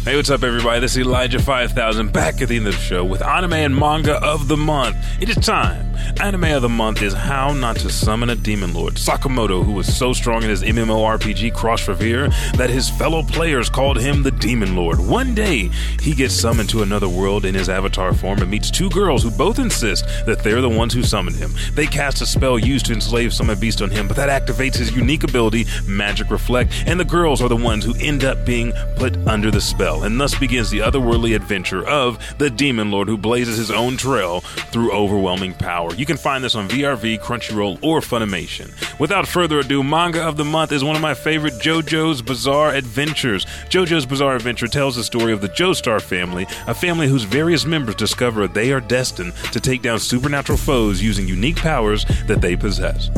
Hey, 0.07 0.15
what's 0.15 0.31
up, 0.31 0.45
everybody? 0.45 0.79
This 0.79 0.93
is 0.93 0.99
Elijah 0.99 1.41
5000 1.41 2.13
back 2.13 2.41
at 2.41 2.47
the 2.47 2.59
end 2.59 2.69
of 2.69 2.75
the 2.75 2.79
show 2.79 3.05
with 3.05 3.23
anime 3.23 3.55
and 3.55 3.77
manga 3.77 4.25
of 4.25 4.47
the 4.47 4.57
month. 4.57 4.97
It 5.21 5.29
is 5.29 5.45
time. 5.45 5.97
Anime 6.21 6.45
of 6.45 6.63
the 6.63 6.69
month 6.69 7.03
is 7.03 7.13
How 7.13 7.53
Not 7.53 7.75
to 7.79 7.91
Summon 7.91 8.31
a 8.31 8.37
Demon 8.37 8.73
Lord. 8.73 8.95
Sakamoto, 8.95 9.65
who 9.65 9.73
was 9.73 9.93
so 9.93 10.13
strong 10.13 10.45
in 10.45 10.49
his 10.49 10.63
MMORPG 10.63 11.53
Cross 11.53 11.89
Reverie 11.89 12.29
that 12.55 12.71
his 12.71 12.89
fellow 12.89 13.25
players 13.25 13.69
called 13.69 13.99
him 13.99 14.23
the 14.23 14.31
Demon 14.31 14.77
Lord. 14.77 15.01
One 15.01 15.35
day, 15.35 15.71
he 16.01 16.15
gets 16.15 16.35
summoned 16.35 16.69
to 16.71 16.83
another 16.83 17.09
world 17.09 17.45
in 17.45 17.57
his 17.57 17.69
avatar 17.69 18.15
form 18.15 18.41
and 18.41 18.51
meets 18.51 18.71
two 18.71 18.89
girls 18.91 19.25
who 19.25 19.33
both 19.33 19.59
insist 19.59 20.07
that 20.25 20.39
they're 20.39 20.61
the 20.61 20.69
ones 20.69 20.95
who 20.95 21.03
summoned 21.03 21.37
him. 21.37 21.51
They 21.75 21.87
cast 21.87 22.23
a 22.23 22.27
spell 22.27 22.61
used 22.61 22.87
to 22.87 22.93
enslave 22.93 23.35
Summon 23.35 23.59
Beast 23.59 23.83
on 23.83 23.91
him, 23.91 24.07
but 24.07 24.17
that 24.17 24.31
activates 24.31 24.77
his 24.77 24.95
unique 24.95 25.25
ability, 25.25 25.67
Magic 25.85 26.31
Reflect, 26.31 26.73
and 26.87 27.01
the 27.01 27.05
girls 27.05 27.43
are 27.43 27.49
the 27.49 27.57
ones 27.57 27.85
who 27.85 27.95
end 27.99 28.25
up 28.25 28.47
being 28.47 28.73
put 28.95 29.17
under 29.27 29.51
the 29.51 29.61
spell 29.61 29.96
and 30.03 30.21
thus 30.21 30.39
begins 30.39 30.71
the 30.71 30.81
otherworldly 30.81 31.35
adventure 31.35 31.87
of 31.87 32.19
the 32.39 32.51
Demon 32.51 32.91
Lord 32.91 33.09
who 33.09 33.17
blazes 33.17 33.57
his 33.57 33.71
own 33.71 33.97
trail 33.97 34.41
through 34.41 34.93
overwhelming 34.93 35.55
power. 35.55 35.95
You 35.95 36.07
can 36.07 36.17
find 36.17 36.43
this 36.43 36.55
on 36.55 36.69
VRV, 36.69 37.21
Crunchyroll, 37.21 37.79
or 37.83 38.01
Funimation. 38.01 38.73
Without 38.99 39.27
further 39.27 39.61
ado, 39.61 39.83
manga 39.83 40.23
of 40.23 40.37
the 40.37 40.45
month 40.45 40.73
is 40.73 40.85
one 40.85 40.97
of 40.97 41.03
my 41.03 41.15
favorite 41.15 41.55
JoJo's 41.55 42.23
Bizarre 42.23 42.71
Adventures. 42.71 43.45
JoJo's 43.69 44.07
Bizarre 44.07 44.37
Adventure 44.37 44.69
tells 44.69 44.97
the 44.97 45.05
story 45.05 45.33
of 45.33 45.41
the 45.41 45.49
Joestar 45.49 46.01
family, 46.01 46.47
a 46.67 46.75
family 46.75 47.09
whose 47.09 47.25
various 47.25 47.65
members 47.65 47.95
discover 47.95 48.49
they 48.49 48.73
are 48.73 48.81
destined 48.81 49.35
to 49.53 49.61
take 49.61 49.83
down 49.83 49.99
supernatural 49.99 50.59
foes 50.59 51.03
using 51.03 51.29
unique 51.29 51.57
powers 51.57 52.05
that 52.27 52.41
they 52.41 52.57
possess. 52.57 53.11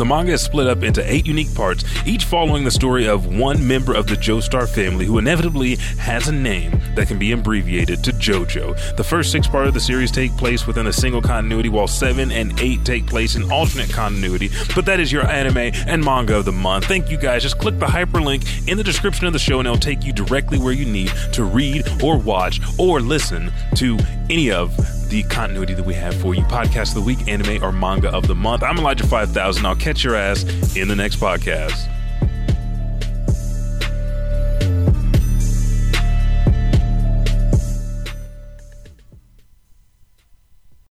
The 0.00 0.06
manga 0.06 0.32
is 0.32 0.40
split 0.40 0.66
up 0.66 0.82
into 0.82 1.04
eight 1.12 1.26
unique 1.26 1.54
parts, 1.54 1.84
each 2.06 2.24
following 2.24 2.64
the 2.64 2.70
story 2.70 3.06
of 3.06 3.26
one 3.26 3.68
member 3.68 3.92
of 3.92 4.06
the 4.06 4.14
Joestar 4.14 4.66
family 4.66 5.04
who 5.04 5.18
inevitably 5.18 5.76
has 5.98 6.26
a 6.26 6.32
name 6.32 6.80
that 6.94 7.06
can 7.06 7.18
be 7.18 7.32
abbreviated 7.32 8.02
to 8.04 8.12
JoJo. 8.12 8.96
The 8.96 9.04
first 9.04 9.30
six 9.30 9.46
parts 9.46 9.68
of 9.68 9.74
the 9.74 9.80
series 9.80 10.10
take 10.10 10.34
place 10.38 10.66
within 10.66 10.86
a 10.86 10.92
single 10.94 11.20
continuity, 11.20 11.68
while 11.68 11.86
seven 11.86 12.32
and 12.32 12.58
eight 12.60 12.82
take 12.82 13.06
place 13.06 13.36
in 13.36 13.52
alternate 13.52 13.90
continuity. 13.90 14.48
But 14.74 14.86
that 14.86 15.00
is 15.00 15.12
your 15.12 15.26
anime 15.26 15.70
and 15.86 16.02
manga 16.02 16.38
of 16.38 16.46
the 16.46 16.52
month. 16.52 16.86
Thank 16.86 17.10
you 17.10 17.18
guys. 17.18 17.42
Just 17.42 17.58
click 17.58 17.78
the 17.78 17.84
hyperlink 17.84 18.70
in 18.70 18.78
the 18.78 18.84
description 18.84 19.26
of 19.26 19.34
the 19.34 19.38
show 19.38 19.58
and 19.58 19.68
it'll 19.68 19.78
take 19.78 20.02
you 20.02 20.14
directly 20.14 20.56
where 20.56 20.72
you 20.72 20.86
need 20.86 21.12
to 21.34 21.44
read 21.44 21.86
or 22.02 22.16
watch 22.16 22.58
or 22.78 23.02
listen 23.02 23.52
to 23.74 23.98
any 24.30 24.50
of 24.50 24.74
the 25.10 25.22
continuity 25.24 25.74
that 25.74 25.84
we 25.84 25.92
have 25.92 26.14
for 26.14 26.34
you. 26.34 26.42
Podcast 26.44 26.90
of 26.90 26.94
the 26.94 27.00
week, 27.02 27.28
anime, 27.28 27.62
or 27.62 27.72
manga 27.72 28.08
of 28.10 28.26
the 28.26 28.34
month. 28.34 28.62
I'm 28.62 28.78
Elijah 28.78 29.06
5000. 29.06 29.66
I'll 29.66 29.74
catch 29.90 30.04
your 30.04 30.14
ass 30.14 30.44
in 30.76 30.86
the 30.86 30.94
next 30.94 31.16
podcast. 31.16 31.99